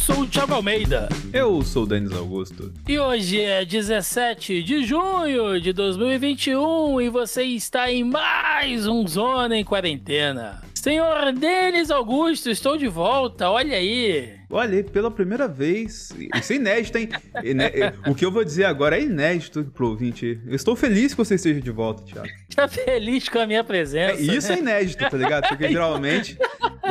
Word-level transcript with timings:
sou 0.00 0.20
o 0.20 0.26
Thiago 0.26 0.54
Almeida. 0.54 1.08
Eu 1.32 1.62
sou 1.62 1.82
o 1.82 1.86
Denis 1.86 2.12
Augusto. 2.12 2.72
E 2.88 2.98
hoje 2.98 3.40
é 3.40 3.64
17 3.64 4.62
de 4.62 4.84
junho 4.84 5.60
de 5.60 5.72
2021 5.74 7.00
e 7.02 7.10
você 7.10 7.42
está 7.42 7.92
em 7.92 8.02
mais 8.02 8.86
um 8.86 9.06
Zona 9.06 9.56
em 9.56 9.64
Quarentena. 9.64 10.62
Senhor 10.74 11.32
Denis 11.34 11.90
Augusto, 11.90 12.48
estou 12.48 12.78
de 12.78 12.88
volta, 12.88 13.50
olha 13.50 13.76
aí. 13.76 14.30
Olha, 14.48 14.82
pela 14.82 15.10
primeira 15.10 15.46
vez, 15.46 16.08
isso 16.34 16.52
é 16.54 16.56
inédito, 16.56 16.96
hein? 16.96 17.08
O 18.08 18.14
que 18.14 18.24
eu 18.24 18.32
vou 18.32 18.42
dizer 18.42 18.64
agora 18.64 18.98
é 18.98 19.02
inédito 19.02 19.62
pro 19.74 19.88
ouvinte. 19.90 20.40
Eu 20.46 20.56
estou 20.56 20.74
feliz 20.74 21.12
que 21.12 21.18
você 21.18 21.34
esteja 21.34 21.60
de 21.60 21.70
volta, 21.70 22.02
Thiago. 22.02 22.28
Está 22.60 22.68
feliz 22.68 23.26
com 23.26 23.38
a 23.38 23.46
minha 23.46 23.64
presença. 23.64 24.20
É, 24.20 24.36
isso 24.36 24.52
é 24.52 24.58
inédito, 24.58 25.08
tá 25.08 25.16
ligado? 25.16 25.48
Porque 25.48 25.68
geralmente, 25.72 26.36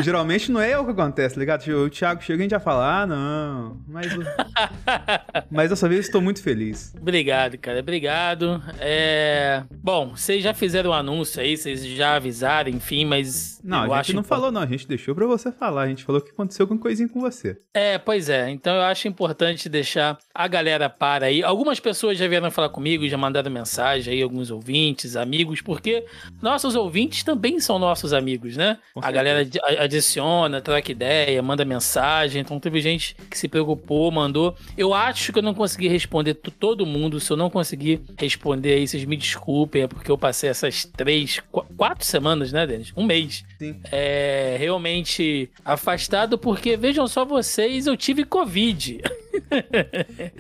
geralmente 0.02 0.52
não 0.52 0.60
é 0.60 0.76
o 0.80 0.84
que 0.84 0.92
acontece, 0.92 1.36
tá 1.36 1.40
ligado? 1.40 1.62
O 1.70 1.90
Thiago 1.90 2.24
chega 2.24 2.40
e 2.40 2.42
a 2.42 2.44
gente 2.44 2.52
já 2.52 2.60
fala, 2.60 3.02
ah, 3.02 3.06
não, 3.06 3.78
mas... 3.88 4.08
mas 5.52 5.70
dessa 5.70 5.88
vez 5.88 6.06
estou 6.06 6.22
muito 6.22 6.42
feliz. 6.42 6.92
Obrigado, 7.00 7.56
cara, 7.60 7.80
obrigado. 7.82 8.64
É... 8.80 9.64
Bom, 9.72 10.16
vocês 10.16 10.44
já 10.44 10.56
fizeram 10.56 10.90
o 10.90 10.94
um 10.94 10.96
anúncio 10.96 11.40
aí, 11.40 11.56
vocês 11.56 11.86
já 11.86 12.16
avisaram, 12.16 12.70
enfim, 12.70 13.06
mas... 13.06 13.60
Não, 13.64 13.94
a 13.94 14.02
gente 14.02 14.16
não 14.16 14.24
falou 14.24 14.52
não, 14.52 14.62
a 14.62 14.66
gente 14.66 14.88
deixou 14.88 15.14
pra 15.14 15.28
você 15.28 15.52
falar, 15.52 15.84
a 15.84 15.88
gente 15.88 16.04
falou 16.04 16.20
que 16.20 16.32
aconteceu 16.32 16.64
alguma 16.64 16.80
coisinha 16.82 17.08
com 17.08 17.20
você. 17.20 17.58
É, 17.74 18.00
pois 18.00 18.28
é. 18.28 18.50
Então 18.50 18.76
eu 18.76 18.82
acho 18.82 19.08
importante 19.08 19.70
deixar 19.70 20.18
a 20.34 20.48
galera 20.48 20.90
para 20.90 21.28
aí. 21.28 21.44
Algumas 21.44 21.80
pessoas 21.80 22.18
já 22.18 22.28
vieram 22.28 22.50
falar 22.50 22.70
comigo, 22.70 23.08
já 23.08 23.18
mandaram 23.18 23.52
mensagem 23.52 24.14
aí, 24.14 24.22
alguns 24.22 24.50
ouvintes, 24.50 25.16
amigos, 25.16 25.59
porque 25.62 26.06
nossos 26.42 26.76
ouvintes 26.76 27.24
também 27.24 27.60
são 27.60 27.80
nossos 27.80 28.14
amigos, 28.14 28.56
né? 28.58 28.78
a 28.96 29.12
galera 29.12 29.48
adiciona, 29.80 30.62
troca 30.62 30.92
ideia, 30.92 31.42
manda 31.42 31.66
mensagem. 31.66 32.42
Então 32.42 32.60
teve 32.60 32.82
gente 32.82 33.16
que 33.30 33.38
se 33.38 33.48
preocupou, 33.48 34.12
mandou. 34.12 34.56
Eu 34.78 34.94
acho 34.94 35.32
que 35.32 35.40
eu 35.40 35.44
não 35.44 35.54
consegui 35.54 35.88
responder 35.88 36.34
todo 36.34 36.86
mundo. 36.86 37.20
Se 37.20 37.32
eu 37.32 37.38
não 37.38 37.50
conseguir 37.50 38.02
responder 38.18 38.74
aí, 38.74 38.88
vocês 38.88 39.06
me 39.06 39.18
desculpem, 39.18 39.84
é 39.84 39.88
porque 39.88 40.12
eu 40.12 40.18
passei 40.18 40.50
essas 40.50 40.86
três, 40.86 41.42
quatro 41.78 42.06
semanas, 42.06 42.52
né, 42.52 42.66
Denis? 42.66 42.92
Um 42.96 43.04
mês. 43.04 43.44
Sim. 43.58 43.80
É, 43.92 44.56
realmente 44.60 45.50
afastado, 45.64 46.38
porque 46.38 46.78
vejam 46.78 47.08
só 47.08 47.26
vocês, 47.26 47.88
eu 47.88 47.98
tive 47.98 48.24
Covid. 48.24 49.02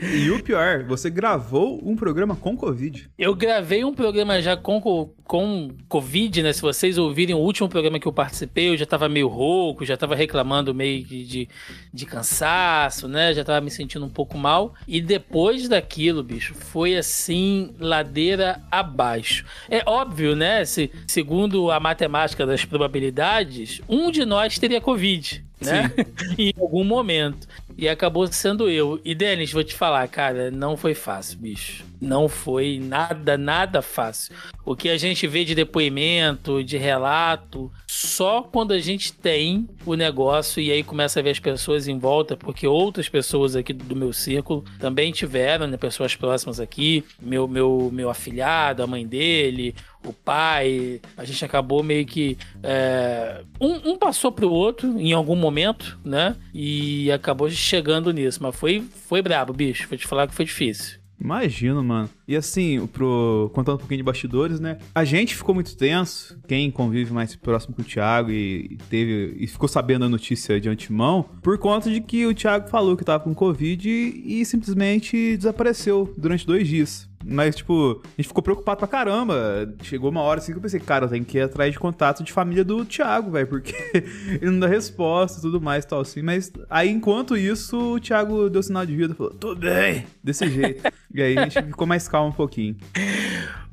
e 0.01 0.29
o 0.29 0.41
pior, 0.43 0.83
você 0.83 1.09
gravou 1.09 1.79
um 1.83 1.95
programa 1.95 2.35
com 2.35 2.55
Covid. 2.55 3.09
Eu 3.17 3.35
gravei 3.35 3.83
um 3.83 3.93
programa 3.93 4.41
já 4.41 4.55
com, 4.57 4.81
com 5.23 5.71
Covid, 5.87 6.43
né? 6.43 6.53
Se 6.53 6.61
vocês 6.61 6.97
ouvirem 6.97 7.35
o 7.35 7.39
último 7.39 7.69
programa 7.69 7.99
que 7.99 8.07
eu 8.07 8.13
participei, 8.13 8.69
eu 8.69 8.77
já 8.77 8.85
tava 8.85 9.07
meio 9.09 9.27
rouco, 9.27 9.85
já 9.85 9.95
tava 9.95 10.15
reclamando 10.15 10.73
meio 10.73 11.03
de, 11.03 11.47
de 11.93 12.05
cansaço, 12.05 13.07
né? 13.07 13.33
Já 13.33 13.43
tava 13.43 13.61
me 13.61 13.71
sentindo 13.71 14.05
um 14.05 14.09
pouco 14.09 14.37
mal. 14.37 14.73
E 14.87 15.01
depois 15.01 15.67
daquilo, 15.67 16.23
bicho, 16.23 16.53
foi 16.53 16.95
assim, 16.95 17.73
ladeira 17.79 18.61
abaixo. 18.71 19.45
É 19.69 19.83
óbvio, 19.85 20.35
né? 20.35 20.65
Se, 20.65 20.91
segundo 21.07 21.71
a 21.71 21.79
matemática 21.79 22.45
das 22.45 22.65
probabilidades, 22.65 23.81
um 23.87 24.11
de 24.11 24.25
nós 24.25 24.57
teria 24.57 24.81
Covid 24.81 25.49
né? 25.61 25.91
em 26.37 26.53
algum 26.57 26.83
momento. 26.83 27.47
E 27.79 27.87
acabou 27.87 28.27
sendo 28.27 28.69
eu. 28.69 28.99
E 29.05 29.15
Denis, 29.15 29.53
vou 29.53 29.63
te 29.63 29.73
falar, 29.73 30.05
cara, 30.09 30.51
não 30.51 30.75
foi 30.75 30.93
fácil, 30.93 31.39
bicho. 31.39 31.88
Não 32.01 32.29
foi 32.29 32.79
nada, 32.81 33.37
nada 33.37 33.81
fácil. 33.81 34.33
O 34.65 34.75
que 34.75 34.89
a 34.89 34.97
gente 34.97 35.27
vê 35.27 35.43
de 35.43 35.53
depoimento, 35.53 36.63
de 36.63 36.77
relato, 36.77 37.71
só 37.87 38.41
quando 38.41 38.71
a 38.71 38.79
gente 38.79 39.11
tem 39.11 39.67
o 39.85 39.95
negócio 39.95 40.61
e 40.61 40.71
aí 40.71 40.83
começa 40.83 41.19
a 41.19 41.23
ver 41.23 41.31
as 41.31 41.39
pessoas 41.39 41.87
em 41.87 41.97
volta, 41.97 42.37
porque 42.37 42.65
outras 42.67 43.09
pessoas 43.09 43.55
aqui 43.55 43.73
do 43.73 43.95
meu 43.95 44.13
círculo 44.13 44.63
também 44.79 45.11
tiveram, 45.11 45.67
né? 45.67 45.75
Pessoas 45.75 46.15
próximas 46.15 46.59
aqui, 46.59 47.03
meu, 47.21 47.47
meu, 47.47 47.89
meu 47.91 48.09
afilhado, 48.09 48.81
a 48.81 48.87
mãe 48.87 49.05
dele, 49.05 49.75
o 50.05 50.13
pai, 50.13 51.01
a 51.17 51.25
gente 51.25 51.43
acabou 51.43 51.83
meio 51.83 52.05
que. 52.05 52.37
É, 52.63 53.41
um, 53.59 53.91
um, 53.91 53.97
passou 53.97 54.31
pro 54.31 54.49
outro 54.49 54.99
em 54.99 55.11
algum 55.11 55.35
momento, 55.35 55.99
né? 56.05 56.35
E 56.53 57.11
acabou 57.11 57.49
chegando 57.49 58.13
nisso. 58.13 58.41
Mas 58.41 58.55
foi, 58.55 58.81
foi 59.07 59.21
brabo, 59.21 59.51
bicho. 59.51 59.87
Vou 59.89 59.97
te 59.97 60.07
falar 60.07 60.27
que 60.27 60.33
foi 60.33 60.45
difícil. 60.45 60.98
Imagino, 61.19 61.83
mano. 61.83 62.09
E 62.27 62.35
assim, 62.35 62.87
pro, 62.87 63.51
contando 63.53 63.75
um 63.75 63.79
pouquinho 63.79 63.97
de 63.97 64.03
bastidores, 64.03 64.59
né? 64.59 64.77
A 64.95 65.03
gente 65.03 65.35
ficou 65.35 65.53
muito 65.53 65.75
tenso, 65.75 66.39
quem 66.47 66.71
convive 66.71 67.11
mais 67.11 67.35
próximo 67.35 67.75
com 67.75 67.81
o 67.81 67.85
Thiago 67.85 68.31
e, 68.31 68.77
teve 68.89 69.35
e 69.37 69.47
ficou 69.47 69.67
sabendo 69.67 70.05
a 70.05 70.09
notícia 70.09 70.59
de 70.59 70.69
antemão, 70.69 71.25
por 71.41 71.57
conta 71.57 71.89
de 71.89 71.99
que 71.99 72.25
o 72.25 72.33
Thiago 72.33 72.69
falou 72.69 72.95
que 72.95 73.03
tava 73.03 73.23
com 73.23 73.33
Covid 73.33 73.89
e, 73.89 74.41
e 74.41 74.45
simplesmente 74.45 75.35
desapareceu 75.35 76.13
durante 76.17 76.45
dois 76.45 76.67
dias. 76.67 77.08
Mas, 77.25 77.55
tipo, 77.55 78.01
a 78.03 78.07
gente 78.21 78.27
ficou 78.27 78.41
preocupado 78.41 78.79
pra 78.79 78.87
caramba. 78.87 79.73
Chegou 79.83 80.09
uma 80.09 80.21
hora 80.21 80.39
assim 80.39 80.51
que 80.51 80.57
eu 80.57 80.61
pensei, 80.61 80.79
cara, 80.79 81.07
tem 81.07 81.23
que 81.23 81.37
ir 81.37 81.41
atrás 81.41 81.71
de 81.71 81.79
contato 81.79 82.23
de 82.23 82.31
família 82.31 82.63
do 82.63 82.85
Thiago, 82.85 83.31
velho, 83.31 83.47
porque 83.47 83.73
ele 84.41 84.51
não 84.51 84.59
dá 84.59 84.67
resposta 84.67 85.39
e 85.39 85.41
tudo 85.41 85.59
mais 85.59 85.85
tal 85.85 86.01
assim. 86.01 86.21
Mas 86.21 86.51
aí, 86.69 86.89
enquanto 86.89 87.35
isso, 87.35 87.95
o 87.95 87.99
Thiago 87.99 88.49
deu 88.49 88.63
sinal 88.63 88.85
de 88.85 88.95
vida, 88.95 89.13
falou, 89.13 89.33
tudo 89.33 89.61
bem, 89.61 90.05
desse 90.23 90.47
jeito. 90.49 90.83
e 91.13 91.21
aí 91.21 91.37
a 91.37 91.43
gente 91.43 91.61
ficou 91.63 91.85
mais 91.85 92.07
calmo 92.07 92.29
um 92.29 92.33
pouquinho. 92.33 92.77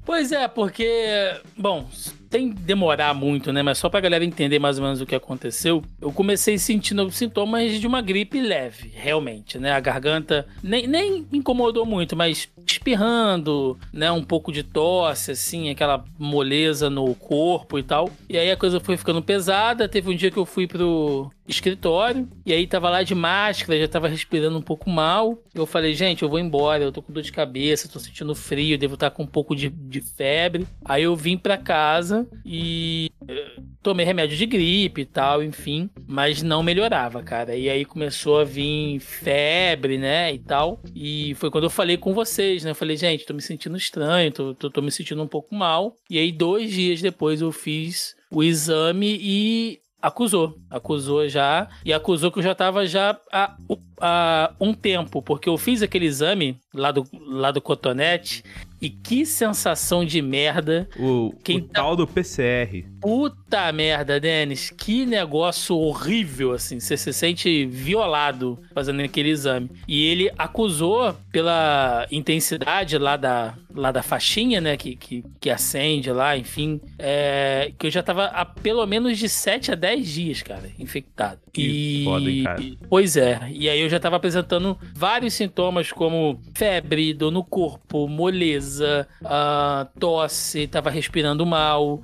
Pois 0.05 0.31
é, 0.31 0.47
porque, 0.47 1.41
bom, 1.59 1.89
sem 2.31 2.51
demorar 2.51 3.15
muito, 3.15 3.53
né? 3.53 3.63
Mas 3.63 3.79
só 3.79 3.89
pra 3.89 4.01
galera 4.01 4.25
entender 4.25 4.59
mais 4.59 4.79
ou 4.79 4.85
menos 4.85 5.01
o 5.01 5.07
que 5.07 5.15
aconteceu, 5.15 5.83
eu 6.01 6.13
comecei 6.13 6.59
sentindo 6.59 7.11
sintomas 7.11 7.81
de 7.81 7.87
uma 7.87 8.01
gripe 8.01 8.41
leve, 8.41 8.91
realmente, 8.95 9.59
né? 9.59 9.73
A 9.73 9.81
garganta 9.81 10.47
nem, 10.63 10.87
nem 10.87 11.27
incomodou 11.33 11.85
muito, 11.85 12.17
mas 12.17 12.49
espirrando, 12.67 13.79
né? 13.93 14.11
Um 14.11 14.25
pouco 14.25 14.53
de 14.53 14.63
tosse, 14.63 15.33
assim, 15.33 15.71
aquela 15.71 16.05
moleza 16.19 16.91
no 16.91 17.15
corpo 17.15 17.79
e 17.79 17.83
tal. 17.83 18.11
E 18.29 18.37
aí 18.37 18.51
a 18.51 18.57
coisa 18.57 18.81
foi 18.81 18.97
ficando 18.97 19.23
pesada. 19.23 19.89
Teve 19.89 20.11
um 20.11 20.17
dia 20.17 20.31
que 20.31 20.39
eu 20.39 20.47
fui 20.47 20.67
pro 20.67 21.31
escritório 21.49 22.29
e 22.45 22.53
aí 22.53 22.67
tava 22.67 22.91
lá 22.91 23.03
de 23.03 23.15
máscara, 23.15 23.79
já 23.79 23.89
tava 23.89 24.09
respirando 24.09 24.59
um 24.59 24.63
pouco 24.63 24.91
mal. 24.91 25.39
Eu 25.55 25.67
falei, 25.67 25.95
gente, 25.95 26.23
eu 26.23 26.29
vou 26.29 26.39
embora, 26.39 26.83
eu 26.83 26.93
tô 26.93 27.01
com 27.01 27.13
dor 27.13 27.23
de 27.23 27.33
cabeça, 27.33 27.89
tô 27.89 27.99
sentindo 27.99 28.35
frio, 28.35 28.79
devo 28.79 28.95
estar 28.95 29.11
tá 29.11 29.17
com 29.17 29.23
um 29.23 29.27
pouco 29.27 29.55
de, 29.55 29.69
de 29.69 30.01
febre. 30.01 30.67
Aí 30.85 31.05
eu 31.05 31.15
vim 31.15 31.37
pra 31.37 31.57
casa 31.57 32.16
e 32.45 33.11
eh, 33.29 33.61
tomei 33.83 34.07
remédio 34.07 34.37
de 34.37 34.47
gripe 34.47 35.03
e 35.03 35.05
tal, 35.05 35.43
enfim, 35.43 35.91
mas 36.07 36.43
não 36.43 36.63
melhorava, 36.63 37.23
cara. 37.23 37.57
E 37.57 37.69
aí 37.69 37.85
começou 37.85 38.41
a 38.41 38.45
vir 38.45 39.01
febre, 39.01 39.99
né, 39.99 40.33
e 40.33 40.39
tal. 40.39 40.81
E 40.95 41.35
foi 41.35 41.51
quando 41.51 41.65
eu 41.65 41.71
falei 41.71 41.97
com 41.97 42.15
vocês, 42.15 42.65
né? 42.65 42.71
Eu 42.71 42.75
falei, 42.75 42.97
gente, 42.97 43.27
tô 43.27 43.35
me 43.35 43.43
sentindo 43.43 43.77
estranho, 43.77 44.33
tô, 44.33 44.55
tô, 44.55 44.71
tô 44.71 44.83
me 44.83 44.91
sentindo 44.91 45.23
um 45.23 45.29
pouco 45.29 45.55
mal. 45.55 45.97
E 46.09 46.19
aí, 46.19 46.31
dois 46.31 46.71
dias 46.71 47.01
depois, 47.01 47.41
eu 47.41 47.51
fiz 47.51 48.15
o 48.31 48.43
exame 48.43 49.19
e 49.21 49.81
acusou. 50.01 50.57
Acusou 50.71 51.29
já. 51.29 51.69
E 51.85 51.93
acusou 51.93 52.31
que 52.31 52.39
eu 52.39 52.43
já 52.43 52.55
tava 52.55 52.87
já 52.87 53.19
há, 53.33 53.57
há 54.01 54.55
um 54.61 54.73
tempo, 54.73 55.21
porque 55.23 55.49
eu 55.49 55.57
fiz 55.57 55.83
aquele 55.83 56.07
exame 56.07 56.59
lá 56.73 56.93
do, 56.93 57.05
lá 57.13 57.51
do 57.51 57.61
cotonete 57.61 58.45
e 58.81 58.91
que 58.91 59.25
sensação 59.25 60.05
de 60.05 60.21
merda. 60.21 60.89
O, 60.99 61.35
Quem 61.43 61.59
o 61.59 61.63
tá... 61.63 61.83
tal 61.83 61.97
do 61.97 62.07
PCR. 62.07 62.85
Puta 63.01 63.73
merda, 63.73 64.21
Denis. 64.21 64.71
Que 64.71 65.07
negócio 65.07 65.77
horrível, 65.77 66.53
assim. 66.53 66.79
Você 66.81 66.97
se 66.97 67.13
sente 67.13 67.65
violado 67.67 68.59
fazendo 68.75 69.01
aquele 69.01 69.31
exame. 69.31 69.71
E 69.87 70.05
ele 70.05 70.31
acusou 70.37 71.15
pela 71.33 72.07
intensidade 72.11 72.99
lá 72.99 73.17
da, 73.17 73.55
lá 73.75 73.91
da 73.91 74.03
faixinha, 74.03 74.61
né? 74.61 74.77
Que, 74.77 74.97
que, 74.97 75.25
que 75.41 75.51
acende 75.51 76.11
lá, 76.11 76.37
enfim. 76.37 76.81
É, 76.99 77.73
que 77.79 77.87
eu 77.87 77.91
já 77.91 78.03
tava 78.03 78.27
há 78.27 78.45
pelo 78.45 78.85
menos 78.87 79.19
de 79.19 79.29
7 79.29 79.73
a 79.73 79.75
10 79.75 80.09
dias, 80.09 80.43
cara, 80.43 80.71
infectado. 80.79 81.41
Que 81.53 82.03
e... 82.03 82.05
foda, 82.05 82.31
hein, 82.31 82.45
cara. 82.45 82.63
Pois 82.89 83.17
é. 83.17 83.49
E 83.53 83.69
aí 83.69 83.81
eu 83.81 83.89
já 83.89 83.99
tava 83.99 84.17
apresentando 84.17 84.79
vários 84.95 85.35
sintomas 85.35 85.91
como 85.93 86.41
febre, 86.55 87.15
dor 87.15 87.31
no 87.31 87.45
corpo, 87.45 88.07
moleza 88.07 88.67
uh, 88.85 89.87
tosse, 89.99 90.67
tava 90.67 90.91
respirando 90.91 91.45
mal, 91.47 92.03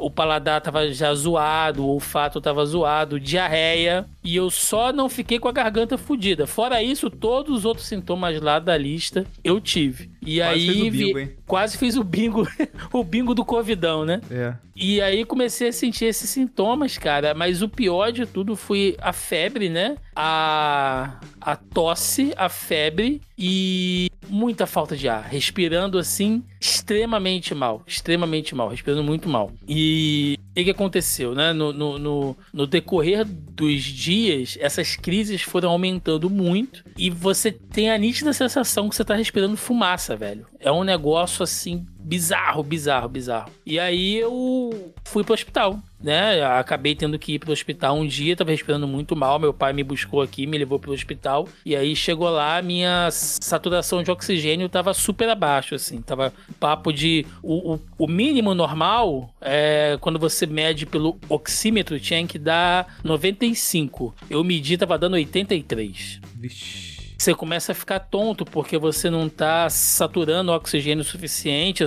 o 0.00 0.10
paladar 0.10 0.60
tava 0.60 0.92
já 0.92 1.12
zoado, 1.14 1.84
o 1.84 1.88
olfato 1.88 2.40
tava 2.40 2.64
zoado, 2.64 3.18
diarreia. 3.20 4.06
E 4.24 4.36
eu 4.36 4.50
só 4.50 4.92
não 4.92 5.08
fiquei 5.08 5.38
com 5.38 5.48
a 5.48 5.52
garganta 5.52 5.98
fodida. 5.98 6.46
Fora 6.46 6.82
isso, 6.82 7.10
todos 7.10 7.58
os 7.58 7.64
outros 7.64 7.86
sintomas 7.86 8.40
lá 8.40 8.58
da 8.58 8.76
lista 8.76 9.26
eu 9.42 9.60
tive. 9.60 10.10
E 10.24 10.38
quase 10.38 10.70
aí 10.70 10.90
bingo, 10.90 11.18
vi, 11.18 11.36
quase 11.46 11.76
fiz 11.76 11.96
o 11.96 12.04
bingo, 12.04 12.46
o 12.92 13.02
bingo 13.02 13.34
do 13.34 13.44
covidão, 13.44 14.04
né? 14.04 14.20
É. 14.30 14.54
E 14.76 15.00
aí 15.00 15.24
comecei 15.24 15.68
a 15.68 15.72
sentir 15.72 16.04
esses 16.04 16.30
sintomas, 16.30 16.96
cara, 16.96 17.34
mas 17.34 17.62
o 17.62 17.68
pior 17.68 18.12
de 18.12 18.24
tudo 18.24 18.54
foi 18.54 18.96
a 19.00 19.12
febre, 19.12 19.68
né? 19.68 19.96
A 20.14 21.20
a 21.40 21.56
tosse, 21.56 22.32
a 22.36 22.48
febre 22.48 23.20
e 23.36 24.08
muita 24.28 24.66
falta 24.66 24.96
de 24.96 25.08
ar, 25.08 25.24
respirando 25.24 25.98
assim 25.98 26.44
extremamente 26.62 27.54
mal, 27.54 27.82
extremamente 27.86 28.54
mal, 28.54 28.68
respirando 28.68 29.02
muito 29.02 29.28
mal. 29.28 29.50
E 29.68 30.38
o 30.50 30.64
que 30.64 30.70
aconteceu, 30.70 31.34
né? 31.34 31.52
No, 31.52 31.72
no, 31.72 31.98
no, 31.98 32.36
no 32.52 32.66
decorrer 32.66 33.24
dos 33.24 33.82
dias 33.82 34.56
essas 34.60 34.94
crises 34.94 35.42
foram 35.42 35.70
aumentando 35.70 36.30
muito 36.30 36.84
e 36.96 37.10
você 37.10 37.50
tem 37.50 37.90
a 37.90 37.98
nítida 37.98 38.32
sensação 38.32 38.88
que 38.88 38.94
você 38.94 39.04
tá 39.04 39.16
respirando 39.16 39.56
fumaça, 39.56 40.14
velho. 40.14 40.46
É 40.60 40.70
um 40.70 40.84
negócio 40.84 41.42
assim 41.42 41.84
bizarro, 41.98 42.62
bizarro, 42.62 43.08
bizarro. 43.08 43.50
E 43.66 43.80
aí 43.80 44.16
eu 44.18 44.92
fui 45.04 45.24
pro 45.24 45.34
hospital, 45.34 45.80
né? 46.02 46.42
Acabei 46.42 46.94
tendo 46.94 47.18
que 47.18 47.34
ir 47.34 47.38
pro 47.38 47.52
hospital 47.52 47.96
um 47.96 48.06
dia, 48.06 48.36
tava 48.36 48.50
respirando 48.50 48.86
muito 48.86 49.14
mal. 49.14 49.38
Meu 49.38 49.54
pai 49.54 49.72
me 49.72 49.84
buscou 49.84 50.20
aqui, 50.20 50.46
me 50.46 50.58
levou 50.58 50.78
pro 50.78 50.92
hospital. 50.92 51.48
E 51.64 51.76
aí 51.76 51.94
chegou 51.94 52.28
lá, 52.28 52.60
minha 52.60 53.08
saturação 53.10 54.02
de 54.02 54.10
oxigênio 54.10 54.68
tava 54.68 54.92
super 54.92 55.28
abaixo, 55.28 55.74
assim. 55.74 56.00
Tava 56.02 56.32
papo 56.58 56.92
de. 56.92 57.26
O, 57.42 57.74
o, 57.74 57.80
o 57.98 58.06
mínimo 58.08 58.54
normal 58.54 59.34
é 59.40 59.96
quando 60.00 60.18
você 60.18 60.46
mede 60.46 60.86
pelo 60.86 61.18
oxímetro, 61.28 62.00
tinha 62.00 62.26
que 62.26 62.38
dar 62.38 62.96
95. 63.04 64.14
Eu 64.28 64.42
medi, 64.42 64.76
tava 64.76 64.98
dando 64.98 65.14
83. 65.14 66.20
Vixe 66.34 67.02
você 67.22 67.34
começa 67.34 67.70
a 67.70 67.74
ficar 67.74 68.00
tonto 68.00 68.44
porque 68.44 68.76
você 68.76 69.08
não 69.08 69.28
tá 69.28 69.70
saturando 69.70 70.50
oxigênio 70.50 71.04
suficiente, 71.04 71.84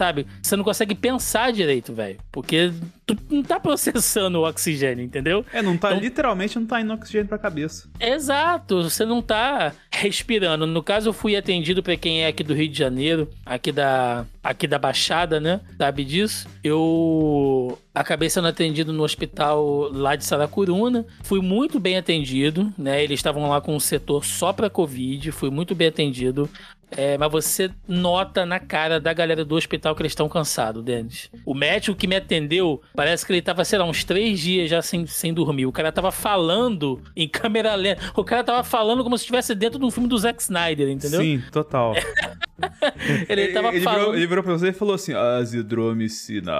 sabe? 0.00 0.26
Você 0.42 0.56
não 0.56 0.64
consegue 0.64 0.94
pensar 0.94 1.52
direito, 1.52 1.92
velho. 1.92 2.18
Porque 2.32 2.72
tu 3.04 3.14
não 3.28 3.42
tá 3.42 3.60
processando 3.60 4.40
o 4.40 4.48
oxigênio, 4.48 5.04
entendeu? 5.04 5.44
É, 5.52 5.60
não 5.60 5.76
tá, 5.76 5.90
então, 5.90 6.00
literalmente 6.00 6.58
não 6.58 6.64
tá 6.64 6.80
indo 6.80 6.90
oxigênio 6.94 7.28
pra 7.28 7.36
cabeça. 7.36 7.86
Exato, 8.00 8.84
você 8.84 9.04
não 9.04 9.20
tá 9.20 9.74
respirando. 9.92 10.66
No 10.66 10.82
caso, 10.82 11.10
eu 11.10 11.12
fui 11.12 11.36
atendido 11.36 11.82
para 11.82 11.98
quem 11.98 12.22
é 12.22 12.28
aqui 12.28 12.42
do 12.42 12.54
Rio 12.54 12.70
de 12.70 12.78
Janeiro, 12.78 13.28
aqui 13.44 13.70
da, 13.70 14.24
aqui 14.42 14.66
da 14.66 14.78
Baixada, 14.78 15.38
né? 15.38 15.60
Sabe 15.76 16.02
disso? 16.02 16.48
Eu 16.64 17.78
acabei 17.94 18.30
sendo 18.30 18.48
atendido 18.48 18.94
no 18.94 19.02
hospital 19.02 19.90
lá 19.92 20.16
de 20.16 20.24
Saracuruna. 20.24 21.04
Fui 21.22 21.42
muito 21.42 21.78
bem 21.78 21.98
atendido, 21.98 22.72
né? 22.78 23.04
Eles 23.04 23.18
estavam 23.18 23.50
lá 23.50 23.60
com 23.60 23.76
um 23.76 23.80
setor 23.80 24.24
só 24.24 24.50
para 24.50 24.70
Covid. 24.70 25.30
Fui 25.30 25.50
muito 25.50 25.74
bem 25.74 25.88
atendido. 25.88 26.48
É, 26.96 27.16
mas 27.16 27.30
você 27.30 27.70
nota 27.86 28.44
na 28.44 28.58
cara 28.58 29.00
da 29.00 29.12
galera 29.12 29.44
do 29.44 29.54
hospital 29.54 29.94
que 29.94 30.02
eles 30.02 30.12
estão 30.12 30.28
cansados, 30.28 30.82
Denis. 30.82 31.30
O 31.44 31.54
médico 31.54 31.96
que 31.96 32.06
me 32.06 32.16
atendeu, 32.16 32.82
parece 32.94 33.24
que 33.24 33.32
ele 33.32 33.42
tava, 33.42 33.64
sei 33.64 33.78
lá, 33.78 33.84
uns 33.84 34.04
três 34.04 34.40
dias 34.40 34.68
já 34.68 34.82
sem, 34.82 35.06
sem 35.06 35.32
dormir. 35.32 35.66
O 35.66 35.72
cara 35.72 35.92
tava 35.92 36.10
falando 36.10 37.00
em 37.16 37.28
câmera 37.28 37.74
lenta. 37.74 38.02
O 38.16 38.24
cara 38.24 38.42
tava 38.42 38.64
falando 38.64 39.02
como 39.02 39.16
se 39.16 39.22
estivesse 39.22 39.54
dentro 39.54 39.78
de 39.78 39.84
um 39.84 39.90
filme 39.90 40.08
do 40.08 40.18
Zack 40.18 40.42
Snyder, 40.42 40.88
entendeu? 40.88 41.20
Sim, 41.20 41.42
total. 41.52 41.94
ele 43.28 43.48
tava 43.48 43.68
ele 43.68 43.80
falando. 43.80 44.00
Virou, 44.00 44.14
ele 44.16 44.26
virou 44.26 44.44
pra 44.44 44.52
você 44.52 44.68
e 44.68 44.72
falou 44.72 44.94
assim: 44.94 45.14
azidromicina. 45.14 46.52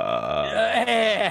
É. 0.87 1.31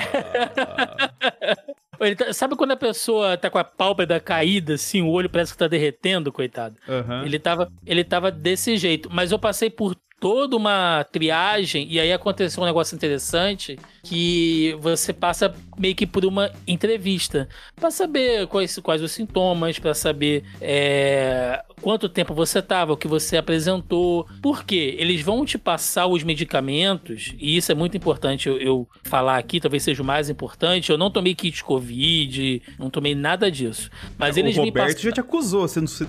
Tá, 2.15 2.33
sabe 2.33 2.55
quando 2.55 2.71
a 2.71 2.77
pessoa 2.77 3.37
tá 3.37 3.49
com 3.49 3.57
a 3.57 3.63
pálpebra 3.63 4.19
caída, 4.19 4.75
assim, 4.75 5.01
o 5.01 5.09
olho 5.09 5.29
parece 5.29 5.51
que 5.51 5.57
tá 5.57 5.67
derretendo, 5.67 6.31
coitado? 6.31 6.75
Uhum. 6.87 7.25
Ele, 7.25 7.37
tava, 7.37 7.71
ele 7.85 8.03
tava 8.03 8.31
desse 8.31 8.77
jeito. 8.77 9.09
Mas 9.11 9.31
eu 9.31 9.39
passei 9.39 9.69
por 9.69 9.95
toda 10.19 10.55
uma 10.55 11.05
triagem 11.11 11.87
e 11.89 11.99
aí 11.99 12.11
aconteceu 12.11 12.61
um 12.61 12.65
negócio 12.65 12.95
interessante 12.95 13.79
que 14.03 14.75
você 14.79 15.13
passa 15.13 15.53
meio 15.77 15.95
que 15.95 16.05
por 16.05 16.25
uma 16.25 16.51
entrevista 16.67 17.47
para 17.75 17.89
saber 17.89 18.45
quais, 18.47 18.77
quais 18.79 19.01
os 19.01 19.11
sintomas, 19.11 19.79
para 19.79 19.93
saber 19.93 20.43
é, 20.59 21.63
quanto 21.81 22.09
tempo 22.09 22.33
você 22.33 22.59
estava, 22.59 22.93
o 22.93 22.97
que 22.97 23.07
você 23.07 23.37
apresentou. 23.37 24.27
Por 24.41 24.63
quê? 24.63 24.95
Eles 24.97 25.21
vão 25.21 25.45
te 25.45 25.57
passar 25.57 26.07
os 26.07 26.23
medicamentos, 26.23 27.33
e 27.39 27.57
isso 27.57 27.71
é 27.71 27.75
muito 27.75 27.97
importante 27.97 28.47
eu, 28.47 28.57
eu 28.57 28.89
falar 29.03 29.37
aqui, 29.37 29.59
talvez 29.59 29.83
seja 29.83 30.01
o 30.01 30.05
mais 30.05 30.29
importante. 30.29 30.91
Eu 30.91 30.97
não 30.97 31.09
tomei 31.09 31.33
kit 31.35 31.63
Covid, 31.63 32.61
não 32.77 32.89
tomei 32.89 33.15
nada 33.15 33.51
disso. 33.51 33.89
Mas 34.17 34.37
é, 34.37 34.41
eles 34.41 34.55
o 34.57 34.59
Roberto 34.59 34.75
me 34.75 34.81
passaram... 34.81 35.03
já 35.03 35.11
te 35.11 35.19
acusou, 35.19 35.67
você 35.67 35.79
não 35.79 35.87
se... 35.87 36.07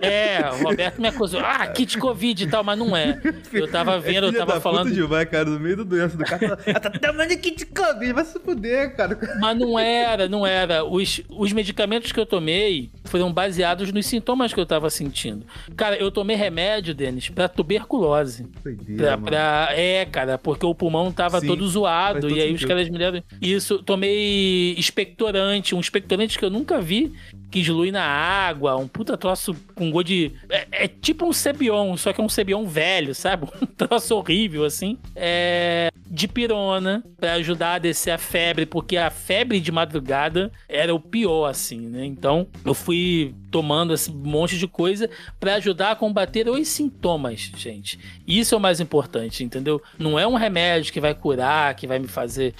É, 0.00 0.48
o 0.50 0.64
Roberto 0.64 1.00
me 1.00 1.08
acusou. 1.08 1.40
Ah, 1.40 1.66
kit 1.66 1.98
Covid 1.98 2.44
e 2.44 2.46
tal, 2.46 2.64
mas 2.64 2.78
não 2.78 2.96
é. 2.96 3.20
Eu 3.52 3.70
tava 3.70 3.98
vendo, 3.98 4.26
é 4.26 4.28
eu 4.28 4.32
tava 4.32 4.54
da 4.54 4.60
falando. 4.60 4.88
Puta 4.88 5.06
vai, 5.06 5.26
cara, 5.26 5.44
no 5.44 5.60
meio 5.60 5.76
do 5.76 5.84
doença 5.84 6.16
do 6.16 6.24
cara. 6.24 6.56
Tá, 6.56 6.80
tá 6.80 6.90
tomando 6.90 7.36
kit 7.36 7.66
Covid, 7.66 8.12
vai 8.12 8.24
se 8.24 8.38
fuder, 8.40 8.96
cara. 8.96 9.18
Mas 9.38 9.58
não 9.58 9.78
era, 9.78 10.28
não 10.28 10.46
era. 10.46 10.84
Os, 10.84 11.20
os 11.28 11.52
medicamentos 11.52 12.12
que 12.12 12.20
eu 12.20 12.26
tomei 12.26 12.90
foram 13.04 13.32
baseados 13.32 13.92
nos 13.92 14.06
sintomas 14.06 14.52
que 14.52 14.60
eu 14.60 14.66
tava 14.70 14.88
sentindo. 14.88 15.44
Cara, 15.76 15.96
eu 15.96 16.10
tomei 16.10 16.36
remédio, 16.36 16.94
Denis, 16.94 17.28
pra 17.28 17.48
tuberculose. 17.48 18.46
Doideira, 18.62 19.18
pra, 19.18 19.66
pra, 19.66 19.68
é, 19.72 20.04
cara, 20.04 20.38
porque 20.38 20.64
o 20.64 20.74
pulmão 20.74 21.10
tava 21.10 21.40
Sim, 21.40 21.48
todo 21.48 21.68
zoado. 21.68 22.30
E 22.30 22.34
aí 22.34 22.40
sentido. 22.40 22.56
os 22.56 22.64
caras 22.64 22.88
me 22.88 22.98
deram. 22.98 23.22
Isso, 23.40 23.82
tomei 23.82 24.74
expectorante, 24.78 25.74
um 25.74 25.80
expectorante 25.80 26.38
que 26.38 26.44
eu 26.44 26.50
nunca 26.50 26.80
vi, 26.80 27.12
que 27.50 27.62
dilui 27.62 27.90
na 27.90 28.04
água, 28.04 28.76
um 28.76 28.86
puta 28.86 29.16
troço 29.16 29.54
com 29.74 29.90
gosto 29.90 30.06
de. 30.06 30.32
É, 30.48 30.84
é, 30.84 30.88
tipo 30.88 31.26
um 31.26 31.32
Cebion, 31.32 31.96
só 31.96 32.12
que 32.12 32.20
é 32.20 32.24
um 32.24 32.28
Cebion 32.28 32.64
velho, 32.66 33.14
sabe? 33.14 33.48
Um 33.60 33.66
troço 33.66 34.14
horrível, 34.14 34.64
assim. 34.64 34.98
É. 35.16 35.90
De 36.06 36.28
pirona, 36.28 37.02
para 37.18 37.34
ajudar 37.34 37.74
a 37.74 37.78
descer 37.78 38.10
a 38.10 38.18
febre, 38.18 38.66
porque 38.66 38.96
a 38.96 39.10
febre 39.10 39.60
de 39.60 39.72
madrugada 39.72 40.50
era 40.68 40.94
o 40.94 41.00
pior, 41.00 41.46
assim, 41.46 41.80
né? 41.80 42.04
Então, 42.04 42.46
eu 42.64 42.74
fui 42.74 43.34
tomando 43.50 43.92
esse 43.92 44.10
monte 44.10 44.58
de 44.58 44.59
coisa 44.66 45.08
para 45.38 45.54
ajudar 45.54 45.92
a 45.92 45.96
combater 45.96 46.48
os 46.48 46.68
sintomas, 46.68 47.50
gente. 47.56 47.98
Isso 48.26 48.54
é 48.54 48.58
o 48.58 48.60
mais 48.60 48.80
importante, 48.80 49.44
entendeu? 49.44 49.82
Não 49.98 50.18
é 50.18 50.26
um 50.26 50.34
remédio 50.34 50.92
que 50.92 51.00
vai 51.00 51.14
curar, 51.14 51.74
que 51.74 51.86
vai 51.86 51.98
me 51.98 52.08
fazer. 52.08 52.54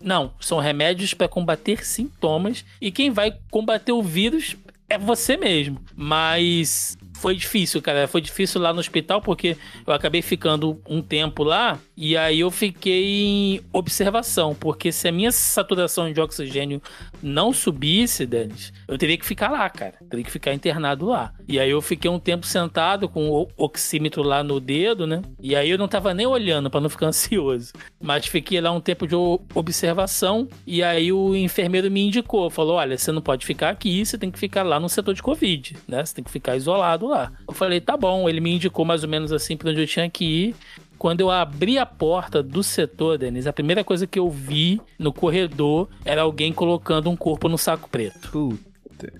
Não, 0.00 0.32
são 0.40 0.58
remédios 0.58 1.14
para 1.14 1.28
combater 1.28 1.84
sintomas 1.84 2.64
e 2.80 2.90
quem 2.90 3.10
vai 3.10 3.36
combater 3.50 3.92
o 3.92 4.02
vírus 4.02 4.56
é 4.88 4.98
você 4.98 5.36
mesmo. 5.36 5.80
Mas 5.94 6.96
foi 7.16 7.34
difícil, 7.34 7.82
cara. 7.82 8.06
Foi 8.06 8.20
difícil 8.20 8.60
lá 8.60 8.72
no 8.72 8.80
hospital 8.80 9.20
porque 9.20 9.56
eu 9.86 9.92
acabei 9.92 10.22
ficando 10.22 10.80
um 10.88 11.02
tempo 11.02 11.42
lá 11.42 11.78
e 11.96 12.16
aí 12.16 12.40
eu 12.40 12.50
fiquei 12.50 13.04
em 13.04 13.60
observação, 13.72 14.54
porque 14.54 14.92
se 14.92 15.08
a 15.08 15.12
minha 15.12 15.32
saturação 15.32 16.12
de 16.12 16.20
oxigênio 16.20 16.80
não 17.22 17.52
subisse, 17.52 18.26
Denis, 18.26 18.72
eu 18.86 18.98
teria 18.98 19.16
que 19.16 19.26
ficar 19.26 19.50
lá, 19.50 19.68
cara. 19.68 19.94
teria 20.08 20.24
que 20.24 20.30
ficar 20.30 20.52
internado 20.52 21.06
lá. 21.06 21.32
E 21.48 21.60
aí 21.60 21.70
eu 21.70 21.80
fiquei 21.80 22.10
um 22.10 22.18
tempo 22.18 22.46
sentado 22.46 23.08
com 23.08 23.30
o 23.30 23.48
oxímetro 23.56 24.22
lá 24.22 24.42
no 24.42 24.58
dedo, 24.58 25.06
né? 25.06 25.22
E 25.40 25.54
aí 25.54 25.70
eu 25.70 25.78
não 25.78 25.86
tava 25.88 26.12
nem 26.12 26.26
olhando 26.26 26.68
para 26.68 26.80
não 26.80 26.88
ficar 26.90 27.06
ansioso. 27.08 27.72
Mas 28.00 28.26
fiquei 28.26 28.60
lá 28.60 28.72
um 28.72 28.80
tempo 28.80 29.06
de 29.06 29.14
observação 29.54 30.48
e 30.66 30.82
aí 30.82 31.12
o 31.12 31.34
enfermeiro 31.36 31.90
me 31.90 32.00
indicou, 32.06 32.50
falou: 32.50 32.76
"Olha, 32.76 32.98
você 32.98 33.12
não 33.12 33.22
pode 33.22 33.46
ficar 33.46 33.70
aqui, 33.70 34.04
você 34.04 34.18
tem 34.18 34.30
que 34.30 34.38
ficar 34.38 34.62
lá 34.62 34.80
no 34.80 34.88
setor 34.88 35.14
de 35.14 35.22
COVID, 35.22 35.76
né? 35.86 36.04
Você 36.04 36.14
tem 36.14 36.24
que 36.24 36.30
ficar 36.30 36.56
isolado 36.56 37.06
lá". 37.06 37.32
Eu 37.46 37.54
falei: 37.54 37.80
"Tá 37.80 37.96
bom". 37.96 38.28
Ele 38.28 38.40
me 38.40 38.52
indicou 38.54 38.84
mais 38.84 39.02
ou 39.02 39.08
menos 39.08 39.32
assim 39.32 39.56
para 39.56 39.70
onde 39.70 39.80
eu 39.80 39.86
tinha 39.86 40.08
que 40.10 40.24
ir. 40.24 40.56
Quando 40.98 41.20
eu 41.20 41.30
abri 41.30 41.78
a 41.78 41.84
porta 41.84 42.42
do 42.42 42.62
setor, 42.62 43.18
Denis, 43.18 43.46
a 43.46 43.52
primeira 43.52 43.84
coisa 43.84 44.06
que 44.06 44.18
eu 44.18 44.30
vi 44.30 44.80
no 44.98 45.12
corredor 45.12 45.88
era 46.04 46.22
alguém 46.22 46.52
colocando 46.52 47.10
um 47.10 47.16
corpo 47.16 47.48
no 47.48 47.58
saco 47.58 47.88
preto. 47.88 48.30
Puta. 48.30 48.75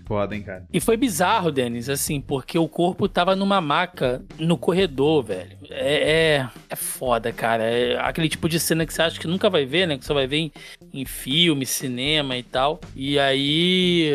Foda, 0.06 0.34
hein, 0.34 0.42
cara. 0.42 0.64
E 0.72 0.80
foi 0.80 0.96
bizarro, 0.96 1.50
Denis, 1.50 1.88
assim, 1.88 2.20
porque 2.20 2.58
o 2.58 2.68
corpo 2.68 3.08
tava 3.08 3.36
numa 3.36 3.60
maca 3.60 4.22
no 4.38 4.56
corredor, 4.56 5.24
velho. 5.24 5.56
É, 5.70 6.38
é, 6.38 6.48
é 6.68 6.76
foda, 6.76 7.32
cara. 7.32 7.64
É 7.64 7.98
aquele 7.98 8.28
tipo 8.28 8.48
de 8.48 8.58
cena 8.58 8.86
que 8.86 8.92
você 8.92 9.02
acha 9.02 9.20
que 9.20 9.26
nunca 9.26 9.50
vai 9.50 9.64
ver, 9.64 9.86
né? 9.86 9.98
Que 9.98 10.04
só 10.04 10.14
vai 10.14 10.26
ver 10.26 10.36
em, 10.36 10.52
em 10.92 11.04
filme, 11.04 11.66
cinema 11.66 12.36
e 12.36 12.42
tal. 12.42 12.80
E 12.94 13.18
aí 13.18 14.10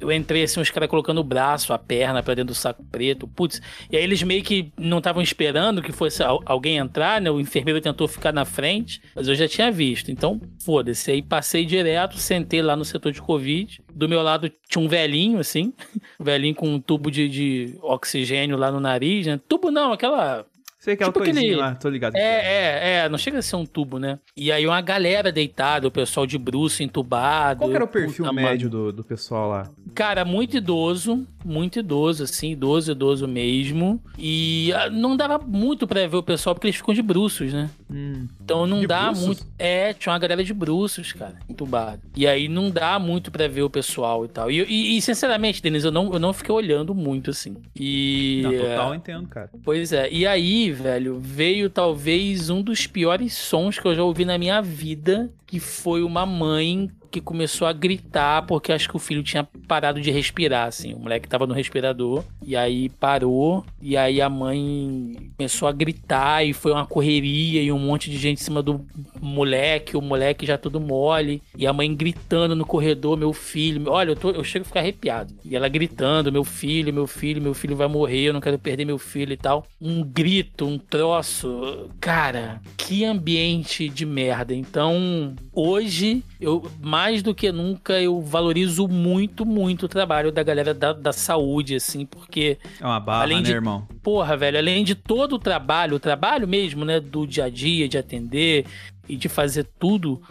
eu 0.00 0.10
entrei 0.12 0.42
assim, 0.44 0.60
os 0.60 0.70
caras 0.70 0.88
colocando 0.88 1.18
o 1.18 1.24
braço, 1.24 1.72
a 1.72 1.78
perna 1.78 2.22
pra 2.22 2.34
dentro 2.34 2.52
do 2.52 2.54
saco 2.54 2.84
preto. 2.84 3.26
Putz. 3.26 3.60
E 3.90 3.96
aí 3.96 4.02
eles 4.02 4.22
meio 4.22 4.42
que 4.42 4.72
não 4.78 4.98
estavam 4.98 5.22
esperando 5.22 5.82
que 5.82 5.92
fosse 5.92 6.22
alguém 6.22 6.78
entrar, 6.78 7.20
né? 7.20 7.30
O 7.30 7.40
enfermeiro 7.40 7.80
tentou 7.80 8.08
ficar 8.08 8.32
na 8.32 8.44
frente, 8.44 9.00
mas 9.14 9.28
eu 9.28 9.34
já 9.34 9.48
tinha 9.48 9.70
visto. 9.70 10.10
Então, 10.10 10.40
foda-se. 10.64 11.10
Aí 11.10 11.22
passei 11.22 11.64
direto, 11.64 12.16
sentei 12.18 12.62
lá 12.62 12.76
no 12.76 12.84
setor 12.84 13.12
de 13.12 13.20
Covid. 13.20 13.80
Do 13.94 14.08
meu 14.08 14.22
lado 14.22 14.50
tinha 14.68 14.84
um 14.84 14.88
velhinho, 14.88 15.38
assim. 15.38 15.72
Um 16.18 16.24
velhinho 16.24 16.54
com 16.54 16.68
um 16.68 16.80
tubo 16.80 17.10
de, 17.10 17.28
de 17.28 17.78
oxigênio 17.80 18.56
lá 18.56 18.70
no 18.70 18.78
nariz, 18.78 19.26
né? 19.26 19.40
Tubo 19.48 19.70
não, 19.70 19.92
aquela 19.92 20.44
Sei 20.80 20.96
que 20.96 21.02
é 21.02 21.06
tipo 21.06 21.18
aquele... 21.18 21.54
lá, 21.56 21.74
tô 21.74 21.90
ligado. 21.90 22.16
É, 22.16 22.20
é, 22.20 22.96
é, 23.04 23.08
não 23.10 23.18
chega 23.18 23.38
a 23.38 23.42
ser 23.42 23.54
um 23.54 23.66
tubo, 23.66 23.98
né? 23.98 24.18
E 24.34 24.50
aí 24.50 24.66
uma 24.66 24.80
galera 24.80 25.30
deitada, 25.30 25.86
o 25.86 25.90
pessoal 25.90 26.26
de 26.26 26.38
bruxo 26.38 26.82
entubado. 26.82 27.60
Qual 27.60 27.74
era 27.74 27.84
o 27.84 27.88
perfil 27.88 28.32
médio 28.32 28.70
do, 28.70 28.90
do 28.90 29.04
pessoal 29.04 29.50
lá? 29.50 29.70
Cara, 29.94 30.24
muito 30.24 30.56
idoso, 30.56 31.26
muito 31.44 31.80
idoso, 31.80 32.24
assim, 32.24 32.52
idoso, 32.52 32.92
idoso 32.92 33.28
mesmo. 33.28 34.02
E 34.18 34.72
ah, 34.72 34.88
não 34.88 35.18
dava 35.18 35.38
muito 35.38 35.86
pra 35.86 36.06
ver 36.06 36.16
o 36.16 36.22
pessoal, 36.22 36.54
porque 36.54 36.68
eles 36.68 36.76
ficam 36.76 36.94
de 36.94 37.02
bruços, 37.02 37.52
né? 37.52 37.68
Hum. 37.90 38.28
Então 38.42 38.66
não 38.66 38.80
de 38.80 38.86
dá 38.86 39.06
bruços? 39.06 39.26
muito. 39.26 39.46
É, 39.58 39.92
tinha 39.92 40.12
uma 40.12 40.18
galera 40.18 40.44
de 40.44 40.54
bruços, 40.54 41.12
cara, 41.12 41.38
entubado. 41.48 42.00
E 42.16 42.26
aí 42.26 42.48
não 42.48 42.70
dá 42.70 42.98
muito 42.98 43.30
pra 43.30 43.48
ver 43.48 43.62
o 43.62 43.70
pessoal 43.70 44.24
e 44.24 44.28
tal. 44.28 44.50
E, 44.50 44.62
e, 44.62 44.96
e 44.96 45.02
sinceramente, 45.02 45.60
Denise, 45.60 45.86
eu 45.86 45.92
não, 45.92 46.12
eu 46.12 46.18
não 46.18 46.32
fiquei 46.32 46.54
olhando 46.54 46.94
muito, 46.94 47.30
assim. 47.30 47.56
E. 47.74 48.40
Não, 48.42 48.52
total 48.56 48.94
entendo, 48.94 49.28
cara. 49.28 49.50
Pois 49.64 49.92
é. 49.92 50.08
E 50.10 50.26
aí, 50.26 50.70
velho, 50.70 51.18
veio 51.18 51.68
talvez 51.68 52.48
um 52.50 52.62
dos 52.62 52.86
piores 52.86 53.34
sons 53.34 53.78
que 53.78 53.86
eu 53.86 53.94
já 53.94 54.02
ouvi 54.02 54.24
na 54.24 54.38
minha 54.38 54.60
vida, 54.60 55.30
que 55.46 55.58
foi 55.58 56.02
uma 56.02 56.24
mãe 56.24 56.90
que 57.10 57.20
começou 57.20 57.66
a 57.66 57.72
gritar 57.72 58.46
porque 58.46 58.72
acho 58.72 58.88
que 58.88 58.96
o 58.96 59.00
filho 59.00 59.22
tinha 59.22 59.44
parado 59.66 60.00
de 60.00 60.10
respirar, 60.10 60.68
assim. 60.68 60.94
O 60.94 61.00
moleque 61.00 61.28
tava 61.28 61.46
no 61.46 61.54
respirador 61.54 62.24
e 62.44 62.56
aí 62.56 62.88
parou 62.88 63.64
e 63.80 63.96
aí 63.96 64.20
a 64.20 64.28
mãe 64.28 65.30
começou 65.36 65.68
a 65.68 65.72
gritar 65.72 66.44
e 66.44 66.52
foi 66.52 66.72
uma 66.72 66.86
correria 66.86 67.62
e 67.62 67.72
um 67.72 67.78
monte 67.78 68.10
de 68.10 68.16
gente 68.16 68.40
em 68.40 68.44
cima 68.44 68.62
do 68.62 68.84
moleque, 69.20 69.96
o 69.96 70.00
moleque 70.00 70.46
já 70.46 70.56
todo 70.56 70.80
mole 70.80 71.42
e 71.56 71.66
a 71.66 71.72
mãe 71.72 71.94
gritando 71.94 72.54
no 72.54 72.64
corredor, 72.64 73.16
meu 73.16 73.32
filho, 73.32 73.90
olha, 73.90 74.10
eu, 74.10 74.16
tô, 74.16 74.30
eu 74.30 74.44
chego 74.44 74.64
a 74.64 74.68
ficar 74.68 74.80
arrepiado. 74.80 75.34
E 75.44 75.56
ela 75.56 75.68
gritando, 75.68 76.32
meu 76.32 76.44
filho, 76.44 76.92
meu 76.92 77.06
filho, 77.06 77.42
meu 77.42 77.54
filho 77.54 77.76
vai 77.76 77.88
morrer, 77.88 78.28
eu 78.28 78.32
não 78.32 78.40
quero 78.40 78.58
perder 78.58 78.84
meu 78.84 78.98
filho 78.98 79.32
e 79.32 79.36
tal. 79.36 79.66
Um 79.80 80.02
grito, 80.02 80.66
um 80.66 80.78
troço, 80.78 81.90
cara, 82.00 82.60
que 82.76 83.04
ambiente 83.04 83.88
de 83.88 84.06
merda. 84.06 84.54
Então, 84.54 85.34
hoje 85.52 86.22
eu 86.40 86.70
mais 86.80 87.22
do 87.22 87.34
que 87.34 87.52
nunca 87.52 88.00
eu 88.00 88.20
valorizo 88.20 88.88
muito, 88.88 89.44
muito 89.44 89.84
o 89.84 89.88
trabalho 89.88 90.32
da 90.32 90.42
galera 90.42 90.72
da, 90.72 90.92
da 90.92 91.12
saúde, 91.12 91.74
assim, 91.74 92.06
porque. 92.06 92.58
É 92.80 92.84
uma 92.84 92.98
barra, 92.98 93.22
além 93.22 93.38
né, 93.38 93.42
de, 93.42 93.52
irmão? 93.52 93.86
Porra, 94.02 94.36
velho, 94.36 94.58
além 94.58 94.82
de 94.82 94.94
todo 94.94 95.34
o 95.34 95.38
trabalho, 95.38 95.96
o 95.96 96.00
trabalho 96.00 96.48
mesmo, 96.48 96.84
né, 96.84 96.98
do 96.98 97.26
dia 97.26 97.44
a 97.44 97.50
dia, 97.50 97.88
de 97.88 97.98
atender 97.98 98.64
e 99.08 99.16
de 99.16 99.28
fazer 99.28 99.66
tudo, 99.78 100.22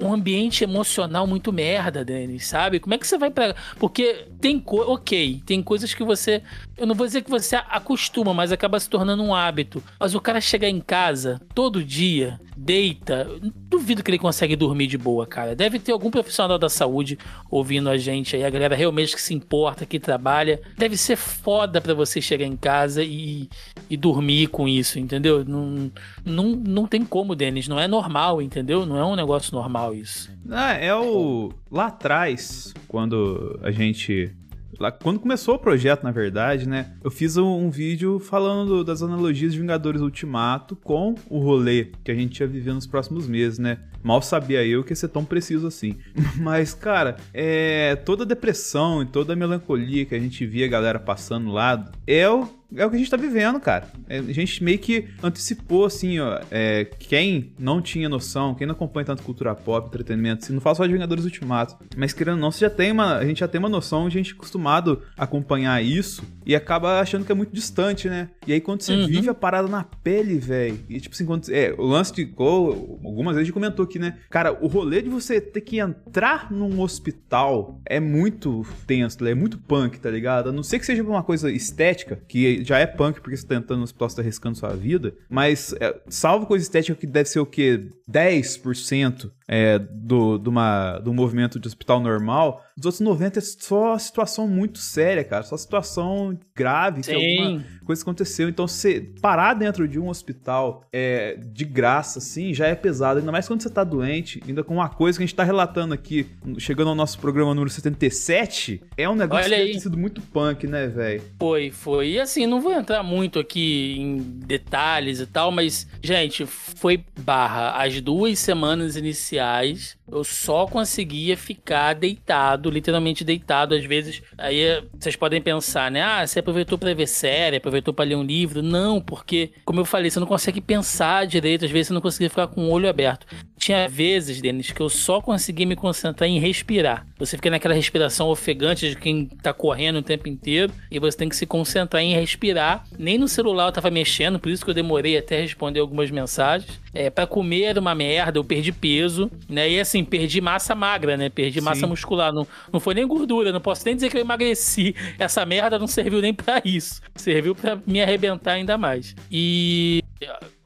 um 0.00 0.12
ambiente 0.12 0.64
emocional 0.64 1.26
muito 1.26 1.52
merda, 1.52 2.04
Denis, 2.04 2.46
sabe? 2.46 2.78
Como 2.78 2.94
é 2.94 2.98
que 2.98 3.06
você 3.06 3.18
vai 3.18 3.30
pra. 3.30 3.54
Porque 3.78 4.26
tem 4.40 4.58
coisa. 4.60 4.90
Ok, 4.90 5.42
tem 5.44 5.62
coisas 5.62 5.92
que 5.92 6.04
você. 6.04 6.42
Eu 6.76 6.86
não 6.86 6.94
vou 6.94 7.06
dizer 7.06 7.22
que 7.22 7.30
você 7.30 7.56
acostuma, 7.56 8.32
mas 8.32 8.52
acaba 8.52 8.78
se 8.78 8.88
tornando 8.88 9.22
um 9.22 9.34
hábito. 9.34 9.82
Mas 9.98 10.14
o 10.14 10.20
cara 10.20 10.40
chegar 10.40 10.68
em 10.68 10.80
casa 10.80 11.40
todo 11.54 11.82
dia, 11.82 12.40
deita. 12.56 13.28
Duvido 13.68 14.02
que 14.02 14.10
ele 14.10 14.18
consegue 14.18 14.54
dormir 14.54 14.86
de 14.86 14.98
boa, 14.98 15.26
cara. 15.26 15.56
Deve 15.56 15.78
ter 15.78 15.92
algum 15.92 16.10
profissional 16.10 16.58
da 16.58 16.68
saúde 16.68 17.18
ouvindo 17.50 17.88
a 17.88 17.96
gente 17.96 18.36
aí, 18.36 18.44
a 18.44 18.50
galera 18.50 18.76
realmente 18.76 19.14
que 19.14 19.22
se 19.22 19.34
importa, 19.34 19.86
que 19.86 19.98
trabalha. 19.98 20.60
Deve 20.76 20.96
ser 20.96 21.16
foda 21.16 21.80
pra 21.80 21.94
você 21.94 22.20
chegar 22.20 22.46
em 22.46 22.56
casa 22.56 23.02
e, 23.02 23.48
e 23.90 23.96
dormir 23.96 24.48
com 24.48 24.68
isso, 24.68 24.98
entendeu? 24.98 25.44
Não, 25.44 25.90
não, 26.24 26.44
não 26.50 26.86
tem 26.86 27.04
como, 27.04 27.34
Denis. 27.34 27.68
Não 27.68 27.80
é 27.80 27.88
normal, 27.88 28.40
entendeu? 28.40 28.86
Não 28.86 28.96
é 28.96 29.04
um 29.04 29.16
negócio 29.16 29.54
normal 29.54 29.71
isso. 29.94 30.30
Ah, 30.50 30.72
é 30.72 30.94
o. 30.94 31.52
Lá 31.70 31.86
atrás, 31.86 32.74
quando 32.88 33.58
a 33.62 33.70
gente 33.70 34.34
Lá, 34.82 34.90
quando 34.90 35.20
começou 35.20 35.54
o 35.54 35.58
projeto, 35.58 36.02
na 36.02 36.10
verdade, 36.10 36.68
né? 36.68 36.92
Eu 37.04 37.10
fiz 37.10 37.36
um, 37.36 37.46
um, 37.46 37.70
vídeo 37.70 38.18
falando 38.18 38.82
das 38.82 39.02
analogias 39.02 39.52
de 39.52 39.60
Vingadores 39.60 40.00
Ultimato 40.00 40.74
com 40.74 41.14
o 41.28 41.38
rolê 41.38 41.92
que 42.02 42.10
a 42.10 42.14
gente 42.14 42.40
ia 42.40 42.46
viver 42.46 42.72
nos 42.72 42.86
próximos 42.86 43.28
meses, 43.28 43.58
né? 43.58 43.78
Mal 44.02 44.20
sabia 44.22 44.64
eu 44.64 44.82
que 44.82 44.92
ia 44.92 44.96
ser 44.96 45.08
tão 45.08 45.24
preciso 45.24 45.66
assim. 45.66 45.96
Mas, 46.40 46.74
cara, 46.74 47.16
é, 47.34 47.96
toda 47.96 48.24
a 48.24 48.26
depressão 48.26 49.02
e 49.02 49.06
toda 49.06 49.34
a 49.34 49.36
melancolia 49.36 50.06
que 50.06 50.14
a 50.14 50.18
gente 50.18 50.44
via 50.46 50.66
a 50.66 50.70
galera 50.70 50.98
passando 50.98 51.52
lá 51.52 51.90
é 52.06 52.28
o 52.28 52.48
é 52.76 52.86
o 52.86 52.90
que 52.90 52.96
a 52.96 52.98
gente 52.98 53.10
tá 53.10 53.16
vivendo, 53.16 53.60
cara. 53.60 53.88
É, 54.08 54.18
a 54.18 54.22
gente 54.22 54.62
meio 54.62 54.78
que 54.78 55.08
antecipou, 55.22 55.84
assim, 55.84 56.18
ó. 56.18 56.40
É, 56.50 56.84
quem 56.98 57.52
não 57.58 57.80
tinha 57.80 58.08
noção, 58.08 58.54
quem 58.54 58.66
não 58.66 58.74
acompanha 58.74 59.06
tanto 59.06 59.22
cultura 59.22 59.54
pop, 59.54 59.88
entretenimento, 59.88 60.44
assim, 60.44 60.52
não 60.52 60.60
fala 60.60 60.74
só 60.74 60.86
de 60.86 60.92
Vingadores 60.92 61.24
Ultimato, 61.24 61.76
mas 61.96 62.12
querendo 62.12 62.34
ou 62.34 62.40
não, 62.40 62.50
você 62.50 62.60
já 62.60 62.70
tem 62.70 62.92
uma, 62.92 63.16
a 63.16 63.24
gente 63.24 63.40
já 63.40 63.48
tem 63.48 63.58
uma 63.58 63.68
noção, 63.68 64.06
a 64.06 64.10
gente 64.10 64.32
é 64.32 64.34
acostumado 64.34 65.02
a 65.16 65.24
acompanhar 65.24 65.82
isso 65.82 66.22
e 66.44 66.54
acaba 66.54 67.00
achando 67.00 67.24
que 67.24 67.32
é 67.32 67.34
muito 67.34 67.52
distante, 67.52 68.08
né? 68.08 68.28
E 68.46 68.52
aí 68.52 68.60
quando 68.60 68.82
você 68.82 68.94
uhum. 68.94 69.06
vive 69.06 69.28
a 69.28 69.34
parada 69.34 69.68
na 69.68 69.84
pele, 69.84 70.38
velho, 70.38 70.78
e 70.88 71.00
tipo 71.00 71.14
assim, 71.14 71.24
quando, 71.24 71.48
é, 71.50 71.74
o 71.76 71.84
lance 71.84 72.12
de, 72.12 72.32
ou, 72.36 73.00
algumas 73.04 73.34
vezes 73.34 73.42
a 73.42 73.44
gente 73.44 73.52
comentou 73.52 73.84
aqui, 73.84 73.98
né? 73.98 74.18
Cara, 74.30 74.52
o 74.60 74.66
rolê 74.66 75.02
de 75.02 75.08
você 75.08 75.40
ter 75.40 75.60
que 75.60 75.78
entrar 75.78 76.50
num 76.50 76.80
hospital 76.80 77.80
é 77.84 78.00
muito 78.00 78.66
tenso, 78.86 79.26
é 79.26 79.34
muito 79.34 79.58
punk, 79.58 79.98
tá 80.00 80.10
ligado? 80.10 80.50
A 80.50 80.52
não 80.52 80.62
ser 80.62 80.78
que 80.78 80.86
seja 80.86 81.02
uma 81.02 81.22
coisa 81.22 81.50
estética, 81.50 82.20
que 82.26 82.61
já 82.64 82.78
é 82.78 82.86
punk 82.86 83.20
porque 83.20 83.36
você 83.36 83.46
tá 83.46 83.54
entrando 83.54 83.78
no 83.78 83.84
hospital, 83.84 84.08
tá 84.08 84.22
arriscando 84.22 84.58
sua 84.58 84.74
vida. 84.74 85.14
Mas, 85.28 85.74
é, 85.80 86.00
salvo 86.08 86.46
coisa 86.46 86.64
estética 86.64 86.98
que 86.98 87.06
deve 87.06 87.28
ser 87.28 87.40
o 87.40 87.46
quê? 87.46 87.88
10% 88.10 89.30
é, 89.48 89.78
do, 89.78 90.38
do, 90.38 90.50
uma, 90.50 90.98
do 90.98 91.12
movimento 91.12 91.58
de 91.58 91.66
hospital 91.66 92.00
normal, 92.00 92.64
os 92.78 92.84
outros 92.84 93.00
90 93.00 93.38
é 93.38 93.42
só 93.42 93.98
situação 93.98 94.48
muito 94.48 94.78
séria, 94.78 95.24
cara. 95.24 95.42
Só 95.42 95.56
situação 95.56 96.38
grave, 96.54 97.02
Sim. 97.02 97.12
que 97.12 97.38
alguma 97.38 97.64
coisa 97.84 98.02
aconteceu. 98.02 98.48
Então, 98.48 98.66
você 98.66 99.00
parar 99.20 99.54
dentro 99.54 99.86
de 99.86 99.98
um 99.98 100.08
hospital 100.08 100.84
é, 100.92 101.36
de 101.36 101.64
graça, 101.64 102.18
assim, 102.18 102.54
já 102.54 102.66
é 102.66 102.74
pesado. 102.74 103.20
Ainda 103.20 103.32
mais 103.32 103.46
quando 103.46 103.62
você 103.62 103.70
tá 103.70 103.84
doente, 103.84 104.42
ainda 104.46 104.64
com 104.64 104.74
uma 104.74 104.88
coisa 104.88 105.18
que 105.18 105.24
a 105.24 105.26
gente 105.26 105.36
tá 105.36 105.44
relatando 105.44 105.92
aqui, 105.92 106.26
chegando 106.58 106.88
ao 106.88 106.94
nosso 106.94 107.18
programa 107.18 107.54
número 107.54 107.70
77, 107.70 108.80
é 108.96 109.08
um 109.08 109.14
negócio 109.14 109.52
Olha 109.52 109.66
que 109.66 109.72
ter 109.72 109.80
sido 109.80 109.98
muito 109.98 110.20
punk, 110.20 110.66
né, 110.66 110.86
velho? 110.86 111.22
Foi, 111.38 111.70
foi. 111.70 112.12
E 112.12 112.20
assim, 112.20 112.46
não 112.46 112.60
vou 112.60 112.72
entrar 112.72 113.02
muito 113.02 113.38
aqui 113.38 113.96
em 113.98 114.18
detalhes 114.18 115.20
e 115.20 115.26
tal, 115.26 115.50
mas, 115.50 115.86
gente, 116.02 116.46
foi 116.46 117.04
barra. 117.20 117.72
As 117.72 118.00
duas 118.00 118.38
semanas 118.38 118.96
iniciais 118.96 119.31
sociais 119.32 119.96
eu 120.12 120.22
só 120.22 120.66
conseguia 120.66 121.36
ficar 121.36 121.94
deitado, 121.94 122.70
literalmente 122.70 123.24
deitado. 123.24 123.74
Às 123.74 123.84
vezes, 123.84 124.22
aí 124.36 124.82
vocês 124.98 125.16
podem 125.16 125.40
pensar, 125.40 125.90
né? 125.90 126.02
Ah, 126.02 126.26
você 126.26 126.40
aproveitou 126.40 126.76
para 126.76 126.94
ver 126.94 127.08
série, 127.08 127.56
aproveitou 127.56 127.94
para 127.94 128.04
ler 128.04 128.16
um 128.16 128.22
livro. 128.22 128.62
Não, 128.62 129.00
porque, 129.00 129.52
como 129.64 129.80
eu 129.80 129.84
falei, 129.84 130.10
você 130.10 130.20
não 130.20 130.26
consegue 130.26 130.60
pensar 130.60 131.26
direito. 131.26 131.64
Às 131.64 131.70
vezes 131.70 131.88
você 131.88 131.94
não 131.94 132.00
conseguia 132.02 132.28
ficar 132.28 132.46
com 132.46 132.66
o 132.66 132.70
olho 132.70 132.88
aberto. 132.88 133.26
Tinha 133.56 133.88
vezes, 133.88 134.40
Denis, 134.40 134.72
que 134.72 134.80
eu 134.80 134.88
só 134.88 135.20
conseguia 135.20 135.66
me 135.66 135.76
concentrar 135.76 136.28
em 136.28 136.38
respirar. 136.38 137.06
Você 137.18 137.36
fica 137.36 137.48
naquela 137.48 137.74
respiração 137.74 138.28
ofegante 138.28 138.90
de 138.90 138.96
quem 138.96 139.26
tá 139.26 139.52
correndo 139.52 140.00
o 140.00 140.02
tempo 140.02 140.28
inteiro 140.28 140.72
e 140.90 140.98
você 140.98 141.16
tem 141.16 141.28
que 141.28 141.36
se 141.36 141.46
concentrar 141.46 142.02
em 142.02 142.12
respirar. 142.12 142.84
Nem 142.98 143.16
no 143.16 143.28
celular 143.28 143.66
eu 143.68 143.72
tava 143.72 143.90
mexendo, 143.90 144.38
por 144.38 144.50
isso 144.50 144.64
que 144.64 144.70
eu 144.70 144.74
demorei 144.74 145.16
até 145.16 145.40
responder 145.40 145.80
algumas 145.80 146.10
mensagens. 146.10 146.80
É, 146.92 147.08
para 147.08 147.26
comer 147.26 147.62
era 147.62 147.80
uma 147.80 147.94
merda, 147.94 148.38
eu 148.38 148.44
perdi 148.44 148.72
peso, 148.72 149.30
né? 149.48 149.70
E 149.70 149.80
assim, 149.80 150.01
perdi 150.04 150.40
massa 150.40 150.74
magra, 150.74 151.16
né? 151.16 151.28
Perdi 151.28 151.60
Sim. 151.60 151.64
massa 151.64 151.86
muscular. 151.86 152.32
Não, 152.32 152.46
não 152.72 152.80
foi 152.80 152.94
nem 152.94 153.06
gordura, 153.06 153.52
não 153.52 153.60
posso 153.60 153.84
nem 153.84 153.94
dizer 153.94 154.10
que 154.10 154.16
eu 154.16 154.20
emagreci. 154.20 154.94
Essa 155.18 155.44
merda 155.44 155.78
não 155.78 155.86
serviu 155.86 156.20
nem 156.20 156.34
para 156.34 156.62
isso. 156.64 157.00
Serviu 157.14 157.54
para 157.54 157.78
me 157.86 158.02
arrebentar 158.02 158.52
ainda 158.52 158.76
mais. 158.78 159.14
E 159.30 160.02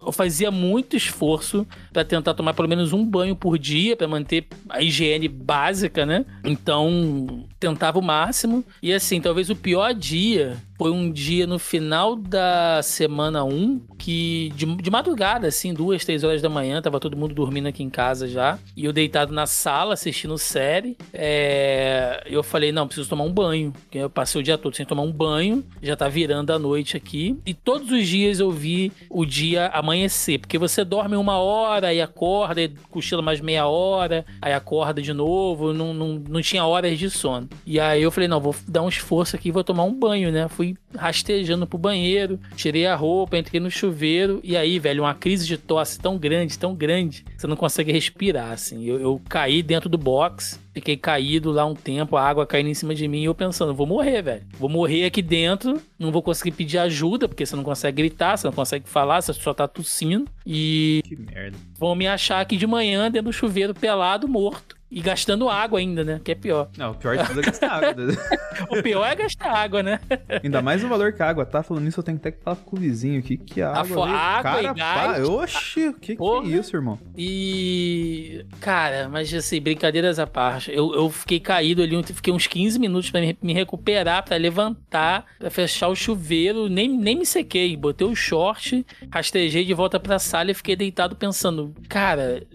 eu 0.07 0.13
fazia 0.13 0.51
muito 0.51 0.97
esforço 0.97 1.67
para 1.93 2.05
tentar 2.05 2.35
tomar 2.35 2.55
pelo 2.55 2.69
menos 2.69 2.93
um 2.93 3.05
banho 3.05 3.35
por 3.35 3.59
dia 3.59 3.97
para 3.97 4.07
manter 4.07 4.47
a 4.69 4.81
higiene 4.81 5.27
básica, 5.27 6.07
né? 6.07 6.25
Então, 6.45 7.45
tentava 7.59 7.99
o 7.99 8.03
máximo. 8.03 8.65
E 8.81 8.93
assim, 8.93 9.21
talvez 9.21 9.51
o 9.51 9.57
pior 9.57 9.93
dia 9.93 10.57
foi 10.79 10.91
um 10.91 11.11
dia 11.11 11.47
no 11.47 11.59
final 11.59 12.17
da 12.17 12.81
semana 12.83 13.45
1 13.45 13.81
que 13.99 14.53
de, 14.55 14.67
de 14.77 14.91
madrugada, 14.91 15.49
assim, 15.49 15.75
duas, 15.75 16.05
três 16.05 16.23
horas 16.23 16.41
da 16.41 16.49
manhã, 16.49 16.81
tava 16.81 17.01
todo 17.01 17.17
mundo 17.17 17.35
dormindo 17.35 17.67
aqui 17.67 17.83
em 17.83 17.91
casa 17.91 18.29
já. 18.29 18.59
E 18.77 18.85
eu 18.85 18.93
deitado 18.93 19.33
na 19.33 19.47
sala 19.47 19.95
assistindo 19.95 20.37
série. 20.39 20.97
É, 21.13 22.23
eu 22.27 22.43
falei, 22.43 22.73
não, 22.73 22.87
preciso 22.87 23.09
tomar 23.09 23.25
um 23.25 23.33
banho. 23.33 23.73
Eu 23.93 24.09
passei 24.09 24.41
o 24.41 24.45
dia 24.45 24.57
todo 24.57 24.77
sem 24.77 24.87
tomar 24.87 25.03
um 25.03 25.13
banho. 25.13 25.65
Já 25.83 25.97
tá 25.97 26.09
virando 26.09 26.53
a 26.53 26.59
noite 26.59 26.97
aqui. 26.97 27.37
E 27.45 27.55
todos 27.55 27.91
os 27.91 28.07
dias 28.07 28.39
eu 28.39 28.51
vi 28.51 28.93
o 29.11 29.25
dia 29.25 29.69
amanhecer. 29.69 30.39
Porque 30.39 30.59
você 30.59 30.85
dorme 30.85 31.17
uma 31.17 31.39
hora 31.39 31.93
e 31.93 32.01
acorda, 32.01 32.63
e 32.63 32.69
cochila 32.91 33.23
mais 33.23 33.41
meia 33.41 33.67
hora, 33.67 34.25
aí 34.41 34.53
acorda 34.53 35.01
de 35.01 35.13
novo. 35.13 35.73
Não, 35.73 35.93
não, 35.93 36.23
não 36.29 36.41
tinha 36.41 36.65
horas 36.65 36.99
de 36.99 37.11
sono. 37.11 37.49
E 37.67 37.81
aí 37.81 38.03
eu 38.03 38.11
falei, 38.11 38.29
não, 38.29 38.41
vou 38.41 38.55
dar 38.69 38.83
um 38.83 38.89
esforço 38.89 39.35
aqui 39.35 39.51
vou 39.51 39.65
tomar 39.65 39.85
um 39.85 39.93
banho, 39.93 40.31
né? 40.31 40.49
Fui 40.49 40.66
rastejando 40.95 41.67
pro 41.67 41.79
banheiro, 41.79 42.41
tirei 42.55 42.87
a 42.87 42.95
roupa, 42.95 43.37
entrei 43.37 43.61
no 43.61 43.71
chuveiro. 43.71 44.41
E 44.43 44.57
aí, 44.57 44.79
velho, 44.79 45.03
uma 45.03 45.15
crise 45.15 45.47
de 45.47 45.59
tosse 45.59 45.99
tão 45.99 46.17
grande, 46.17 46.59
tão 46.59 46.75
grande, 46.75 47.25
você 47.37 47.47
não 47.47 47.57
consegue 47.57 47.93
respirar, 47.93 48.53
assim. 48.53 48.85
Eu, 48.85 48.99
eu 48.99 49.21
caí 49.29 49.63
dentro 49.63 49.89
do 49.89 49.99
box 49.99 50.59
Fiquei 50.77 50.95
caído 50.95 51.51
lá 51.51 51.65
um 51.65 51.75
tempo, 51.75 52.19
a 52.19 52.23
água 52.23 52.47
caindo 52.47 52.69
em 52.69 52.75
cima 52.75 52.95
de 52.95 53.09
mim 53.09 53.23
e 53.23 53.25
eu 53.25 53.35
pensando, 53.35 53.73
vou 53.73 53.87
morrer, 53.87 54.21
velho. 54.21 54.43
Vou 54.59 54.69
morrer 54.69 55.07
aqui 55.07 55.23
dentro, 55.23 55.81
não 55.99 56.13
vou 56.13 56.23
conseguir 56.23 56.51
pedir 56.51 56.77
ajuda, 56.77 57.27
porque 57.27 57.47
você 57.47 57.57
não 57.57 57.65
consegue 57.65 57.97
gritar, 57.97 58.37
você 58.37 58.47
não 58.47 58.53
consegue 58.53 58.87
falar, 58.87 59.23
você 59.23 59.33
só 59.33 59.55
tá 59.55 59.67
tossindo. 59.67 60.29
E. 60.45 61.01
Que 61.03 61.17
merda. 61.17 61.57
Vão 61.79 61.95
me 61.95 62.07
achar 62.07 62.43
aqui 62.43 62.59
de 62.59 62.67
manhã 62.67 63.11
dentro 63.11 63.31
do 63.31 63.33
chuveiro 63.33 63.73
pelado, 63.73 64.29
morto. 64.29 64.76
E 64.89 65.01
gastando 65.01 65.49
água 65.49 65.81
ainda, 65.81 66.05
né? 66.05 66.21
Que 66.23 66.33
é 66.33 66.35
pior. 66.35 66.69
Não, 66.79 66.93
o 66.93 66.95
pior 66.95 67.17
de 67.17 67.27
tudo 67.27 67.41
é 67.41 67.43
gastar 67.43 67.71
água. 67.73 68.07
Né? 68.07 68.15
o 68.71 68.83
pior 68.83 69.05
é 69.05 69.15
gastar 69.17 69.53
água, 69.53 69.83
né? 69.83 70.01
Ainda 70.45 70.63
mais 70.63 70.85
o 70.85 70.89
valor 70.89 71.13
que 71.13 71.23
a 71.23 71.29
água 71.29 71.45
tá. 71.45 71.63
Falando 71.63 71.85
nisso, 71.85 71.99
eu 71.99 72.05
tenho 72.05 72.17
até 72.17 72.31
que 72.31 72.41
falar 72.41 72.57
com 72.57 72.77
o 72.77 72.79
vizinho 72.79 73.19
aqui 73.19 73.37
que 73.37 73.61
a 73.61 73.73
água. 73.73 74.09
A 74.09 74.11
água 74.11 74.43
cara, 74.43 74.63
e 74.63 74.75
gás. 74.75 75.27
Pá, 75.27 75.33
oxi, 75.33 75.89
o 75.89 75.95
que, 75.95 76.17
que 76.17 76.23
é 76.23 76.47
isso, 76.47 76.77
irmão? 76.77 76.99
E. 77.19 78.47
Cara, 78.61 79.09
mas 79.09 79.33
assim, 79.35 79.61
brincadeiras 79.61 80.21
à 80.21 80.27
parte. 80.27 80.71
Eu, 80.71 80.95
eu 80.95 81.11
fiquei 81.11 81.41
caído 81.41 81.83
ali, 81.83 82.01
fiquei 82.05 82.33
uns 82.33 82.47
15 82.47 82.79
minutos 82.79 83.11
pra 83.11 83.21
me, 83.21 83.37
me 83.43 83.53
recuperar, 83.53 84.25
pra 84.25 84.37
levantar, 84.37 85.25
pra 85.37 85.51
fechar 85.51 85.89
o 85.89 85.97
chuveiro. 85.97 86.69
Nem, 86.69 86.89
nem 86.89 87.19
me 87.19 87.27
sequei. 87.27 87.77
Botei 87.77 88.07
o 88.07 88.15
short, 88.15 88.87
rastejei 89.11 89.65
de 89.65 89.75
volta 89.75 89.99
pra 89.99 90.21
sala 90.21 90.53
e 90.53 90.55
fiquei 90.55 90.77
deitado 90.77 91.17
pensando, 91.17 91.75
cara, 91.89 92.47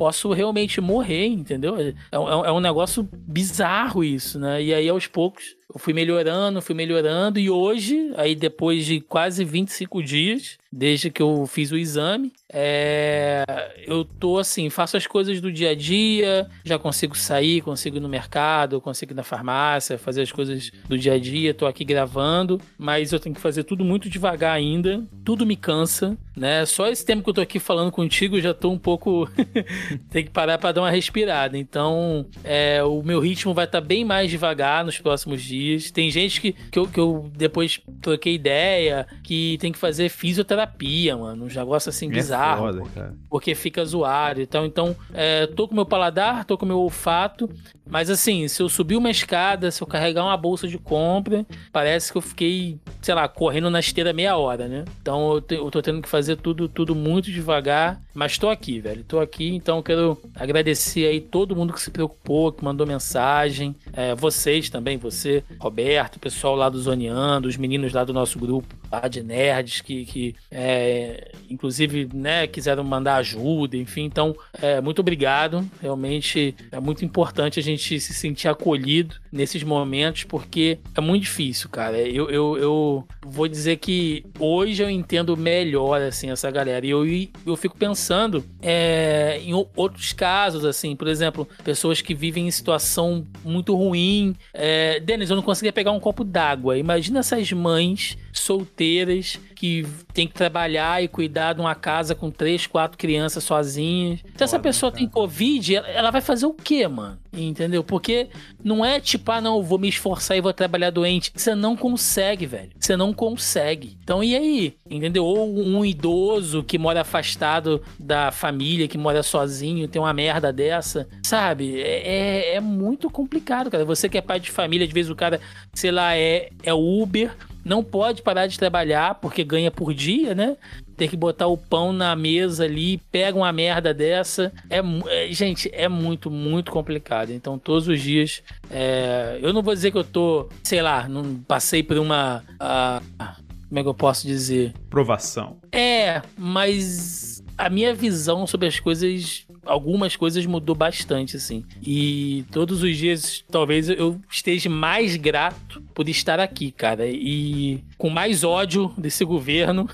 posso 0.00 0.32
realmente 0.32 0.80
morrer, 0.80 1.26
entendeu? 1.26 1.76
É, 1.76 1.88
é, 2.10 2.16
é 2.16 2.50
um 2.50 2.58
negócio 2.58 3.06
bizarro 3.12 4.02
isso, 4.02 4.40
né? 4.40 4.62
E 4.62 4.72
aí, 4.72 4.88
aos 4.88 5.06
poucos, 5.06 5.54
eu 5.72 5.78
fui 5.78 5.92
melhorando, 5.92 6.60
fui 6.60 6.74
melhorando, 6.74 7.38
e 7.38 7.48
hoje, 7.48 8.12
aí 8.16 8.34
depois 8.34 8.84
de 8.84 9.00
quase 9.00 9.44
25 9.44 10.02
dias, 10.02 10.58
desde 10.72 11.10
que 11.10 11.22
eu 11.22 11.46
fiz 11.46 11.70
o 11.70 11.76
exame, 11.76 12.32
é... 12.52 13.44
eu 13.86 14.04
tô 14.04 14.38
assim, 14.38 14.68
faço 14.70 14.96
as 14.96 15.06
coisas 15.06 15.40
do 15.40 15.50
dia 15.50 15.70
a 15.70 15.74
dia, 15.74 16.48
já 16.64 16.78
consigo 16.78 17.16
sair, 17.16 17.60
consigo 17.60 17.96
ir 17.96 18.00
no 18.00 18.08
mercado, 18.08 18.80
consigo 18.80 19.12
ir 19.12 19.14
na 19.14 19.22
farmácia, 19.22 19.98
fazer 19.98 20.22
as 20.22 20.32
coisas 20.32 20.70
do 20.88 20.98
dia 20.98 21.14
a 21.14 21.18
dia, 21.18 21.54
tô 21.54 21.66
aqui 21.66 21.84
gravando, 21.84 22.60
mas 22.76 23.12
eu 23.12 23.20
tenho 23.20 23.34
que 23.34 23.40
fazer 23.40 23.64
tudo 23.64 23.84
muito 23.84 24.08
devagar 24.08 24.54
ainda, 24.54 25.04
tudo 25.24 25.46
me 25.46 25.56
cansa, 25.56 26.16
né? 26.36 26.64
Só 26.64 26.88
esse 26.88 27.04
tempo 27.04 27.22
que 27.22 27.28
eu 27.28 27.34
tô 27.34 27.40
aqui 27.42 27.58
falando 27.58 27.92
contigo, 27.92 28.38
eu 28.38 28.40
já 28.40 28.54
tô 28.54 28.70
um 28.70 28.78
pouco. 28.78 29.28
tem 30.10 30.24
que 30.24 30.30
parar 30.30 30.56
para 30.56 30.72
dar 30.72 30.80
uma 30.80 30.90
respirada. 30.90 31.58
Então, 31.58 32.26
é, 32.42 32.82
o 32.82 33.02
meu 33.02 33.20
ritmo 33.20 33.52
vai 33.52 33.66
estar 33.66 33.80
tá 33.80 33.86
bem 33.86 34.06
mais 34.06 34.30
devagar 34.30 34.82
nos 34.82 34.98
próximos 34.98 35.42
dias. 35.42 35.59
Tem 35.92 36.10
gente 36.10 36.40
que, 36.40 36.52
que, 36.52 36.78
eu, 36.78 36.86
que 36.86 36.98
eu 37.00 37.30
depois 37.34 37.80
troquei 38.00 38.34
ideia 38.34 39.06
que 39.22 39.58
tem 39.60 39.72
que 39.72 39.78
fazer 39.78 40.08
fisioterapia, 40.08 41.16
mano. 41.16 41.44
Um 41.44 41.48
negócio 41.48 41.88
assim 41.90 42.08
é 42.08 42.12
bizarro. 42.12 42.66
Foda, 42.66 42.78
porque, 42.80 43.00
porque 43.28 43.54
fica 43.54 43.84
zoado 43.84 44.40
e 44.40 44.46
tal. 44.46 44.66
Então, 44.66 44.96
é, 45.12 45.46
tô 45.46 45.68
com 45.68 45.74
meu 45.74 45.86
paladar, 45.86 46.44
tô 46.44 46.56
com 46.56 46.66
meu 46.66 46.78
olfato. 46.78 47.48
Mas 47.90 48.08
assim, 48.08 48.46
se 48.48 48.62
eu 48.62 48.68
subir 48.68 48.96
uma 48.96 49.10
escada, 49.10 49.70
se 49.70 49.82
eu 49.82 49.86
carregar 49.86 50.24
uma 50.24 50.36
bolsa 50.36 50.68
de 50.68 50.78
compra, 50.78 51.44
parece 51.72 52.12
que 52.12 52.18
eu 52.18 52.22
fiquei, 52.22 52.78
sei 53.02 53.14
lá, 53.14 53.28
correndo 53.28 53.68
na 53.68 53.80
esteira 53.80 54.12
meia 54.12 54.36
hora, 54.36 54.68
né? 54.68 54.84
Então 55.02 55.34
eu, 55.34 55.40
te, 55.40 55.54
eu 55.56 55.70
tô 55.70 55.82
tendo 55.82 56.00
que 56.00 56.08
fazer 56.08 56.36
tudo, 56.36 56.68
tudo 56.68 56.94
muito 56.94 57.30
devagar. 57.30 58.00
Mas 58.14 58.38
tô 58.38 58.48
aqui, 58.48 58.80
velho. 58.80 59.04
Tô 59.04 59.20
aqui, 59.20 59.54
então 59.54 59.82
quero 59.82 60.20
agradecer 60.34 61.06
aí 61.06 61.20
todo 61.20 61.54
mundo 61.54 61.72
que 61.72 61.80
se 61.80 61.90
preocupou, 61.90 62.52
que 62.52 62.64
mandou 62.64 62.86
mensagem. 62.86 63.74
É, 63.92 64.14
vocês 64.14 64.68
também, 64.68 64.96
você, 64.96 65.42
Roberto, 65.58 66.16
o 66.16 66.20
pessoal 66.20 66.54
lá 66.54 66.68
do 66.68 66.80
Zoneando, 66.80 67.48
os 67.48 67.56
meninos 67.56 67.92
lá 67.92 68.04
do 68.04 68.12
nosso 68.12 68.38
grupo 68.38 68.80
lá 68.90 69.06
de 69.06 69.22
nerds 69.22 69.80
que, 69.80 70.04
que 70.04 70.34
é, 70.50 71.30
inclusive, 71.48 72.08
né, 72.12 72.46
quiseram 72.46 72.82
mandar 72.82 73.16
ajuda, 73.16 73.76
enfim. 73.76 74.02
Então, 74.02 74.34
é, 74.60 74.80
muito 74.80 74.98
obrigado. 74.98 75.64
Realmente 75.80 76.54
é 76.72 76.80
muito 76.80 77.04
importante 77.04 77.60
a 77.60 77.62
gente 77.62 77.79
se 77.80 78.12
sentir 78.12 78.48
acolhido 78.48 79.16
nesses 79.32 79.62
momentos, 79.62 80.24
porque 80.24 80.78
é 80.94 81.00
muito 81.00 81.22
difícil, 81.22 81.68
cara. 81.68 81.98
Eu, 81.98 82.28
eu, 82.30 82.58
eu 82.58 83.08
vou 83.24 83.46
dizer 83.46 83.76
que 83.76 84.24
hoje 84.38 84.82
eu 84.82 84.90
entendo 84.90 85.36
melhor, 85.36 86.00
assim, 86.02 86.30
essa 86.30 86.50
galera. 86.50 86.84
E 86.84 86.90
eu, 86.90 87.04
eu 87.46 87.56
fico 87.56 87.76
pensando 87.76 88.44
é, 88.60 89.40
em 89.42 89.54
outros 89.76 90.12
casos, 90.12 90.64
assim, 90.64 90.96
por 90.96 91.08
exemplo, 91.08 91.46
pessoas 91.62 92.00
que 92.00 92.14
vivem 92.14 92.46
em 92.46 92.50
situação 92.50 93.26
muito 93.44 93.74
ruim. 93.74 94.34
É, 94.52 94.98
Denis, 95.00 95.30
eu 95.30 95.36
não 95.36 95.42
conseguia 95.42 95.72
pegar 95.72 95.92
um 95.92 96.00
copo 96.00 96.24
d'água. 96.24 96.76
Imagina 96.76 97.20
essas 97.20 97.52
mães 97.52 98.16
solteiras 98.32 99.38
que 99.54 99.86
tem 100.14 100.26
que 100.26 100.34
trabalhar 100.34 101.02
e 101.02 101.08
cuidar 101.08 101.52
de 101.52 101.60
uma 101.60 101.74
casa 101.74 102.14
com 102.14 102.30
três, 102.30 102.66
quatro 102.66 102.96
crianças 102.96 103.44
sozinhas. 103.44 104.20
Então, 104.24 104.44
essa 104.44 104.58
pessoa 104.58 104.90
tem 104.90 105.06
Covid, 105.06 105.76
ela 105.76 106.10
vai 106.10 106.20
fazer 106.20 106.46
o 106.46 106.54
quê, 106.54 106.88
mano? 106.88 107.18
Entendeu? 107.32 107.84
Porque 107.84 108.28
não 108.64 108.84
é 108.84 108.98
tipo, 108.98 109.19
ah, 109.26 109.40
não, 109.40 109.62
vou 109.62 109.78
me 109.78 109.88
esforçar 109.88 110.36
e 110.36 110.40
vou 110.40 110.52
trabalhar 110.52 110.90
doente. 110.90 111.32
Você 111.34 111.54
não 111.54 111.76
consegue, 111.76 112.46
velho. 112.46 112.70
Você 112.78 112.96
não 112.96 113.12
consegue. 113.12 113.96
Então, 114.02 114.22
e 114.22 114.34
aí? 114.34 114.74
Entendeu? 114.88 115.24
Ou 115.24 115.48
um 115.48 115.84
idoso 115.84 116.62
que 116.62 116.78
mora 116.78 117.02
afastado 117.02 117.82
da 117.98 118.30
família, 118.30 118.88
que 118.88 118.98
mora 118.98 119.22
sozinho, 119.22 119.88
tem 119.88 120.00
uma 120.00 120.12
merda 120.12 120.52
dessa. 120.52 121.08
Sabe? 121.24 121.80
É, 121.80 122.52
é, 122.52 122.54
é 122.56 122.60
muito 122.60 123.10
complicado, 123.10 123.70
cara. 123.70 123.84
Você 123.84 124.08
que 124.08 124.18
é 124.18 124.22
pai 124.22 124.40
de 124.40 124.50
família, 124.50 124.86
às 124.86 124.92
vezes 124.92 125.10
o 125.10 125.16
cara, 125.16 125.40
sei 125.74 125.90
lá, 125.90 126.16
é, 126.16 126.50
é 126.62 126.72
Uber 126.72 127.30
não 127.64 127.84
pode 127.84 128.22
parar 128.22 128.46
de 128.46 128.58
trabalhar 128.58 129.16
porque 129.16 129.44
ganha 129.44 129.70
por 129.70 129.92
dia, 129.92 130.34
né? 130.34 130.56
Ter 131.00 131.08
que 131.08 131.16
botar 131.16 131.46
o 131.46 131.56
pão 131.56 131.94
na 131.94 132.14
mesa 132.14 132.64
ali, 132.64 132.98
pega 133.10 133.38
uma 133.38 133.50
merda 133.50 133.94
dessa. 133.94 134.52
É, 134.68 134.82
é 135.08 135.32
gente, 135.32 135.70
é 135.72 135.88
muito, 135.88 136.30
muito 136.30 136.70
complicado. 136.70 137.30
Então, 137.30 137.58
todos 137.58 137.88
os 137.88 138.02
dias, 138.02 138.42
é, 138.70 139.38
eu 139.40 139.50
não 139.50 139.62
vou 139.62 139.72
dizer 139.72 139.92
que 139.92 139.96
eu 139.96 140.04
tô, 140.04 140.46
sei 140.62 140.82
lá, 140.82 141.08
não 141.08 141.36
passei 141.48 141.82
por 141.82 141.96
uma. 141.96 142.44
Uh, 142.60 143.24
como 143.66 143.80
é 143.80 143.82
que 143.82 143.88
eu 143.88 143.94
posso 143.94 144.26
dizer? 144.26 144.74
Provação. 144.90 145.56
É, 145.72 146.20
mas 146.36 147.42
a 147.56 147.70
minha 147.70 147.94
visão 147.94 148.46
sobre 148.46 148.68
as 148.68 148.78
coisas 148.78 149.46
algumas 149.64 150.16
coisas 150.16 150.44
mudou 150.46 150.74
bastante, 150.74 151.36
assim. 151.36 151.64
E 151.82 152.44
todos 152.50 152.82
os 152.82 152.96
dias, 152.96 153.44
talvez 153.50 153.88
eu 153.88 154.20
esteja 154.30 154.68
mais 154.68 155.16
grato 155.16 155.82
por 156.00 156.08
estar 156.08 156.40
aqui, 156.40 156.72
cara. 156.72 157.06
E 157.06 157.84
com 157.98 158.08
mais 158.08 158.42
ódio 158.42 158.90
desse 158.96 159.22
governo. 159.22 159.86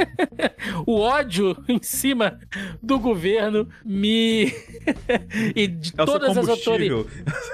o 0.86 0.98
ódio 1.00 1.54
em 1.68 1.78
cima 1.82 2.40
do 2.82 2.98
governo 2.98 3.68
me. 3.84 4.46
e 5.54 5.66
de 5.66 5.92
é 5.98 6.04
todas 6.06 6.38
as 6.38 6.48
autoridades. 6.48 7.12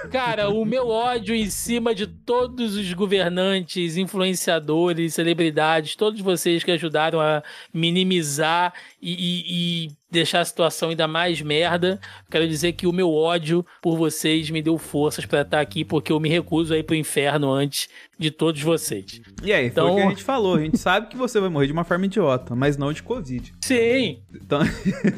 Cara, 0.08 0.50
o 0.50 0.64
meu 0.64 0.86
ódio 0.88 1.34
em 1.34 1.50
cima 1.50 1.92
de 1.92 2.06
todos 2.06 2.76
os 2.76 2.92
governantes, 2.92 3.96
influenciadores, 3.96 5.14
celebridades, 5.14 5.96
todos 5.96 6.20
vocês 6.20 6.62
que 6.62 6.70
ajudaram 6.70 7.20
a 7.20 7.42
minimizar 7.74 8.72
e, 9.02 9.12
e, 9.12 9.86
e 9.86 10.00
deixar 10.10 10.40
a 10.40 10.44
situação 10.44 10.90
ainda 10.90 11.06
mais 11.06 11.40
merda. 11.40 12.00
Quero 12.30 12.46
dizer 12.48 12.72
que 12.72 12.86
o 12.86 12.92
meu 12.92 13.12
ódio 13.12 13.64
por 13.80 13.96
vocês 13.96 14.50
me 14.50 14.60
deu 14.60 14.76
forças 14.76 15.24
para 15.24 15.42
estar 15.42 15.60
aqui, 15.60 15.84
porque 15.84 16.12
eu 16.12 16.18
me 16.18 16.28
recuso 16.28 16.74
a 16.74 16.78
ir 16.78 16.82
pro 16.82 16.96
inferno 16.96 17.50
antes 17.50 17.79
much 17.80 17.88
de 18.20 18.30
todos 18.30 18.60
vocês. 18.60 19.22
E 19.42 19.50
aí, 19.50 19.68
então... 19.68 19.86
foi 19.86 19.94
o 19.94 19.96
que 19.96 20.02
a 20.02 20.10
gente 20.10 20.22
falou. 20.22 20.56
A 20.56 20.60
gente 20.60 20.76
sabe 20.78 21.06
que 21.08 21.16
você 21.16 21.40
vai 21.40 21.48
morrer 21.48 21.66
de 21.66 21.72
uma 21.72 21.84
forma 21.84 22.04
idiota, 22.04 22.54
mas 22.54 22.76
não 22.76 22.92
de 22.92 23.02
Covid. 23.02 23.54
Sim. 23.62 24.18
Então, 24.34 24.60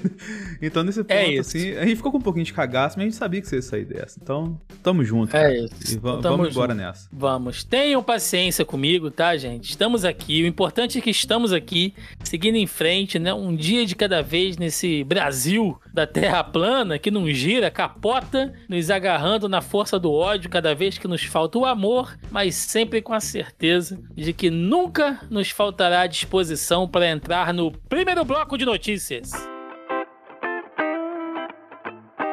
então 0.63 0.85
nesse 0.85 1.01
é 1.01 1.03
ponto, 1.03 1.13
é 1.13 1.39
assim, 1.39 1.73
a 1.73 1.85
gente 1.85 1.97
ficou 1.97 2.13
com 2.13 2.19
um 2.19 2.23
pouquinho 2.23 2.47
de 2.47 2.53
cagaço, 2.53 2.97
mas 2.97 3.03
a 3.03 3.11
gente 3.11 3.19
sabia 3.19 3.41
que 3.41 3.49
você 3.49 3.57
ia 3.57 3.63
sair 3.63 3.85
dessa. 3.85 4.21
Então, 4.23 4.57
tamo 4.85 5.05
junto. 5.05 5.37
É 5.37 5.59
isso. 5.59 5.75
E 5.91 5.95
então, 5.97 6.23
vamos 6.23 6.51
embora 6.51 6.75
junto. 6.75 6.85
nessa. 6.85 7.09
Vamos. 7.13 7.65
Tenham 7.65 8.01
paciência 8.05 8.65
comigo, 8.65 9.11
tá, 9.11 9.37
gente? 9.37 9.71
Estamos 9.71 10.05
aqui. 10.05 10.45
O 10.45 10.47
importante 10.47 10.99
é 10.99 11.01
que 11.01 11.11
estamos 11.11 11.53
aqui, 11.53 11.95
seguindo 12.23 12.55
em 12.55 12.69
frente, 12.69 13.19
né? 13.19 13.35
Um 13.35 13.57
dia 13.57 13.85
de 13.85 13.97
cada 13.97 14.23
vez 14.23 14.57
nesse 14.57 15.03
Brasil 15.03 15.77
da 15.93 16.07
Terra 16.07 16.45
plana, 16.45 17.01
que 17.01 17.11
não 17.11 17.29
gira, 17.29 17.69
capota, 17.69 18.53
nos 18.69 18.91
agarrando 18.91 19.49
na 19.49 19.61
força 19.61 19.99
do 19.99 20.13
ódio 20.13 20.49
cada 20.49 20.73
vez 20.73 20.99
que 20.99 21.09
nos 21.09 21.25
falta 21.25 21.59
o 21.59 21.67
amor, 21.67 22.17
mas 22.31 22.55
sempre 22.55 22.92
sempre 22.93 23.01
com 23.01 23.15
a 23.15 23.21
certeza 23.21 23.99
de 24.15 24.35
que 24.35 24.51
nunca 24.51 25.19
nos 25.31 25.51
faltará 25.51 26.07
disposição 26.07 26.87
para 26.87 27.09
entrar 27.09 27.55
no 27.55 27.73
primeiro 27.73 28.23
bloco 28.23 28.59
de 28.59 28.67
notícias. 28.67 29.33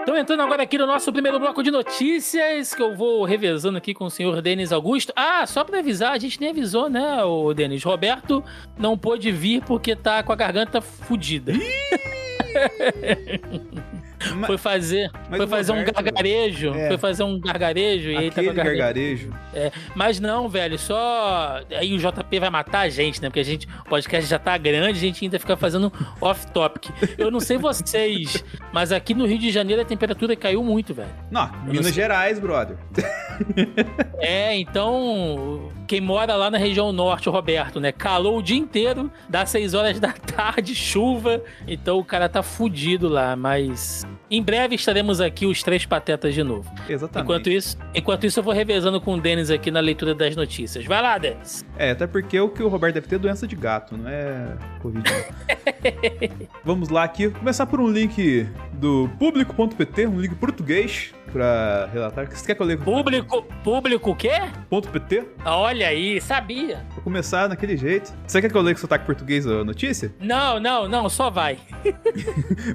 Então, 0.01 0.17
entrando 0.17 0.41
agora 0.41 0.63
aqui 0.63 0.77
no 0.77 0.85
nosso 0.85 1.13
primeiro 1.13 1.39
bloco 1.39 1.63
de 1.63 1.71
notícias, 1.71 2.73
que 2.73 2.81
eu 2.81 2.93
vou 2.93 3.23
revezando 3.23 3.77
aqui 3.77 3.93
com 3.93 4.05
o 4.05 4.09
senhor 4.09 4.41
Denis 4.41 4.73
Augusto. 4.73 5.13
Ah, 5.15 5.47
só 5.47 5.63
para 5.63 5.79
avisar, 5.79 6.11
a 6.11 6.17
gente 6.17 6.41
nem 6.41 6.49
avisou, 6.49 6.89
né, 6.89 7.23
o 7.23 7.53
Denis? 7.53 7.83
Roberto 7.83 8.43
não 8.77 8.97
pôde 8.97 9.31
vir 9.31 9.63
porque 9.63 9.95
tá 9.95 10.21
com 10.23 10.33
a 10.33 10.35
garganta 10.35 10.81
fodida. 10.81 11.53
Mas, 14.36 14.47
foi 14.47 14.58
fazer, 14.58 15.12
foi 15.29 15.47
fazer 15.47 15.71
Roberto, 15.71 15.99
um 15.99 16.03
gargarejo. 16.03 16.73
É. 16.73 16.88
Foi 16.88 16.97
fazer 16.97 17.23
um 17.23 17.39
gargarejo 17.39 18.10
e 18.10 18.17
aí 18.17 18.32
tá 18.32 18.43
com 18.43 18.53
gargarejo. 18.53 19.34
É, 19.53 19.71
mas 19.95 20.19
não, 20.19 20.49
velho, 20.49 20.77
só. 20.77 21.62
Aí 21.71 21.93
o 21.95 21.97
JP 21.97 22.39
vai 22.39 22.49
matar 22.49 22.82
a 22.82 22.89
gente, 22.89 23.21
né? 23.21 23.29
Porque 23.29 23.39
a 23.39 23.43
gente, 23.43 23.67
o 23.86 23.89
podcast 23.89 24.29
já 24.29 24.39
tá 24.39 24.58
grande, 24.58 24.97
a 24.97 25.01
gente 25.01 25.23
ainda 25.23 25.39
fica 25.39 25.55
fazendo 25.55 25.91
off-topic. 26.21 26.89
Eu 27.17 27.32
não 27.32 27.39
sei 27.39 27.58
vocês, 27.58 28.43
mas 28.73 28.91
aqui 28.91 29.13
no 29.13 29.25
Rio 29.25 29.39
de 29.39 29.51
Janeiro 29.51 29.82
a 29.82 29.86
temperatura 29.86 30.36
caiu 30.36 30.63
muito, 30.63 30.93
velho. 30.93 31.10
Não, 31.32 31.49
Minas 31.63 31.86
não 31.86 31.93
Gerais, 31.93 32.39
brother. 32.39 32.77
É, 34.19 34.55
então. 34.55 35.71
Quem 35.89 35.99
mora 35.99 36.36
lá 36.36 36.52
na 36.52 36.60
região 36.60 36.91
norte, 36.91 37.28
o 37.30 37.32
Roberto, 37.32 37.80
né? 37.80 37.91
Calou 37.91 38.38
o 38.38 38.43
dia 38.43 38.56
inteiro, 38.56 39.12
dá 39.28 39.43
6 39.43 39.73
horas 39.73 39.99
da 39.99 40.13
tarde, 40.36 40.75
chuva. 40.75 41.41
Então 41.67 41.97
o 41.97 42.06
cara 42.06 42.30
tá 42.30 42.43
fudido 42.43 43.10
lá, 43.10 43.36
mas 43.36 44.06
em 44.30 44.43
breve 44.43 44.75
estaremos 44.75 45.19
aqui 45.19 45.47
os 45.47 45.63
três 45.63 45.88
patetas 45.88 46.36
de 46.36 46.43
novo. 46.43 46.71
Exatamente. 46.88 47.25
Enquanto 47.25 47.49
isso, 47.49 47.75
enquanto 47.95 48.23
isso 48.28 48.39
eu 48.39 48.43
vou 48.43 48.54
revezando 48.54 49.02
com 49.02 49.15
o 49.15 49.19
Denis 49.19 49.49
aqui 49.49 49.71
na 49.71 49.80
leitura 49.80 50.13
das 50.13 50.36
notícias. 50.36 50.86
Vai 50.86 51.02
lá, 51.02 51.17
Denis. 51.17 51.65
É, 51.75 51.89
até 51.89 52.06
porque 52.06 52.39
o 52.39 52.49
que 52.49 52.62
o 52.62 52.67
Roberto 52.67 52.93
deve 52.93 53.08
ter 53.08 53.15
é 53.15 53.17
doença 53.17 53.47
de 53.47 53.56
gato, 53.56 53.97
não 53.97 54.08
é 54.08 54.58
Covid. 54.84 55.10
Vamos 56.63 56.89
lá 56.89 57.04
aqui, 57.04 57.32
começar 57.32 57.65
por 57.65 57.82
um 57.82 57.89
link 57.89 58.47
do 58.73 59.10
público.pt, 59.17 60.06
um 60.06 60.21
link 60.21 60.36
português 60.36 61.15
para 61.29 61.89
relatar. 61.91 62.27
Você 62.29 62.45
quer 62.45 62.55
que 62.55 62.61
eu 62.61 62.65
leia? 62.65 62.77
Público, 62.77 63.43
público 63.63 64.11
o 64.11 64.15
quê? 64.15 64.41
Ponto 64.69 64.89
.pt. 64.89 65.23
Olha 65.45 65.87
aí, 65.87 66.19
sabia. 66.21 66.85
Vou 66.95 67.03
começar 67.03 67.47
naquele 67.49 67.77
jeito. 67.77 68.13
Você 68.25 68.41
quer 68.41 68.49
que 68.49 68.57
eu 68.57 68.61
leia 68.61 68.75
com 68.75 68.81
sotaque 68.81 69.05
português 69.05 69.45
a 69.47 69.63
notícia? 69.63 70.13
Não, 70.19 70.59
não, 70.59 70.87
não, 70.87 71.09
só 71.09 71.29
vai. 71.29 71.57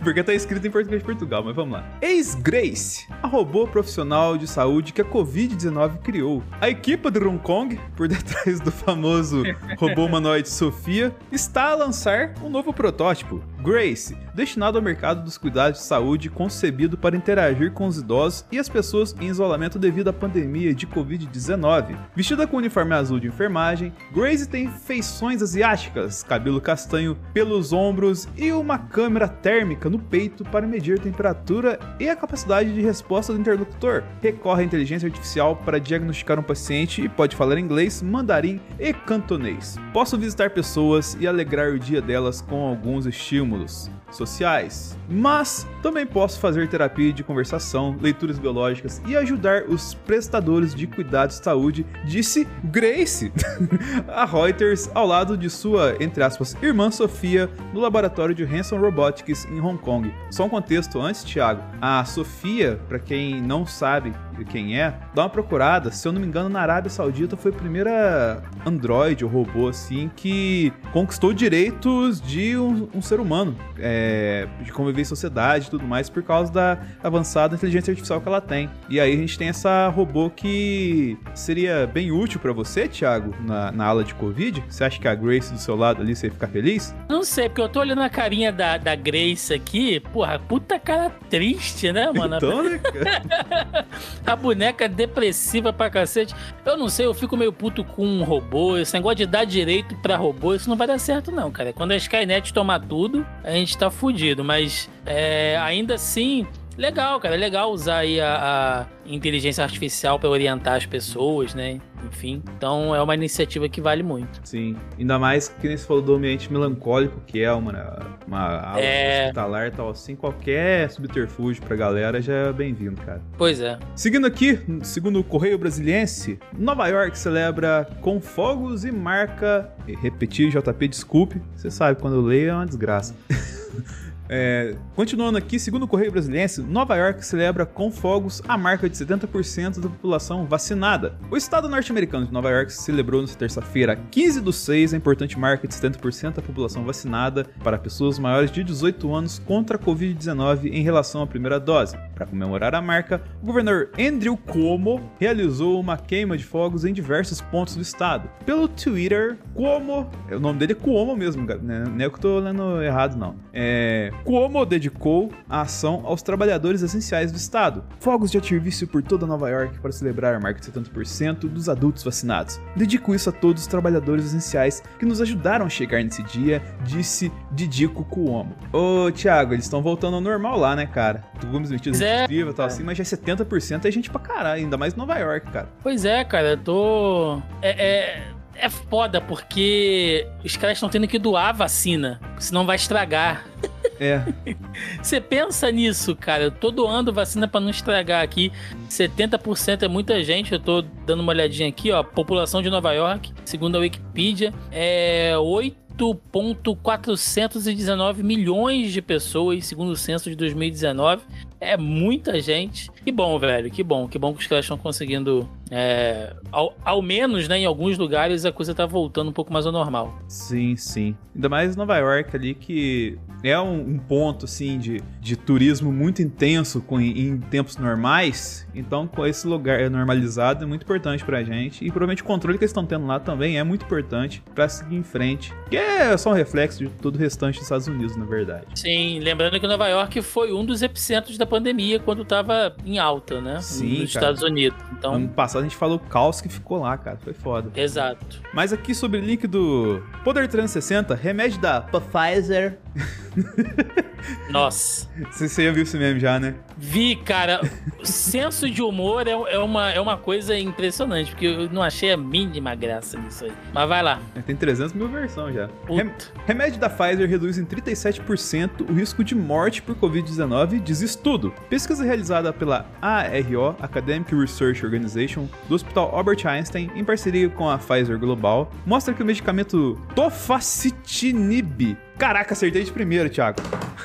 Porque 0.02 0.22
tá 0.22 0.34
escrito 0.34 0.66
em 0.66 0.70
português 0.70 1.00
de 1.00 1.06
Portugal, 1.06 1.42
mas 1.44 1.54
vamos 1.54 1.74
lá. 1.74 1.84
Ex-Grace, 2.00 3.06
a 3.22 3.28
robô 3.28 3.66
profissional 3.66 4.36
de 4.36 4.46
saúde 4.46 4.92
que 4.92 5.00
a 5.00 5.04
Covid-19 5.04 5.98
criou. 5.98 6.42
A 6.60 6.68
equipe 6.68 7.10
de 7.10 7.18
Hong 7.20 7.38
Kong, 7.38 7.78
por 7.96 8.08
detrás 8.08 8.60
do 8.60 8.72
famoso 8.72 9.42
robô 9.78 10.06
humanoide 10.06 10.48
Sofia, 10.48 11.14
está 11.30 11.70
a 11.70 11.74
lançar 11.74 12.34
um 12.42 12.48
novo 12.48 12.72
protótipo, 12.72 13.42
Grace, 13.64 14.14
destinado 14.34 14.76
ao 14.76 14.84
mercado 14.84 15.24
dos 15.24 15.38
cuidados 15.38 15.80
de 15.80 15.86
saúde 15.86 16.28
concebido 16.28 16.98
para 16.98 17.16
interagir 17.16 17.72
com 17.72 17.86
os 17.86 17.96
idosos 17.96 18.44
e 18.52 18.58
as 18.58 18.68
pessoas 18.68 19.16
em 19.18 19.26
isolamento 19.28 19.78
devido 19.78 20.08
à 20.08 20.12
pandemia 20.12 20.74
de 20.74 20.86
Covid-19. 20.86 21.96
Vestida 22.14 22.46
com 22.46 22.58
uniforme 22.58 22.92
azul 22.92 23.18
de 23.18 23.28
enfermagem, 23.28 23.90
Grace 24.14 24.46
tem 24.46 24.70
feições 24.70 25.40
asiáticas, 25.40 26.22
cabelo 26.22 26.60
castanho 26.60 27.16
pelos 27.32 27.72
ombros 27.72 28.28
e 28.36 28.52
uma 28.52 28.76
câmera 28.76 29.26
térmica 29.26 29.88
no 29.88 29.98
peito 29.98 30.44
para 30.44 30.66
medir 30.66 30.98
a 30.98 31.02
temperatura 31.02 31.78
e 31.98 32.06
a 32.06 32.14
capacidade 32.14 32.74
de 32.74 32.82
resposta 32.82 33.32
do 33.32 33.40
interlocutor. 33.40 34.02
Recorre 34.20 34.60
à 34.60 34.66
inteligência 34.66 35.06
artificial 35.06 35.56
para 35.56 35.80
diagnosticar 35.80 36.38
um 36.38 36.42
paciente 36.42 37.00
e 37.00 37.08
pode 37.08 37.34
falar 37.34 37.56
inglês, 37.56 38.02
mandarim 38.02 38.60
e 38.78 38.92
cantonês. 38.92 39.78
Posso 39.90 40.18
visitar 40.18 40.50
pessoas 40.50 41.16
e 41.18 41.26
alegrar 41.26 41.70
o 41.70 41.78
dia 41.78 42.02
delas 42.02 42.42
com 42.42 42.68
alguns 42.68 43.06
estímulos 43.06 43.53
estímulos 43.54 43.90
sociais, 44.10 44.96
mas 45.08 45.66
também 45.82 46.06
posso 46.06 46.38
fazer 46.38 46.68
terapia 46.68 47.12
de 47.12 47.24
conversação, 47.24 47.96
leituras 48.00 48.38
biológicas 48.38 49.02
e 49.06 49.16
ajudar 49.16 49.64
os 49.64 49.94
prestadores 49.94 50.74
de 50.74 50.86
cuidados 50.86 51.38
de 51.38 51.44
saúde, 51.44 51.86
disse 52.04 52.46
Grace 52.64 53.32
a 54.08 54.24
Reuters 54.24 54.88
ao 54.94 55.06
lado 55.06 55.36
de 55.36 55.50
sua, 55.50 55.96
entre 56.00 56.22
aspas, 56.22 56.56
irmã 56.62 56.90
Sofia 56.90 57.50
no 57.72 57.80
laboratório 57.80 58.34
de 58.34 58.44
Hanson 58.44 58.78
Robotics 58.78 59.44
em 59.46 59.60
Hong 59.60 59.78
Kong. 59.78 60.14
Só 60.30 60.44
um 60.44 60.48
contexto 60.48 61.00
antes, 61.00 61.24
Thiago. 61.24 61.62
A 61.80 62.04
Sofia, 62.04 62.80
para 62.88 62.98
quem 62.98 63.42
não 63.42 63.66
sabe 63.66 64.12
quem 64.42 64.80
é, 64.80 64.94
dá 65.14 65.22
uma 65.22 65.28
procurada. 65.28 65.90
Se 65.90 66.08
eu 66.08 66.12
não 66.12 66.20
me 66.20 66.26
engano, 66.26 66.48
na 66.48 66.60
Arábia 66.60 66.88
Saudita 66.88 67.36
foi 67.36 67.50
a 67.50 67.54
primeira 67.54 68.42
Android 68.64 69.22
ou 69.22 69.30
robô 69.30 69.68
assim 69.68 70.10
que 70.16 70.72
conquistou 70.92 71.34
direitos 71.34 72.22
de 72.22 72.56
um, 72.56 72.88
um 72.94 73.02
ser 73.02 73.20
humano. 73.20 73.54
É, 73.78 74.48
de 74.62 74.72
conviver 74.72 75.02
em 75.02 75.04
sociedade 75.04 75.66
e 75.66 75.70
tudo 75.70 75.84
mais 75.84 76.08
por 76.08 76.22
causa 76.22 76.50
da 76.50 76.78
avançada 77.02 77.54
inteligência 77.54 77.90
artificial 77.90 78.20
que 78.20 78.28
ela 78.28 78.40
tem. 78.40 78.70
E 78.88 79.00
aí 79.00 79.12
a 79.12 79.16
gente 79.16 79.36
tem 79.38 79.48
essa 79.48 79.88
robô 79.88 80.30
que 80.30 81.18
seria 81.34 81.86
bem 81.86 82.10
útil 82.10 82.40
para 82.40 82.52
você, 82.52 82.88
Thiago, 82.88 83.34
na, 83.40 83.72
na 83.72 83.84
aula 83.84 84.04
de 84.04 84.14
Covid. 84.14 84.62
Você 84.68 84.84
acha 84.84 85.00
que 85.00 85.08
a 85.08 85.14
Grace 85.14 85.52
do 85.52 85.58
seu 85.58 85.76
lado 85.76 86.02
ali 86.02 86.14
você 86.14 86.26
ia 86.26 86.32
ficar 86.32 86.48
feliz? 86.48 86.94
Não 87.08 87.22
sei, 87.22 87.48
porque 87.48 87.60
eu 87.60 87.68
tô 87.68 87.80
olhando 87.80 88.02
a 88.02 88.08
carinha 88.08 88.52
da, 88.52 88.76
da 88.76 88.94
Grace 88.94 89.52
aqui, 89.52 90.00
porra, 90.00 90.38
puta 90.38 90.78
cara 90.78 91.10
triste, 91.28 91.92
né, 91.92 92.10
mano? 92.12 92.36
Então, 92.36 92.62
né? 92.62 92.80
a 94.26 94.34
boneca 94.34 94.88
depressiva 94.88 95.72
pra 95.72 95.90
cacete. 95.90 96.34
Eu 96.64 96.76
não 96.76 96.88
sei, 96.88 97.06
eu 97.06 97.14
fico 97.14 97.36
meio 97.36 97.52
puto 97.52 97.84
com 97.84 98.06
um 98.06 98.24
robô. 98.24 98.76
Esse 98.76 98.94
negócio 98.94 99.16
de 99.16 99.26
dar 99.26 99.44
direito 99.44 99.94
pra 99.96 100.16
robô, 100.16 100.54
isso 100.54 100.68
não 100.68 100.76
vai 100.76 100.86
dar 100.86 100.98
certo, 100.98 101.30
não, 101.30 101.50
cara. 101.50 101.72
Quando 101.72 101.92
a 101.92 101.96
Skynet 101.96 102.52
tomar 102.52 102.80
tudo, 102.80 103.26
a 103.42 103.50
gente 103.50 103.76
tá 103.76 103.90
fudido, 103.90 104.44
mas 104.44 104.88
é, 105.04 105.56
ainda 105.58 105.94
assim 105.94 106.46
legal, 106.76 107.20
cara. 107.20 107.34
É 107.34 107.38
legal 107.38 107.72
usar 107.72 107.98
aí 107.98 108.20
a, 108.20 108.86
a 109.06 109.12
inteligência 109.12 109.62
artificial 109.62 110.18
para 110.18 110.28
orientar 110.28 110.76
as 110.76 110.86
pessoas, 110.86 111.54
né? 111.54 111.80
Enfim, 112.06 112.42
então 112.56 112.94
é 112.94 113.02
uma 113.02 113.14
iniciativa 113.14 113.68
que 113.68 113.80
vale 113.80 114.02
muito. 114.02 114.40
Sim, 114.44 114.76
ainda 114.98 115.18
mais 115.18 115.48
que 115.48 115.66
nem 115.66 115.76
você 115.76 115.86
falou 115.86 116.02
do 116.02 116.14
ambiente 116.14 116.52
melancólico, 116.52 117.20
que 117.26 117.42
é 117.42 117.52
uma, 117.52 118.16
uma 118.26 118.60
aula 118.60 118.80
é... 118.80 119.22
hospitalar 119.24 119.68
e 119.68 119.70
tal 119.70 119.88
assim, 119.88 120.14
qualquer 120.14 120.90
subterfúgio 120.90 121.62
pra 121.62 121.76
galera 121.76 122.20
já 122.20 122.34
é 122.34 122.52
bem-vindo, 122.52 123.00
cara. 123.00 123.22
Pois 123.38 123.60
é. 123.60 123.78
Seguindo 123.94 124.26
aqui, 124.26 124.60
segundo 124.82 125.18
o 125.18 125.24
Correio 125.24 125.58
Brasiliense, 125.58 126.38
Nova 126.56 126.86
York 126.88 127.18
celebra 127.18 127.88
com 128.00 128.20
fogos 128.20 128.84
e 128.84 128.92
marca. 128.92 129.70
Repetir, 130.00 130.50
JP, 130.50 130.88
desculpe, 130.88 131.40
você 131.54 131.70
sabe, 131.70 132.00
quando 132.00 132.16
eu 132.16 132.22
leio 132.22 132.50
é 132.50 132.54
uma 132.54 132.66
desgraça. 132.66 133.14
É, 134.28 134.74
continuando 134.94 135.36
aqui, 135.36 135.58
segundo 135.58 135.82
o 135.82 135.88
Correio 135.88 136.10
Brasiliense, 136.10 136.62
Nova 136.62 136.96
York 136.96 137.24
celebra 137.24 137.66
com 137.66 137.90
fogos 137.90 138.42
a 138.48 138.56
marca 138.56 138.88
de 138.88 138.96
70% 138.96 139.80
da 139.80 139.88
população 139.88 140.46
vacinada. 140.46 141.18
O 141.30 141.36
estado 141.36 141.68
norte-americano 141.68 142.26
de 142.26 142.32
Nova 142.32 142.50
York 142.50 142.72
celebrou 142.72 143.20
nesta 143.20 143.38
terça-feira, 143.38 143.96
15 144.10 144.40
do 144.40 144.52
6, 144.52 144.94
a 144.94 144.96
importante 144.96 145.38
marca 145.38 145.68
de 145.68 145.74
70% 145.74 146.34
da 146.34 146.42
população 146.42 146.84
vacinada 146.84 147.44
para 147.62 147.78
pessoas 147.78 148.18
maiores 148.18 148.50
de 148.50 148.64
18 148.64 149.14
anos 149.14 149.38
contra 149.38 149.76
a 149.76 149.80
Covid-19 149.80 150.72
em 150.72 150.82
relação 150.82 151.22
à 151.22 151.26
primeira 151.26 151.60
dose. 151.60 151.96
Para 152.14 152.26
comemorar 152.26 152.74
a 152.74 152.80
marca, 152.80 153.22
o 153.42 153.46
governador 153.46 153.90
Andrew 153.98 154.36
Cuomo 154.36 155.10
realizou 155.18 155.78
uma 155.78 155.98
queima 155.98 156.36
de 156.36 156.44
fogos 156.44 156.84
em 156.84 156.92
diversos 156.92 157.40
pontos 157.40 157.76
do 157.76 157.82
estado. 157.82 158.28
Pelo 158.46 158.68
Twitter, 158.68 159.36
Cuomo, 159.52 160.10
o 160.30 160.38
nome 160.38 160.58
dele 160.58 160.72
é 160.72 160.76
Cuomo 160.76 161.16
mesmo, 161.16 161.44
né? 161.44 161.84
não 161.84 162.00
é 162.00 162.06
eu 162.06 162.10
que 162.10 162.20
tô 162.20 162.38
lendo 162.38 162.82
errado 162.82 163.16
não. 163.16 163.36
É, 163.52 164.12
Cuomo 164.24 164.64
dedicou 164.64 165.32
a 165.48 165.62
ação 165.62 166.02
aos 166.04 166.22
trabalhadores 166.22 166.82
essenciais 166.82 167.32
do 167.32 167.36
estado. 167.36 167.84
Fogos 167.98 168.30
de 168.30 168.38
artifício 168.38 168.86
por 168.86 169.02
toda 169.02 169.26
Nova 169.26 169.48
York 169.50 169.78
para 169.80 169.92
celebrar 169.92 170.34
a 170.34 170.40
marca 170.40 170.60
de 170.60 170.66
70% 170.66 171.40
dos 171.48 171.68
adultos 171.68 172.02
vacinados. 172.02 172.60
Dedico 172.76 173.14
isso 173.14 173.28
a 173.28 173.32
todos 173.32 173.62
os 173.62 173.68
trabalhadores 173.68 174.26
essenciais 174.26 174.82
que 174.98 175.04
nos 175.04 175.20
ajudaram 175.20 175.66
a 175.66 175.68
chegar 175.68 176.02
nesse 176.02 176.22
dia, 176.22 176.62
disse 176.82 177.32
Didico 177.52 178.04
Cuomo. 178.04 178.54
Ô, 178.72 179.10
Thiago, 179.10 179.54
eles 179.54 179.64
estão 179.64 179.82
voltando 179.82 180.14
ao 180.14 180.20
normal 180.20 180.58
lá, 180.58 180.74
né, 180.76 180.86
cara? 180.86 181.24
Algumas 181.42 181.70
medidas 181.70 182.00
é, 182.00 182.26
e 182.28 182.52
tal, 182.52 182.66
assim, 182.66 182.82
mas 182.82 182.96
já 182.96 183.02
é 183.02 183.06
70% 183.06 183.84
é 183.84 183.90
gente 183.90 184.10
pra 184.10 184.20
caralho, 184.20 184.62
ainda 184.62 184.76
mais 184.76 184.94
Nova 184.94 185.16
York, 185.18 185.50
cara. 185.50 185.68
Pois 185.82 186.04
é, 186.04 186.24
cara, 186.24 186.50
eu 186.50 186.58
tô. 186.58 187.42
É, 187.60 187.70
é, 187.70 188.22
é 188.56 188.68
foda 188.68 189.20
porque 189.20 190.26
os 190.44 190.56
caras 190.56 190.76
estão 190.76 190.88
tendo 190.88 191.06
que 191.06 191.18
doar 191.18 191.48
a 191.48 191.52
vacina, 191.52 192.20
senão 192.38 192.64
vai 192.64 192.76
estragar. 192.76 193.44
É. 194.00 194.22
Você 195.02 195.20
pensa 195.20 195.70
nisso, 195.70 196.16
cara. 196.16 196.44
Eu 196.44 196.50
tô 196.50 196.70
doando 196.70 197.12
vacina 197.12 197.46
para 197.46 197.60
não 197.60 197.68
estragar 197.70 198.22
aqui. 198.22 198.50
70% 198.88 199.82
é 199.82 199.88
muita 199.88 200.22
gente. 200.22 200.52
Eu 200.52 200.60
tô 200.60 200.82
dando 201.06 201.20
uma 201.20 201.32
olhadinha 201.32 201.68
aqui, 201.68 201.90
ó. 201.90 202.02
População 202.02 202.62
de 202.62 202.70
Nova 202.70 202.92
York, 202.92 203.32
segundo 203.44 203.76
a 203.76 203.80
Wikipedia, 203.80 204.54
é 204.70 205.32
8.419 205.36 208.22
milhões 208.22 208.90
de 208.92 209.02
pessoas, 209.02 209.66
segundo 209.66 209.90
o 209.90 209.96
censo 209.96 210.30
de 210.30 210.36
2019. 210.36 211.22
É 211.60 211.76
muita 211.76 212.40
gente. 212.40 212.90
Que 213.04 213.10
bom, 213.10 213.38
velho. 213.38 213.70
Que 213.70 213.82
bom. 213.82 214.06
Que 214.08 214.18
bom 214.18 214.34
que 214.34 214.40
os 214.40 214.46
caras 214.46 214.64
estão 214.64 214.76
conseguindo. 214.78 215.48
É, 215.70 216.34
ao, 216.52 216.74
ao, 216.84 217.02
menos, 217.02 217.48
né, 217.48 217.58
em 217.58 217.64
alguns 217.64 217.98
lugares, 217.98 218.44
a 218.44 218.52
coisa 218.52 218.74
tá 218.74 218.86
voltando 218.86 219.30
um 219.30 219.32
pouco 219.32 219.52
mais 219.52 219.66
ao 219.66 219.72
normal. 219.72 220.18
Sim, 220.28 220.76
sim. 220.76 221.16
Ainda 221.34 221.48
mais 221.48 221.74
Nova 221.74 221.96
York 221.96 222.36
ali, 222.36 222.54
que 222.54 223.18
é 223.42 223.58
um, 223.58 223.80
um 223.80 223.98
ponto, 223.98 224.44
assim, 224.44 224.78
de, 224.78 225.02
de 225.20 225.36
turismo 225.36 225.92
muito 225.92 226.22
intenso 226.22 226.80
com, 226.80 227.00
em 227.00 227.38
tempos 227.38 227.76
normais. 227.76 228.66
Então, 228.74 229.06
com 229.06 229.26
esse 229.26 229.46
lugar 229.46 229.90
normalizado 229.90 230.64
é 230.64 230.66
muito 230.66 230.82
importante 230.82 231.24
pra 231.24 231.42
gente. 231.42 231.84
E 231.84 231.88
provavelmente 231.88 232.22
o 232.22 232.24
controle 232.24 232.58
que 232.58 232.64
eles 232.64 232.70
estão 232.70 232.86
tendo 232.86 233.06
lá 233.06 233.18
também 233.18 233.58
é 233.58 233.64
muito 233.64 233.84
importante 233.84 234.42
para 234.54 234.68
seguir 234.68 234.96
em 234.96 235.02
frente. 235.02 235.52
Que 235.68 235.76
é 235.76 236.16
só 236.16 236.30
um 236.30 236.34
reflexo 236.34 236.78
de 236.78 236.88
todo 236.88 237.16
o 237.16 237.18
restante 237.18 237.54
dos 237.54 237.64
Estados 237.64 237.86
Unidos, 237.86 238.16
na 238.16 238.24
verdade. 238.24 238.66
Sim, 238.74 239.18
lembrando 239.20 239.58
que 239.58 239.66
Nova 239.66 239.88
York 239.88 240.22
foi 240.22 240.52
um 240.52 240.64
dos 240.64 240.82
epicentros 240.82 241.36
da 241.36 241.43
pandemia 241.46 241.98
quando 241.98 242.22
estava 242.22 242.74
em 242.84 242.98
alta, 242.98 243.40
né? 243.40 243.60
Sim, 243.60 244.00
nos 244.00 244.12
cara. 244.12 244.26
Estados 244.26 244.42
Unidos. 244.42 244.78
Então... 244.92 245.14
Ano 245.14 245.28
passado 245.28 245.60
a 245.60 245.64
gente 245.64 245.76
falou 245.76 245.96
o 245.96 246.00
caos 246.00 246.40
que 246.40 246.48
ficou 246.48 246.80
lá, 246.80 246.96
cara. 246.96 247.18
Foi 247.22 247.32
foda. 247.32 247.70
Exato. 247.74 248.40
Mas 248.52 248.72
aqui 248.72 248.94
sobre 248.94 249.18
o 249.18 249.22
link 249.22 249.46
do 249.46 250.02
Poder 250.22 250.48
360, 250.48 251.14
remédio 251.14 251.60
da 251.60 251.80
Pfizer. 251.80 252.78
Nossa. 254.50 255.08
Você, 255.30 255.48
você 255.48 255.64
já 255.64 255.72
viu 255.72 255.82
esse 255.82 255.96
meme 255.98 256.20
já, 256.20 256.38
né? 256.38 256.54
Vi, 256.76 257.16
cara. 257.16 257.60
senso 258.02 258.70
de 258.70 258.82
humor 258.82 259.26
é, 259.26 259.32
é, 259.32 259.58
uma, 259.58 259.90
é 259.90 260.00
uma 260.00 260.16
coisa 260.16 260.56
impressionante, 260.58 261.30
porque 261.30 261.46
eu 261.46 261.70
não 261.70 261.82
achei 261.82 262.12
a 262.12 262.16
mínima 262.16 262.74
graça 262.74 263.18
nisso 263.18 263.44
aí. 263.44 263.52
Mas 263.72 263.88
vai 263.88 264.02
lá. 264.02 264.20
Tem 264.46 264.56
300 264.56 264.92
mil 264.92 265.08
versões 265.08 265.54
já. 265.54 265.68
Rem, 265.88 266.10
remédio 266.46 266.78
da 266.78 266.88
Pfizer 266.88 267.28
reduz 267.28 267.58
em 267.58 267.64
37% 267.64 268.88
o 268.88 268.92
risco 268.92 269.24
de 269.24 269.34
morte 269.34 269.82
por 269.82 269.94
Covid-19, 269.96 270.82
diz 270.82 271.00
estudo. 271.00 271.33
Pesquisa 271.68 272.04
realizada 272.04 272.52
pela 272.52 272.86
ARO, 273.02 273.76
Academic 273.80 274.34
Research 274.34 274.84
Organization, 274.84 275.48
do 275.68 275.74
Hospital 275.74 276.14
Albert 276.14 276.46
Einstein, 276.46 276.90
em 276.94 277.04
parceria 277.04 277.48
com 277.48 277.68
a 277.68 277.78
Pfizer 277.78 278.18
Global, 278.18 278.70
mostra 278.86 279.12
que 279.12 279.22
o 279.22 279.26
medicamento 279.26 279.98
tofacitinib 280.14 281.96
Caraca, 282.18 282.52
acertei 282.52 282.84
de 282.84 282.92
primeiro, 282.92 283.28
Thiago. 283.28 283.60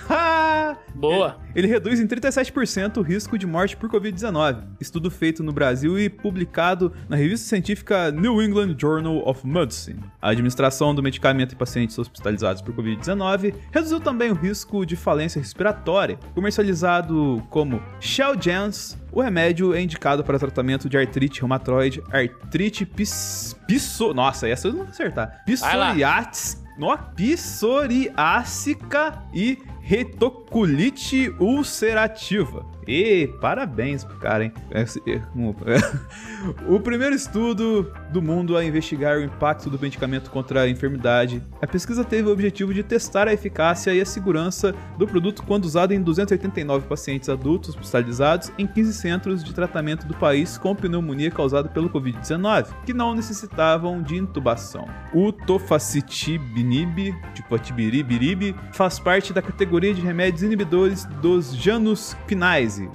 Boa. 1.00 1.38
Ele 1.56 1.67
reduz 1.67 2.00
em 2.00 2.08
37% 2.08 2.98
o 2.98 3.02
risco 3.02 3.38
de 3.38 3.48
morte 3.48 3.78
por 3.78 3.89
Covid-19. 3.89 4.63
Estudo 4.82 5.10
feito 5.10 5.41
no 5.41 5.54
Brasil 5.54 5.98
e 5.98 6.10
publicado 6.10 6.91
na 7.08 7.15
revista 7.15 7.48
científica 7.48 8.12
New 8.12 8.41
England 8.41 8.76
Journal 8.78 9.26
of 9.26 9.48
Medicine. 9.48 10.04
A 10.22 10.32
administração 10.32 10.93
do 10.93 11.02
medicamento 11.02 11.54
em 11.54 11.58
pacientes 11.58 11.98
hospitalizados 11.98 12.62
por 12.62 12.76
Covid-19 12.76 13.54
reduziu 13.72 14.00
também 14.02 14.32
o 14.32 14.36
risco 14.36 14.86
de 14.86 14.98
falência 14.98 15.39
respiratória. 15.39 16.19
Comercializado 16.36 17.41
como 17.50 17.82
Xeljanz, 18.02 18.98
o 19.12 19.22
remédio 19.22 19.74
é 19.74 19.82
indicado 19.82 20.24
para 20.24 20.38
tratamento 20.38 20.89
de 20.89 20.98
artrite 20.98 21.39
reumatoide, 21.39 22.04
artrite 22.12 22.86
pis, 22.86 23.56
piso, 23.65 24.13
nossa, 24.13 24.50
essa 24.50 24.67
eu 24.67 24.74
não 24.74 24.80
vou 24.80 24.89
acertar. 24.89 25.43
Psoriasis, 25.45 26.62
no, 26.79 26.97
psoriásica 27.15 29.23
e 29.33 29.57
retocolite 29.81 31.29
ulcerativa. 31.39 32.65
E 32.89 33.28
parabéns 33.39 34.04
pro 34.04 34.17
cara, 34.17 34.45
hein? 34.45 34.54
É, 34.71 34.84
o 36.67 36.80
primeiro 36.80 37.13
estudo 37.13 37.93
do 38.12 38.19
mundo 38.19 38.58
a 38.58 38.65
investigar 38.65 39.19
o 39.19 39.23
impacto 39.23 39.69
do 39.69 39.78
medicamento 39.78 40.32
contra 40.32 40.63
a 40.63 40.69
enfermidade. 40.69 41.39
A 41.62 41.67
pesquisa 41.67 42.04
teve 42.04 42.28
o 42.28 42.32
objetivo 42.32 42.73
de 42.73 42.82
testar 42.82 43.28
a 43.28 43.34
eficácia 43.34 43.93
e 43.93 44.02
a 44.02 44.06
segurança 44.06 44.73
do 44.97 45.06
produto 45.06 45.43
quando 45.43 45.65
usado 45.65 45.93
em 45.93 46.02
289 46.02 46.88
pacientes 46.88 47.30
adultos 47.30 47.69
hospitalizados 47.75 48.52
em 48.58 48.65
15 48.65 48.93
centros 48.93 49.43
de 49.43 49.54
tratamento 49.54 50.08
do 50.08 50.15
país 50.15 50.58
com 50.58 50.75
pneumonia 50.75 51.30
causada 51.30 51.69
pelo 51.69 51.91
Covid-19, 51.91 52.69
que 52.88 52.93
não 52.93 53.13
necessitavam 53.13 54.02
de 54.02 54.15
intubação. 54.15 54.88
O 55.13 55.32
tofacitinib, 55.32 57.15
tipo 57.36 57.54
atibiribiribe, 57.54 58.56
faz 58.73 58.97
parte 58.97 59.32
da 59.32 59.43
categoria 59.43 59.93
de 59.93 60.02
remédios 60.02 60.41
inibidores 60.41 61.06
dos 61.21 61.56
Janus 61.56 62.17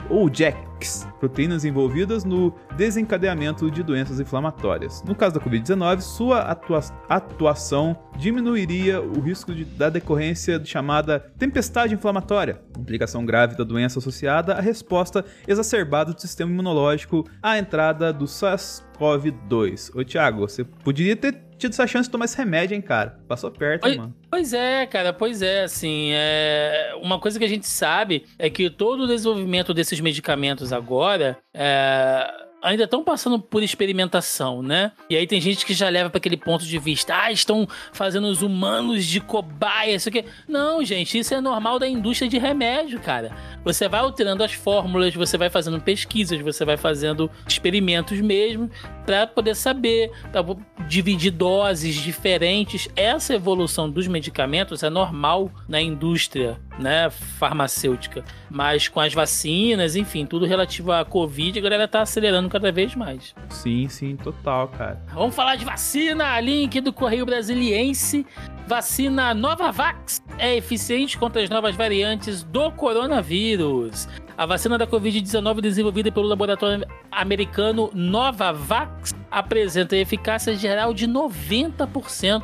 ou 0.09 0.33
JAKs, 0.33 1.07
proteínas 1.19 1.65
envolvidas 1.65 2.25
no 2.25 2.55
desencadeamento 2.77 3.71
de 3.71 3.83
doenças 3.83 4.21
inflamatórias. 4.21 5.03
No 5.07 5.15
caso 5.15 5.35
da 5.35 5.41
Covid-19, 5.41 6.01
sua 6.01 6.41
atua 6.41 6.81
atuação 7.09 7.97
diminuiria 8.17 9.01
o 9.01 9.21
risco 9.21 9.55
de, 9.55 9.65
da 9.65 9.91
decorrência 9.91 10.59
de 10.59 10.69
chamada 10.69 11.21
tempestade 11.39 11.95
inflamatória, 11.95 12.61
implicação 12.79 13.25
grave 13.25 13.57
da 13.57 13.65
doença 13.65 13.99
associada 13.99 14.55
à 14.55 14.61
resposta 14.61 15.25
exacerbada 15.47 16.13
do 16.13 16.21
sistema 16.21 16.51
imunológico 16.51 17.25
à 17.43 17.59
entrada 17.59 18.13
do 18.13 18.27
SARS-CoV-2. 18.27 19.91
Ô 19.95 20.05
Thiago, 20.05 20.41
você 20.41 20.65
poderia 20.65 21.17
ter 21.17 21.44
tido 21.59 21.73
essa 21.73 21.87
chance 21.87 22.09
de 22.09 22.13
tomar 22.13 22.25
esse 22.27 22.37
remédio, 22.37 22.75
hein, 22.75 22.81
cara? 22.81 23.19
Passou 23.27 23.51
perto, 23.51 23.83
pois, 23.83 23.97
mano. 23.97 24.15
Pois 24.31 24.53
é, 24.53 24.87
cara, 24.87 25.13
pois 25.13 25.43
é, 25.43 25.65
assim, 25.65 26.11
é... 26.13 26.95
uma 27.03 27.19
coisa 27.19 27.39
que 27.39 27.45
a 27.45 27.49
gente 27.49 27.67
sabe 27.67 28.25
é 28.39 28.51
que 28.51 28.69
todo 28.71 29.05
o 29.05 29.07
desenvolvimento 29.07 29.73
desses 29.73 30.01
medicamentos 30.01 30.73
agora 30.73 31.39
é 31.53 32.44
ainda 32.65 32.85
estão 32.85 33.05
passando 33.05 33.39
por 33.39 33.63
experimentação, 33.63 34.63
né? 34.63 34.93
E 35.09 35.17
aí 35.17 35.27
tem 35.27 35.41
gente 35.41 35.67
que 35.67 35.75
já 35.75 35.89
leva 35.91 36.09
para 36.09 36.17
aquele 36.17 36.37
ponto 36.37 36.65
de 36.65 36.79
vista, 36.79 37.15
ah, 37.15 37.31
estão 37.31 37.69
fazendo 37.93 38.27
os 38.27 38.41
humanos 38.41 39.05
de 39.05 39.21
cobaia, 39.21 39.95
isso 39.95 40.09
aqui. 40.09 40.25
Não, 40.49 40.83
gente, 40.83 41.19
isso 41.19 41.35
é 41.35 41.41
normal 41.41 41.79
da 41.79 41.87
indústria 41.87 42.29
de 42.29 42.39
remédio, 42.39 42.99
cara. 42.99 43.37
Você 43.63 43.87
vai 43.87 44.01
alterando 44.01 44.43
as 44.43 44.55
fórmulas, 44.55 45.15
você 45.15 45.37
vai 45.37 45.51
fazendo 45.51 45.79
pesquisas, 45.81 46.41
você 46.41 46.65
vai 46.65 46.79
fazendo 46.79 47.31
experimentos 47.47 48.19
mesmo 48.21 48.71
para 49.05 49.27
poder 49.27 49.55
saber, 49.55 50.11
pra 50.33 50.43
dividir 50.89 51.33
doses 51.33 51.95
diferentes. 51.95 52.89
Essa 52.97 53.35
evolução 53.35 53.91
dos 53.91 54.07
medicamentos 54.07 54.83
é 54.83 54.89
normal 54.89 55.51
na 55.69 55.83
indústria, 55.83 56.59
né, 56.79 57.11
farmacêutica. 57.11 58.25
Mas 58.51 58.89
com 58.89 59.01
as 59.01 59.13
vacinas, 59.13 59.97
enfim, 59.97 60.27
tudo 60.27 60.47
relativo 60.47 60.93
à 60.93 61.05
Covid, 61.05 61.59
a 61.59 61.63
galera 61.63 61.89
tá 61.89 62.03
acelerando 62.03 62.49
cada 62.49 62.71
vez 62.73 62.95
mais. 62.95 63.35
Sim, 63.49 63.89
sim, 63.89 64.17
total, 64.17 64.69
cara. 64.69 65.01
Vamos 65.13 65.35
falar 65.35 65.57
de 65.57 65.65
vacina, 65.65 66.41
link 66.41 66.81
do 66.81 66.93
Correio 66.93 67.27
Brasiliense. 67.27 68.27
Vacina 68.67 69.35
Novavax 69.35 70.23
é 70.39 70.57
eficiente 70.57 71.19
contra 71.19 71.43
as 71.43 71.51
novas 71.51 71.77
variantes 71.77 72.43
do 72.43 72.71
coronavírus. 72.73 74.09
A 74.37 74.47
vacina 74.47 74.77
da 74.77 74.87
Covid-19 74.87 75.61
desenvolvida 75.61 76.11
pelo 76.11 76.27
laboratório 76.27 76.85
americano 77.11 77.91
Novavax 77.95 79.15
apresenta 79.31 79.97
eficácia 79.97 80.57
geral 80.57 80.93
de 80.93 81.07
90% 81.07 82.43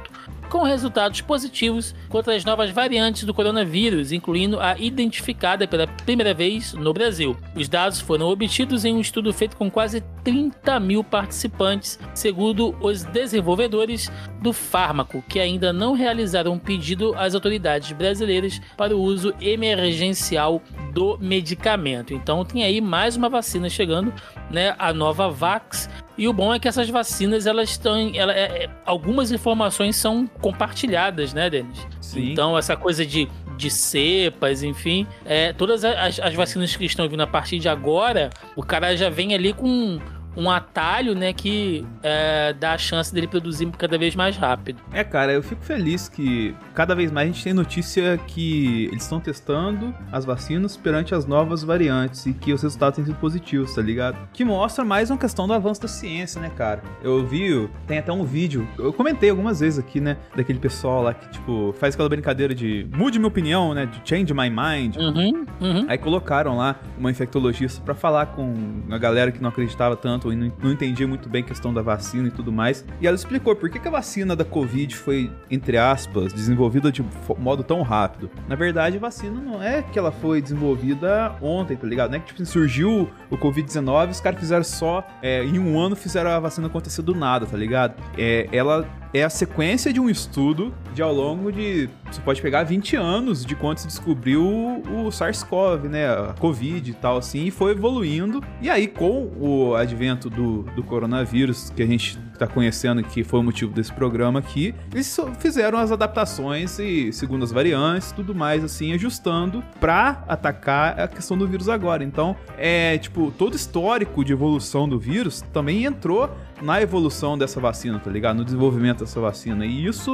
com 0.50 0.64
resultados 0.64 1.20
positivos 1.20 1.94
contra 2.08 2.34
as 2.34 2.44
novas 2.44 2.70
variantes 2.70 3.22
do 3.22 3.32
coronavírus, 3.32 4.10
incluindo 4.10 4.58
a 4.60 4.76
identificada 4.76 5.66
pela 5.66 5.86
primeira 5.86 6.34
vez 6.34 6.74
no 6.74 6.92
Brasil. 6.92 7.36
Os 7.54 7.68
dados 7.68 8.00
foram 8.00 8.28
obtidos 8.28 8.84
em 8.84 8.94
um 8.94 9.00
estudo 9.00 9.32
feito 9.32 9.56
com 9.56 9.70
quase 9.70 10.02
30 10.24 10.80
mil 10.80 11.04
participantes, 11.04 11.98
segundo 12.12 12.76
os 12.80 13.04
desenvolvedores 13.04 14.10
do 14.42 14.52
fármaco, 14.52 15.24
que 15.28 15.38
ainda 15.38 15.72
não 15.72 15.92
realizaram 15.92 16.54
um 16.54 16.58
pedido 16.58 17.14
às 17.16 17.34
autoridades 17.34 17.92
brasileiras 17.92 18.60
para 18.76 18.96
o 18.96 19.00
uso 19.00 19.32
emergencial 19.40 20.60
do 20.92 21.16
medicamento. 21.18 22.12
Então 22.12 22.44
tem 22.44 22.64
aí 22.64 22.80
mais 22.80 23.16
uma 23.16 23.28
vacina 23.28 23.70
chegando, 23.70 24.12
né, 24.50 24.74
a 24.78 24.92
nova 24.92 25.30
Vax, 25.30 25.88
e 26.20 26.28
o 26.28 26.34
bom 26.34 26.52
é 26.52 26.58
que 26.58 26.68
essas 26.68 26.90
vacinas, 26.90 27.46
elas 27.46 27.70
estão. 27.70 28.12
Ela, 28.14 28.34
é, 28.34 28.64
é, 28.64 28.70
algumas 28.84 29.32
informações 29.32 29.96
são 29.96 30.26
compartilhadas, 30.26 31.32
né, 31.32 31.48
Denis? 31.48 31.86
Sim. 31.98 32.32
Então, 32.32 32.58
essa 32.58 32.76
coisa 32.76 33.06
de, 33.06 33.26
de 33.56 33.70
cepas, 33.70 34.62
enfim. 34.62 35.06
É, 35.24 35.54
todas 35.54 35.82
as, 35.82 36.20
as 36.20 36.34
vacinas 36.34 36.76
que 36.76 36.84
estão 36.84 37.08
vindo 37.08 37.22
a 37.22 37.26
partir 37.26 37.58
de 37.58 37.70
agora, 37.70 38.28
o 38.54 38.62
cara 38.62 38.94
já 38.94 39.08
vem 39.08 39.34
ali 39.34 39.54
com 39.54 39.98
um 40.36 40.50
atalho, 40.50 41.14
né, 41.14 41.32
que 41.32 41.86
é, 42.02 42.52
dá 42.52 42.72
a 42.72 42.78
chance 42.78 43.12
dele 43.12 43.26
produzir 43.26 43.66
cada 43.78 43.98
vez 43.98 44.14
mais 44.14 44.36
rápido. 44.36 44.80
É, 44.92 45.02
cara, 45.02 45.32
eu 45.32 45.42
fico 45.42 45.62
feliz 45.62 46.08
que 46.08 46.54
cada 46.74 46.94
vez 46.94 47.10
mais 47.10 47.28
a 47.28 47.32
gente 47.32 47.44
tem 47.44 47.52
notícia 47.52 48.18
que 48.26 48.86
eles 48.86 49.02
estão 49.02 49.20
testando 49.20 49.94
as 50.12 50.24
vacinas 50.24 50.76
perante 50.76 51.14
as 51.14 51.26
novas 51.26 51.62
variantes 51.62 52.26
e 52.26 52.32
que 52.32 52.52
os 52.52 52.62
resultados 52.62 52.96
têm 52.96 53.04
sido 53.04 53.16
positivos, 53.16 53.74
tá 53.74 53.82
ligado? 53.82 54.16
Que 54.32 54.44
mostra 54.44 54.84
mais 54.84 55.10
uma 55.10 55.18
questão 55.18 55.46
do 55.46 55.52
avanço 55.52 55.82
da 55.82 55.88
ciência, 55.88 56.40
né, 56.40 56.50
cara? 56.56 56.82
Eu 57.02 57.26
vi, 57.26 57.68
tem 57.86 57.98
até 57.98 58.12
um 58.12 58.24
vídeo, 58.24 58.66
eu 58.78 58.92
comentei 58.92 59.30
algumas 59.30 59.60
vezes 59.60 59.78
aqui, 59.78 60.00
né, 60.00 60.16
daquele 60.34 60.58
pessoal 60.58 61.02
lá 61.02 61.14
que, 61.14 61.28
tipo, 61.28 61.74
faz 61.78 61.94
aquela 61.94 62.08
brincadeira 62.08 62.54
de 62.54 62.88
mude 62.94 63.18
minha 63.18 63.28
opinião, 63.28 63.74
né, 63.74 63.86
de 63.86 64.00
change 64.08 64.32
my 64.32 64.48
mind. 64.48 64.96
Uhum, 64.96 65.46
uhum. 65.60 65.86
Aí 65.88 65.98
colocaram 65.98 66.56
lá 66.56 66.76
uma 66.98 67.10
infectologista 67.10 67.82
para 67.82 67.94
falar 67.94 68.26
com 68.26 68.82
a 68.90 68.98
galera 68.98 69.32
que 69.32 69.42
não 69.42 69.48
acreditava 69.48 69.96
tanto 69.96 70.19
tanto 70.20 70.32
e 70.32 70.36
não, 70.36 70.70
entendia 70.70 71.08
muito 71.08 71.28
bem 71.28 71.42
a 71.42 71.46
questão 71.46 71.72
da 71.72 71.80
vacina 71.80 72.28
e 72.28 72.30
tudo 72.30 72.52
mais. 72.52 72.84
E 73.00 73.06
ela 73.06 73.16
explicou 73.16 73.56
por 73.56 73.70
que, 73.70 73.80
a 73.80 73.90
vacina 73.90 74.36
da 74.36 74.44
Covid 74.44 74.94
foi, 74.94 75.30
entre 75.50 75.78
aspas, 75.78 76.32
desenvolvida 76.32 76.92
de 76.92 77.04
modo 77.38 77.64
tão 77.64 77.80
rápido. 77.82 78.30
Na 78.46 78.54
verdade, 78.54 78.98
a 78.98 79.00
vacina 79.00 79.40
não 79.40 79.62
é 79.62 79.82
que 79.82 79.98
ela 79.98 80.12
foi 80.12 80.42
desenvolvida 80.42 81.34
ontem, 81.40 81.76
tá 81.76 81.86
ligado? 81.86 82.10
Não 82.10 82.18
é 82.18 82.20
que 82.20 82.26
tipo, 82.26 82.44
surgiu 82.44 83.08
o 83.30 83.36
Covid-19 83.36 84.10
os 84.10 84.20
caras 84.20 84.38
fizeram 84.38 84.64
só, 84.64 85.06
é, 85.22 85.44
em 85.44 85.58
um 85.58 85.78
ano 85.78 85.96
fizeram 85.96 86.30
a 86.30 86.38
vacina 86.38 86.66
acontecer 86.66 87.02
do 87.02 87.14
nada, 87.14 87.46
tá 87.46 87.56
ligado? 87.56 87.94
É, 88.18 88.48
ela 88.52 88.86
é 89.12 89.24
a 89.24 89.30
sequência 89.30 89.92
de 89.92 90.00
um 90.00 90.08
estudo 90.08 90.72
de 90.94 91.02
ao 91.02 91.12
longo 91.12 91.52
de. 91.52 91.88
Você 92.10 92.20
pode 92.20 92.42
pegar 92.42 92.64
20 92.64 92.96
anos 92.96 93.44
de 93.44 93.54
quando 93.54 93.78
se 93.78 93.86
descobriu 93.86 94.42
o 94.44 95.10
SARS-CoV, 95.10 95.88
né? 95.88 96.08
A 96.08 96.34
Covid 96.38 96.90
e 96.90 96.94
tal, 96.94 97.18
assim, 97.18 97.46
e 97.46 97.50
foi 97.50 97.72
evoluindo. 97.72 98.42
E 98.60 98.68
aí, 98.68 98.86
com 98.86 99.30
o 99.38 99.74
advento 99.74 100.28
do, 100.28 100.62
do 100.74 100.82
coronavírus, 100.82 101.70
que 101.70 101.82
a 101.82 101.86
gente 101.86 102.18
tá 102.38 102.46
conhecendo, 102.46 103.02
que 103.02 103.22
foi 103.22 103.40
o 103.40 103.42
motivo 103.42 103.72
desse 103.72 103.92
programa 103.92 104.38
aqui, 104.38 104.74
eles 104.92 105.16
fizeram 105.38 105.78
as 105.78 105.92
adaptações 105.92 106.78
e 106.78 107.12
segundo 107.12 107.44
as 107.44 107.52
variantes 107.52 108.12
tudo 108.12 108.34
mais, 108.34 108.64
assim, 108.64 108.92
ajustando 108.94 109.62
pra 109.78 110.24
atacar 110.26 110.98
a 110.98 111.06
questão 111.06 111.36
do 111.36 111.46
vírus 111.46 111.68
agora. 111.68 112.02
Então, 112.02 112.34
é 112.56 112.96
tipo, 112.98 113.30
todo 113.36 113.54
histórico 113.54 114.24
de 114.24 114.32
evolução 114.32 114.88
do 114.88 114.98
vírus 114.98 115.42
também 115.52 115.84
entrou 115.84 116.30
na 116.62 116.80
evolução 116.80 117.36
dessa 117.36 117.60
vacina, 117.60 117.98
tá 117.98 118.10
ligado? 118.10 118.36
No 118.38 118.44
desenvolvimento 118.44 119.00
dessa 119.00 119.20
vacina. 119.20 119.64
E 119.64 119.86
isso 119.86 120.12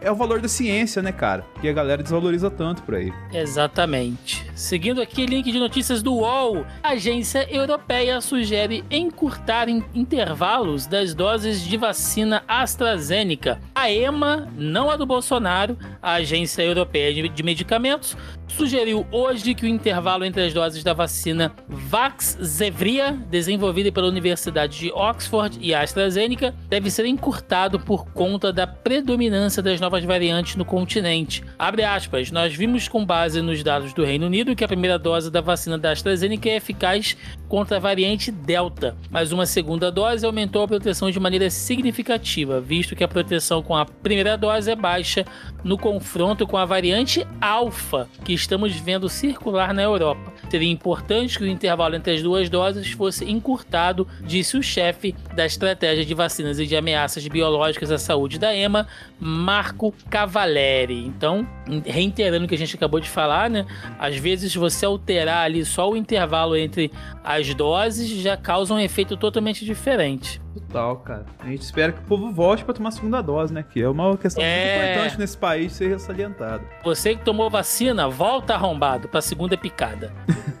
é 0.00 0.10
o 0.10 0.14
valor 0.14 0.40
da 0.40 0.48
ciência, 0.48 1.02
né, 1.02 1.12
cara? 1.12 1.44
Que 1.60 1.68
a 1.68 1.72
galera 1.72 2.02
desvaloriza 2.02 2.50
tanto 2.50 2.82
por 2.82 2.94
aí. 2.94 3.12
Exatamente. 3.32 4.46
Seguindo 4.54 5.00
aqui, 5.00 5.26
link 5.26 5.50
de 5.50 5.58
notícias 5.58 6.02
do 6.02 6.14
UOL. 6.14 6.64
A 6.82 6.90
agência 6.90 7.46
europeia 7.50 8.20
sugere 8.20 8.84
encurtar 8.90 9.68
intervalos 9.68 10.86
das 10.86 11.14
doses 11.14 11.62
de 11.62 11.76
vacina 11.76 12.42
AstraZeneca 12.46 13.60
A 13.74 13.90
EMA, 13.90 14.48
não 14.56 14.90
a 14.90 14.96
do 14.96 15.06
Bolsonaro, 15.06 15.76
a 16.02 16.14
Agência 16.14 16.62
Europeia 16.62 17.28
de 17.28 17.42
Medicamentos, 17.42 18.16
sugeriu 18.48 19.06
hoje 19.10 19.54
que 19.54 19.64
o 19.64 19.68
intervalo 19.68 20.24
entre 20.24 20.44
as 20.44 20.52
doses 20.52 20.82
da 20.84 20.92
vacina 20.92 21.52
Vaxzevria, 21.68 23.12
desenvolvida 23.28 23.90
pela 23.90 24.08
Universidade 24.08 24.78
de 24.78 24.92
Oxford 24.92 25.58
e 25.60 25.74
AstraZeneca, 25.74 26.54
deve 26.68 26.90
ser 26.90 27.06
encurtado 27.06 27.80
por 27.80 28.06
conta 28.12 28.52
da 28.52 28.66
predominância 28.66 29.62
das 29.62 29.80
novas 29.80 30.04
variantes 30.04 30.56
no 30.56 30.64
continente. 30.64 31.42
Abre 31.58 31.82
aspas, 31.82 32.30
nós 32.30 32.54
vimos 32.54 32.88
com 32.88 33.04
base 33.04 33.42
nos 33.42 33.62
dados 33.62 33.92
do 33.92 34.04
Reino 34.04 34.26
Unido 34.26 34.54
que 34.54 34.64
a 34.64 34.68
primeira 34.68 34.98
dose 34.98 35.30
da 35.30 35.40
vacina 35.40 35.76
da 35.76 35.90
AstraZeneca 35.90 36.48
é 36.48 36.56
eficaz 36.56 37.16
contra 37.48 37.76
a 37.76 37.80
variante 37.80 38.30
Delta, 38.30 38.96
mas 39.10 39.32
uma 39.32 39.46
segunda 39.46 39.90
dose 39.90 40.24
aumentou 40.24 40.62
a 40.62 40.68
proteção 40.68 41.10
de 41.10 41.20
maneira 41.20 41.50
significativa, 41.50 42.60
visto 42.60 42.94
que 42.94 43.04
a 43.04 43.08
proteção 43.08 43.62
com 43.62 43.76
a 43.76 43.84
primeira 43.84 44.36
dose 44.36 44.70
é 44.70 44.76
baixa 44.76 45.24
no 45.62 45.78
confronto 45.78 46.46
com 46.46 46.56
a 46.56 46.64
variante 46.64 47.26
Alpha, 47.40 48.08
que 48.24 48.35
estamos 48.36 48.74
vendo 48.74 49.08
circular 49.08 49.74
na 49.74 49.82
Europa. 49.82 50.32
Seria 50.50 50.70
importante 50.70 51.38
que 51.38 51.44
o 51.44 51.48
intervalo 51.48 51.96
entre 51.96 52.14
as 52.14 52.22
duas 52.22 52.48
doses 52.48 52.90
fosse 52.92 53.24
encurtado, 53.24 54.06
disse 54.22 54.56
o 54.56 54.62
chefe 54.62 55.14
da 55.34 55.44
estratégia 55.44 56.04
de 56.04 56.14
vacinas 56.14 56.58
e 56.58 56.66
de 56.66 56.76
ameaças 56.76 57.26
biológicas 57.26 57.90
à 57.90 57.98
saúde 57.98 58.38
da 58.38 58.54
EMA, 58.54 58.86
Marco 59.18 59.92
Cavaleri. 60.08 61.04
Então, 61.04 61.46
reiterando 61.84 62.44
o 62.44 62.48
que 62.48 62.54
a 62.54 62.58
gente 62.58 62.76
acabou 62.76 63.00
de 63.00 63.08
falar, 63.08 63.50
né? 63.50 63.66
Às 63.98 64.16
vezes 64.16 64.54
você 64.54 64.86
alterar 64.86 65.44
ali 65.44 65.64
só 65.64 65.90
o 65.90 65.96
intervalo 65.96 66.56
entre 66.56 66.92
as 67.24 67.54
doses 67.54 68.08
já 68.08 68.36
causa 68.36 68.74
um 68.74 68.78
efeito 68.78 69.16
totalmente 69.16 69.64
diferente. 69.64 70.40
Total, 70.54 70.96
cara. 70.96 71.26
A 71.40 71.48
gente 71.48 71.62
espera 71.62 71.92
que 71.92 72.00
o 72.00 72.04
povo 72.04 72.32
volte 72.32 72.64
para 72.64 72.74
tomar 72.74 72.88
a 72.88 72.92
segunda 72.92 73.20
dose, 73.20 73.52
né? 73.52 73.62
Que 73.62 73.82
é 73.82 73.88
uma 73.88 74.16
questão 74.16 74.42
é... 74.42 74.76
muito 74.76 74.90
importante 74.90 75.18
nesse 75.18 75.36
país 75.36 75.72
ser 75.72 75.98
salientada. 76.00 76.62
Você 76.84 77.14
que 77.14 77.24
tomou 77.24 77.50
vacina, 77.50 78.08
volta 78.08 78.54
arrombado 78.54 79.08
para 79.08 79.18
a 79.18 79.22
segunda 79.22 79.56
picada. 79.56 80.12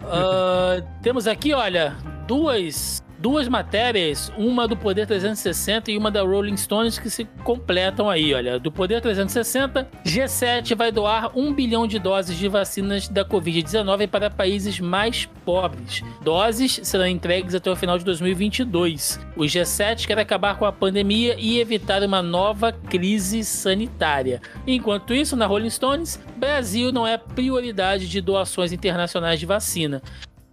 uh, 0.02 0.86
temos 1.02 1.26
aqui, 1.26 1.54
olha, 1.54 1.96
duas 2.26 3.05
duas 3.26 3.48
matérias, 3.48 4.30
uma 4.38 4.68
do 4.68 4.76
Poder 4.76 5.04
360 5.04 5.90
e 5.90 5.98
uma 5.98 6.12
da 6.12 6.22
Rolling 6.22 6.56
Stones 6.56 6.96
que 6.96 7.10
se 7.10 7.24
completam 7.42 8.08
aí, 8.08 8.32
olha. 8.32 8.56
Do 8.56 8.70
Poder 8.70 9.00
360, 9.00 9.90
G7 10.04 10.76
vai 10.76 10.92
doar 10.92 11.36
um 11.36 11.52
bilhão 11.52 11.88
de 11.88 11.98
doses 11.98 12.38
de 12.38 12.46
vacinas 12.46 13.08
da 13.08 13.24
Covid-19 13.24 14.06
para 14.06 14.30
países 14.30 14.78
mais 14.78 15.26
pobres. 15.44 16.04
Doses 16.22 16.78
serão 16.84 17.04
entregues 17.04 17.56
até 17.56 17.68
o 17.68 17.74
final 17.74 17.98
de 17.98 18.04
2022. 18.04 19.18
O 19.34 19.40
G7 19.40 20.06
quer 20.06 20.20
acabar 20.20 20.56
com 20.56 20.64
a 20.64 20.70
pandemia 20.70 21.34
e 21.36 21.58
evitar 21.58 22.04
uma 22.04 22.22
nova 22.22 22.70
crise 22.70 23.42
sanitária. 23.42 24.40
Enquanto 24.64 25.12
isso, 25.12 25.34
na 25.34 25.46
Rolling 25.46 25.70
Stones, 25.70 26.20
Brasil 26.36 26.92
não 26.92 27.04
é 27.04 27.18
prioridade 27.18 28.08
de 28.08 28.20
doações 28.20 28.70
internacionais 28.70 29.40
de 29.40 29.46
vacina 29.46 30.00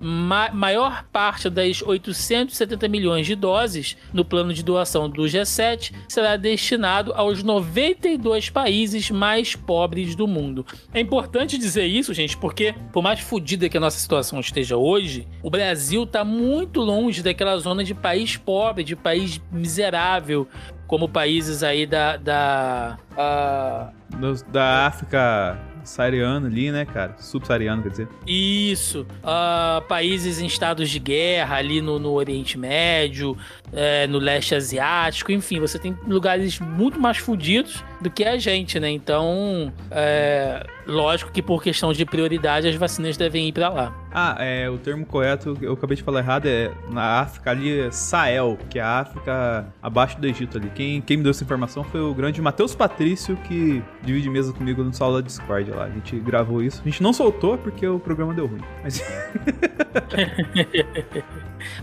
ma 0.03 0.51
maior 0.51 1.05
parte 1.11 1.49
das 1.49 1.81
870 1.81 2.87
milhões 2.89 3.25
de 3.25 3.35
doses 3.35 3.95
no 4.11 4.25
plano 4.25 4.53
de 4.53 4.61
doação 4.61 5.09
do 5.09 5.23
G7 5.23 5.93
será 6.09 6.35
destinado 6.35 7.13
aos 7.15 7.41
92 7.41 8.49
países 8.49 9.09
mais 9.09 9.55
pobres 9.55 10.13
do 10.13 10.27
mundo. 10.27 10.65
É 10.93 10.99
importante 10.99 11.57
dizer 11.57 11.85
isso, 11.85 12.13
gente, 12.13 12.35
porque 12.35 12.75
por 12.91 13.01
mais 13.01 13.21
fodida 13.21 13.69
que 13.69 13.77
a 13.77 13.79
nossa 13.79 13.97
situação 13.97 14.39
esteja 14.41 14.75
hoje, 14.75 15.25
o 15.41 15.49
Brasil 15.49 16.03
está 16.03 16.25
muito 16.25 16.81
longe 16.81 17.23
daquela 17.23 17.57
zona 17.57 17.83
de 17.83 17.93
país 17.93 18.35
pobre, 18.35 18.83
de 18.83 18.95
país 18.95 19.39
miserável, 19.51 20.47
como 20.85 21.07
países 21.07 21.63
aí 21.63 21.85
da. 21.85 22.17
da, 22.17 22.97
uh... 23.13 24.51
da 24.51 24.87
África 24.87 25.72
saariano 25.83 26.47
ali, 26.47 26.71
né, 26.71 26.85
cara? 26.85 27.15
Subsaariano, 27.19 27.83
quer 27.83 27.89
dizer. 27.89 28.07
Isso. 28.25 29.05
Uh, 29.23 29.81
países 29.87 30.39
em 30.39 30.45
estados 30.45 30.89
de 30.89 30.99
guerra 30.99 31.57
ali 31.57 31.81
no, 31.81 31.99
no 31.99 32.11
Oriente 32.13 32.57
Médio, 32.57 33.37
é, 33.71 34.07
no 34.07 34.19
leste 34.19 34.55
asiático, 34.55 35.31
enfim, 35.31 35.59
você 35.59 35.79
tem 35.79 35.97
lugares 36.07 36.59
muito 36.59 36.99
mais 36.99 37.17
fodidos 37.17 37.83
do 38.03 38.11
que 38.11 38.23
a 38.23 38.37
gente, 38.37 38.79
né? 38.79 38.91
Então, 38.91 39.71
é, 39.89 40.65
lógico 40.85 41.31
que 41.31 41.41
por 41.41 41.63
questão 41.63 41.93
de 41.93 42.05
prioridade 42.05 42.67
as 42.67 42.75
vacinas 42.75 43.17
devem 43.17 43.47
ir 43.47 43.53
para 43.53 43.69
lá. 43.69 43.95
Ah, 44.11 44.35
é, 44.39 44.69
o 44.69 44.77
termo 44.77 45.05
correto, 45.05 45.57
eu 45.59 45.73
acabei 45.73 45.97
de 45.97 46.03
falar 46.03 46.19
errado, 46.19 46.45
é 46.45 46.69
na 46.91 47.21
África 47.21 47.49
ali, 47.49 47.79
é 47.79 47.89
Sahel, 47.89 48.59
que 48.69 48.77
é 48.77 48.81
a 48.81 48.99
África 48.99 49.65
abaixo 49.81 50.19
do 50.19 50.27
Egito 50.27 50.57
ali. 50.57 50.69
Quem, 50.75 51.01
quem 51.01 51.17
me 51.17 51.23
deu 51.23 51.31
essa 51.31 51.43
informação 51.43 51.83
foi 51.83 52.01
o 52.01 52.13
grande 52.13 52.39
Matheus 52.39 52.75
Patrício, 52.75 53.35
que 53.37 53.81
divide 54.03 54.29
mesa 54.29 54.53
comigo 54.53 54.83
no 54.83 54.93
sala 54.93 55.21
da 55.21 55.25
Discord 55.25 55.71
lá. 55.71 55.85
A 55.85 55.89
gente 55.89 56.15
gravou 56.19 56.61
isso. 56.61 56.81
A 56.81 56.89
gente 56.89 57.01
não 57.01 57.11
soltou 57.11 57.57
porque 57.57 57.87
o 57.87 57.99
programa 57.99 58.33
deu 58.33 58.45
ruim. 58.45 58.61
Mas. 58.83 59.01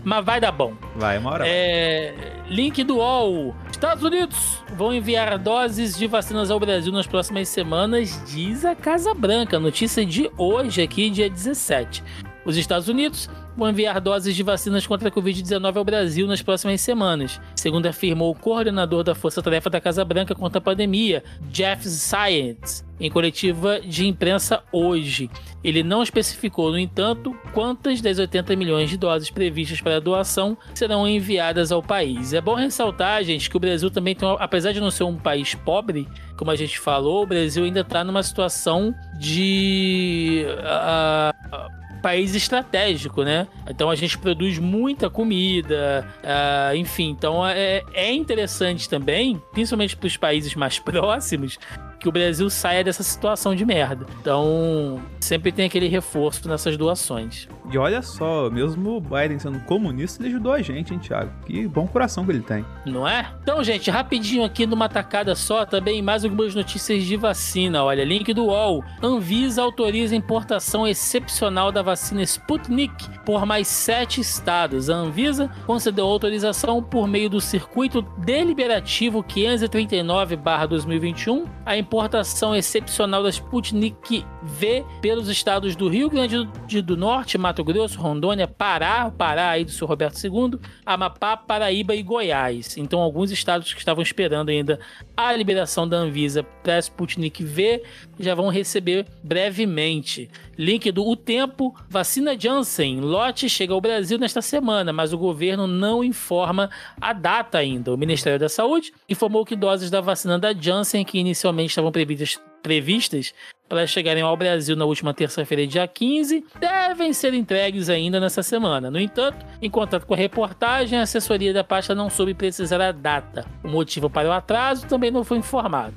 Mas 0.04 0.24
vai 0.24 0.40
dar 0.40 0.52
bom. 0.52 0.74
Vai, 0.96 1.18
uma 1.18 1.30
hora. 1.30 1.48
É... 1.48 2.14
Link 2.48 2.84
do 2.84 2.96
UOL. 2.96 3.54
Estados 3.70 4.04
Unidos 4.04 4.62
vão 4.76 4.92
enviar 4.92 5.38
doses 5.38 5.96
de 5.96 6.06
vacinas 6.10 6.50
ao 6.50 6.58
Brasil 6.58 6.92
nas 6.92 7.06
próximas 7.06 7.48
semanas, 7.48 8.20
diz 8.26 8.64
a 8.64 8.74
Casa 8.74 9.14
Branca. 9.14 9.60
Notícia 9.60 10.04
de 10.04 10.28
hoje 10.36 10.82
aqui, 10.82 11.08
dia 11.08 11.30
17. 11.30 12.02
Os 12.44 12.56
Estados 12.56 12.88
Unidos 12.88 13.28
vão 13.56 13.68
enviar 13.68 14.00
doses 14.00 14.34
de 14.34 14.42
vacinas 14.42 14.86
contra 14.86 15.08
a 15.08 15.12
Covid-19 15.12 15.76
ao 15.76 15.84
Brasil 15.84 16.26
nas 16.26 16.40
próximas 16.40 16.80
semanas, 16.80 17.40
segundo 17.54 17.86
afirmou 17.86 18.30
o 18.30 18.34
coordenador 18.34 19.04
da 19.04 19.14
Força 19.14 19.42
Tarefa 19.42 19.68
da 19.68 19.80
Casa 19.80 20.04
Branca 20.04 20.34
contra 20.34 20.58
a 20.58 20.62
pandemia, 20.62 21.22
Jeff 21.50 21.86
Science, 21.86 22.82
em 22.98 23.10
coletiva 23.10 23.80
de 23.80 24.06
imprensa 24.06 24.62
hoje. 24.72 25.30
Ele 25.62 25.82
não 25.82 26.02
especificou, 26.02 26.70
no 26.70 26.78
entanto, 26.78 27.36
quantas 27.52 28.00
das 28.00 28.18
80 28.18 28.56
milhões 28.56 28.88
de 28.88 28.96
doses 28.96 29.28
previstas 29.30 29.80
para 29.80 30.00
doação 30.00 30.56
serão 30.74 31.06
enviadas 31.06 31.70
ao 31.70 31.82
país. 31.82 32.32
É 32.32 32.40
bom 32.40 32.54
ressaltar, 32.54 33.22
gente, 33.24 33.50
que 33.50 33.56
o 33.56 33.60
Brasil 33.60 33.90
também 33.90 34.14
tem, 34.14 34.28
apesar 34.38 34.72
de 34.72 34.80
não 34.80 34.90
ser 34.90 35.04
um 35.04 35.16
país 35.16 35.54
pobre, 35.54 36.08
como 36.36 36.50
a 36.50 36.56
gente 36.56 36.78
falou, 36.78 37.22
o 37.22 37.26
Brasil 37.26 37.64
ainda 37.64 37.80
está 37.80 38.02
numa 38.02 38.22
situação 38.22 38.94
de. 39.18 40.46
Uh, 40.48 41.80
país 42.00 42.34
estratégico, 42.34 43.22
né? 43.22 43.46
Então 43.68 43.90
a 43.90 43.94
gente 43.94 44.18
produz 44.18 44.58
muita 44.58 45.08
comida, 45.10 46.06
uh, 46.22 46.76
enfim. 46.76 47.10
Então 47.10 47.46
é, 47.46 47.82
é 47.92 48.12
interessante 48.12 48.88
também, 48.88 49.42
principalmente 49.52 49.96
para 49.96 50.06
os 50.06 50.16
países 50.16 50.54
mais 50.54 50.78
próximos, 50.80 51.58
que 52.00 52.08
o 52.08 52.12
Brasil 52.12 52.48
saia 52.48 52.82
dessa 52.82 53.02
situação 53.02 53.54
de 53.54 53.64
merda. 53.64 54.06
Então, 54.20 55.00
sempre 55.20 55.52
tem 55.52 55.66
aquele 55.66 55.86
reforço 55.86 56.48
nessas 56.48 56.76
doações. 56.76 57.46
E 57.70 57.78
olha 57.78 58.02
só, 58.02 58.50
mesmo 58.50 58.96
o 58.96 59.00
Biden 59.00 59.38
sendo 59.38 59.60
comunista, 59.60 60.20
ele 60.20 60.30
ajudou 60.30 60.52
a 60.52 60.60
gente, 60.60 60.92
hein, 60.92 60.98
Thiago? 60.98 61.30
Que 61.46 61.68
bom 61.68 61.86
coração 61.86 62.24
que 62.24 62.32
ele 62.32 62.40
tem. 62.40 62.64
Não 62.84 63.06
é? 63.06 63.32
Então, 63.42 63.62
gente, 63.62 63.88
rapidinho 63.90 64.44
aqui 64.44 64.66
numa 64.66 64.88
tacada 64.88 65.36
só, 65.36 65.64
também 65.64 66.02
mais 66.02 66.24
algumas 66.24 66.52
notícias 66.54 67.04
de 67.04 67.16
vacina. 67.16 67.84
Olha, 67.84 68.02
link 68.02 68.34
do 68.34 68.46
UOL. 68.46 68.82
Anvisa 69.02 69.62
autoriza 69.62 70.16
importação 70.16 70.88
excepcional 70.88 71.70
da 71.70 71.82
vacina 71.82 72.22
Sputnik 72.22 73.20
por 73.24 73.46
mais 73.46 73.68
sete 73.68 74.20
estados. 74.20 74.90
A 74.90 74.94
Anvisa 74.94 75.48
concedeu 75.66 76.06
autorização 76.06 76.82
por 76.82 77.06
meio 77.06 77.30
do 77.30 77.40
circuito 77.40 78.02
deliberativo 78.18 79.22
539-2021 79.22 81.46
a 81.64 81.76
importação 81.90 82.54
excepcional 82.54 83.20
da 83.20 83.30
Sputnik 83.30 84.24
V 84.44 84.84
pelos 85.02 85.28
estados 85.28 85.74
do 85.74 85.88
Rio 85.88 86.08
Grande 86.08 86.44
do 86.80 86.96
Norte, 86.96 87.36
Mato 87.36 87.64
Grosso, 87.64 88.00
Rondônia, 88.00 88.46
Pará, 88.46 89.10
Pará 89.10 89.50
aí 89.50 89.64
do 89.64 89.72
seu 89.72 89.88
Roberto 89.88 90.16
II, 90.24 90.60
Amapá, 90.86 91.36
Paraíba 91.36 91.92
e 91.96 92.02
Goiás. 92.04 92.76
Então, 92.76 93.00
alguns 93.00 93.32
estados 93.32 93.74
que 93.74 93.80
estavam 93.80 94.04
esperando 94.04 94.50
ainda 94.50 94.78
a 95.28 95.36
liberação 95.36 95.88
da 95.88 95.96
Anvisa 95.96 96.42
para 96.42 96.78
Sputnik 96.78 97.42
V 97.44 97.82
já 98.18 98.34
vão 98.34 98.48
receber 98.48 99.06
brevemente. 99.22 100.30
Link 100.58 100.90
do 100.90 101.06
O 101.06 101.16
Tempo, 101.16 101.74
vacina 101.88 102.38
Janssen, 102.38 103.00
lote 103.00 103.48
chega 103.48 103.72
ao 103.72 103.80
Brasil 103.80 104.18
nesta 104.18 104.42
semana, 104.42 104.92
mas 104.92 105.12
o 105.12 105.18
governo 105.18 105.66
não 105.66 106.02
informa 106.02 106.70
a 107.00 107.12
data 107.12 107.58
ainda. 107.58 107.92
O 107.92 107.96
Ministério 107.96 108.38
da 108.38 108.48
Saúde 108.48 108.92
informou 109.08 109.44
que 109.44 109.56
doses 109.56 109.90
da 109.90 110.00
vacina 110.00 110.38
da 110.38 110.52
Janssen, 110.52 111.04
que 111.04 111.18
inicialmente 111.18 111.70
estavam 111.70 111.92
previstas, 111.92 112.40
previstas 112.62 113.34
para 113.70 113.86
chegarem 113.86 114.20
ao 114.20 114.36
Brasil 114.36 114.74
na 114.74 114.84
última 114.84 115.14
terça-feira, 115.14 115.64
dia 115.64 115.86
15, 115.86 116.44
devem 116.58 117.12
ser 117.12 117.32
entregues 117.34 117.88
ainda 117.88 118.18
nessa 118.18 118.42
semana. 118.42 118.90
No 118.90 118.98
entanto, 118.98 119.46
em 119.62 119.70
contato 119.70 120.04
com 120.04 120.12
a 120.12 120.16
reportagem, 120.16 120.98
a 120.98 121.02
assessoria 121.02 121.54
da 121.54 121.62
pasta 121.62 121.94
não 121.94 122.10
soube 122.10 122.34
precisar 122.34 122.80
a 122.80 122.90
data. 122.90 123.46
O 123.62 123.68
motivo 123.68 124.10
para 124.10 124.28
o 124.28 124.32
atraso 124.32 124.88
também 124.88 125.12
não 125.12 125.22
foi 125.22 125.38
informado. 125.38 125.94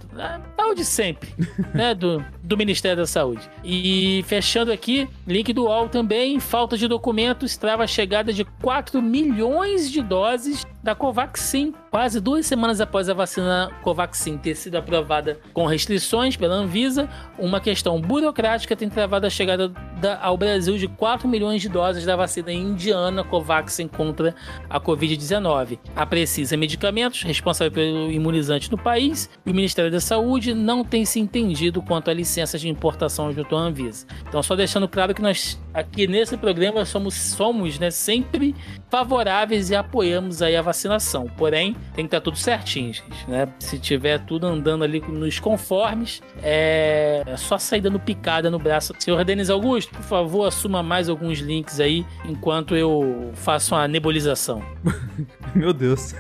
É 0.64 0.66
o 0.66 0.74
de 0.74 0.86
sempre, 0.86 1.30
né, 1.76 1.94
do, 1.94 2.24
do 2.42 2.56
Ministério 2.56 2.96
da 2.96 3.06
Saúde. 3.06 3.50
E 3.66 4.24
fechando 4.28 4.72
aqui, 4.72 5.10
link 5.28 5.52
do 5.52 5.66
UOL 5.66 5.90
também, 5.90 6.40
falta 6.40 6.78
de 6.78 6.88
documentos 6.88 7.58
trava 7.58 7.84
a 7.84 7.88
chegada 7.88 8.32
de 8.32 8.46
4 8.46 9.02
milhões 9.02 9.92
de 9.92 10.02
doses 10.02 10.66
da 10.82 10.94
Covaxin, 10.94 11.74
quase 11.90 12.20
duas 12.20 12.46
semanas 12.46 12.82
após 12.82 13.08
a 13.08 13.14
vacina 13.14 13.72
Covaxin 13.82 14.38
ter 14.38 14.54
sido 14.54 14.76
aprovada 14.76 15.40
com 15.54 15.66
restrições 15.66 16.36
pela 16.36 16.56
Anvisa, 16.56 17.10
uma 17.40 17.62
questão 17.62 18.02
burocrática 18.02 18.76
tem 18.76 18.90
travado 18.90 19.26
a 19.26 19.30
chegada 19.30 19.70
da, 20.02 20.20
ao 20.22 20.36
Brasil 20.36 20.78
de 20.78 20.90
4 20.90 21.26
milhões 21.26 21.62
de 21.62 21.70
doses 21.70 22.06
da 22.06 22.18
vacina 22.18 22.52
indiana 22.52 23.24
Covaxin 23.24 23.88
contra 23.88 24.36
a 24.70 24.80
Covid-19. 24.80 25.80
A 25.96 26.06
Precisa 26.06 26.58
Medicamentos, 26.58 27.24
responsável 27.24 27.72
pelo 27.72 28.12
imunizante 28.12 28.70
no 28.70 28.78
país, 28.78 29.30
e 29.46 29.52
o 29.52 29.56
Ministério 29.56 29.90
da 29.90 30.02
Saúde 30.02 30.53
não 30.54 30.84
tem 30.84 31.06
se 31.06 31.20
entendido 31.20 31.82
quanto 31.82 32.10
a 32.10 32.14
licenças 32.14 32.62
de 32.62 32.70
importação 32.70 33.32
junto 33.32 33.56
à 33.56 33.60
Anvisa. 33.60 34.06
Então, 34.28 34.42
só 34.42 34.56
deixando 34.56 34.88
claro 34.88 35.14
que 35.14 35.22
nós 35.22 35.60
aqui 35.74 36.08
nesse 36.08 36.38
programa 36.38 36.86
somos, 36.86 37.16
somos 37.16 37.80
né, 37.80 37.90
sempre 37.90 38.56
favoráveis 38.90 39.70
e 39.70 39.76
apoiamos 39.76 40.42
aí 40.42 40.56
a 40.56 40.62
vacinação. 40.62 41.26
Porém, 41.38 41.76
tem 41.96 42.06
que 42.06 42.10
estar 42.10 42.22
tudo 42.22 42.38
certinho, 42.38 42.94
gente. 42.94 43.28
Né? 43.30 43.48
Se 43.60 43.80
tiver 43.80 44.20
tudo 44.20 44.46
andando 44.46 44.84
ali 44.84 45.02
nos 45.02 45.40
conformes, 45.40 46.22
é, 46.42 47.24
é 47.26 47.38
só 47.38 47.58
sair 47.58 47.82
dando 47.82 48.00
picada 48.00 48.52
no 48.52 48.60
braço. 48.60 48.94
Senhor 49.00 49.24
Denis 49.26 49.50
Augusto, 49.50 49.92
por 49.92 50.04
favor, 50.04 50.46
assuma 50.46 50.84
mais 50.84 51.10
alguns 51.10 51.40
links 51.40 51.80
aí 51.80 52.06
enquanto 52.26 52.76
eu 52.76 53.32
faço 53.34 53.74
uma 53.74 53.88
nebulização. 53.88 54.64
Meu 55.56 55.74
Deus. 55.74 56.14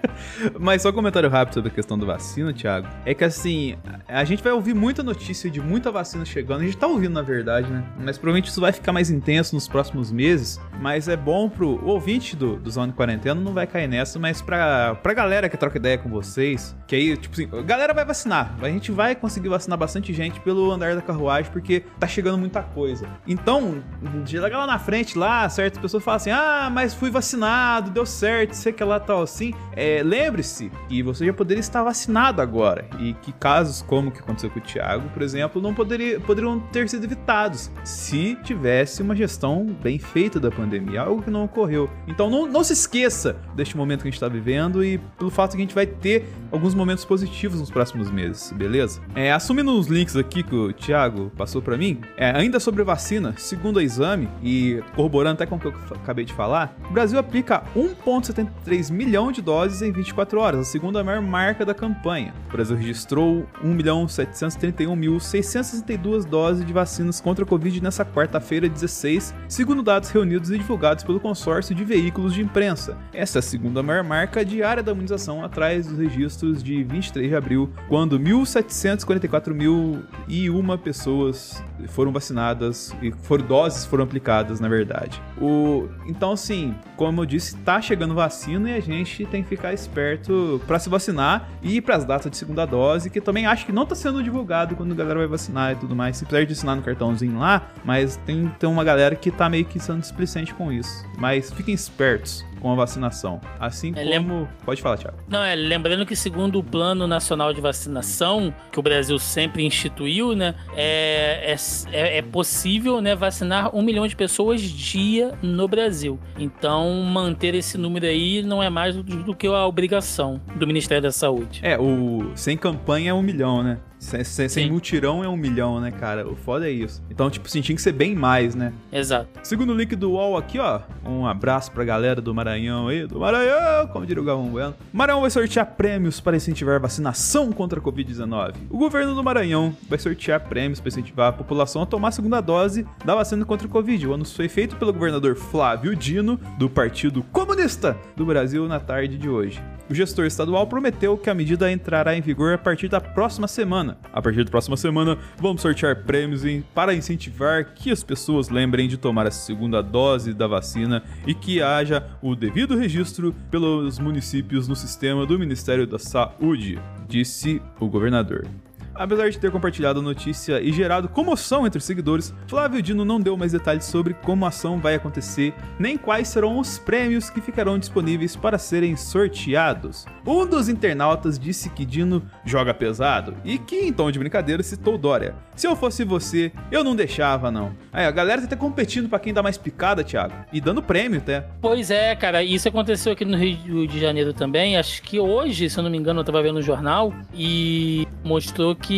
Mas 0.58 0.82
só 0.82 0.90
um 0.90 0.92
comentário 0.92 1.28
rápido 1.28 1.54
sobre 1.54 1.70
a 1.70 1.74
questão 1.74 1.98
da 1.98 2.06
vacina, 2.06 2.52
Thiago. 2.52 2.88
É 3.04 3.14
que 3.14 3.24
assim, 3.24 3.69
a 4.08 4.24
gente 4.24 4.42
vai 4.42 4.52
ouvir 4.52 4.74
muita 4.74 5.02
notícia 5.02 5.50
de 5.50 5.60
muita 5.60 5.90
vacina 5.90 6.24
chegando. 6.24 6.60
A 6.60 6.64
gente 6.64 6.76
tá 6.76 6.86
ouvindo, 6.86 7.12
na 7.12 7.22
verdade, 7.22 7.70
né? 7.70 7.84
Mas 7.98 8.16
provavelmente 8.18 8.48
isso 8.48 8.60
vai 8.60 8.72
ficar 8.72 8.92
mais 8.92 9.10
intenso 9.10 9.54
nos 9.54 9.68
próximos 9.68 10.10
meses. 10.10 10.60
Mas 10.80 11.08
é 11.08 11.16
bom 11.16 11.48
pro 11.48 11.70
o 11.70 11.86
ouvinte 11.86 12.36
do, 12.36 12.56
do 12.56 12.70
de 12.70 12.92
Quarentena 12.92 13.34
não 13.34 13.52
vai 13.52 13.66
cair 13.66 13.88
nessa, 13.88 14.18
mas 14.18 14.40
pra, 14.40 14.94
pra 14.96 15.12
galera 15.12 15.48
que 15.48 15.56
troca 15.56 15.76
ideia 15.76 15.98
com 15.98 16.08
vocês, 16.08 16.76
que 16.86 16.96
aí, 16.96 17.16
tipo 17.16 17.34
assim, 17.34 17.48
a 17.52 17.62
galera 17.62 17.92
vai 17.92 18.04
vacinar. 18.04 18.56
A 18.60 18.68
gente 18.68 18.90
vai 18.90 19.14
conseguir 19.14 19.48
vacinar 19.48 19.78
bastante 19.78 20.12
gente 20.12 20.40
pelo 20.40 20.70
andar 20.70 20.94
da 20.94 21.02
carruagem, 21.02 21.50
porque 21.52 21.80
tá 21.98 22.06
chegando 22.06 22.38
muita 22.38 22.62
coisa. 22.62 23.06
Então, 23.26 23.82
chega 24.26 24.58
lá 24.58 24.66
na 24.66 24.78
frente, 24.78 25.18
lá, 25.18 25.48
certas 25.48 25.80
pessoas 25.80 26.02
falam 26.02 26.16
assim: 26.16 26.30
ah, 26.30 26.70
mas 26.72 26.94
fui 26.94 27.10
vacinado, 27.10 27.90
deu 27.90 28.06
certo, 28.06 28.54
sei 28.54 28.72
que 28.72 28.82
lá 28.82 28.98
tal 28.98 29.22
assim. 29.22 29.52
É, 29.76 30.02
Lembre-se 30.02 30.70
que 30.88 31.02
você 31.02 31.26
já 31.26 31.32
poderia 31.32 31.60
estar 31.60 31.82
vacinado 31.82 32.40
agora. 32.42 32.86
E 32.98 33.14
que 33.14 33.32
casos 33.60 33.82
como 33.82 34.10
que 34.10 34.20
aconteceu 34.20 34.50
com 34.50 34.58
o 34.58 34.62
Thiago, 34.62 35.10
por 35.10 35.20
exemplo, 35.20 35.60
não 35.60 35.74
poderia, 35.74 36.18
poderiam 36.18 36.58
ter 36.58 36.88
sido 36.88 37.04
evitados 37.04 37.70
se 37.84 38.36
tivesse 38.42 39.02
uma 39.02 39.14
gestão 39.14 39.66
bem 39.82 39.98
feita 39.98 40.40
da 40.40 40.50
pandemia, 40.50 41.02
algo 41.02 41.22
que 41.22 41.30
não 41.30 41.44
ocorreu. 41.44 41.90
Então 42.08 42.30
não, 42.30 42.46
não 42.46 42.64
se 42.64 42.72
esqueça 42.72 43.36
deste 43.54 43.76
momento 43.76 44.00
que 44.02 44.08
a 44.08 44.10
gente 44.10 44.16
está 44.16 44.28
vivendo 44.28 44.82
e 44.82 44.98
pelo 45.18 45.30
fato 45.30 45.52
que 45.52 45.58
a 45.58 45.60
gente 45.60 45.74
vai 45.74 45.86
ter 45.86 46.26
alguns 46.50 46.74
momentos 46.74 47.04
positivos 47.04 47.60
nos 47.60 47.70
próximos 47.70 48.10
meses, 48.10 48.50
beleza? 48.52 49.02
É, 49.14 49.30
assumindo 49.30 49.78
os 49.78 49.88
links 49.88 50.16
aqui 50.16 50.42
que 50.42 50.54
o 50.54 50.72
Thiago 50.72 51.30
passou 51.36 51.60
para 51.60 51.76
mim, 51.76 52.00
é, 52.16 52.30
ainda 52.30 52.58
sobre 52.58 52.82
vacina, 52.82 53.34
segundo 53.36 53.76
o 53.76 53.80
exame 53.80 54.28
e 54.42 54.82
corroborando 54.94 55.34
até 55.34 55.46
com 55.46 55.56
o 55.56 55.60
que 55.60 55.66
eu 55.66 55.74
acabei 56.02 56.24
de 56.24 56.32
falar, 56.32 56.74
o 56.88 56.92
Brasil 56.92 57.18
aplica 57.18 57.62
1,73 57.76 58.90
milhão 58.90 59.30
de 59.30 59.42
doses 59.42 59.82
em 59.82 59.92
24 59.92 60.40
horas, 60.40 60.60
a 60.60 60.64
segunda 60.64 61.04
maior 61.04 61.20
marca 61.20 61.66
da 61.66 61.74
campanha. 61.74 62.32
O 62.48 62.52
Brasil 62.52 62.76
registrou 62.76 63.46
1.731.662 63.64 66.24
doses 66.24 66.64
de 66.64 66.72
vacinas 66.72 67.20
contra 67.20 67.44
a 67.44 67.48
Covid 67.48 67.82
nessa 67.82 68.04
quarta-feira 68.04 68.68
16, 68.68 69.34
segundo 69.48 69.82
dados 69.82 70.10
reunidos 70.10 70.50
e 70.50 70.58
divulgados 70.58 71.02
pelo 71.04 71.20
consórcio 71.20 71.74
de 71.74 71.84
veículos 71.84 72.34
de 72.34 72.42
imprensa. 72.42 72.98
Essa 73.12 73.38
é 73.38 73.40
a 73.40 73.42
segunda 73.42 73.82
maior 73.82 74.04
marca 74.04 74.44
diária 74.44 74.82
da 74.82 74.92
imunização 74.92 75.42
atrás 75.44 75.86
dos 75.86 75.98
registros 75.98 76.62
de 76.62 76.84
23 76.84 77.28
de 77.28 77.34
abril, 77.34 77.70
quando 77.88 78.18
1.744.001 78.18 80.78
pessoas 80.78 81.62
foram 81.88 82.12
vacinadas 82.12 82.94
e 83.02 83.10
foram 83.10 83.46
doses 83.46 83.86
foram 83.86 84.04
aplicadas, 84.04 84.60
na 84.60 84.68
verdade. 84.68 85.20
O 85.40 85.88
então 86.06 86.32
assim, 86.32 86.74
como 86.96 87.22
eu 87.22 87.26
disse, 87.26 87.56
tá 87.58 87.80
chegando 87.80 88.14
vacina 88.14 88.70
e 88.70 88.74
a 88.74 88.80
gente 88.80 89.24
tem 89.26 89.42
que 89.42 89.48
ficar 89.48 89.72
esperto 89.72 90.60
para 90.66 90.78
se 90.78 90.88
vacinar 90.88 91.48
e 91.62 91.80
para 91.80 91.96
as 91.96 92.04
datas 92.04 92.30
de 92.30 92.36
segunda 92.36 92.66
dose, 92.66 93.10
que 93.10 93.20
também 93.20 93.39
acho 93.46 93.66
que 93.66 93.72
não 93.72 93.86
tá 93.86 93.94
sendo 93.94 94.22
divulgado 94.22 94.76
quando 94.76 94.92
a 94.92 94.94
galera 94.94 95.20
vai 95.20 95.28
vacinar 95.28 95.72
e 95.72 95.76
tudo 95.76 95.94
mais. 95.94 96.16
Se 96.16 96.24
precisar 96.24 96.46
de 96.46 96.52
assinar 96.52 96.76
no 96.76 96.82
cartãozinho 96.82 97.38
lá, 97.38 97.70
mas 97.84 98.16
tem, 98.16 98.48
tem 98.58 98.68
uma 98.68 98.84
galera 98.84 99.14
que 99.14 99.30
tá 99.30 99.48
meio 99.48 99.64
que 99.64 99.78
sendo 99.78 100.00
displicente 100.00 100.54
com 100.54 100.72
isso. 100.72 101.04
Mas 101.18 101.52
fiquem 101.52 101.74
espertos 101.74 102.44
com 102.60 102.70
a 102.70 102.74
vacinação. 102.74 103.40
Assim 103.58 103.92
é, 103.96 104.18
como. 104.18 104.48
Pode 104.64 104.80
falar, 104.80 104.98
Thiago. 104.98 105.18
Não, 105.28 105.42
é 105.42 105.54
lembrando 105.54 106.06
que 106.06 106.14
segundo 106.14 106.58
o 106.58 106.62
Plano 106.62 107.06
Nacional 107.06 107.52
de 107.52 107.60
Vacinação, 107.60 108.54
que 108.70 108.78
o 108.78 108.82
Brasil 108.82 109.18
sempre 109.18 109.64
instituiu, 109.64 110.34
né? 110.36 110.54
É, 110.76 111.56
é, 111.92 112.18
é 112.18 112.22
possível 112.22 113.00
né, 113.00 113.14
vacinar 113.14 113.74
um 113.74 113.82
milhão 113.82 114.06
de 114.06 114.14
pessoas 114.14 114.60
dia 114.60 115.32
no 115.42 115.66
Brasil. 115.66 116.18
Então, 116.38 117.02
manter 117.02 117.54
esse 117.54 117.76
número 117.78 118.06
aí 118.06 118.42
não 118.42 118.62
é 118.62 118.70
mais 118.70 118.94
do, 118.96 119.02
do 119.02 119.34
que 119.34 119.46
a 119.46 119.66
obrigação 119.66 120.40
do 120.54 120.66
Ministério 120.66 121.02
da 121.02 121.12
Saúde. 121.12 121.60
É, 121.62 121.78
o 121.78 122.32
sem 122.34 122.56
campanha 122.56 123.10
é 123.10 123.14
um 123.14 123.22
milhão, 123.22 123.62
né? 123.62 123.78
Sem, 123.98 124.24
sem, 124.24 124.48
sem 124.48 124.70
mutirão 124.70 125.22
é 125.22 125.28
um 125.28 125.36
milhão, 125.36 125.78
né, 125.78 125.90
cara? 125.90 126.26
O 126.26 126.34
foda 126.34 126.66
é 126.66 126.72
isso. 126.72 127.02
Então, 127.10 127.28
tipo, 127.28 127.46
assim, 127.46 127.60
tinha 127.60 127.76
que 127.76 127.82
ser 127.82 127.92
bem 127.92 128.14
mais, 128.14 128.54
né? 128.54 128.72
Exato. 128.90 129.28
Segundo 129.42 129.74
o 129.74 129.76
link 129.76 129.94
do 129.94 130.12
UOL 130.12 130.38
aqui, 130.38 130.58
ó. 130.58 130.80
Um 131.04 131.26
abraço 131.26 131.70
pra 131.70 131.84
galera 131.84 132.18
do 132.18 132.34
Maranhão 132.34 132.49
aí. 132.52 133.06
Do 133.06 133.20
Maranhão, 133.20 133.86
como 133.88 134.06
diria 134.06 134.22
o 134.22 134.24
Galvão 134.24 134.48
Bueno. 134.48 134.74
Maranhão 134.92 135.20
vai 135.20 135.30
sortear 135.30 135.66
prêmios 135.66 136.20
para 136.20 136.36
incentivar 136.36 136.80
vacinação 136.80 137.52
contra 137.52 137.78
a 137.78 137.82
Covid-19. 137.82 138.54
O 138.70 138.78
governo 138.78 139.14
do 139.14 139.22
Maranhão 139.22 139.74
vai 139.88 139.98
sortear 139.98 140.40
prêmios 140.40 140.80
para 140.80 140.88
incentivar 140.88 141.28
a 141.28 141.32
população 141.32 141.82
a 141.82 141.86
tomar 141.86 142.08
a 142.08 142.12
segunda 142.12 142.40
dose 142.40 142.86
da 143.04 143.14
vacina 143.14 143.44
contra 143.44 143.66
a 143.66 143.70
Covid. 143.70 144.06
O 144.06 144.14
anúncio 144.14 144.36
foi 144.36 144.48
feito 144.48 144.76
pelo 144.76 144.92
governador 144.92 145.36
Flávio 145.36 145.94
Dino, 145.94 146.38
do 146.58 146.68
Partido 146.68 147.22
Comunista 147.24 147.96
do 148.16 148.24
Brasil, 148.24 148.66
na 148.66 148.80
tarde 148.80 149.16
de 149.16 149.28
hoje. 149.28 149.60
O 149.90 149.94
gestor 149.94 150.24
estadual 150.24 150.68
prometeu 150.68 151.18
que 151.18 151.28
a 151.28 151.34
medida 151.34 151.70
entrará 151.70 152.16
em 152.16 152.20
vigor 152.20 152.54
a 152.54 152.58
partir 152.58 152.86
da 152.86 153.00
próxima 153.00 153.48
semana. 153.48 153.98
A 154.12 154.22
partir 154.22 154.44
da 154.44 154.50
próxima 154.50 154.76
semana, 154.76 155.18
vamos 155.36 155.62
sortear 155.62 156.04
prêmios 156.04 156.42
para 156.72 156.94
incentivar 156.94 157.74
que 157.74 157.90
as 157.90 158.04
pessoas 158.04 158.50
lembrem 158.50 158.86
de 158.86 158.96
tomar 158.96 159.26
a 159.26 159.32
segunda 159.32 159.82
dose 159.82 160.32
da 160.32 160.46
vacina 160.46 161.02
e 161.26 161.34
que 161.34 161.60
haja 161.60 162.06
o 162.22 162.36
devido 162.36 162.76
registro 162.76 163.34
pelos 163.50 163.98
municípios 163.98 164.68
no 164.68 164.76
sistema 164.76 165.26
do 165.26 165.36
Ministério 165.36 165.88
da 165.88 165.98
Saúde, 165.98 166.78
disse 167.08 167.60
o 167.80 167.88
governador. 167.88 168.46
Apesar 168.94 169.30
de 169.30 169.38
ter 169.38 169.50
compartilhado 169.50 170.00
a 170.00 170.02
notícia 170.02 170.60
e 170.60 170.72
gerado 170.72 171.08
comoção 171.08 171.66
entre 171.66 171.78
os 171.78 171.84
seguidores, 171.84 172.34
Flávio 172.46 172.82
Dino 172.82 173.04
não 173.04 173.20
deu 173.20 173.36
mais 173.36 173.52
detalhes 173.52 173.84
sobre 173.84 174.14
como 174.14 174.44
a 174.44 174.48
ação 174.48 174.78
vai 174.78 174.94
acontecer, 174.94 175.54
nem 175.78 175.96
quais 175.96 176.28
serão 176.28 176.58
os 176.58 176.78
prêmios 176.78 177.30
que 177.30 177.40
ficarão 177.40 177.78
disponíveis 177.78 178.36
para 178.36 178.58
serem 178.58 178.96
sorteados. 178.96 180.06
Um 180.26 180.46
dos 180.46 180.68
internautas 180.68 181.38
disse 181.38 181.70
que 181.70 181.86
Dino 181.86 182.22
joga 182.44 182.74
pesado 182.74 183.34
e 183.44 183.58
que, 183.58 183.76
em 183.76 183.92
tom 183.92 184.10
de 184.10 184.18
brincadeira, 184.18 184.62
citou 184.62 184.98
Dória. 184.98 185.34
Se 185.56 185.66
eu 185.66 185.76
fosse 185.76 186.04
você, 186.04 186.52
eu 186.70 186.82
não 186.82 186.96
deixava, 186.96 187.50
não. 187.50 187.74
Aí, 187.92 188.04
a 188.04 188.10
galera 188.10 188.40
tá 188.40 188.46
até 188.46 188.56
competindo 188.56 189.08
para 189.08 189.18
quem 189.18 189.32
dá 189.32 189.42
mais 189.42 189.58
picada, 189.58 190.04
Thiago, 190.04 190.34
e 190.52 190.60
dando 190.60 190.82
prêmio 190.82 191.18
até. 191.18 191.46
Pois 191.60 191.90
é, 191.90 192.14
cara, 192.16 192.42
isso 192.42 192.68
aconteceu 192.68 193.12
aqui 193.12 193.24
no 193.24 193.36
Rio 193.36 193.86
de 193.86 193.98
Janeiro 194.00 194.32
também. 194.32 194.76
Acho 194.76 195.02
que 195.02 195.18
hoje, 195.18 195.68
se 195.68 195.78
eu 195.78 195.84
não 195.84 195.90
me 195.90 195.98
engano, 195.98 196.20
eu 196.20 196.24
tava 196.24 196.42
vendo 196.42 196.54
no 196.54 196.62
jornal 196.62 197.12
e 197.34 198.06
mostrou 198.24 198.74
que 198.74 198.89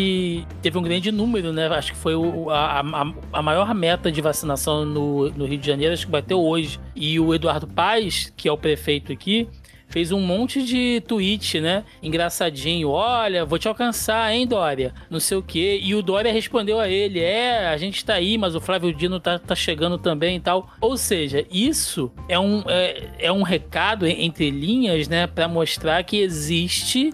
teve 0.61 0.79
um 0.79 0.83
grande 0.83 1.13
número, 1.13 1.53
né? 1.53 1.67
Acho 1.69 1.93
que 1.93 1.99
foi 1.99 2.15
o, 2.15 2.51
a, 2.51 2.81
a, 2.81 3.13
a, 3.33 3.43
maior 3.43 3.75
meta 3.75 4.11
de 4.11 4.21
vacinação 4.21 4.85
no, 4.85 5.31
no 5.31 5.45
Rio 5.45 5.59
de 5.59 5.67
Janeiro, 5.67 5.93
acho 5.93 6.07
que 6.07 6.13
bateu 6.13 6.41
hoje. 6.41 6.81
E 6.95 7.19
o 7.21 7.35
Eduardo 7.35 7.67
Paz, 7.67 8.33
que 8.37 8.49
é 8.49 8.53
o 8.53 8.57
prefeito 8.57 9.13
aqui, 9.13 9.49
fez 9.93 10.11
um 10.11 10.21
monte 10.21 10.65
de 10.65 11.03
tweet, 11.07 11.61
né? 11.61 11.85
Engraçadinho. 12.03 12.89
Olha, 12.89 13.45
vou 13.45 13.59
te 13.59 13.69
alcançar, 13.69 14.33
hein, 14.33 14.47
Dória? 14.47 14.95
Não 15.11 15.21
sei 15.21 15.37
o 15.37 15.43
quê. 15.43 15.79
E 15.83 15.95
o 15.95 16.03
Dória 16.03 16.33
respondeu 16.33 16.81
a 16.81 16.89
ele: 16.89 17.21
É, 17.21 17.69
a 17.69 17.77
gente 17.77 18.03
tá 18.03 18.15
aí, 18.15 18.39
mas 18.39 18.55
o 18.55 18.61
Flávio 18.61 18.95
Dino 18.95 19.21
tá, 19.21 19.39
tá 19.39 19.55
chegando 19.55 19.99
também 19.99 20.37
e 20.37 20.41
tal. 20.41 20.71
Ou 20.81 20.97
seja, 20.97 21.45
isso 21.53 22.11
é 22.27 22.39
um, 22.39 22.65
é, 22.67 23.11
é 23.19 23.33
um 23.33 23.43
recado 23.43 24.07
entre 24.07 24.51
linhas, 24.51 25.07
né? 25.07 25.27
Para 25.27 25.47
mostrar 25.47 26.03
que 26.05 26.17
existe 26.17 27.11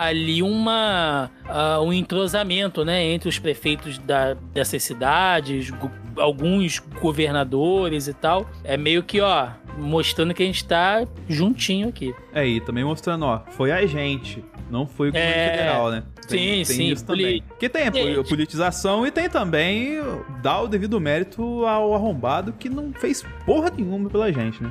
ali 0.00 0.42
uma 0.42 1.30
uh, 1.44 1.82
um 1.82 1.92
entrosamento 1.92 2.86
né, 2.86 3.04
entre 3.04 3.28
os 3.28 3.38
prefeitos 3.38 3.98
da, 3.98 4.32
dessas 4.32 4.82
cidades, 4.82 5.70
alguns 6.16 6.78
governadores 6.78 8.08
e 8.08 8.14
tal. 8.14 8.48
É 8.64 8.78
meio 8.78 9.02
que, 9.02 9.20
ó, 9.20 9.48
mostrando 9.78 10.32
que 10.34 10.42
a 10.42 10.46
gente 10.46 10.64
tá 10.64 11.06
juntinho 11.28 11.88
aqui. 11.88 12.14
É, 12.32 12.46
e 12.46 12.60
também 12.60 12.84
mostrando, 12.84 13.24
ó, 13.24 13.40
foi 13.50 13.70
a 13.72 13.84
gente 13.86 14.44
Não 14.70 14.86
foi 14.86 15.08
o 15.08 15.12
governo 15.12 15.32
É, 15.34 15.50
federal, 15.50 15.90
né? 15.90 16.02
sim, 16.28 16.62
sim, 16.64 16.92
Isso 16.92 17.04
também. 17.04 17.42
Porque 17.48 17.68
tem 17.68 17.88
a 17.88 17.90
Gente. 17.92 18.28
politização 18.28 19.04
e 19.04 19.10
tem 19.10 19.28
também 19.28 19.98
dar 20.40 20.60
o 20.62 20.68
devido 20.68 21.00
mérito 21.00 21.66
ao 21.66 21.92
arrombado 21.92 22.52
que 22.52 22.68
não 22.68 22.92
fez 22.92 23.24
porra 23.44 23.72
nenhuma 23.76 24.08
pela 24.08 24.32
gente, 24.32 24.62
né? 24.62 24.70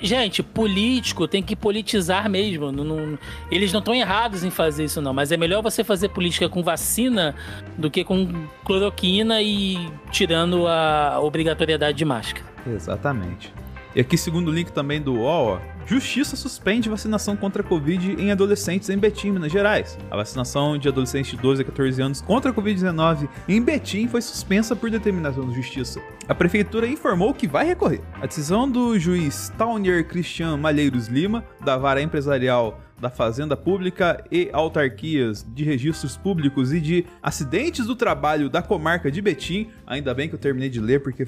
Gente, 0.00 0.42
político 0.42 1.28
tem 1.28 1.42
que 1.42 1.54
politizar 1.54 2.30
mesmo. 2.30 2.72
Não- 2.72 2.84
não- 2.84 3.18
eles 3.50 3.70
não 3.70 3.80
estão 3.80 3.94
errados 3.94 4.44
em 4.44 4.50
fazer 4.50 4.84
isso, 4.84 5.02
não. 5.02 5.12
Mas 5.12 5.30
é 5.30 5.36
melhor 5.36 5.62
você 5.62 5.84
fazer 5.84 6.08
política 6.08 6.48
com 6.48 6.62
vacina 6.62 7.34
do 7.76 7.90
que 7.90 8.02
com 8.04 8.46
cloroquina 8.64 9.42
e 9.42 9.76
tirando 10.10 10.66
a 10.66 11.20
obrigatoriedade 11.20 11.98
de 11.98 12.04
máscara. 12.06 12.46
Exatamente. 12.66 13.52
E 13.94 14.00
aqui, 14.00 14.18
segundo 14.18 14.48
o 14.48 14.52
link 14.52 14.70
também 14.70 15.00
do 15.00 15.14
UOL, 15.14 15.60
Justiça 15.88 16.36
suspende 16.36 16.90
vacinação 16.90 17.34
contra 17.34 17.62
a 17.62 17.64
Covid 17.64 18.12
em 18.20 18.30
adolescentes 18.30 18.90
em 18.90 18.98
Betim, 18.98 19.30
Minas 19.30 19.50
Gerais. 19.50 19.98
A 20.10 20.16
vacinação 20.16 20.76
de 20.76 20.86
adolescentes 20.86 21.30
de 21.30 21.38
12 21.38 21.62
a 21.62 21.64
14 21.64 22.02
anos 22.02 22.20
contra 22.20 22.50
a 22.50 22.54
Covid-19 22.54 23.26
em 23.48 23.62
Betim 23.62 24.06
foi 24.06 24.20
suspensa 24.20 24.76
por 24.76 24.90
determinação 24.90 25.48
da 25.48 25.54
Justiça. 25.54 25.98
A 26.28 26.34
prefeitura 26.34 26.86
informou 26.86 27.32
que 27.32 27.48
vai 27.48 27.64
recorrer. 27.64 28.02
A 28.20 28.26
decisão 28.26 28.70
do 28.70 28.98
juiz 28.98 29.50
Towner 29.56 30.06
Cristian 30.06 30.58
Malheiros 30.58 31.06
Lima, 31.06 31.42
da 31.64 31.78
vara 31.78 32.02
empresarial 32.02 32.78
da 33.00 33.10
Fazenda 33.10 33.56
Pública 33.56 34.24
e 34.30 34.48
autarquias 34.52 35.46
de 35.48 35.64
registros 35.64 36.16
públicos 36.16 36.72
e 36.72 36.80
de 36.80 37.06
acidentes 37.22 37.86
do 37.86 37.94
trabalho 37.94 38.48
da 38.48 38.62
comarca 38.62 39.10
de 39.10 39.22
Betim. 39.22 39.70
Ainda 39.86 40.12
bem 40.12 40.28
que 40.28 40.34
eu 40.34 40.38
terminei 40.38 40.68
de 40.68 40.80
ler, 40.80 41.02
porque 41.02 41.26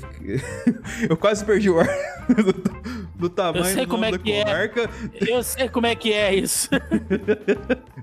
eu 1.09 1.16
quase 1.16 1.45
perdi 1.45 1.71
o 1.71 1.79
ar 1.79 1.89
do, 3.21 3.29
tamanho 3.31 3.64
sei 3.64 3.87
do 3.87 3.91
como 3.91 4.05
é 4.05 4.11
da 4.11 4.18
que 4.18 4.33
é. 4.33 4.45
comarca. 4.45 4.91
Eu 5.21 5.43
sei 5.43 5.68
como 5.68 5.87
é 5.87 5.95
que 5.95 6.12
é 6.12 6.35
isso. 6.35 6.68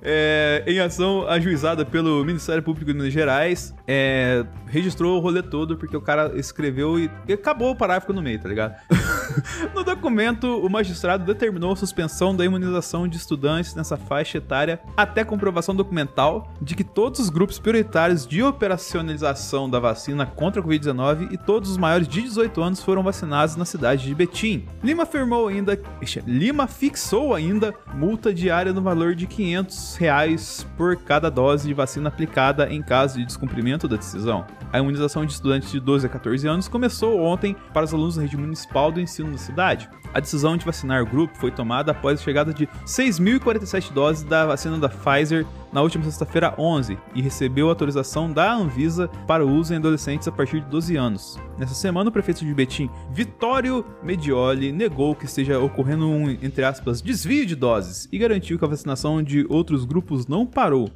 É, 0.09 0.63
em 0.67 0.79
ação 0.79 1.27
ajuizada 1.27 1.83
pelo 1.83 2.23
Ministério 2.23 2.61
Público 2.61 2.85
de 2.85 2.93
Minas 2.93 3.11
Gerais, 3.11 3.73
é, 3.87 4.45
registrou 4.67 5.17
o 5.17 5.19
rolê 5.19 5.41
todo 5.41 5.75
porque 5.75 5.97
o 5.97 6.01
cara 6.01 6.31
escreveu 6.35 6.99
e, 6.99 7.09
e 7.27 7.33
acabou 7.33 7.71
o 7.71 7.75
parágrafo 7.75 8.13
no 8.13 8.21
meio, 8.21 8.39
tá 8.39 8.47
ligado? 8.47 8.75
no 9.73 9.83
documento, 9.83 10.63
o 10.63 10.69
magistrado 10.69 11.25
determinou 11.25 11.73
a 11.73 11.75
suspensão 11.75 12.35
da 12.35 12.45
imunização 12.45 13.07
de 13.07 13.17
estudantes 13.17 13.73
nessa 13.73 13.97
faixa 13.97 14.37
etária 14.37 14.79
até 14.95 15.23
comprovação 15.23 15.75
documental 15.75 16.53
de 16.61 16.75
que 16.75 16.83
todos 16.83 17.19
os 17.19 17.29
grupos 17.29 17.57
prioritários 17.59 18.25
de 18.25 18.43
operacionalização 18.43 19.69
da 19.69 19.79
vacina 19.79 20.25
contra 20.27 20.61
a 20.61 20.63
Covid-19 20.63 21.31
e 21.31 21.37
todos 21.37 21.71
os 21.71 21.77
maiores 21.77 22.07
de 22.07 22.21
18 22.21 22.61
anos 22.61 22.83
foram 22.83 23.01
vacinados 23.01 23.55
na 23.55 23.65
cidade 23.65 24.05
de 24.05 24.13
Betim. 24.13 24.67
Lima 24.83 25.06
afirmou 25.07 25.47
ainda, 25.47 25.79
Lima 26.25 26.67
fixou 26.67 27.33
ainda 27.33 27.73
multa 27.93 28.33
diária 28.33 28.73
no 28.73 28.81
valor 28.81 29.15
de 29.15 29.25
500 29.25 29.95
reais 29.95 30.67
por 30.77 30.97
cada 30.97 31.31
dose 31.31 31.67
de 31.67 31.73
vacina 31.73 32.09
aplicada 32.09 32.71
em 32.71 32.81
caso 32.81 33.17
de 33.17 33.25
descumprimento 33.25 33.87
da 33.87 33.95
decisão. 33.95 34.45
A 34.71 34.79
imunização 34.79 35.25
de 35.25 35.31
estudantes 35.31 35.71
de 35.71 35.79
12 35.79 36.05
a 36.05 36.09
14 36.09 36.47
anos 36.47 36.67
começou 36.67 37.21
ontem 37.21 37.55
para 37.73 37.85
os 37.85 37.93
alunos 37.93 38.17
da 38.17 38.23
rede 38.23 38.37
municipal 38.37 38.91
do 38.91 38.99
ensino 38.99 39.31
da 39.31 39.37
cidade. 39.37 39.89
A 40.13 40.19
decisão 40.19 40.57
de 40.57 40.65
vacinar 40.65 41.03
o 41.03 41.05
grupo 41.05 41.37
foi 41.37 41.51
tomada 41.51 41.91
após 41.91 42.19
a 42.19 42.23
chegada 42.23 42.53
de 42.53 42.67
6.047 42.85 43.91
doses 43.91 44.23
da 44.23 44.45
vacina 44.45 44.77
da 44.77 44.89
Pfizer 44.89 45.45
na 45.71 45.81
última 45.81 46.03
sexta-feira 46.03 46.53
11 46.57 46.97
e 47.13 47.21
recebeu 47.21 47.69
autorização 47.69 48.31
da 48.31 48.53
Anvisa 48.53 49.07
para 49.27 49.45
o 49.45 49.49
uso 49.49 49.73
em 49.73 49.77
adolescentes 49.77 50.27
a 50.27 50.31
partir 50.31 50.61
de 50.61 50.67
12 50.67 50.95
anos. 50.95 51.39
Nessa 51.57 51.73
semana, 51.73 52.09
o 52.09 52.13
prefeito 52.13 52.45
de 52.45 52.53
Betim, 52.53 52.89
Vittorio 53.11 53.85
Medioli, 54.01 54.71
negou 54.71 55.15
que 55.15 55.25
esteja 55.25 55.59
ocorrendo 55.59 56.07
um, 56.07 56.29
entre 56.29 56.63
aspas, 56.63 57.01
desvio 57.01 57.45
de 57.45 57.55
doses 57.55 58.07
e 58.11 58.17
garantiu 58.17 58.57
que 58.57 58.65
a 58.65 58.67
vacinação 58.67 59.21
de 59.21 59.45
outros 59.49 59.85
grupos 59.85 60.27
não 60.27 60.45
parou. 60.45 60.89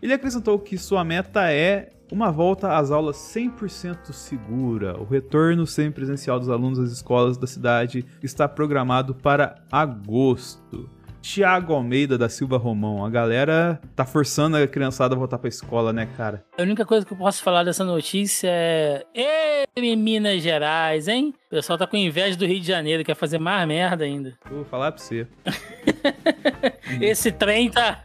Ele 0.00 0.12
acrescentou 0.12 0.58
que 0.58 0.76
sua 0.76 1.04
meta 1.04 1.50
é 1.50 1.90
uma 2.12 2.30
volta 2.30 2.76
às 2.76 2.90
aulas 2.90 3.16
100% 3.16 4.12
segura. 4.12 5.00
O 5.00 5.04
retorno 5.04 5.66
semipresencial 5.66 6.38
dos 6.38 6.50
alunos 6.50 6.78
às 6.78 6.92
escolas 6.92 7.38
da 7.38 7.46
cidade 7.46 8.04
está 8.22 8.46
programado 8.46 9.14
para 9.14 9.54
agosto. 9.72 10.90
Tiago 11.22 11.72
Almeida 11.72 12.18
da 12.18 12.28
Silva 12.28 12.58
Romão. 12.58 13.04
A 13.04 13.08
galera 13.08 13.80
tá 13.94 14.04
forçando 14.04 14.56
a 14.56 14.66
criançada 14.66 15.14
a 15.14 15.18
voltar 15.18 15.38
pra 15.38 15.48
escola, 15.48 15.92
né, 15.92 16.08
cara? 16.16 16.44
A 16.58 16.62
única 16.62 16.84
coisa 16.84 17.06
que 17.06 17.12
eu 17.12 17.16
posso 17.16 17.42
falar 17.44 17.62
dessa 17.62 17.84
notícia 17.84 18.48
é. 18.50 19.04
Ê, 19.14 19.96
Minas 19.96 20.42
Gerais, 20.42 21.06
hein? 21.08 21.32
O 21.46 21.50
pessoal 21.50 21.78
tá 21.78 21.86
com 21.86 21.96
inveja 21.96 22.36
do 22.36 22.44
Rio 22.44 22.60
de 22.60 22.66
Janeiro, 22.66 23.04
quer 23.04 23.14
fazer 23.14 23.38
mais 23.38 23.66
merda 23.68 24.04
ainda. 24.04 24.34
Vou 24.50 24.64
falar 24.64 24.90
pra 24.92 25.00
você. 25.00 25.26
Esse 27.00 27.30
trem 27.30 27.70
tá. 27.70 28.04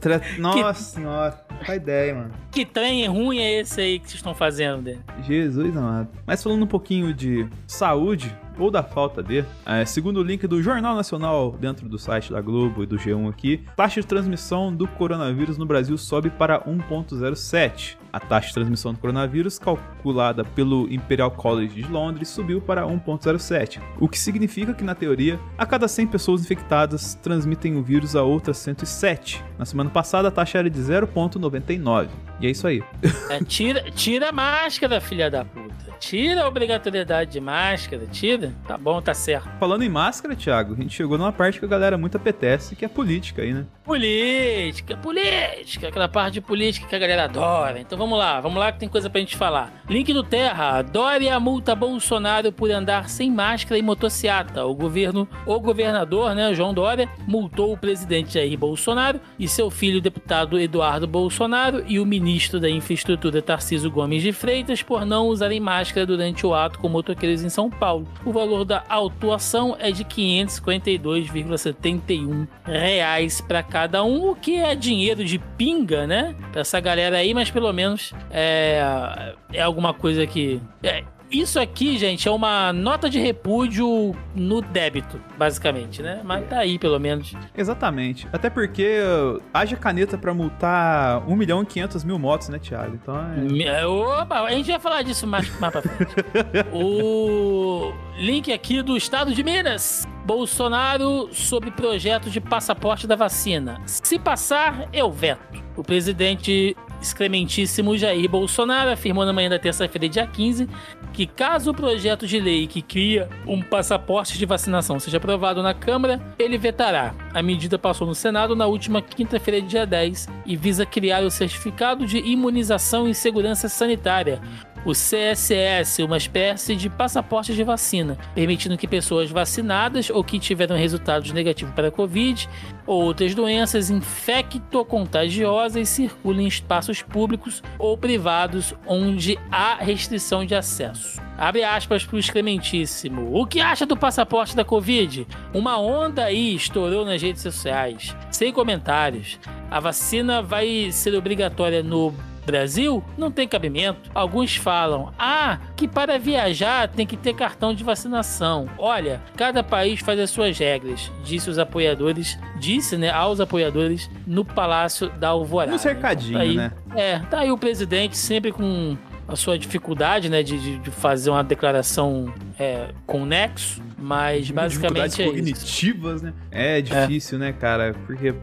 Tra- 0.00 0.20
Nossa 0.38 0.74
senhora, 0.82 1.44
não 1.49 1.49
faz 1.64 1.80
ideia, 1.80 2.14
mano. 2.14 2.30
Que 2.50 2.64
trem 2.64 3.06
ruim 3.06 3.38
é 3.38 3.60
esse 3.60 3.80
aí 3.80 3.98
que 3.98 4.06
vocês 4.06 4.16
estão 4.16 4.34
fazendo 4.34 4.82
dele? 4.82 5.00
Jesus 5.22 5.76
amado. 5.76 6.08
Mas 6.26 6.42
falando 6.42 6.62
um 6.62 6.68
pouquinho 6.68 7.12
de 7.14 7.48
saúde, 7.66 8.34
ou 8.58 8.70
da 8.70 8.82
falta 8.82 9.22
de, 9.22 9.44
é, 9.64 9.84
segundo 9.84 10.18
o 10.18 10.22
link 10.22 10.46
do 10.46 10.62
Jornal 10.62 10.94
Nacional 10.94 11.56
dentro 11.58 11.88
do 11.88 11.98
site 11.98 12.32
da 12.32 12.40
Globo 12.40 12.82
e 12.82 12.86
do 12.86 12.96
G1 12.96 13.28
aqui, 13.28 13.64
taxa 13.76 14.00
de 14.00 14.06
transmissão 14.06 14.74
do 14.74 14.86
coronavírus 14.86 15.56
no 15.56 15.66
Brasil 15.66 15.96
sobe 15.96 16.30
para 16.30 16.60
1.07. 16.60 17.96
A 18.12 18.18
taxa 18.18 18.48
de 18.48 18.54
transmissão 18.54 18.92
do 18.92 18.98
coronavírus, 18.98 19.58
calculada 19.58 20.44
pelo 20.44 20.92
Imperial 20.92 21.30
College 21.30 21.82
de 21.82 21.88
Londres, 21.88 22.28
subiu 22.28 22.60
para 22.60 22.82
1.07, 22.82 23.80
o 24.00 24.08
que 24.08 24.18
significa 24.18 24.74
que, 24.74 24.82
na 24.82 24.94
teoria, 24.94 25.38
a 25.56 25.64
cada 25.64 25.86
100 25.86 26.08
pessoas 26.08 26.40
infectadas 26.40 27.14
transmitem 27.14 27.76
o 27.76 27.82
vírus 27.82 28.16
a 28.16 28.22
outras 28.22 28.58
107. 28.58 29.44
Na 29.56 29.64
semana 29.64 29.90
passada, 29.90 30.28
a 30.28 30.30
taxa 30.30 30.58
era 30.58 30.68
de 30.68 30.80
0.99. 30.80 32.08
E 32.40 32.46
é 32.46 32.50
isso 32.50 32.66
aí. 32.66 32.82
É, 33.28 33.42
tira, 33.44 33.90
tira 33.90 34.30
a 34.30 34.32
máscara, 34.32 35.00
filha 35.00 35.30
da 35.30 35.44
puta. 35.44 35.70
Tira 36.00 36.42
a 36.42 36.48
obrigatoriedade 36.48 37.32
de 37.32 37.40
máscara, 37.40 38.06
tira. 38.06 38.39
Tá 38.66 38.76
bom, 38.76 39.00
tá 39.00 39.14
certo. 39.14 39.48
Falando 39.58 39.82
em 39.82 39.88
máscara, 39.88 40.34
Thiago, 40.34 40.74
a 40.74 40.76
gente 40.76 40.94
chegou 40.94 41.18
numa 41.18 41.32
parte 41.32 41.58
que 41.58 41.64
a 41.64 41.68
galera 41.68 41.98
muito 41.98 42.16
apetece, 42.16 42.76
que 42.76 42.84
é 42.84 42.88
política 42.88 43.42
aí, 43.42 43.52
né? 43.52 43.66
Política, 43.84 44.96
política, 44.96 45.88
aquela 45.88 46.08
parte 46.08 46.34
de 46.34 46.40
política 46.40 46.86
que 46.86 46.94
a 46.94 46.98
galera 46.98 47.24
adora. 47.24 47.80
Então 47.80 47.98
vamos 47.98 48.18
lá, 48.18 48.40
vamos 48.40 48.58
lá 48.58 48.70
que 48.70 48.78
tem 48.78 48.88
coisa 48.88 49.10
pra 49.10 49.20
gente 49.20 49.36
falar. 49.36 49.82
Link 49.88 50.12
do 50.12 50.22
Terra, 50.22 50.82
Dória 50.82 51.38
multa 51.40 51.74
Bolsonaro 51.74 52.52
por 52.52 52.70
andar 52.70 53.08
sem 53.08 53.30
máscara 53.30 53.78
e 53.78 53.82
motociata. 53.82 54.64
O 54.64 54.74
governo, 54.74 55.28
o 55.46 55.58
governador, 55.58 56.34
né, 56.34 56.54
João 56.54 56.72
Dória, 56.72 57.08
multou 57.26 57.72
o 57.72 57.76
presidente 57.76 58.34
Jair 58.34 58.56
Bolsonaro 58.58 59.20
e 59.38 59.48
seu 59.48 59.70
filho, 59.70 59.98
o 59.98 60.02
deputado 60.02 60.58
Eduardo 60.58 61.06
Bolsonaro, 61.06 61.82
e 61.86 61.98
o 61.98 62.06
ministro 62.06 62.60
da 62.60 62.70
Infraestrutura 62.70 63.42
Tarcísio 63.42 63.90
Gomes 63.90 64.22
de 64.22 64.32
Freitas 64.32 64.82
por 64.82 65.04
não 65.04 65.26
usarem 65.26 65.58
máscara 65.58 66.06
durante 66.06 66.46
o 66.46 66.54
ato 66.54 66.78
com 66.78 66.88
motoqueiros 66.88 67.42
em 67.42 67.48
São 67.48 67.68
Paulo. 67.68 68.06
O 68.24 68.29
valor 68.32 68.64
da 68.64 68.82
autuação 68.88 69.76
é 69.78 69.90
de 69.90 70.02
552,71 70.04 72.48
reais 72.64 73.40
para 73.40 73.62
cada 73.62 74.04
um, 74.04 74.30
o 74.30 74.36
que 74.36 74.56
é 74.56 74.74
dinheiro 74.74 75.24
de 75.24 75.38
pinga, 75.38 76.06
né? 76.06 76.34
Pra 76.52 76.60
essa 76.62 76.80
galera 76.80 77.18
aí, 77.18 77.34
mas 77.34 77.50
pelo 77.50 77.72
menos 77.72 78.12
é, 78.30 79.34
é 79.52 79.62
alguma 79.62 79.92
coisa 79.94 80.26
que. 80.26 80.60
é, 80.82 81.04
isso 81.30 81.58
aqui, 81.60 81.96
gente, 81.98 82.26
é 82.28 82.30
uma 82.30 82.72
nota 82.72 83.08
de 83.08 83.18
repúdio 83.18 84.14
no 84.34 84.60
débito, 84.60 85.20
basicamente, 85.38 86.02
né? 86.02 86.20
Mas 86.24 86.48
tá 86.48 86.58
aí, 86.58 86.78
pelo 86.78 86.98
menos. 86.98 87.32
Exatamente. 87.56 88.26
Até 88.32 88.50
porque 88.50 88.98
uh, 89.00 89.40
haja 89.54 89.76
caneta 89.76 90.18
pra 90.18 90.34
multar 90.34 91.26
1 91.28 91.36
milhão 91.36 91.62
e 91.62 91.66
500 91.66 92.04
mil 92.04 92.18
motos, 92.18 92.48
né, 92.48 92.58
Thiago? 92.58 92.98
Então 93.00 93.16
é... 93.16 93.36
Me- 93.40 93.84
Opa, 93.84 94.40
a 94.42 94.50
gente 94.50 94.70
vai 94.70 94.80
falar 94.80 95.02
disso 95.02 95.26
mais, 95.26 95.48
mais 95.60 95.72
pra 95.72 95.82
frente. 95.82 96.14
o 96.72 97.92
link 98.18 98.52
aqui 98.52 98.82
do 98.82 98.96
estado 98.96 99.32
de 99.34 99.42
Minas. 99.42 100.06
Bolsonaro 100.24 101.28
sobre 101.32 101.70
projeto 101.70 102.30
de 102.30 102.40
passaporte 102.40 103.06
da 103.06 103.16
vacina. 103.16 103.80
Se 103.86 104.18
passar, 104.18 104.88
eu 104.92 105.10
veto. 105.10 105.60
O 105.76 105.82
presidente 105.82 106.76
excrementíssimo 107.00 107.96
Jair 107.96 108.28
Bolsonaro 108.28 108.90
afirmou 108.90 109.24
na 109.24 109.32
manhã 109.32 109.48
da 109.48 109.58
terça-feira, 109.58 110.08
dia 110.08 110.26
15, 110.26 110.68
que 111.12 111.26
caso 111.26 111.70
o 111.70 111.74
projeto 111.74 112.26
de 112.26 112.38
lei 112.38 112.66
que 112.66 112.82
cria 112.82 113.28
um 113.46 113.62
passaporte 113.62 114.38
de 114.38 114.46
vacinação 114.46 114.98
seja 114.98 115.16
aprovado 115.16 115.62
na 115.62 115.74
Câmara, 115.74 116.20
ele 116.38 116.58
vetará. 116.58 117.14
A 117.32 117.42
medida 117.42 117.78
passou 117.78 118.06
no 118.06 118.14
Senado 118.14 118.54
na 118.54 118.66
última 118.66 119.00
quinta-feira, 119.00 119.60
dia 119.60 119.86
10, 119.86 120.28
e 120.46 120.56
visa 120.56 120.84
criar 120.84 121.22
o 121.22 121.30
certificado 121.30 122.06
de 122.06 122.18
imunização 122.18 123.08
e 123.08 123.14
segurança 123.14 123.68
sanitária, 123.68 124.40
o 124.84 124.92
CSS, 124.92 126.02
uma 126.02 126.16
espécie 126.16 126.74
de 126.74 126.88
passaporte 126.88 127.54
de 127.54 127.62
vacina, 127.62 128.16
permitindo 128.34 128.78
que 128.78 128.88
pessoas 128.88 129.30
vacinadas 129.30 130.10
ou 130.10 130.24
que 130.24 130.38
tiveram 130.38 130.76
resultados 130.76 131.32
negativos 131.32 131.74
para 131.74 131.88
a 131.88 131.90
Covid 131.92 132.48
ou 132.86 133.04
outras 133.04 133.34
doenças 133.34 133.90
infectocontagiosas 133.90 135.88
circulem 135.88 136.46
em 136.46 136.48
espaços 136.48 137.02
públicos 137.02 137.62
ou 137.78 137.96
privados 137.96 138.74
onde 138.86 139.38
há 139.50 139.76
restrição 139.76 140.44
de 140.44 140.54
acesso. 140.54 141.20
Abre 141.36 141.64
aspas 141.64 142.04
para 142.04 142.16
o 142.16 142.18
excrementíssimo. 142.18 143.34
O 143.34 143.46
que 143.46 143.60
acha 143.60 143.86
do 143.86 143.96
passaporte 143.96 144.54
da 144.54 144.64
Covid? 144.64 145.26
Uma 145.54 145.78
onda 145.78 146.24
aí 146.24 146.54
estourou 146.54 147.04
nas 147.04 147.22
redes 147.22 147.40
sociais. 147.42 148.14
Sem 148.30 148.52
comentários. 148.52 149.38
A 149.70 149.80
vacina 149.80 150.42
vai 150.42 150.90
ser 150.92 151.14
obrigatória 151.14 151.82
no 151.82 152.12
Brasil 152.44 153.02
não 153.16 153.30
tem 153.30 153.46
cabimento. 153.46 154.10
Alguns 154.14 154.56
falam: 154.56 155.12
ah, 155.18 155.58
que 155.76 155.86
para 155.86 156.18
viajar 156.18 156.88
tem 156.88 157.06
que 157.06 157.16
ter 157.16 157.34
cartão 157.34 157.74
de 157.74 157.84
vacinação. 157.84 158.68
Olha, 158.78 159.20
cada 159.36 159.62
país 159.62 160.00
faz 160.00 160.18
as 160.18 160.30
suas 160.30 160.58
regras, 160.58 161.10
disse 161.24 161.50
os 161.50 161.58
apoiadores, 161.58 162.38
disse, 162.58 162.96
né, 162.96 163.10
aos 163.10 163.40
apoiadores 163.40 164.10
no 164.26 164.44
Palácio 164.44 165.08
da 165.10 165.28
Alvorada. 165.28 165.72
No 165.72 165.78
cercadinho, 165.78 166.34
tá 166.34 166.40
aí, 166.40 166.56
né? 166.56 166.72
É, 166.94 167.18
tá 167.18 167.40
aí 167.40 167.50
o 167.50 167.58
presidente 167.58 168.16
sempre 168.16 168.52
com 168.52 168.96
a 169.34 169.36
sua 169.36 169.58
dificuldade, 169.58 170.28
né, 170.28 170.42
de, 170.42 170.78
de 170.78 170.90
fazer 170.90 171.30
uma 171.30 171.42
declaração 171.44 172.32
é, 172.58 172.88
com 173.06 173.24
nexo, 173.24 173.82
mas 173.98 174.50
basicamente 174.50 175.22
é 175.22 175.26
isso. 175.26 175.34
cognitivas, 175.34 176.22
né? 176.22 176.32
É 176.50 176.80
difícil, 176.80 177.36
é. 177.36 177.40
né, 177.40 177.52
cara? 177.52 177.94
Porque 178.06 178.34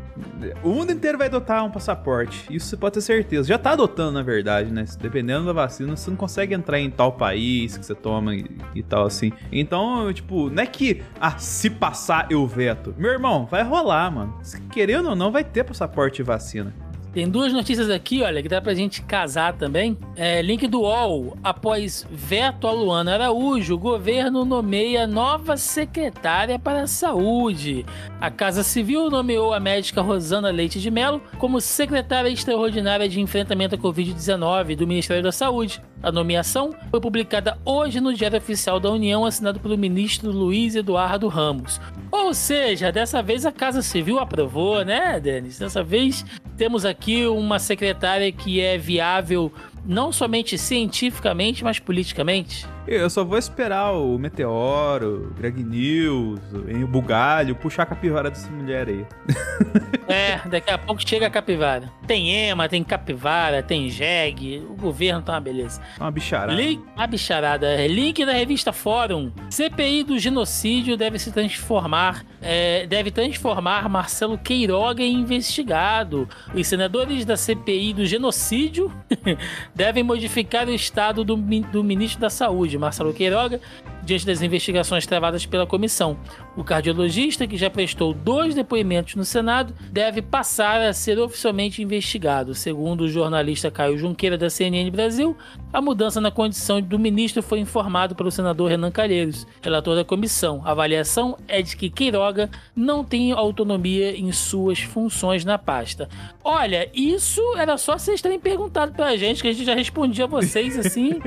o 0.63 0.69
mundo 0.69 0.91
inteiro 0.91 1.17
vai 1.17 1.27
adotar 1.27 1.65
um 1.65 1.71
passaporte. 1.71 2.45
Isso 2.49 2.67
você 2.67 2.77
pode 2.77 2.93
ter 2.93 3.01
certeza. 3.01 3.47
Já 3.47 3.57
tá 3.57 3.71
adotando, 3.71 4.11
na 4.11 4.21
verdade, 4.21 4.71
né? 4.71 4.85
Dependendo 4.99 5.45
da 5.45 5.53
vacina, 5.53 5.95
você 5.95 6.09
não 6.09 6.17
consegue 6.17 6.53
entrar 6.53 6.79
em 6.79 6.89
tal 6.89 7.11
país 7.11 7.77
que 7.77 7.85
você 7.85 7.95
toma 7.95 8.35
e, 8.35 8.45
e 8.75 8.83
tal, 8.83 9.05
assim. 9.05 9.31
Então, 9.51 10.11
tipo, 10.13 10.49
não 10.49 10.61
é 10.61 10.65
que, 10.65 11.01
ah, 11.19 11.37
se 11.37 11.69
passar 11.69 12.27
eu 12.29 12.45
veto. 12.45 12.93
Meu 12.97 13.11
irmão, 13.11 13.45
vai 13.45 13.63
rolar, 13.63 14.11
mano. 14.11 14.37
Se 14.43 14.61
querendo 14.61 15.09
ou 15.09 15.15
não, 15.15 15.31
vai 15.31 15.43
ter 15.43 15.63
passaporte 15.63 16.21
e 16.21 16.23
vacina. 16.23 16.73
Tem 17.13 17.27
duas 17.27 17.51
notícias 17.51 17.89
aqui, 17.89 18.21
olha, 18.21 18.41
que 18.43 18.49
dá 18.49 18.61
pra 18.61 18.73
gente 18.73 19.01
casar 19.01 19.53
também. 19.53 19.97
É, 20.15 20.41
link 20.41 20.67
do 20.67 20.81
UOL. 20.81 21.37
Após 21.43 22.05
veto 22.11 22.67
a 22.67 22.71
Luana 22.71 23.13
Araújo, 23.13 23.75
o 23.75 23.77
governo 23.77 24.45
nomeia 24.45 25.07
nova 25.07 25.57
secretária 25.57 26.59
para 26.59 26.81
a 26.81 26.87
saúde. 26.87 27.85
A 28.21 28.29
Casa 28.29 28.63
Civil 28.63 29.09
nomeou 29.09 29.53
a 29.53 29.59
médica 29.59 30.01
Rosana 30.01 30.49
Leite 30.49 30.79
de 30.79 30.91
Mello 30.91 31.21
como 31.37 31.61
secretária 31.61 32.29
extraordinária 32.29 33.09
de 33.09 33.19
enfrentamento 33.19 33.75
à 33.75 33.77
Covid-19 33.77 34.75
do 34.75 34.87
Ministério 34.87 35.23
da 35.23 35.31
Saúde. 35.31 35.81
A 36.01 36.11
nomeação 36.11 36.75
foi 36.91 37.01
publicada 37.01 37.57
hoje 37.65 37.99
no 37.99 38.13
Diário 38.13 38.37
Oficial 38.37 38.79
da 38.79 38.91
União, 38.91 39.25
assinado 39.25 39.59
pelo 39.59 39.77
ministro 39.77 40.31
Luiz 40.31 40.75
Eduardo 40.75 41.27
Ramos. 41.27 41.81
Ou 42.11 42.33
seja, 42.33 42.91
dessa 42.91 43.21
vez 43.21 43.45
a 43.45 43.51
Casa 43.51 43.81
Civil 43.81 44.19
aprovou, 44.19 44.85
né, 44.85 45.19
Denis? 45.19 45.57
Dessa 45.57 45.83
vez 45.83 46.23
temos 46.55 46.85
aqui 46.85 47.25
uma 47.25 47.57
secretária 47.57 48.31
que 48.31 48.61
é 48.61 48.77
viável 48.77 49.51
não 49.85 50.11
somente 50.11 50.57
cientificamente, 50.57 51.63
mas 51.63 51.79
politicamente. 51.79 52.67
Eu 52.87 53.09
só 53.09 53.21
vou 53.21 53.37
esperar 53.37 53.91
o 53.91 54.17
Meteoro, 54.17 55.29
o 55.29 55.33
Greg 55.33 55.61
News, 55.61 56.39
o 56.53 56.87
Bugalho 56.87 57.53
puxar 57.53 57.83
a 57.83 57.85
capivara 57.85 58.29
dessa 58.29 58.49
mulher 58.49 58.87
aí. 58.87 59.05
É, 60.09 60.39
daqui 60.47 60.71
a 60.71 60.77
pouco 60.77 61.05
chega 61.05 61.27
a 61.27 61.29
capivara. 61.29 61.91
Tem 62.07 62.33
Ema, 62.33 62.69
tem 62.69 62.81
capivara, 62.81 63.61
tem 63.61 63.89
Jeg, 63.89 64.63
o 64.69 64.73
governo 64.73 65.21
tá 65.21 65.33
uma 65.33 65.41
beleza. 65.41 65.81
Tá 65.97 66.05
uma 66.05 66.11
bicharada. 66.11 66.53
Link, 66.53 66.81
uma 66.95 67.07
bicharada. 67.07 67.87
Link 67.87 68.25
da 68.25 68.31
revista 68.31 68.71
Fórum. 68.71 69.33
CPI 69.49 70.03
do 70.03 70.17
genocídio 70.17 70.95
deve 70.95 71.19
se 71.19 71.29
transformar, 71.29 72.25
é, 72.41 72.87
deve 72.87 73.11
transformar 73.11 73.89
Marcelo 73.89 74.37
Queiroga 74.37 75.03
em 75.03 75.13
investigado. 75.19 76.27
Os 76.53 76.65
senadores 76.65 77.25
da 77.25 77.35
CPI 77.35 77.93
do 77.93 78.05
genocídio 78.05 78.89
devem 79.75 80.03
modificar 80.03 80.69
o 80.69 80.73
estado 80.73 81.25
do, 81.25 81.35
do 81.35 81.83
ministro 81.83 82.21
da 82.21 82.29
Saúde, 82.29 82.76
Marcelo 82.77 83.13
Queiroga, 83.13 83.59
diante 84.07 84.25
das 84.25 84.41
investigações 84.41 85.05
travadas 85.05 85.45
pela 85.45 85.67
comissão. 85.67 86.17
O 86.55 86.63
cardiologista, 86.63 87.45
que 87.45 87.57
já 87.57 87.69
prestou 87.69 88.13
dois 88.13 88.55
depoimentos 88.55 89.15
no 89.15 89.25
Senado, 89.25 89.73
deve 89.91 90.21
passar 90.21 90.81
a 90.81 90.93
ser 90.93 91.19
oficialmente 91.19 91.83
investigado. 91.83 92.55
Segundo 92.55 93.01
o 93.01 93.09
jornalista 93.09 93.69
Caio 93.69 93.97
Junqueira, 93.97 94.37
da 94.37 94.49
CNN 94.49 94.89
Brasil, 94.89 95.35
a 95.73 95.81
mudança 95.81 96.21
na 96.21 96.31
condição 96.31 96.81
do 96.81 96.97
ministro 96.97 97.43
foi 97.43 97.59
informado 97.59 98.15
pelo 98.15 98.31
senador 98.31 98.69
Renan 98.69 98.91
Calheiros, 98.91 99.45
relator 99.61 99.95
da 99.95 100.05
comissão. 100.05 100.61
A 100.63 100.71
avaliação 100.71 101.37
é 101.45 101.61
de 101.61 101.75
que 101.75 101.89
Queiroga 101.89 102.49
não 102.73 103.03
tem 103.03 103.33
autonomia 103.33 104.17
em 104.17 104.31
suas 104.31 104.79
funções 104.79 105.43
na 105.43 105.57
pasta. 105.57 106.07
Olha, 106.41 106.89
isso 106.93 107.41
era 107.57 107.77
só 107.77 107.97
vocês 107.97 108.21
terem 108.21 108.39
perguntado 108.39 108.93
pra 108.93 109.17
gente, 109.17 109.41
que 109.41 109.49
a 109.49 109.51
gente 109.51 109.65
já 109.65 109.75
respondia 109.75 110.23
a 110.23 110.27
vocês 110.27 110.79
assim, 110.79 111.19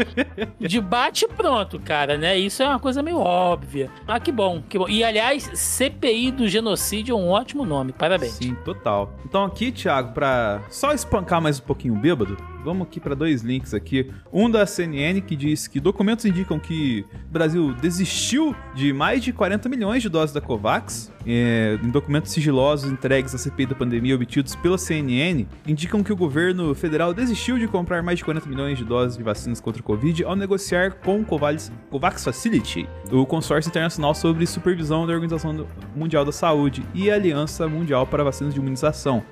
de 0.59 0.81
bate 0.81 1.29
pronto, 1.29 1.79
cara, 1.79 2.17
né? 2.17 2.39
Isso 2.39 2.63
é 2.63 2.70
uma 2.73 2.81
coisa 2.81 3.03
meio 3.03 3.19
óbvia. 3.19 3.91
Ah, 4.07 4.19
que 4.21 4.33
bom, 4.33 4.63
que 4.69 4.79
bom. 4.79 4.89
E 4.89 5.03
aliás, 5.05 5.51
CPI 5.55 6.31
do 6.31 6.49
genocídio 6.49 7.15
é 7.15 7.19
um 7.19 7.29
ótimo 7.29 7.65
nome, 7.65 7.93
parabéns. 7.93 8.33
Sim, 8.33 8.55
total. 8.65 9.13
Então 9.25 9.45
aqui, 9.45 9.73
Thiago, 9.73 10.13
pra 10.13 10.63
só 10.69 10.93
espancar 10.93 11.41
mais 11.41 11.59
um 11.59 11.63
pouquinho 11.63 11.95
o 11.95 11.99
bêbado, 11.99 12.37
vamos 12.65 12.87
aqui 12.87 13.01
para 13.01 13.15
dois 13.15 13.43
links 13.43 13.75
aqui. 13.75 14.11
Um 14.33 14.51
da 14.51 14.67
CNN 14.67 15.21
que 15.21 15.37
diz 15.37 15.67
que 15.67 15.81
documentos 15.81 16.25
indicam 16.25 16.59
que 16.59 17.05
o 17.29 17.33
Brasil 17.33 17.75
desistiu 17.75 18.55
de 18.75 18.93
mais 18.93 19.23
de 19.23 19.33
40 19.33 19.69
milhões 19.69 20.03
de 20.03 20.09
doses 20.09 20.35
da 20.35 20.41
Covax. 20.41 21.13
É, 21.27 21.79
em 21.83 21.91
documentos 21.91 22.33
sigilosos 22.33 22.91
entregues 22.91 23.35
à 23.35 23.39
CPI 23.39 23.67
da 23.67 23.75
pandemia 23.75 24.15
obtidos 24.15 24.57
pela 24.57 24.79
CNN, 24.79 25.47
indicam 25.67 26.03
que 26.03 26.11
o 26.11 26.17
governo 26.17 26.75
federal 26.75 27.13
desistiu 27.13 27.59
de 27.59 27.69
comprar 27.69 28.03
mais 28.03 28.19
de 28.19 28.25
40 28.25 28.49
milhões 28.49 28.79
de 28.79 28.85
doses 28.87 29.19
de 29.19 29.23
vacinas 29.23 29.61
contra 29.61 29.83
a 29.83 29.85
Covid 29.85 30.25
ao 30.25 30.35
negociar 30.35 30.93
com 30.95 31.21
o 31.21 31.25
Covax, 31.25 31.71
Covax 31.91 32.25
Facility, 32.25 32.89
o 33.13 33.27
consórcio 33.27 33.69
internacional 33.69 34.15
sobre 34.15 34.47
supervisão 34.47 35.07
da 35.07 35.13
Organização 35.13 35.67
Mundial 35.95 36.25
da 36.25 36.33
Saúde 36.33 36.83
e 36.95 37.11
a 37.11 37.17
Aliança 37.17 37.69
Mundial 37.69 38.07
para 38.07 38.25
Vacinas 38.25 38.55
de 38.55 38.61
Imunização 38.61 39.23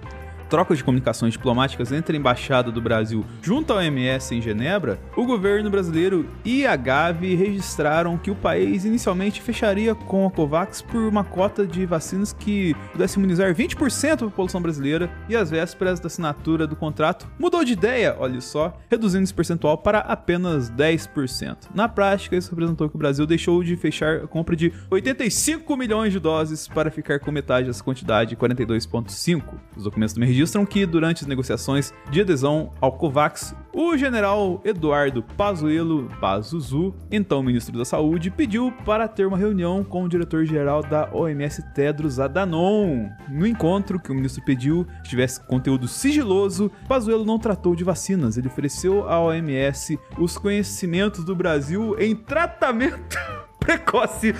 troca 0.48 0.74
de 0.74 0.82
comunicações 0.82 1.32
diplomáticas 1.32 1.92
entre 1.92 2.16
a 2.16 2.20
Embaixada 2.20 2.70
do 2.70 2.80
Brasil 2.80 3.24
junto 3.42 3.72
ao 3.72 3.78
OMS 3.78 4.34
em 4.34 4.40
Genebra, 4.40 4.98
o 5.16 5.24
governo 5.24 5.70
brasileiro 5.70 6.28
e 6.44 6.66
a 6.66 6.74
Gavi 6.76 7.34
registraram 7.34 8.16
que 8.16 8.30
o 8.30 8.34
país 8.34 8.84
inicialmente 8.84 9.42
fecharia 9.42 9.94
com 9.94 10.26
a 10.26 10.30
Covax 10.30 10.82
por 10.82 11.00
uma 11.02 11.24
cota 11.24 11.66
de 11.66 11.84
vacinas 11.86 12.32
que 12.32 12.74
pudesse 12.92 13.18
imunizar 13.18 13.54
20% 13.54 14.10
da 14.10 14.26
população 14.26 14.60
brasileira 14.60 15.10
e 15.28 15.36
às 15.36 15.50
vésperas 15.50 16.00
da 16.00 16.06
assinatura 16.06 16.66
do 16.66 16.76
contrato 16.76 17.28
mudou 17.38 17.64
de 17.64 17.72
ideia, 17.72 18.16
olha 18.18 18.40
só, 18.40 18.76
reduzindo 18.90 19.24
esse 19.24 19.34
percentual 19.34 19.78
para 19.78 20.00
apenas 20.00 20.70
10%. 20.70 21.68
Na 21.74 21.88
prática, 21.88 22.36
isso 22.36 22.50
representou 22.50 22.88
que 22.88 22.96
o 22.96 22.98
Brasil 22.98 23.26
deixou 23.26 23.62
de 23.62 23.76
fechar 23.76 24.16
a 24.16 24.26
compra 24.26 24.56
de 24.56 24.72
85 24.90 25.76
milhões 25.76 26.12
de 26.12 26.18
doses 26.18 26.66
para 26.66 26.90
ficar 26.90 27.20
com 27.20 27.30
metade 27.30 27.66
dessa 27.66 27.82
quantidade, 27.82 28.36
42,5. 28.36 29.42
Os 29.76 29.84
documentos 29.84 30.14
também 30.14 30.28
registram 30.38 30.64
que, 30.64 30.86
durante 30.86 31.22
as 31.22 31.26
negociações 31.26 31.92
de 32.10 32.20
adesão 32.20 32.70
ao 32.80 32.92
COVAX, 32.92 33.56
o 33.74 33.96
general 33.96 34.60
Eduardo 34.64 35.20
Pazuello 35.36 36.08
Pazuzu, 36.20 36.94
então 37.10 37.42
ministro 37.42 37.76
da 37.76 37.84
Saúde, 37.84 38.30
pediu 38.30 38.72
para 38.84 39.08
ter 39.08 39.26
uma 39.26 39.36
reunião 39.36 39.82
com 39.82 40.04
o 40.04 40.08
diretor-geral 40.08 40.82
da 40.82 41.10
OMS 41.12 41.60
Tedros 41.74 42.20
Adhanom. 42.20 43.08
No 43.28 43.46
encontro 43.48 43.98
que 43.98 44.12
o 44.12 44.14
ministro 44.14 44.44
pediu 44.44 44.86
tivesse 45.02 45.44
conteúdo 45.44 45.88
sigiloso, 45.88 46.70
Pazuello 46.86 47.24
não 47.24 47.38
tratou 47.38 47.74
de 47.74 47.82
vacinas, 47.82 48.38
ele 48.38 48.46
ofereceu 48.46 49.08
à 49.08 49.20
OMS 49.20 49.98
os 50.18 50.38
conhecimentos 50.38 51.24
do 51.24 51.34
Brasil 51.34 51.96
em 51.98 52.14
tratamento 52.14 53.18
precoce. 53.58 54.32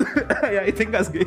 e 0.52 0.58
aí 0.58 0.70
tem 0.70 0.90
gasguei 0.90 1.26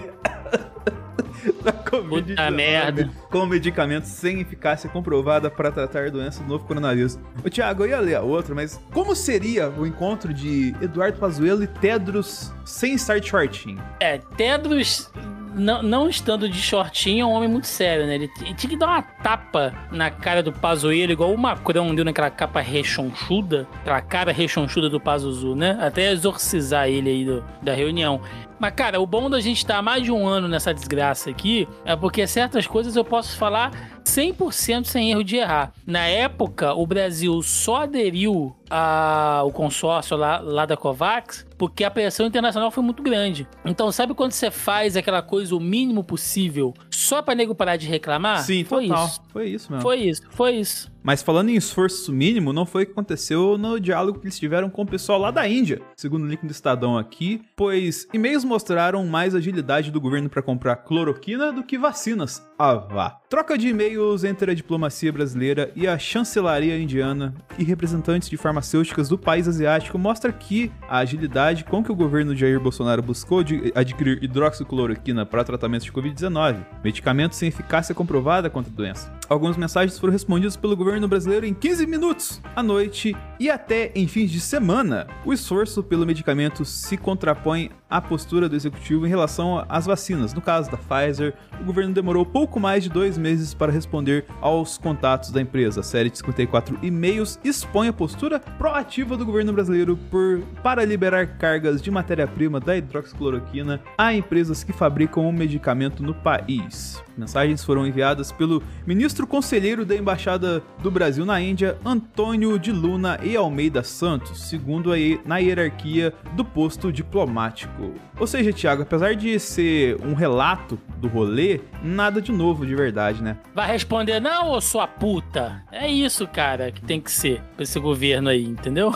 da 1.72 1.84
Covid 1.90 2.36
Puta 2.36 2.52
merda. 2.52 3.10
Com 3.30 3.46
medicamentos 3.46 4.10
sem 4.10 4.42
eficácia 4.42 4.90
comprovada 4.90 5.50
para 5.50 5.72
tratar 5.72 6.10
doença 6.10 6.42
do 6.44 6.50
novo 6.50 6.66
coronavírus. 6.66 7.20
O 7.44 7.50
Thiago, 7.50 7.84
eu 7.84 7.90
ia 7.90 8.00
ler 8.00 8.16
a 8.16 8.22
outra, 8.22 8.56
mas 8.56 8.80
como 8.92 9.16
seria 9.16 9.70
o 9.70 9.86
encontro 9.86 10.34
de 10.34 10.76
Eduardo 10.82 11.20
Pazuello 11.20 11.64
e 11.64 11.68
Tedros 11.68 12.52
sem 12.66 12.94
estar 12.94 13.20
de 13.20 13.30
shortinho? 13.30 13.82
É, 14.00 14.18
Tedros 14.38 15.12
não, 15.54 15.82
não, 15.82 16.10
estando 16.10 16.48
de 16.48 16.60
shortinho, 16.62 17.24
é 17.24 17.26
um 17.26 17.32
homem 17.32 17.50
muito 17.50 17.68
sério, 17.68 18.06
né? 18.06 18.16
Ele, 18.16 18.28
tinha 18.28 18.56
que 18.56 18.78
dar 18.78 18.88
uma 18.88 19.02
tapa 19.02 19.74
na 19.92 20.10
cara 20.10 20.44
do 20.44 20.52
Pazuello, 20.52 21.12
igual 21.12 21.34
o 21.34 21.38
Macron 21.38 21.94
deu 21.94 22.06
naquela 22.06 22.30
capa 22.30 22.62
rechonchuda, 22.62 23.68
aquela 23.82 24.02
cara 24.02 24.32
rechonchuda 24.32 24.90
do 24.90 25.00
Pazuzu, 25.00 25.56
né? 25.56 25.78
Até 25.82 26.12
exorcizar 26.12 26.88
ele 26.88 27.10
aí 27.10 27.26
do, 27.26 27.44
da 27.62 27.74
reunião. 27.74 28.22
Mas, 28.60 28.74
cara, 28.74 29.00
o 29.00 29.08
bom 29.08 29.30
da 29.30 29.40
gente 29.40 29.58
estar 29.58 29.76
tá 29.76 29.82
mais 29.82 30.04
de 30.04 30.12
um 30.12 30.28
ano 30.28 30.48
nessa 30.48 30.74
desgraça 30.74 31.30
aqui 31.30 31.68
é 31.86 31.96
porque 31.96 32.28
certas 32.28 32.68
coisas 32.68 32.96
eu 32.96 33.06
posso 33.06 33.38
falar 33.38 33.72
100% 34.10 34.86
sem 34.86 35.12
erro 35.12 35.24
de 35.24 35.38
errar. 35.38 35.74
Na 35.86 36.06
época, 36.08 36.74
o 36.74 36.86
Brasil 36.86 37.42
só 37.42 37.84
aderiu 37.84 38.56
ao 38.70 39.52
consórcio 39.52 40.16
lá, 40.16 40.40
lá 40.40 40.66
da 40.66 40.78
COVAX 40.78 41.48
porque 41.60 41.84
a 41.84 41.92
pressão 41.92 42.26
internacional 42.26 42.72
foi 42.72 42.82
muito 42.82 43.04
grande. 43.04 43.46
Então, 43.66 43.92
sabe 43.92 44.14
quando 44.14 44.32
você 44.32 44.50
faz 44.50 44.96
aquela 44.96 45.22
coisa 45.22 45.54
o 45.54 45.60
mínimo 45.60 46.06
possível 46.06 46.74
só 47.00 47.22
pra 47.22 47.34
nego 47.34 47.56
parar 47.56 47.78
de 47.78 47.88
reclamar? 47.88 48.44
Sim, 48.44 48.64
foi 48.64 48.88
total. 48.88 49.08
isso. 49.08 49.22
Foi 49.32 49.48
isso 49.48 49.72
mesmo. 49.72 49.82
Foi 49.82 49.98
isso, 49.98 50.22
foi 50.32 50.56
isso. 50.56 50.92
Mas 51.02 51.24
falando 51.24 51.50
em 51.50 51.56
esforço 51.56 52.12
mínimo, 52.12 52.52
não 52.52 52.66
foi 52.66 52.84
o 52.84 52.86
que 52.86 52.92
aconteceu 52.92 53.58
no 53.58 53.80
diálogo 53.80 54.20
que 54.20 54.26
eles 54.26 54.38
tiveram 54.38 54.70
com 54.70 54.82
o 54.82 54.86
pessoal 54.86 55.18
lá 55.18 55.32
da 55.32 55.48
Índia, 55.48 55.82
segundo 55.96 56.26
o 56.26 56.28
link 56.28 56.46
do 56.46 56.52
Estadão 56.52 56.98
aqui, 56.98 57.42
pois 57.56 58.06
e-mails 58.14 58.44
mostraram 58.44 59.06
mais 59.06 59.34
agilidade 59.34 59.92
do 59.92 60.02
governo 60.02 60.30
para 60.30 60.42
comprar 60.42 60.76
cloroquina 60.76 61.54
do 61.54 61.64
que 61.64 61.78
vacinas. 61.78 62.46
Ah, 62.58 62.76
vá. 62.76 63.18
Troca 63.30 63.58
de 63.58 63.70
e-mails 63.70 64.26
entre 64.26 64.52
a 64.52 64.54
diplomacia 64.54 65.12
brasileira 65.14 65.72
e 65.76 65.88
a 65.88 65.98
chancelaria 65.98 66.78
indiana 66.78 67.34
e 67.58 67.64
representantes 67.64 68.30
de 68.30 68.36
farmacêuticas 68.36 69.08
do 69.08 69.18
país 69.18 69.48
asiático 69.48 69.98
mostra 69.98 70.34
que 70.34 70.70
a 70.88 70.98
agilidade 70.98 71.64
com 71.64 71.82
que 71.82 71.92
o 71.92 71.96
governo 71.96 72.34
de 72.34 72.42
Jair 72.42 72.60
Bolsonaro 72.60 73.02
buscou 73.02 73.42
de 73.44 73.72
adquirir 73.74 74.22
hidroxicloroquina 74.22 75.26
para 75.26 75.46
tratamento 75.46 75.86
de 75.86 75.92
Covid-19, 75.94 76.66
medicamento 76.90 77.36
sem 77.36 77.50
eficácia 77.50 77.94
comprovada 77.94 78.50
contra 78.50 78.72
a 78.72 78.76
doença. 78.76 79.14
Algumas 79.30 79.56
mensagens 79.56 80.00
foram 80.00 80.12
respondidas 80.12 80.58
pelo 80.58 80.76
governo 80.76 81.08
brasileiro 81.08 81.46
em 81.46 81.54
15 81.54 81.86
minutos 81.86 82.42
à 82.56 82.64
noite 82.64 83.16
e 83.40 83.48
até 83.48 83.92
em 83.94 84.08
fins 84.08 84.32
de 84.32 84.40
semana. 84.40 85.06
O 85.24 85.32
esforço 85.32 85.84
pelo 85.84 86.06
medicamento 86.06 86.66
se 86.66 86.98
contrapõe 86.98 87.70
à 87.88 88.02
postura 88.02 88.50
do 88.50 88.56
executivo 88.56 89.06
em 89.06 89.10
relação 89.10 89.64
às 89.70 89.86
vacinas. 89.86 90.34
No 90.34 90.42
caso 90.42 90.72
da 90.72 90.78
Pfizer, 90.78 91.36
o 91.62 91.64
governo 91.64 91.94
demorou 91.94 92.26
pouco 92.26 92.60
mais 92.60 92.84
de 92.84 92.90
dois 92.90 93.20
meses 93.20 93.54
para 93.54 93.72
responder 93.72 94.26
aos 94.42 94.80
contatos 94.80 95.30
da 95.30 95.40
empresa. 95.40 95.82
A 95.82 95.84
série 95.84 96.10
de 96.10 96.18
54 96.18 96.80
e-mails 96.82 97.40
expõe 97.44 97.88
a 97.88 97.94
postura 97.94 98.40
proativa 98.40 99.16
do 99.16 99.26
governo 99.26 99.54
brasileiro 99.54 99.96
por, 100.10 100.42
para 100.64 100.84
liberar 100.84 101.38
cargas 101.38 101.84
de 101.84 101.92
matéria-prima 101.92 102.60
da 102.60 102.76
hidroxicloroquina 102.76 103.80
a 103.96 104.12
empresas 104.12 104.64
que 104.64 104.74
fabricam 104.74 105.28
o 105.28 105.32
medicamento 105.32 106.02
no 106.02 106.16
país. 106.16 106.79
Mensagens 107.18 107.64
foram 107.64 107.86
enviadas 107.86 108.32
pelo 108.32 108.64
ministro 108.86 109.28
conselheiro 109.28 109.86
da 109.86 109.96
Embaixada 109.96 110.64
do 110.82 110.90
Brasil 110.90 111.26
na 111.26 111.42
Índia, 111.42 111.78
Antônio 111.84 112.58
de 112.58 112.72
Luna 112.72 113.20
e 113.22 113.36
Almeida 113.36 113.84
Santos, 113.84 114.48
segundo 114.48 114.94
a 114.94 114.98
na 115.26 115.38
hierarquia 115.38 116.14
do 116.36 116.46
posto 116.46 116.92
diplomático. 116.92 117.94
Ou 118.20 118.28
seja, 118.28 118.52
Thiago, 118.52 118.82
apesar 118.82 119.16
de 119.16 119.40
ser 119.40 119.98
um 120.02 120.14
relato 120.14 120.78
do 120.98 121.08
rolê, 121.08 121.62
nada 121.82 122.22
de 122.22 122.32
novo 122.32 122.66
de 122.66 122.76
verdade, 122.76 123.24
né? 123.24 123.38
Vai 123.56 123.72
responder, 123.72 124.20
não, 124.20 124.52
ô 124.52 124.60
sua 124.60 124.86
puta. 124.86 125.64
É 125.72 125.88
isso, 125.88 126.28
cara, 126.28 126.72
que 126.72 126.82
tem 126.82 127.00
que 127.00 127.12
ser 127.12 127.42
pra 127.56 127.64
esse 127.64 127.80
governo 127.80 128.30
aí, 128.30 128.44
entendeu? 128.44 128.94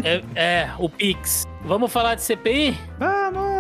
É, 0.03 0.22
é, 0.36 0.70
o 0.80 0.88
Pix. 0.88 1.45
Vamos 1.66 1.91
falar 1.91 2.16
de 2.16 2.22
CPI? 2.22 2.78
Vamos! 2.97 3.51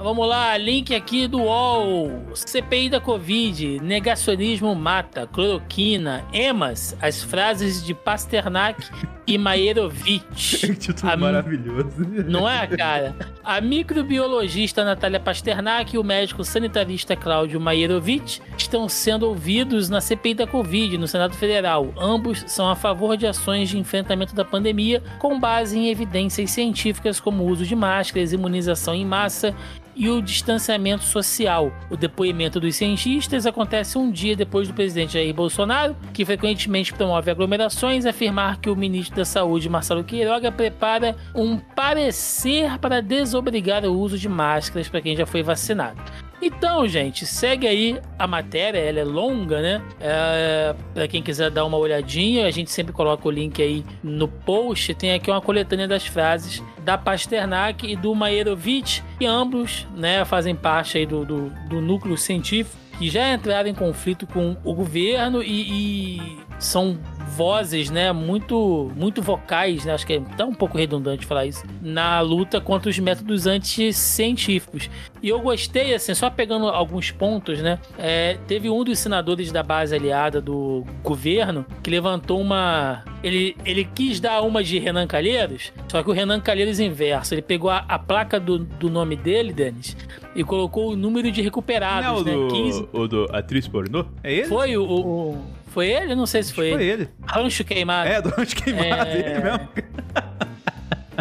Vamos 0.00 0.28
lá, 0.28 0.56
link 0.56 0.94
aqui 0.94 1.26
do 1.26 1.42
UOL. 1.42 2.22
CPI 2.32 2.88
da 2.88 3.00
Covid, 3.00 3.80
negacionismo 3.80 4.72
mata, 4.72 5.26
cloroquina, 5.26 6.24
emas, 6.32 6.96
as 7.02 7.20
frases 7.20 7.84
de 7.84 7.94
Pasternak 7.94 8.88
Maierovitch. 9.36 10.60
título 10.78 11.12
a... 11.12 11.16
maravilhoso. 11.16 12.06
Não 12.26 12.48
é, 12.48 12.66
cara? 12.66 13.14
A 13.44 13.60
microbiologista 13.60 14.84
Natália 14.84 15.20
Pasternak 15.20 15.94
e 15.94 15.98
o 15.98 16.04
médico 16.04 16.44
sanitarista 16.44 17.16
Cláudio 17.16 17.60
Maierovitch 17.60 18.38
estão 18.56 18.88
sendo 18.88 19.26
ouvidos 19.26 19.90
na 19.90 20.00
CPI 20.00 20.34
da 20.34 20.46
Covid, 20.46 20.96
no 20.96 21.08
Senado 21.08 21.34
Federal. 21.34 21.92
Ambos 21.98 22.44
são 22.46 22.70
a 22.70 22.76
favor 22.76 23.16
de 23.16 23.26
ações 23.26 23.68
de 23.68 23.78
enfrentamento 23.78 24.34
da 24.34 24.44
pandemia 24.44 25.02
com 25.18 25.38
base 25.38 25.76
em 25.78 25.90
evidências 25.90 26.50
científicas 26.52 27.20
como 27.20 27.42
o 27.42 27.48
uso 27.48 27.66
de 27.66 27.74
máscaras, 27.74 28.32
imunização 28.32 28.94
em 28.94 29.04
massa 29.04 29.54
e 29.98 30.08
o 30.08 30.22
distanciamento 30.22 31.02
social. 31.02 31.72
O 31.90 31.96
depoimento 31.96 32.60
dos 32.60 32.76
cientistas 32.76 33.44
acontece 33.44 33.98
um 33.98 34.10
dia 34.10 34.36
depois 34.36 34.68
do 34.68 34.74
presidente 34.74 35.14
Jair 35.14 35.34
Bolsonaro, 35.34 35.96
que 36.14 36.24
frequentemente 36.24 36.94
promove 36.94 37.30
aglomerações, 37.30 38.06
afirmar 38.06 38.60
que 38.60 38.70
o 38.70 38.76
ministro 38.76 39.16
da 39.18 39.24
Saúde, 39.24 39.68
Marcelo 39.68 40.02
Queiroga, 40.02 40.50
prepara 40.50 41.16
um 41.34 41.58
parecer 41.58 42.78
para 42.78 43.02
desobrigar 43.02 43.84
o 43.84 43.98
uso 43.98 44.16
de 44.16 44.28
máscaras 44.28 44.88
para 44.88 45.00
quem 45.00 45.16
já 45.16 45.26
foi 45.26 45.42
vacinado. 45.42 46.00
Então, 46.40 46.86
gente, 46.86 47.26
segue 47.26 47.66
aí 47.66 48.00
a 48.16 48.26
matéria, 48.26 48.78
ela 48.78 49.00
é 49.00 49.04
longa, 49.04 49.60
né? 49.60 49.82
É, 50.00 50.74
para 50.94 51.08
quem 51.08 51.20
quiser 51.20 51.50
dar 51.50 51.64
uma 51.64 51.76
olhadinha, 51.76 52.46
a 52.46 52.50
gente 52.52 52.70
sempre 52.70 52.92
coloca 52.92 53.26
o 53.26 53.30
link 53.30 53.60
aí 53.60 53.84
no 54.04 54.28
post. 54.28 54.94
Tem 54.94 55.14
aqui 55.14 55.30
uma 55.30 55.40
coletânea 55.40 55.88
das 55.88 56.06
frases 56.06 56.62
da 56.84 56.96
Pasternak 56.96 57.90
e 57.90 57.96
do 57.96 58.14
Maierovitch, 58.14 59.00
que 59.18 59.26
ambos 59.26 59.84
né, 59.96 60.24
fazem 60.24 60.54
parte 60.54 60.98
aí 60.98 61.06
do, 61.06 61.24
do, 61.24 61.50
do 61.68 61.80
núcleo 61.80 62.16
científico 62.16 62.88
que 62.98 63.08
já 63.08 63.32
entraram 63.32 63.68
em 63.68 63.74
conflito 63.74 64.26
com 64.26 64.56
o 64.64 64.74
governo 64.74 65.40
e, 65.42 66.16
e 66.16 66.38
são 66.58 66.98
vozes, 67.28 67.88
né, 67.88 68.12
muito, 68.12 68.90
muito 68.96 69.22
vocais, 69.22 69.84
né, 69.84 69.92
acho 69.94 70.06
que 70.06 70.14
é 70.14 70.16
até 70.16 70.44
um 70.44 70.54
pouco 70.54 70.76
redundante 70.76 71.24
falar 71.24 71.46
isso, 71.46 71.64
na 71.80 72.20
luta 72.20 72.60
contra 72.60 72.90
os 72.90 72.98
métodos 72.98 73.46
anticientíficos. 73.46 74.90
E 75.22 75.28
eu 75.28 75.38
gostei, 75.40 75.94
assim, 75.94 76.14
só 76.14 76.30
pegando 76.30 76.68
alguns 76.68 77.10
pontos, 77.10 77.60
né, 77.60 77.78
é, 77.96 78.38
teve 78.46 78.68
um 78.68 78.82
dos 78.82 78.98
senadores 78.98 79.52
da 79.52 79.62
base 79.62 79.94
aliada 79.94 80.40
do 80.40 80.84
governo 81.02 81.64
que 81.82 81.90
levantou 81.90 82.40
uma... 82.40 83.04
Ele, 83.22 83.56
ele 83.64 83.84
quis 83.84 84.20
dar 84.20 84.40
uma 84.42 84.62
de 84.62 84.78
Renan 84.78 85.06
Calheiros, 85.06 85.72
só 85.88 86.02
que 86.02 86.10
o 86.10 86.12
Renan 86.12 86.40
Calheiros 86.40 86.80
inverso, 86.80 87.34
ele 87.34 87.42
pegou 87.42 87.70
a, 87.70 87.84
a 87.88 87.98
placa 87.98 88.40
do, 88.40 88.58
do 88.58 88.88
nome 88.88 89.16
dele, 89.16 89.52
Denis, 89.52 89.96
e 90.34 90.42
colocou 90.42 90.92
o 90.92 90.96
número 90.96 91.30
de 91.30 91.42
recuperados, 91.42 92.24
Não, 92.24 92.24
né, 92.24 92.32
do, 92.32 92.48
15... 92.48 92.88
o 92.92 93.06
do 93.06 93.26
atriz 93.32 93.68
pornô? 93.68 94.04
É 94.22 94.32
ele? 94.32 94.46
Foi 94.46 94.76
o, 94.76 94.84
o 94.84 95.57
foi 95.78 95.90
ele? 95.90 96.16
Não 96.16 96.26
sei 96.26 96.42
se 96.42 96.52
foi, 96.52 96.72
foi 96.72 96.82
ele. 96.82 97.02
ele. 97.02 97.08
Rancho 97.24 97.62
queimado. 97.62 98.08
É, 98.08 98.20
do 98.20 98.30
rancho 98.30 98.56
queimado, 98.56 99.10
é... 99.10 99.16
ele 99.16 99.38
mesmo. 99.38 99.68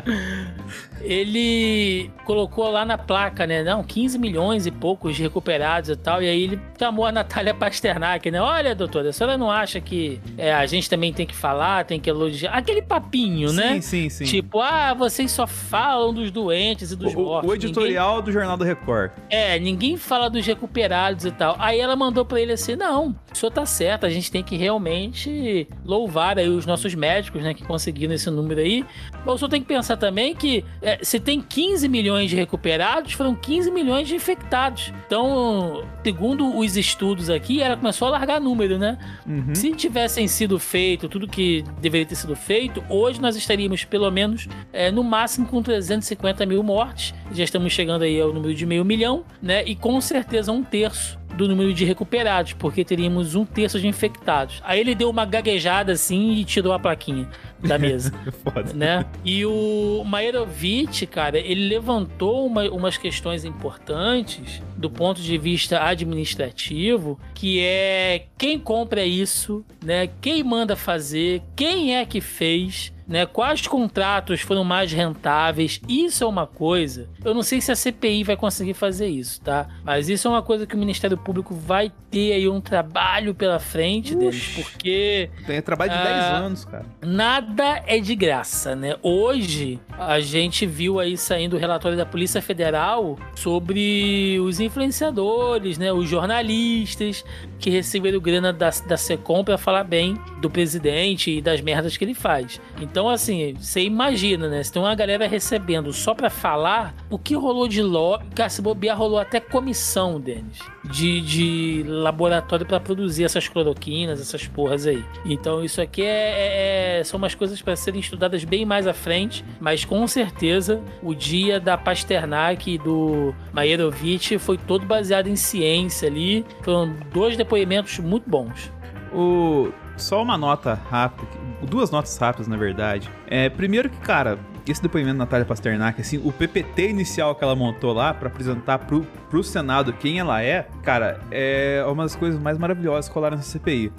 ele 1.07 2.11
colocou 2.25 2.69
lá 2.69 2.83
na 2.83 2.97
placa, 2.97 3.47
né? 3.47 3.63
Não, 3.63 3.81
15 3.81 4.19
milhões 4.19 4.65
e 4.65 4.71
poucos 4.71 5.17
recuperados 5.17 5.89
e 5.89 5.95
tal. 5.95 6.21
E 6.21 6.27
aí 6.27 6.43
ele 6.43 6.59
chamou 6.77 7.05
a 7.05 7.11
Natália 7.11 7.53
Pasternak, 7.55 8.29
né? 8.29 8.41
Olha, 8.41 8.75
doutora, 8.75 9.09
a 9.09 9.13
senhora 9.13 9.37
não 9.37 9.49
acha 9.49 9.79
que 9.79 10.19
é, 10.37 10.53
a 10.53 10.65
gente 10.65 10.89
também 10.89 11.13
tem 11.13 11.25
que 11.25 11.35
falar, 11.35 11.85
tem 11.85 11.99
que 11.99 12.09
elogiar? 12.09 12.51
Aquele 12.51 12.81
papinho, 12.81 13.49
sim, 13.49 13.55
né? 13.55 13.73
Sim, 13.75 13.81
sim, 13.81 14.09
sim. 14.09 14.25
Tipo, 14.25 14.59
ah, 14.59 14.93
vocês 14.93 15.31
só 15.31 15.47
falam 15.47 16.13
dos 16.13 16.29
doentes 16.29 16.91
e 16.91 16.95
dos 16.95 17.13
o, 17.13 17.21
mortos. 17.21 17.49
O 17.49 17.53
editorial 17.55 18.17
ninguém... 18.17 18.25
do 18.25 18.31
Jornal 18.33 18.57
do 18.57 18.63
Record. 18.65 19.11
É, 19.29 19.57
ninguém 19.57 19.95
fala 19.95 20.29
dos 20.29 20.45
recuperados 20.45 21.23
e 21.23 21.31
tal. 21.31 21.55
Aí 21.57 21.79
ela 21.79 21.95
mandou 21.95 22.25
pra 22.25 22.41
ele 22.41 22.51
assim: 22.51 22.75
não, 22.75 23.15
o 23.31 23.37
senhor 23.37 23.51
tá 23.51 23.65
certo, 23.65 24.05
a 24.05 24.09
gente 24.09 24.29
tem 24.29 24.43
que 24.43 24.57
realmente 24.57 25.67
louvar 25.85 26.37
aí 26.37 26.49
os 26.49 26.65
nossos 26.65 26.93
médicos, 26.93 27.41
né, 27.41 27.53
que 27.53 27.63
conseguiram 27.63 28.13
esse 28.13 28.29
número 28.29 28.59
aí. 28.59 28.85
Mas 29.25 29.35
o 29.35 29.37
senhor 29.37 29.49
tem 29.49 29.61
que 29.61 29.67
pensar 29.67 29.95
também 29.95 30.35
que 30.35 30.65
é, 30.99 31.03
se 31.03 31.19
tem 31.19 31.41
15 31.41 31.87
milhões 31.87 32.29
de 32.29 32.35
recuperados, 32.35 33.13
foram 33.13 33.35
15 33.35 33.71
milhões 33.71 34.07
de 34.07 34.15
infectados. 34.15 34.93
Então, 35.05 35.83
segundo 36.03 36.57
os 36.57 36.77
estudos 36.77 37.29
aqui, 37.29 37.61
ela 37.61 37.77
começou 37.77 38.07
a 38.07 38.11
largar 38.11 38.41
número, 38.41 38.77
né? 38.77 38.97
Uhum. 39.25 39.53
Se 39.53 39.71
tivessem 39.73 40.27
sido 40.27 40.59
feito 40.59 41.07
tudo 41.07 41.27
que 41.27 41.63
deveria 41.81 42.05
ter 42.05 42.15
sido 42.15 42.35
feito, 42.35 42.83
hoje 42.89 43.21
nós 43.21 43.35
estaríamos 43.35 43.83
pelo 43.83 44.09
menos 44.11 44.47
é, 44.73 44.91
no 44.91 45.03
máximo 45.03 45.45
com 45.47 45.61
350 45.61 46.45
mil 46.45 46.63
mortes. 46.63 47.13
Já 47.31 47.43
estamos 47.43 47.71
chegando 47.73 48.03
aí 48.03 48.19
ao 48.19 48.33
número 48.33 48.53
de 48.53 48.65
meio 48.65 48.83
milhão, 48.83 49.23
né? 49.41 49.63
E 49.65 49.75
com 49.75 49.99
certeza 50.01 50.51
um 50.51 50.63
terço 50.63 51.17
do 51.37 51.47
número 51.47 51.73
de 51.73 51.85
recuperados, 51.85 52.53
porque 52.53 52.83
teríamos 52.83 53.35
um 53.35 53.45
terço 53.45 53.79
de 53.79 53.87
infectados. 53.87 54.61
Aí 54.65 54.79
ele 54.79 54.95
deu 54.95 55.09
uma 55.09 55.25
gaguejada 55.25 55.93
assim 55.93 56.33
e 56.33 56.43
tirou 56.43 56.73
a 56.73 56.79
plaquinha 56.79 57.29
da 57.59 57.77
mesa. 57.79 58.11
Foda. 58.43 58.73
Né? 58.73 59.05
E 59.23 59.45
o 59.45 60.03
Maerovic, 60.05 61.05
cara, 61.07 61.37
ele 61.37 61.67
levantou 61.67 62.45
uma, 62.45 62.63
umas 62.69 62.97
questões 62.97 63.45
importantes 63.45 64.61
do 64.75 64.89
ponto 64.89 65.21
de 65.21 65.37
vista 65.37 65.83
administrativo, 65.83 67.19
que 67.33 67.59
é 67.61 68.25
quem 68.37 68.59
compra 68.59 69.05
isso, 69.05 69.65
né? 69.83 70.09
Quem 70.21 70.43
manda 70.43 70.75
fazer, 70.75 71.41
quem 71.55 71.95
é 71.95 72.05
que 72.05 72.21
fez, 72.21 72.93
né? 73.07 73.25
Quais 73.25 73.65
contratos 73.65 74.41
foram 74.41 74.63
mais 74.63 74.91
rentáveis? 74.91 75.79
Isso 75.87 76.23
é 76.23 76.27
uma 76.27 76.45
coisa. 76.45 77.07
Eu 77.23 77.33
não 77.33 77.43
sei 77.43 77.61
se 77.61 77.71
a 77.71 77.75
CPI 77.75 78.23
vai 78.23 78.35
conseguir 78.35 78.73
fazer 78.73 79.07
isso, 79.07 79.41
tá? 79.41 79.67
Mas 79.83 80.09
isso 80.09 80.27
é 80.27 80.31
uma 80.31 80.41
coisa 80.41 80.67
que 80.67 80.75
o 80.75 80.77
Ministério 80.77 81.17
Público 81.17 81.53
vai 81.53 81.91
ter 82.11 82.33
aí 82.33 82.47
um 82.47 82.59
trabalho 82.59 83.33
pela 83.33 83.59
frente 83.59 84.13
Ux, 84.13 84.19
deles, 84.19 84.53
porque 84.55 85.29
tem 85.45 85.61
trabalho 85.61 85.91
de 85.91 85.97
ah, 85.97 86.03
10 86.03 86.43
anos, 86.43 86.65
cara. 86.65 86.85
Nada 87.01 87.83
é 87.85 87.99
de 87.99 88.15
graça, 88.15 88.75
né? 88.75 88.95
Hoje 89.01 89.79
a 89.97 90.19
gente 90.19 90.65
viu 90.65 90.99
aí 90.99 91.17
saindo 91.17 91.55
o 91.55 91.59
relatório 91.59 91.97
da 91.97 92.05
Polícia 92.05 92.41
Federal 92.41 93.17
sobre 93.35 94.37
os 94.41 94.59
influenciadores, 94.59 95.77
né? 95.77 95.91
Os 95.91 96.09
jornalistas 96.09 97.23
que 97.57 97.69
receberam 97.69 98.19
grana 98.19 98.53
da, 98.53 98.69
da 98.85 98.97
Secom 98.97 99.43
para 99.43 99.57
falar 99.57 99.83
bem 99.83 100.15
do 100.41 100.49
presidente 100.49 101.31
e 101.31 101.41
das 101.41 101.61
merdas 101.61 101.97
que 101.97 102.05
ele 102.05 102.13
faz. 102.13 102.61
Então 102.81 103.07
então, 103.07 103.13
assim, 103.13 103.53
você 103.53 103.83
imagina, 103.83 104.49
né? 104.49 104.61
Se 104.61 104.73
tem 104.73 104.81
uma 104.81 104.93
galera 104.93 105.27
recebendo 105.27 105.93
só 105.93 106.13
pra 106.13 106.29
falar, 106.29 106.93
o 107.09 107.17
que 107.17 107.35
rolou 107.35 107.67
de 107.67 107.81
lobby, 107.81 108.25
cara, 108.35 108.49
se 108.49 108.61
bobear, 108.61 108.97
rolou 108.97 109.17
até 109.17 109.39
comissão, 109.39 110.19
Denis, 110.19 110.59
de, 110.83 111.21
de 111.21 111.85
laboratório 111.87 112.65
para 112.65 112.81
produzir 112.81 113.23
essas 113.23 113.47
cloroquinas, 113.47 114.19
essas 114.19 114.45
porras 114.45 114.85
aí. 114.85 115.05
Então, 115.23 115.63
isso 115.63 115.79
aqui 115.79 116.01
é, 116.01 116.07
é, 116.07 116.99
é 116.99 117.03
são 117.05 117.17
umas 117.17 117.33
coisas 117.33 117.61
para 117.61 117.77
serem 117.77 118.01
estudadas 118.01 118.43
bem 118.43 118.65
mais 118.65 118.87
à 118.87 118.93
frente, 118.93 119.45
mas 119.61 119.85
com 119.85 120.05
certeza 120.05 120.81
o 121.01 121.13
dia 121.13 121.59
da 121.59 121.77
Pasternak 121.77 122.69
e 122.69 122.77
do 122.77 123.33
Maierovitch 123.53 124.37
foi 124.37 124.57
todo 124.57 124.85
baseado 124.85 125.27
em 125.27 125.35
ciência 125.37 126.09
ali. 126.09 126.43
Foram 126.61 126.93
dois 127.13 127.37
depoimentos 127.47 127.97
muito 127.99 128.29
bons. 128.29 128.71
O 129.13 129.71
só 129.95 130.21
uma 130.21 130.37
nota 130.37 130.75
rápida, 130.75 131.27
duas 131.63 131.89
notas 131.89 132.15
rápidas, 132.17 132.47
na 132.47 132.55
verdade. 132.55 133.09
É, 133.25 133.49
primeiro 133.49 133.89
que, 133.89 133.97
cara, 133.97 134.37
esse 134.67 134.81
depoimento 134.81 135.17
da 135.17 135.25
Natália 135.25 135.45
Pasternak, 135.45 135.99
assim, 135.99 136.21
o 136.23 136.31
PPT 136.31 136.89
inicial 136.89 137.33
que 137.33 137.43
ela 137.43 137.55
montou 137.55 137.93
lá 137.93 138.13
para 138.13 138.27
apresentar 138.27 138.79
pro, 138.79 139.01
pro 139.29 139.43
Senado 139.43 139.91
quem 139.93 140.19
ela 140.19 140.41
é, 140.43 140.67
cara, 140.83 141.19
é 141.31 141.83
uma 141.87 142.03
das 142.03 142.15
coisas 142.15 142.39
mais 142.39 142.57
maravilhosas 142.57 143.09
que 143.09 143.15
rolaram 143.15 143.37
nessa 143.37 143.49
CPI. 143.49 143.91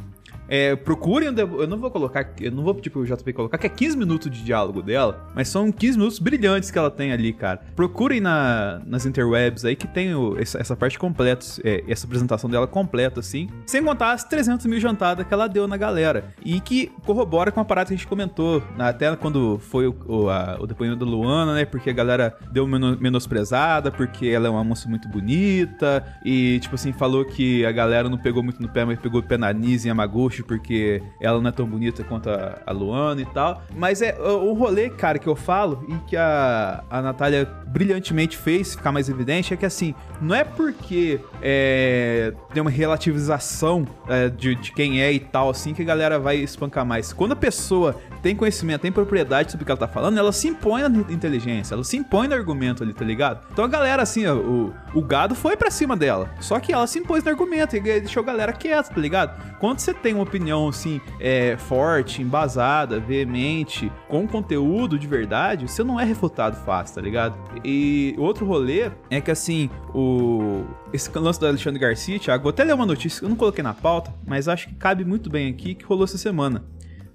É, 0.48 0.74
procurem, 0.74 1.28
eu 1.36 1.66
não 1.66 1.78
vou 1.78 1.90
colocar, 1.90 2.32
eu 2.40 2.50
não 2.50 2.62
vou 2.62 2.74
tipo 2.74 3.00
o 3.00 3.04
JP 3.04 3.32
colocar 3.32 3.58
que 3.58 3.66
é 3.66 3.70
15 3.70 3.96
minutos 3.96 4.30
de 4.30 4.42
diálogo 4.42 4.82
dela, 4.82 5.28
mas 5.34 5.48
são 5.48 5.70
15 5.70 5.98
minutos 5.98 6.18
brilhantes 6.18 6.70
que 6.70 6.78
ela 6.78 6.90
tem 6.90 7.12
ali, 7.12 7.32
cara. 7.32 7.60
Procurem 7.76 8.20
na, 8.20 8.80
nas 8.86 9.04
interwebs 9.04 9.64
aí 9.64 9.76
que 9.76 9.86
tem 9.86 10.14
o, 10.14 10.38
essa, 10.38 10.58
essa, 10.58 10.74
parte 10.74 10.98
completa, 10.98 11.44
é, 11.62 11.84
essa 11.86 12.06
apresentação 12.06 12.48
dela 12.48 12.66
completa, 12.66 13.20
assim, 13.20 13.48
sem 13.66 13.84
contar 13.84 14.12
as 14.12 14.24
300 14.24 14.64
mil 14.66 14.80
jantadas 14.80 15.26
que 15.26 15.34
ela 15.34 15.46
deu 15.46 15.68
na 15.68 15.76
galera 15.76 16.32
e 16.44 16.60
que 16.60 16.90
corrobora 17.04 17.52
com 17.52 17.60
a 17.60 17.64
parada 17.64 17.88
que 17.88 17.94
a 17.94 17.96
gente 17.96 18.06
comentou, 18.06 18.62
até 18.78 19.14
quando 19.16 19.58
foi 19.58 19.86
o, 19.86 19.96
o, 20.06 20.30
a, 20.30 20.56
o 20.60 20.66
depoimento 20.66 21.04
da 21.04 21.10
Luana, 21.10 21.54
né, 21.54 21.64
porque 21.64 21.90
a 21.90 21.92
galera 21.92 22.36
deu 22.50 22.66
menosprezada, 22.66 23.90
porque 23.90 24.26
ela 24.28 24.46
é 24.46 24.50
uma 24.50 24.64
moça 24.64 24.88
muito 24.88 25.08
bonita 25.08 26.04
e, 26.24 26.58
tipo 26.60 26.74
assim, 26.74 26.92
falou 26.92 27.24
que 27.24 27.66
a 27.66 27.72
galera 27.72 28.08
não 28.08 28.18
pegou 28.18 28.42
muito 28.42 28.62
no 28.62 28.68
pé, 28.68 28.84
mas 28.84 28.98
pegou 28.98 29.20
o 29.20 29.22
pé 29.22 29.36
na 29.36 29.52
Nise 29.52 29.88
e 29.88 29.90
Yamaguchi 29.90 30.37
porque 30.42 31.02
ela 31.20 31.40
não 31.40 31.48
é 31.48 31.52
tão 31.52 31.66
bonita 31.66 32.04
quanto 32.04 32.30
a, 32.30 32.58
a 32.66 32.72
Luana 32.72 33.20
e 33.20 33.26
tal. 33.26 33.62
Mas 33.76 34.02
é 34.02 34.16
o, 34.18 34.50
o 34.50 34.52
rolê, 34.54 34.90
cara, 34.90 35.18
que 35.18 35.26
eu 35.26 35.36
falo 35.36 35.84
e 35.88 35.94
que 36.08 36.16
a, 36.16 36.84
a 36.90 37.02
Natália 37.02 37.44
brilhantemente 37.66 38.36
fez 38.36 38.74
ficar 38.74 38.92
mais 38.92 39.08
evidente 39.08 39.52
é 39.52 39.56
que 39.56 39.66
assim, 39.66 39.94
não 40.20 40.34
é 40.34 40.44
porque 40.44 41.20
é, 41.42 42.32
tem 42.52 42.60
uma 42.60 42.70
relativização 42.70 43.86
é, 44.08 44.28
de, 44.28 44.54
de 44.54 44.72
quem 44.72 45.00
é 45.00 45.12
e 45.12 45.20
tal, 45.20 45.50
assim, 45.50 45.74
que 45.74 45.82
a 45.82 45.84
galera 45.84 46.18
vai 46.18 46.36
espancar 46.36 46.84
mais. 46.84 47.12
Quando 47.12 47.32
a 47.32 47.36
pessoa 47.36 47.96
tem 48.22 48.34
conhecimento, 48.34 48.82
tem 48.82 48.92
propriedade 48.92 49.52
sobre 49.52 49.62
o 49.62 49.66
que 49.66 49.72
ela 49.72 49.78
tá 49.78 49.88
falando, 49.88 50.18
ela 50.18 50.32
se 50.32 50.48
impõe 50.48 50.82
na 50.82 50.88
inteligência, 51.12 51.74
ela 51.74 51.84
se 51.84 51.96
impõe 51.96 52.28
no 52.28 52.34
argumento 52.34 52.82
ali, 52.82 52.92
tá 52.92 53.04
ligado? 53.04 53.46
Então 53.52 53.64
a 53.64 53.68
galera, 53.68 54.02
assim, 54.02 54.26
o, 54.26 54.72
o 54.94 55.02
gado 55.02 55.34
foi 55.34 55.56
para 55.56 55.70
cima 55.70 55.96
dela. 55.96 56.30
Só 56.40 56.58
que 56.58 56.72
ela 56.72 56.86
se 56.86 56.98
impôs 56.98 57.22
no 57.22 57.30
argumento 57.30 57.76
e 57.76 57.80
deixou 57.80 58.22
a 58.22 58.26
galera 58.26 58.52
quieta, 58.52 58.90
tá 58.94 59.00
ligado? 59.00 59.58
Quando 59.58 59.80
você 59.80 59.94
tem 59.94 60.14
uma 60.14 60.26
opinião, 60.28 60.68
assim, 60.68 61.00
é, 61.18 61.56
forte, 61.56 62.22
embasada, 62.22 63.00
veemente, 63.00 63.90
com 64.08 64.26
conteúdo 64.26 64.98
de 64.98 65.06
verdade, 65.06 65.68
você 65.68 65.82
não 65.82 65.98
é 65.98 66.04
refutado 66.04 66.56
fácil, 66.64 66.96
tá 66.96 67.00
ligado? 67.00 67.36
E 67.64 68.14
outro 68.18 68.46
rolê 68.46 68.90
é 69.10 69.20
que, 69.20 69.30
assim, 69.30 69.68
o. 69.94 70.64
Esse 70.92 71.10
lance 71.18 71.38
do 71.38 71.46
Alexandre 71.46 71.78
Garcia, 71.78 72.18
Thiago, 72.18 72.44
vou 72.44 72.50
até 72.50 72.64
ler 72.64 72.74
uma 72.74 72.86
notícia 72.86 73.18
que 73.18 73.24
eu 73.24 73.28
não 73.28 73.36
coloquei 73.36 73.62
na 73.62 73.74
pauta, 73.74 74.14
mas 74.26 74.48
acho 74.48 74.68
que 74.68 74.74
cabe 74.74 75.04
muito 75.04 75.28
bem 75.28 75.50
aqui 75.50 75.74
que 75.74 75.84
rolou 75.84 76.04
essa 76.04 76.16
semana. 76.16 76.64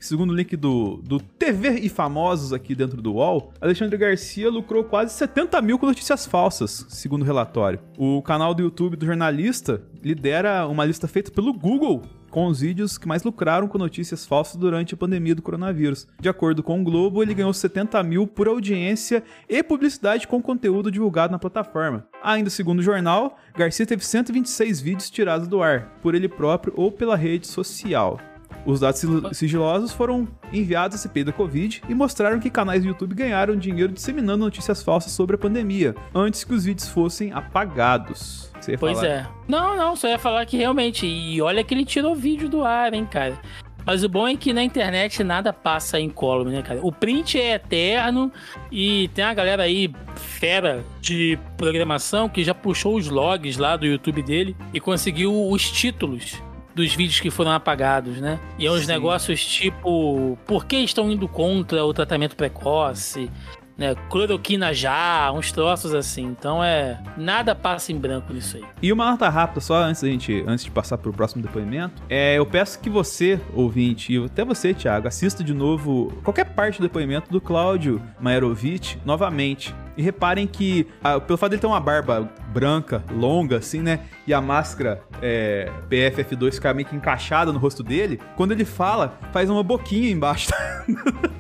Segundo 0.04 0.32
o 0.32 0.36
link 0.36 0.58
do, 0.58 0.98
do 1.02 1.18
TV 1.18 1.80
e 1.80 1.88
Famosos 1.88 2.52
aqui 2.52 2.76
dentro 2.76 3.02
do 3.02 3.14
UOL, 3.14 3.54
Alexandre 3.62 3.96
Garcia 3.96 4.50
lucrou 4.50 4.84
quase 4.84 5.14
70 5.14 5.62
mil 5.62 5.80
com 5.80 5.86
notícias 5.86 6.26
falsas, 6.26 6.86
segundo 6.90 7.22
o 7.22 7.26
relatório. 7.26 7.80
O 7.98 8.22
canal 8.22 8.54
do 8.54 8.62
YouTube 8.62 8.98
do 8.98 9.06
jornalista 9.06 9.82
lidera 10.04 10.68
uma 10.68 10.84
lista 10.84 11.08
feita 11.08 11.32
pelo 11.32 11.54
Google 11.54 12.02
com 12.30 12.48
os 12.48 12.60
vídeos 12.60 12.98
que 12.98 13.08
mais 13.08 13.24
lucraram 13.24 13.66
com 13.66 13.78
notícias 13.78 14.26
falsas 14.26 14.58
durante 14.58 14.94
a 14.94 14.98
pandemia 14.98 15.36
do 15.36 15.42
coronavírus. 15.42 16.06
De 16.20 16.28
acordo 16.28 16.62
com 16.62 16.82
o 16.82 16.84
Globo, 16.84 17.24
ele 17.24 17.34
ganhou 17.34 17.54
70 17.54 18.04
mil 18.04 18.28
por 18.28 18.50
audiência 18.50 19.24
e 19.48 19.64
publicidade 19.64 20.28
com 20.28 20.42
conteúdo 20.42 20.92
divulgado 20.92 21.32
na 21.32 21.40
plataforma. 21.40 22.06
Ainda 22.22 22.50
segundo 22.50 22.80
o 22.80 22.84
jornal, 22.84 23.38
Garcia 23.56 23.86
teve 23.86 24.04
126 24.04 24.82
vídeos 24.82 25.10
tirados 25.10 25.48
do 25.48 25.64
ar, 25.64 25.98
por 26.02 26.14
ele 26.14 26.28
próprio 26.28 26.74
ou 26.76 26.92
pela 26.92 27.16
rede 27.16 27.48
social. 27.48 28.20
Os 28.66 28.80
dados 28.80 29.02
sigilosos 29.34 29.92
foram 29.92 30.28
enviados 30.52 30.96
à 30.96 31.00
CPI 31.00 31.26
da 31.26 31.32
Covid 31.34 31.82
e 31.88 31.94
mostraram 31.94 32.40
que 32.40 32.50
canais 32.50 32.84
do 32.84 32.88
YouTube 32.88 33.14
ganharam 33.14 33.56
dinheiro 33.56 33.92
disseminando 33.92 34.46
notícias 34.46 34.82
falsas 34.82 35.12
sobre 35.12 35.36
a 35.36 35.40
pandemia, 35.40 35.96
antes 36.16 36.44
que 36.44 36.54
os 36.54 36.64
vídeos 36.66 36.88
fossem 36.88 37.32
apagados. 37.34 38.52
pois 38.80 39.00
falar? 39.00 39.08
é. 39.08 39.28
Não, 39.48 39.76
não, 39.76 39.96
só 39.96 40.08
ia 40.08 40.20
falar 40.20 40.46
que 40.46 40.56
realmente. 40.56 41.06
E 41.06 41.42
olha 41.42 41.64
que 41.64 41.74
ele 41.74 41.84
tirou 41.84 42.16
vídeo 42.16 42.48
do 42.48 42.64
ar, 42.64 42.94
hein, 42.94 43.06
cara. 43.06 43.38
Mas 43.86 44.02
o 44.02 44.08
bom 44.08 44.26
é 44.26 44.38
que 44.38 44.54
na 44.54 44.64
internet 44.64 45.24
nada 45.26 45.52
passa 45.52 46.00
incólume, 46.00 46.52
né, 46.52 46.62
cara? 46.62 46.80
O 46.82 46.90
print 46.90 47.38
é 47.38 47.56
eterno 47.56 48.32
e 48.72 49.10
tem 49.10 49.26
a 49.26 49.34
galera 49.34 49.64
aí, 49.64 49.94
fera 50.16 50.84
de 51.02 51.38
programação, 51.58 52.30
que 52.30 52.46
já 52.46 52.54
puxou 52.54 52.96
os 52.96 53.10
logs 53.10 53.58
lá 53.58 53.76
do 53.76 53.86
YouTube 53.86 54.22
dele 54.22 54.56
e 54.74 54.80
conseguiu 54.80 55.50
os 55.50 55.70
títulos 55.70 56.42
dos 56.76 56.94
vídeos 56.96 57.20
que 57.20 57.30
foram 57.30 57.52
apagados, 57.52 58.20
né? 58.20 58.40
E 58.58 58.66
é 58.66 58.72
uns 58.72 58.82
Sim. 58.82 58.88
negócios 58.88 59.46
tipo, 59.46 60.38
por 60.46 60.66
que 60.66 60.78
estão 60.78 61.12
indo 61.12 61.28
contra 61.28 61.84
o 61.86 61.94
tratamento 61.94 62.36
precoce? 62.36 63.30
né? 63.78 63.96
Cloroquina 64.10 64.74
já, 64.74 65.32
uns 65.32 65.52
troços 65.52 65.94
assim. 65.94 66.24
Então 66.24 66.64
é. 66.64 67.02
Nada 67.18 67.56
passa 67.56 67.92
em 67.92 67.98
branco 67.98 68.34
nisso 68.34 68.58
aí. 68.58 68.64
E 68.82 68.92
uma 68.92 69.12
nota 69.12 69.30
rápida, 69.30 69.62
só 69.62 69.84
antes 69.84 70.02
da 70.02 70.08
gente, 70.08 70.44
antes 70.48 70.66
de 70.66 70.72
passar 70.72 70.98
pro 70.98 71.14
próximo 71.14 71.42
depoimento. 71.42 72.02
É, 72.10 72.38
eu 72.38 72.46
peço 72.46 72.80
que 72.80 72.90
você, 72.90 73.40
ouvinte, 73.54 74.14
e 74.14 74.24
até 74.24 74.44
você, 74.46 74.74
Thiago, 74.74 75.08
assista 75.08 75.44
de 75.44 75.54
novo 75.54 76.14
qualquer 76.24 76.46
parte 76.46 76.80
do 76.80 76.84
depoimento 76.84 77.32
do 77.32 77.42
Cláudio 77.42 78.02
Maerovic 78.20 78.98
novamente. 79.06 79.74
E 79.96 80.02
reparem 80.02 80.48
que, 80.48 80.88
ah, 81.04 81.20
pelo 81.20 81.38
fato 81.38 81.52
de 81.52 81.56
ele 81.56 81.62
ter 81.62 81.68
uma 81.68 81.80
barba 81.80 82.30
branca, 82.48 83.04
longa, 83.12 83.58
assim, 83.58 83.82
né? 83.82 84.00
E 84.26 84.34
a 84.34 84.42
máscara 84.42 85.02
é, 85.22 85.70
PFF2 85.90 86.54
ficar 86.54 86.74
meio 86.74 86.88
que 86.88 86.96
encaixada 86.96 87.52
no 87.52 87.60
rosto 87.60 87.84
dele, 87.84 88.20
quando 88.36 88.52
ele 88.52 88.66
fala, 88.66 89.18
faz 89.32 89.50
uma 89.50 89.64
boquinha 89.64 90.10
embaixo. 90.10 90.50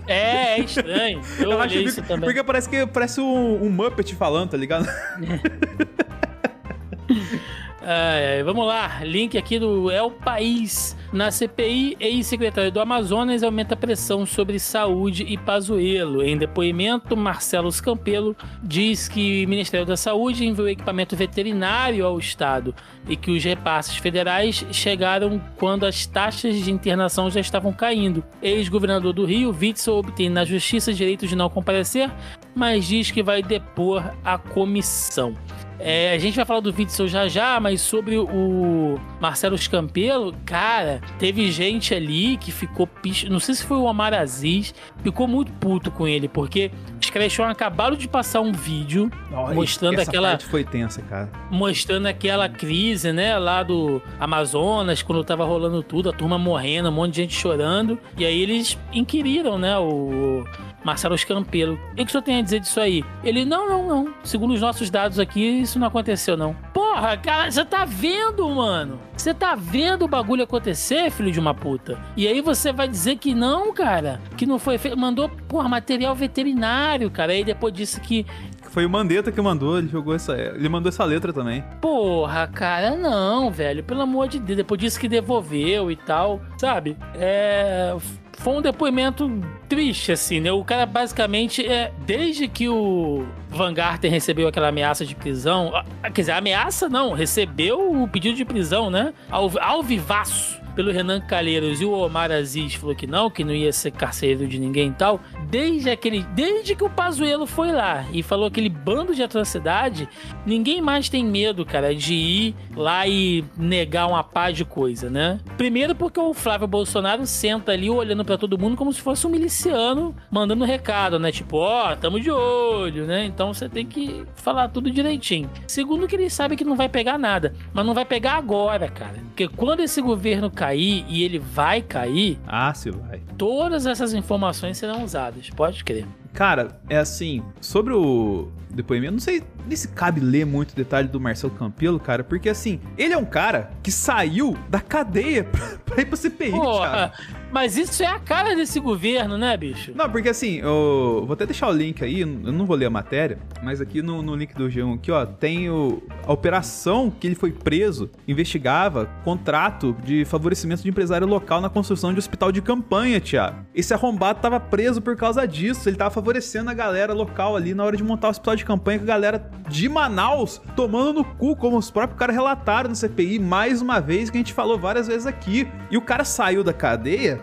É, 0.07 0.57
é 0.57 0.59
estranho. 0.59 1.21
Eu, 1.39 1.51
eu 1.51 1.61
acho 1.61 1.77
isso 1.77 2.01
também. 2.03 2.25
Porque 2.25 2.43
parece 2.43 2.69
que 2.69 2.85
parece 2.85 3.19
um, 3.19 3.63
um 3.63 3.69
Muppet 3.69 4.15
falando, 4.15 4.51
tá 4.51 4.57
ligado? 4.57 4.87
É, 7.85 8.41
vamos 8.43 8.65
lá, 8.65 9.03
link 9.03 9.37
aqui 9.37 9.59
do 9.59 9.91
El 9.91 10.09
País. 10.09 10.95
Na 11.11 11.29
CPI, 11.29 11.97
ex-secretário 11.99 12.71
do 12.71 12.79
Amazonas 12.79 13.43
aumenta 13.43 13.73
a 13.73 13.77
pressão 13.77 14.25
sobre 14.25 14.57
saúde 14.57 15.23
e 15.27 15.37
Pazuello. 15.37 16.23
Em 16.23 16.37
depoimento, 16.37 17.17
Marcelo 17.17 17.69
Campelo 17.83 18.37
diz 18.63 19.09
que 19.09 19.45
o 19.45 19.49
Ministério 19.49 19.85
da 19.85 19.97
Saúde 19.97 20.45
enviou 20.45 20.69
equipamento 20.69 21.13
veterinário 21.15 22.05
ao 22.05 22.17
Estado 22.17 22.73
e 23.07 23.17
que 23.17 23.31
os 23.31 23.43
repasses 23.43 23.97
federais 23.97 24.65
chegaram 24.71 25.41
quando 25.57 25.85
as 25.85 26.05
taxas 26.05 26.55
de 26.55 26.71
internação 26.71 27.29
já 27.29 27.41
estavam 27.41 27.73
caindo. 27.73 28.23
Ex-governador 28.41 29.11
do 29.11 29.25
Rio, 29.25 29.53
Witzel, 29.53 29.97
obtém 29.97 30.29
na 30.29 30.45
justiça 30.45 30.93
direito 30.93 31.27
de 31.27 31.35
não 31.35 31.49
comparecer, 31.49 32.09
mas 32.55 32.87
diz 32.87 33.11
que 33.11 33.21
vai 33.21 33.43
depor 33.43 34.03
a 34.23 34.37
comissão. 34.37 35.35
É, 35.79 36.13
a 36.13 36.17
gente 36.17 36.35
vai 36.35 36.45
falar 36.45 36.59
do 36.59 36.73
Witzel 36.73 37.07
já 37.07 37.27
já, 37.27 37.59
mas 37.59 37.81
sobre 37.81 38.17
o 38.17 38.99
Marcelo 39.19 39.57
Scampelo, 39.57 40.33
cara, 40.45 41.01
teve 41.19 41.51
gente 41.51 41.93
ali 41.93 42.37
que 42.37 42.51
ficou 42.51 42.87
picho. 42.87 43.29
Não 43.29 43.39
sei 43.39 43.55
se 43.55 43.65
foi 43.65 43.77
o 43.77 43.83
Omar 43.83 44.13
Aziz, 44.13 44.73
ficou 45.03 45.27
muito 45.27 45.51
puto 45.53 45.91
com 45.91 46.07
ele, 46.07 46.27
porque 46.27 46.71
os 47.01 47.09
Crashon 47.09 47.43
acabaram 47.43 47.95
de 47.95 48.07
passar 48.07 48.41
um 48.41 48.51
vídeo 48.51 49.11
Olha, 49.31 49.55
mostrando 49.55 49.99
essa 49.99 50.09
aquela. 50.09 50.29
parte 50.29 50.45
foi 50.45 50.63
tensa, 50.63 51.01
cara. 51.01 51.29
Mostrando 51.51 52.07
aquela 52.07 52.47
crise, 52.47 53.11
né, 53.11 53.37
lá 53.37 53.63
do 53.63 54.01
Amazonas, 54.19 55.01
quando 55.01 55.23
tava 55.23 55.43
rolando 55.43 55.83
tudo, 55.83 56.09
a 56.09 56.13
turma 56.13 56.37
morrendo, 56.37 56.89
um 56.89 56.91
monte 56.91 57.11
de 57.11 57.21
gente 57.21 57.35
chorando. 57.35 57.99
E 58.17 58.25
aí 58.25 58.41
eles 58.41 58.77
inquiriram, 58.91 59.57
né, 59.57 59.77
o 59.77 60.45
Marcelo 60.83 61.17
Scampelo. 61.17 61.79
O 61.91 61.95
que 61.95 62.03
o 62.03 62.09
senhor 62.09 62.23
tem 62.23 62.39
a 62.39 62.41
dizer 62.41 62.59
disso 62.59 62.79
aí? 62.79 63.03
Ele, 63.23 63.45
não, 63.45 63.67
não, 63.67 63.87
não. 63.87 64.13
Segundo 64.23 64.53
os 64.53 64.61
nossos 64.61 64.89
dados 64.89 65.19
aqui, 65.19 65.41
isso 65.61 65.79
não 65.79 65.87
aconteceu, 65.87 66.35
não. 66.35 66.53
Porra, 66.73 67.17
cara, 67.17 67.49
você 67.49 67.63
tá 67.65 67.85
vendo, 67.85 68.47
mano? 68.49 68.99
Você 69.15 69.33
tá 69.33 69.55
vendo 69.55 70.05
o 70.05 70.07
bagulho 70.07 70.43
acontecer, 70.43 71.09
filho 71.11 71.31
de 71.31 71.39
uma 71.39 71.53
puta? 71.53 71.97
E 72.15 72.27
aí 72.27 72.41
você 72.41 72.71
vai 72.71 72.87
dizer 72.87 73.15
que 73.17 73.33
não, 73.33 73.73
cara? 73.73 74.19
Que 74.37 74.45
não 74.45 74.59
foi 74.59 74.77
feito. 74.77 74.97
Mandou, 74.97 75.29
porra, 75.47 75.67
material 75.69 76.13
veterinário, 76.15 77.09
cara. 77.09 77.31
Aí 77.31 77.43
depois 77.43 77.73
disse 77.73 77.99
que 77.99 78.25
Foi 78.69 78.85
o 78.85 78.89
Mandetta 78.89 79.31
que 79.31 79.39
mandou, 79.41 79.77
ele 79.77 79.87
jogou 79.87 80.15
essa. 80.15 80.33
Ele 80.35 80.67
mandou 80.67 80.89
essa 80.89 81.03
letra 81.03 81.31
também. 81.31 81.63
Porra, 81.79 82.47
cara, 82.47 82.95
não, 82.95 83.51
velho. 83.51 83.83
Pelo 83.83 84.01
amor 84.01 84.27
de 84.27 84.39
Deus. 84.39 84.57
Depois 84.57 84.79
disse 84.81 84.99
que 84.99 85.07
devolveu 85.07 85.91
e 85.91 85.95
tal, 85.95 86.41
sabe? 86.57 86.97
É. 87.15 87.95
Foi 88.37 88.53
um 88.53 88.61
depoimento 88.61 89.41
triste, 89.69 90.11
assim, 90.11 90.39
né? 90.39 90.51
O 90.51 90.63
cara 90.63 90.85
basicamente 90.85 91.65
é. 91.65 91.91
Desde 92.05 92.47
que 92.47 92.67
o 92.67 93.25
Van 93.49 93.73
Garten 93.73 94.11
recebeu 94.11 94.47
aquela 94.47 94.67
ameaça 94.67 95.05
de 95.05 95.15
prisão. 95.15 95.71
Quer 96.03 96.21
dizer, 96.21 96.31
ameaça 96.31 96.89
não, 96.89 97.13
recebeu 97.13 98.01
o 98.01 98.07
pedido 98.07 98.35
de 98.35 98.45
prisão, 98.45 98.89
né? 98.89 99.13
Ao, 99.29 99.51
ao 99.59 99.83
vivaço 99.83 100.62
pelo 100.75 100.91
Renan 100.91 101.21
Calheiros 101.21 101.81
e 101.81 101.85
o 101.85 101.91
Omar 101.91 102.31
Aziz 102.31 102.73
falou 102.75 102.95
que 102.95 103.07
não, 103.07 103.29
que 103.29 103.43
não 103.43 103.53
ia 103.53 103.71
ser 103.71 103.91
carcereiro 103.91 104.47
de 104.47 104.59
ninguém 104.59 104.89
e 104.89 104.93
tal. 104.93 105.19
Desde 105.49 105.89
aquele. 105.89 106.23
Desde 106.33 106.75
que 106.75 106.83
o 106.83 106.89
Pazuello 106.89 107.45
foi 107.45 107.71
lá 107.71 108.05
e 108.11 108.23
falou 108.23 108.47
aquele 108.47 108.69
bando 108.69 109.15
de 109.15 109.23
atrocidade, 109.23 110.07
ninguém 110.45 110.81
mais 110.81 111.09
tem 111.09 111.23
medo, 111.23 111.65
cara, 111.65 111.93
de 111.93 112.13
ir 112.13 112.55
lá 112.75 113.07
e 113.07 113.43
negar 113.57 114.07
uma 114.07 114.23
pá 114.23 114.51
de 114.51 114.65
coisa, 114.65 115.09
né? 115.09 115.39
Primeiro 115.57 115.95
porque 115.95 116.19
o 116.19 116.33
Flávio 116.33 116.67
Bolsonaro 116.67 117.25
senta 117.25 117.71
ali 117.71 117.89
olhando 117.89 118.25
pra 118.25 118.37
todo 118.37 118.57
mundo 118.57 118.75
como 118.75 118.91
se 118.91 119.01
fosse 119.01 119.25
um 119.27 119.29
miliciano 119.29 120.15
mandando 120.29 120.65
recado, 120.65 121.19
né? 121.19 121.31
Tipo, 121.31 121.57
ó, 121.57 121.95
tamo 121.95 122.19
de 122.19 122.31
olho, 122.31 123.05
né? 123.05 123.25
Então 123.25 123.53
você 123.53 123.69
tem 123.69 123.85
que 123.85 124.25
falar 124.35 124.69
tudo 124.69 124.91
direitinho. 124.91 125.49
Segundo 125.67 126.07
que 126.07 126.15
ele 126.15 126.29
sabe 126.29 126.55
que 126.55 126.63
não 126.63 126.75
vai 126.75 126.89
pegar 126.89 127.17
nada, 127.17 127.53
mas 127.73 127.85
não 127.85 127.93
vai 127.93 128.05
pegar 128.05 128.33
agora, 128.33 128.87
cara. 128.87 129.15
Porque 129.29 129.47
quando 129.47 129.81
esse 129.81 130.01
governo 130.01 130.49
cair 130.63 131.05
e 131.09 131.23
ele 131.23 131.39
vai 131.39 131.81
cair, 131.81 132.39
Ah, 132.47 132.73
se 132.73 132.89
vai. 132.89 133.21
todas 133.37 133.85
essas 133.85 134.13
informações 134.13 134.77
serão 134.77 135.03
usadas, 135.03 135.49
pode 135.49 135.83
crer. 135.83 136.05
Cara, 136.33 136.79
é 136.89 136.97
assim, 136.97 137.43
sobre 137.61 137.93
o 137.93 138.49
depoimento, 138.71 139.11
não 139.13 139.19
sei 139.19 139.43
nem 139.67 139.75
se 139.75 139.89
cabe 139.89 140.19
ler 140.19 140.45
muito 140.45 140.75
detalhe 140.75 141.07
do 141.07 141.19
Marcelo 141.19 141.53
Campelo, 141.53 141.99
cara, 141.99 142.23
porque 142.23 142.49
assim, 142.49 142.79
ele 142.97 143.13
é 143.13 143.17
um 143.17 143.25
cara 143.25 143.71
que 143.83 143.91
saiu 143.91 144.57
da 144.69 144.79
cadeia 144.79 145.43
pra, 145.51 145.77
pra 145.85 146.01
ir 146.01 146.05
pra 146.05 146.17
CPI, 146.17 146.51
Thiago. 146.51 147.13
Mas 147.53 147.77
isso 147.77 148.01
é 148.01 148.07
a 148.07 148.17
cara 148.17 148.55
desse 148.55 148.79
governo, 148.79 149.37
né, 149.37 149.55
bicho? 149.55 149.91
Não, 149.95 150.09
porque 150.09 150.29
assim, 150.29 150.55
eu 150.55 151.23
vou 151.23 151.33
até 151.33 151.45
deixar 151.45 151.67
o 151.67 151.71
link 151.71 152.03
aí, 152.03 152.21
eu 152.21 152.27
não 152.27 152.65
vou 152.65 152.75
ler 152.75 152.87
a 152.87 152.89
matéria, 152.89 153.37
mas 153.61 153.79
aqui 153.79 154.01
no, 154.01 154.23
no 154.23 154.35
link 154.35 154.55
do 154.55 154.67
G1 154.67 154.95
aqui, 154.95 155.11
ó, 155.11 155.23
tem 155.23 155.69
o, 155.69 156.01
a 156.25 156.33
operação 156.33 157.11
que 157.11 157.27
ele 157.27 157.35
foi 157.35 157.51
preso, 157.51 158.09
investigava 158.27 159.05
contrato 159.23 159.95
de 160.03 160.25
favorecimento 160.25 160.81
de 160.81 160.89
empresário 160.89 161.27
local 161.27 161.61
na 161.61 161.69
construção 161.69 162.11
de 162.11 162.17
hospital 162.17 162.51
de 162.51 162.59
campanha, 162.59 163.21
Thiago. 163.21 163.63
Esse 163.75 163.93
arrombado 163.93 164.39
tava 164.41 164.59
preso 164.59 164.99
por 164.99 165.15
causa 165.15 165.47
disso, 165.47 165.87
ele 165.87 165.95
tava 165.95 166.09
favorecendo 166.09 166.71
a 166.71 166.73
galera 166.73 167.13
local 167.13 167.55
ali 167.55 167.75
na 167.75 167.83
hora 167.83 167.95
de 167.95 168.03
montar 168.03 168.29
o 168.29 168.31
hospital 168.31 168.55
de 168.55 168.65
campanha 168.65 168.97
com 168.97 169.05
a 169.05 169.07
galera 169.07 169.51
de 169.69 169.87
Manaus 169.87 170.59
tomando 170.75 171.13
no 171.13 171.23
cu, 171.23 171.55
como 171.55 171.77
os 171.77 171.91
próprios 171.91 172.17
caras 172.17 172.35
relataram 172.35 172.89
no 172.89 172.95
CPI, 172.95 173.37
mais 173.37 173.79
uma 173.79 173.99
vez, 173.99 174.31
que 174.31 174.37
a 174.37 174.39
gente 174.39 174.53
falou 174.53 174.79
várias 174.79 175.07
vezes 175.07 175.27
aqui. 175.27 175.67
E 175.91 175.97
o 175.97 176.01
cara 176.01 176.25
saiu 176.25 176.63
da 176.63 176.73
cadeia 176.73 177.42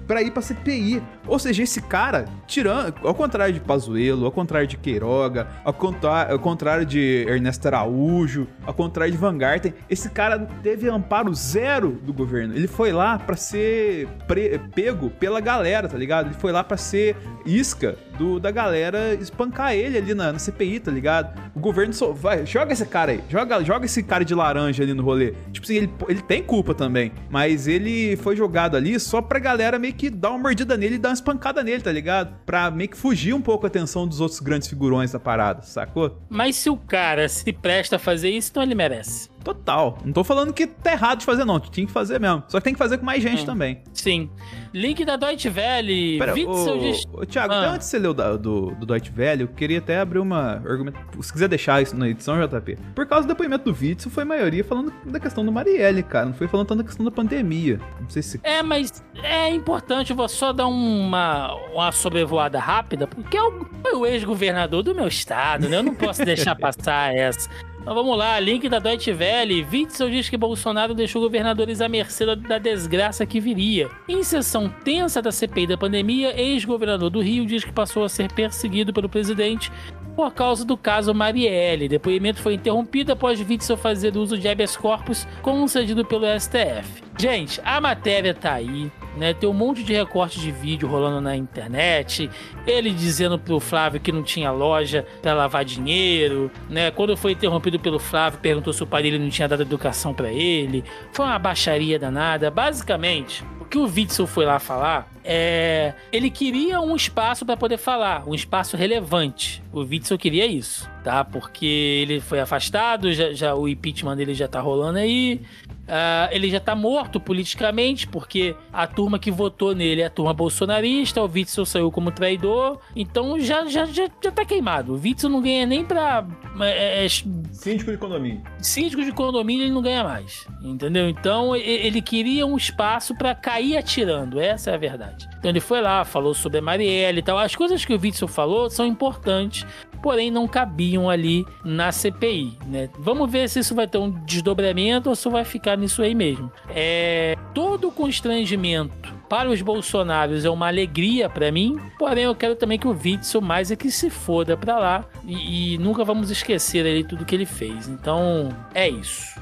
pra 0.11 0.21
ir 0.21 0.29
pra 0.31 0.41
CPI. 0.41 1.01
Ou 1.25 1.39
seja, 1.39 1.63
esse 1.63 1.81
cara, 1.81 2.25
tirando, 2.45 2.93
ao 3.01 3.13
contrário 3.15 3.53
de 3.53 3.61
Pazuello, 3.61 4.25
ao 4.25 4.31
contrário 4.31 4.67
de 4.67 4.75
Queiroga, 4.75 5.47
ao, 5.63 5.71
contra- 5.73 6.29
ao 6.33 6.37
contrário 6.37 6.85
de 6.85 7.25
Ernesto 7.29 7.65
Araújo, 7.67 8.45
ao 8.65 8.73
contrário 8.73 9.13
de 9.13 9.17
Van 9.17 9.37
Garten, 9.37 9.73
esse 9.89 10.09
cara 10.09 10.39
teve 10.61 10.89
amparo 10.89 11.33
zero 11.33 11.91
do 12.03 12.11
governo. 12.11 12.53
Ele 12.53 12.67
foi 12.67 12.91
lá 12.91 13.17
pra 13.17 13.37
ser 13.37 14.05
pre- 14.27 14.59
pego 14.75 15.09
pela 15.11 15.39
galera, 15.39 15.87
tá 15.87 15.97
ligado? 15.97 16.25
Ele 16.27 16.35
foi 16.35 16.51
lá 16.51 16.61
pra 16.61 16.75
ser 16.75 17.15
isca 17.45 17.95
do, 18.17 18.37
da 18.39 18.51
galera 18.51 19.13
espancar 19.15 19.73
ele 19.73 19.97
ali 19.97 20.13
na, 20.13 20.33
na 20.33 20.39
CPI, 20.39 20.81
tá 20.81 20.91
ligado? 20.91 21.39
O 21.55 21.59
governo 21.61 21.93
só 21.93 22.11
vai, 22.11 22.45
joga 22.45 22.73
esse 22.73 22.85
cara 22.85 23.13
aí, 23.13 23.21
joga, 23.29 23.63
joga 23.63 23.85
esse 23.85 24.03
cara 24.03 24.25
de 24.25 24.35
laranja 24.35 24.83
ali 24.83 24.93
no 24.93 25.03
rolê. 25.03 25.33
Tipo 25.53 25.65
assim, 25.65 25.75
ele, 25.77 25.89
ele 26.09 26.21
tem 26.21 26.43
culpa 26.43 26.73
também, 26.75 27.13
mas 27.29 27.65
ele 27.67 28.17
foi 28.17 28.35
jogado 28.35 28.75
ali 28.75 28.99
só 28.99 29.21
pra 29.21 29.39
galera 29.39 29.79
meio 29.79 29.93
que 29.93 30.00
dar 30.09 30.29
uma 30.31 30.39
mordida 30.39 30.75
nele 30.77 30.95
e 30.95 30.97
dar 30.97 31.09
uma 31.09 31.13
espancada 31.13 31.63
nele, 31.63 31.81
tá 31.81 31.91
ligado? 31.91 32.35
Pra 32.45 32.71
meio 32.71 32.89
que 32.89 32.97
fugir 32.97 33.33
um 33.33 33.41
pouco 33.41 33.65
a 33.65 33.67
atenção 33.67 34.07
dos 34.07 34.19
outros 34.19 34.39
grandes 34.39 34.67
figurões 34.67 35.11
da 35.11 35.19
parada, 35.19 35.61
sacou? 35.61 36.17
Mas 36.29 36.55
se 36.55 36.69
o 36.69 36.77
cara 36.77 37.27
se 37.29 37.51
presta 37.53 37.97
a 37.97 37.99
fazer 37.99 38.29
isso, 38.29 38.49
então 38.51 38.63
ele 38.63 38.75
merece. 38.75 39.29
Total. 39.43 39.97
Não 40.05 40.13
tô 40.13 40.23
falando 40.23 40.53
que 40.53 40.67
tá 40.67 40.91
errado 40.91 41.19
de 41.19 41.25
fazer, 41.25 41.45
não. 41.45 41.59
Tinha 41.59 41.85
que 41.85 41.91
fazer 41.91 42.19
mesmo. 42.19 42.43
Só 42.47 42.59
que 42.59 42.63
tem 42.63 42.73
que 42.73 42.77
fazer 42.79 42.97
com 42.97 43.05
mais 43.05 43.21
gente 43.23 43.43
É. 43.43 43.45
também. 43.45 43.81
Sim. 43.93 44.29
Link 44.73 45.03
da 45.03 45.15
Deutsche 45.15 45.49
Welle. 45.49 46.17
Pera, 46.19 46.33
Witzel 46.33 46.95
ô, 47.13 47.25
Thiago, 47.25 47.53
Ah. 47.53 47.59
até 47.59 47.67
antes 47.69 47.87
de 47.87 47.91
você 47.91 47.99
ler 47.99 48.07
o 48.09 48.13
da- 48.13 48.37
do, 48.37 48.71
do 48.75 48.85
Deutsche 48.85 49.11
Welle, 49.17 49.41
eu 49.41 49.47
queria 49.47 49.79
até 49.79 49.99
abrir 49.99 50.19
uma 50.19 50.61
argumento. 50.65 50.97
Se 51.21 51.31
quiser 51.33 51.47
deixar 51.47 51.81
isso 51.81 51.95
na 51.95 52.07
edição, 52.07 52.35
JP. 52.39 52.77
Por 52.95 53.05
causa 53.05 53.25
do 53.25 53.29
depoimento 53.29 53.71
do 53.71 53.77
Witzel, 53.77 54.11
foi 54.11 54.23
a 54.23 54.25
maioria 54.25 54.63
falando 54.63 54.93
da 55.05 55.19
questão 55.19 55.43
do 55.45 55.51
Marielle, 55.51 56.03
cara. 56.03 56.25
Não 56.27 56.33
foi 56.33 56.47
falando 56.47 56.67
tanto 56.67 56.77
da 56.79 56.83
questão 56.83 57.03
da 57.03 57.11
pandemia. 57.11 57.79
Não 57.99 58.09
sei 58.09 58.21
se. 58.21 58.39
É, 58.43 58.61
mas 58.63 59.03
é 59.23 59.49
importante, 59.49 60.11
eu 60.11 60.15
vou 60.15 60.29
só 60.29 60.53
dar 60.53 60.67
uma, 60.67 61.53
uma 61.73 61.91
sobrevoada 61.91 62.59
rápida, 62.59 63.07
porque 63.07 63.35
é 63.37 63.41
o, 63.43 63.65
foi 63.81 63.93
o 63.95 64.05
ex-governador 64.05 64.83
do 64.83 64.93
meu 64.95 65.07
estado, 65.07 65.67
né? 65.67 65.77
Eu 65.77 65.83
não 65.83 65.95
posso 65.95 66.23
deixar 66.25 66.55
passar 66.55 67.13
essa. 67.15 67.49
Então 67.81 67.95
vamos 67.95 68.15
lá, 68.15 68.39
link 68.39 68.69
da 68.69 68.77
Deutsche 68.77 69.11
Welle. 69.11 69.65
Witzel 69.71 70.09
diz 70.11 70.29
que 70.29 70.37
Bolsonaro 70.37 70.93
deixou 70.93 71.19
governadores 71.21 71.81
à 71.81 71.89
mercê 71.89 72.25
da- 72.35 72.59
desgraça 72.59 73.25
que 73.25 73.39
viria. 73.39 73.89
Em 74.07 74.21
sessão 74.23 74.69
tensa 74.69 75.19
da 75.19 75.31
CPI 75.31 75.65
da 75.65 75.77
pandemia, 75.77 76.39
ex-governador 76.39 77.09
do 77.09 77.21
Rio 77.21 77.43
diz 77.45 77.63
que 77.63 77.71
passou 77.71 78.03
a 78.03 78.09
ser 78.09 78.31
perseguido 78.31 78.93
pelo 78.93 79.09
presidente 79.09 79.71
por 80.15 80.31
causa 80.31 80.63
do 80.63 80.77
caso 80.77 81.11
Marielle. 81.13 81.87
Depoimento 81.87 82.39
foi 82.39 82.53
interrompido 82.53 83.13
após 83.13 83.39
Witzel 83.41 83.75
fazer 83.77 84.15
uso 84.15 84.37
de 84.37 84.47
habeas 84.47 84.77
corpus 84.77 85.27
concedido 85.41 86.05
pelo 86.05 86.25
STF. 86.39 87.01
Gente, 87.17 87.59
a 87.63 87.81
matéria 87.81 88.33
tá 88.33 88.53
aí, 88.53 88.91
né? 89.15 89.33
Tem 89.33 89.49
um 89.49 89.53
monte 89.53 89.83
de 89.83 89.93
recorte 89.93 90.39
de 90.39 90.51
vídeo 90.51 90.87
rolando 90.87 91.21
na 91.21 91.35
internet. 91.35 92.29
Ele 92.65 92.91
dizendo 92.91 93.37
pro 93.37 93.59
Flávio 93.59 93.99
que 93.99 94.11
não 94.11 94.23
tinha 94.23 94.51
loja 94.51 95.05
pra 95.21 95.33
lavar 95.33 95.65
dinheiro, 95.65 96.51
né? 96.69 96.91
Quando 96.91 97.15
foi 97.17 97.33
interrompido 97.33 97.79
pelo 97.79 97.99
Flávio, 97.99 98.39
perguntou 98.39 98.73
se 98.73 98.83
o 98.83 98.87
pai 98.87 99.03
dele 99.03 99.19
não 99.19 99.29
tinha 99.29 99.47
dado 99.47 99.61
educação 99.61 100.13
pra 100.13 100.31
ele. 100.31 100.83
Foi 101.11 101.25
uma 101.25 101.39
baixaria 101.39 101.99
danada. 101.99 102.49
Basicamente, 102.49 103.43
que 103.71 103.77
o 103.77 103.85
Witzel 103.85 104.27
foi 104.27 104.45
lá 104.45 104.59
falar 104.59 105.09
é. 105.23 105.93
Ele 106.11 106.29
queria 106.29 106.81
um 106.81 106.95
espaço 106.95 107.45
pra 107.45 107.55
poder 107.55 107.77
falar, 107.77 108.27
um 108.27 108.33
espaço 108.33 108.75
relevante. 108.75 109.63
O 109.71 109.81
Witzel 109.81 110.17
queria 110.17 110.45
isso, 110.45 110.89
tá? 111.03 111.23
Porque 111.23 111.65
ele 111.65 112.19
foi 112.19 112.39
afastado, 112.39 113.13
já, 113.13 113.31
já 113.31 113.55
o 113.55 113.67
impeachment 113.67 114.17
dele 114.17 114.33
já 114.33 114.47
tá 114.47 114.59
rolando 114.59 114.97
aí. 114.97 115.41
Ah, 115.87 116.29
ele 116.31 116.49
já 116.49 116.59
tá 116.59 116.73
morto 116.73 117.19
politicamente, 117.19 118.07
porque 118.07 118.55
a 118.71 118.87
turma 118.87 119.19
que 119.19 119.29
votou 119.29 119.75
nele 119.75 120.01
é 120.01 120.05
a 120.05 120.09
turma 120.09 120.33
bolsonarista, 120.33 121.21
o 121.21 121.29
Witzel 121.29 121.65
saiu 121.65 121.91
como 121.91 122.11
traidor, 122.11 122.79
então 122.95 123.37
já, 123.39 123.65
já, 123.65 123.85
já, 123.85 124.07
já 124.23 124.31
tá 124.31 124.45
queimado. 124.45 124.93
O 124.93 125.01
Witzel 125.01 125.29
não 125.29 125.41
ganha 125.41 125.65
nem 125.65 125.83
pra. 125.83 126.25
é, 126.61 127.05
é, 127.05 127.09
Síndico 127.09 127.91
de 127.91 127.97
condomínio. 127.97 128.41
síndico 128.59 129.03
de 129.03 129.11
condomínio 129.11 129.65
ele 129.65 129.73
não 129.73 129.81
ganha 129.81 130.03
mais, 130.03 130.47
entendeu? 130.63 131.09
Então 131.09 131.55
ele 131.55 132.01
queria 132.01 132.45
um 132.45 132.55
espaço 132.55 133.13
pra 133.13 133.35
cair 133.35 133.60
atirando, 133.77 134.39
essa 134.39 134.71
é 134.71 134.73
a 134.73 134.77
verdade. 134.77 135.27
Então 135.37 135.49
ele 135.49 135.59
foi 135.59 135.81
lá, 135.81 136.03
falou 136.03 136.33
sobre 136.33 136.59
a 136.59 136.61
Marielle 136.61 137.19
e 137.19 137.21
tal. 137.21 137.37
As 137.37 137.55
coisas 137.55 137.83
que 137.85 137.93
o 137.93 137.99
Witzel 137.99 138.27
falou 138.27 138.69
são 138.69 138.85
importantes, 138.85 139.65
porém 140.01 140.31
não 140.31 140.47
cabiam 140.47 141.09
ali 141.09 141.45
na 141.63 141.91
CPI, 141.91 142.57
né? 142.65 142.89
Vamos 142.99 143.31
ver 143.31 143.49
se 143.49 143.59
isso 143.59 143.75
vai 143.75 143.87
ter 143.87 143.97
um 143.97 144.09
desdobramento 144.09 145.09
ou 145.09 145.15
se 145.15 145.29
vai 145.29 145.45
ficar 145.45 145.77
nisso 145.77 146.01
aí 146.01 146.15
mesmo. 146.15 146.51
É 146.69 147.37
todo 147.53 147.87
o 147.87 147.91
constrangimento 147.91 149.10
para 149.31 149.49
os 149.49 149.61
bolsonaros 149.61 150.43
é 150.43 150.49
uma 150.49 150.67
alegria 150.67 151.29
para 151.29 151.49
mim, 151.53 151.79
porém 151.97 152.25
eu 152.25 152.35
quero 152.35 152.53
também 152.53 152.77
que 152.77 152.85
o 152.85 152.91
Witzel 152.91 153.39
mais 153.39 153.71
é 153.71 153.77
que 153.77 153.89
se 153.89 154.09
foda 154.09 154.57
pra 154.57 154.77
lá 154.77 155.05
e, 155.25 155.75
e 155.75 155.77
nunca 155.77 156.03
vamos 156.03 156.29
esquecer 156.29 156.85
ali 156.85 157.01
tudo 157.01 157.23
que 157.23 157.33
ele 157.33 157.45
fez. 157.45 157.87
Então, 157.87 158.49
é 158.73 158.89
isso. 158.89 159.39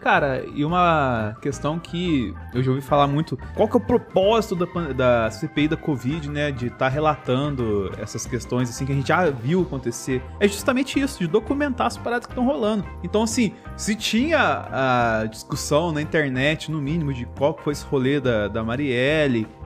Cara, 0.00 0.44
e 0.54 0.64
uma 0.64 1.36
questão 1.42 1.76
que 1.76 2.32
eu 2.54 2.62
já 2.62 2.70
ouvi 2.70 2.80
falar 2.80 3.08
muito, 3.08 3.36
qual 3.56 3.68
que 3.68 3.76
é 3.76 3.78
o 3.78 3.80
propósito 3.80 4.54
da, 4.54 4.92
da 4.92 5.30
CPI 5.32 5.68
da 5.68 5.76
Covid, 5.76 6.30
né, 6.30 6.52
de 6.52 6.66
estar 6.66 6.78
tá 6.78 6.88
relatando 6.88 7.90
essas 7.98 8.26
questões, 8.26 8.70
assim, 8.70 8.86
que 8.86 8.92
a 8.92 8.94
gente 8.94 9.08
já 9.08 9.28
viu 9.28 9.62
acontecer? 9.62 10.22
É 10.38 10.46
justamente 10.46 11.00
isso, 11.00 11.18
de 11.18 11.26
documentar 11.26 11.88
as 11.88 11.96
paradas 11.96 12.26
que 12.26 12.32
estão 12.32 12.44
rolando. 12.44 12.84
Então, 13.02 13.24
assim, 13.24 13.52
se 13.76 13.96
tinha 13.96 14.68
a 14.70 15.26
discussão 15.26 15.90
na 15.90 16.00
internet, 16.00 16.70
no 16.70 16.80
mínimo, 16.80 17.12
de 17.12 17.26
qual 17.36 17.58
foi 17.60 17.72
esse 17.72 17.84
rolê 17.84 18.20
da, 18.20 18.46
da 18.46 18.62
Marielle, 18.62 19.15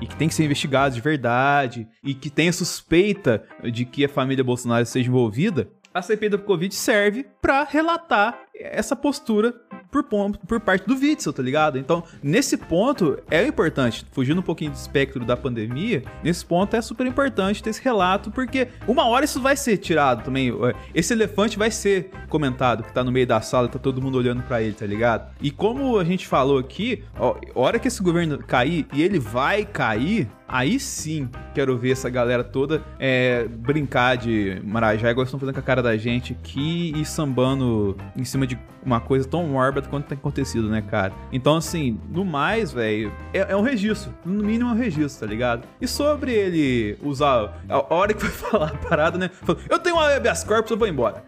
e 0.01 0.07
que 0.07 0.17
tem 0.17 0.29
que 0.29 0.35
ser 0.35 0.45
investigado 0.45 0.95
de 0.95 1.01
verdade, 1.01 1.89
e 2.05 2.15
que 2.15 2.31
tem 2.31 2.49
a 2.49 2.53
suspeita 2.53 3.45
de 3.73 3.85
que 3.85 4.05
a 4.05 4.09
família 4.09 4.45
Bolsonaro 4.45 4.87
seja 4.87 5.09
envolvida, 5.09 5.69
a 5.93 6.01
CPI 6.01 6.29
da 6.29 6.39
Covid 6.39 6.75
serve 6.75 7.27
para 7.43 7.65
relatar 7.65 8.39
essa 8.55 8.95
postura 8.95 9.55
por, 9.91 10.05
por 10.47 10.61
parte 10.61 10.87
do 10.87 10.95
Witzel, 10.95 11.33
tá 11.33 11.43
ligado? 11.43 11.79
Então, 11.79 12.05
nesse 12.23 12.57
ponto, 12.57 13.19
é 13.31 13.47
importante, 13.47 14.07
fugindo 14.13 14.41
um 14.41 14.43
pouquinho 14.43 14.71
do 14.71 14.77
espectro 14.77 15.25
da 15.25 15.37
pandemia, 15.37 16.03
nesse 16.23 16.45
ponto 16.45 16.75
é 16.77 16.81
super 16.81 17.07
importante 17.07 17.63
ter 17.63 17.71
esse 17.71 17.83
relato, 17.83 18.31
porque 18.31 18.69
uma 18.87 19.07
hora 19.07 19.25
isso 19.25 19.41
vai 19.41 19.57
ser 19.57 19.77
tirado 19.79 20.25
também. 20.25 20.53
Esse 20.95 21.13
elefante 21.13 21.59
vai 21.59 21.71
ser 21.71 22.11
comentado, 22.29 22.83
que 22.83 22.93
tá 22.93 23.03
no 23.03 23.11
meio 23.11 23.27
da 23.27 23.41
sala, 23.41 23.69
tá 23.69 23.79
todo 23.79 24.01
mundo 24.01 24.19
olhando 24.19 24.43
para 24.43 24.63
ele, 24.63 24.73
tá 24.73 24.87
ligado? 24.87 25.33
E 25.41 25.51
como 25.51 25.99
a 25.99 26.05
gente 26.05 26.27
falou 26.27 26.59
aqui, 26.59 27.03
ó, 27.19 27.37
hora 27.55 27.79
que 27.79 27.89
esse 27.89 28.03
governo 28.03 28.39
cair, 28.39 28.87
e 28.93 29.03
ele 29.03 29.19
vai 29.19 29.65
cair, 29.65 30.29
aí 30.51 30.81
sim 30.81 31.29
quero 31.55 31.79
ver 31.79 31.93
essa 31.93 32.11
galera 32.11 32.43
toda 32.43 32.83
é, 32.99 33.47
brincar 33.49 34.17
de 34.17 34.61
Marajá, 34.65 35.11
igual 35.11 35.25
estão 35.25 35.39
fazendo 35.39 35.55
com 35.55 35.61
a 35.61 35.63
cara 35.63 35.83
da 35.83 35.97
gente 35.97 36.33
aqui 36.33 36.93
e 36.97 37.05
sambando 37.05 37.97
em 38.17 38.25
cima 38.25 38.47
de 38.47 38.59
uma 38.85 39.01
coisa 39.01 39.29
tão 39.29 39.47
mórbida 39.47 39.87
quanto 39.89 40.07
tem 40.07 40.17
acontecido, 40.17 40.69
né, 40.69 40.83
cara? 40.83 41.13
Então, 41.33 41.57
assim, 41.57 42.01
no 42.09 42.25
mais, 42.25 42.73
velho, 42.73 43.13
é, 43.33 43.53
é, 43.53 43.57
um 43.57 43.61
registro. 43.61 44.13
No 44.25 44.43
mínimo 44.43 44.71
é 44.71 44.73
um 44.73 44.77
registro, 44.77 45.27
tá 45.27 45.31
ligado? 45.31 45.67
E 45.81 45.87
sobre 45.87 46.33
ele 46.33 46.99
usar. 47.03 47.61
A 47.69 47.95
hora 47.95 48.15
que 48.15 48.21
foi 48.21 48.31
falar 48.51 48.69
a 48.69 48.89
parada, 48.89 49.19
né? 49.19 49.29
Falou, 49.29 49.61
eu 49.69 49.79
tenho 49.79 49.97
uma 49.97 50.15
habeas 50.15 50.43
corpus, 50.45 50.71
eu 50.71 50.79
vou 50.79 50.89
embora. 50.89 51.23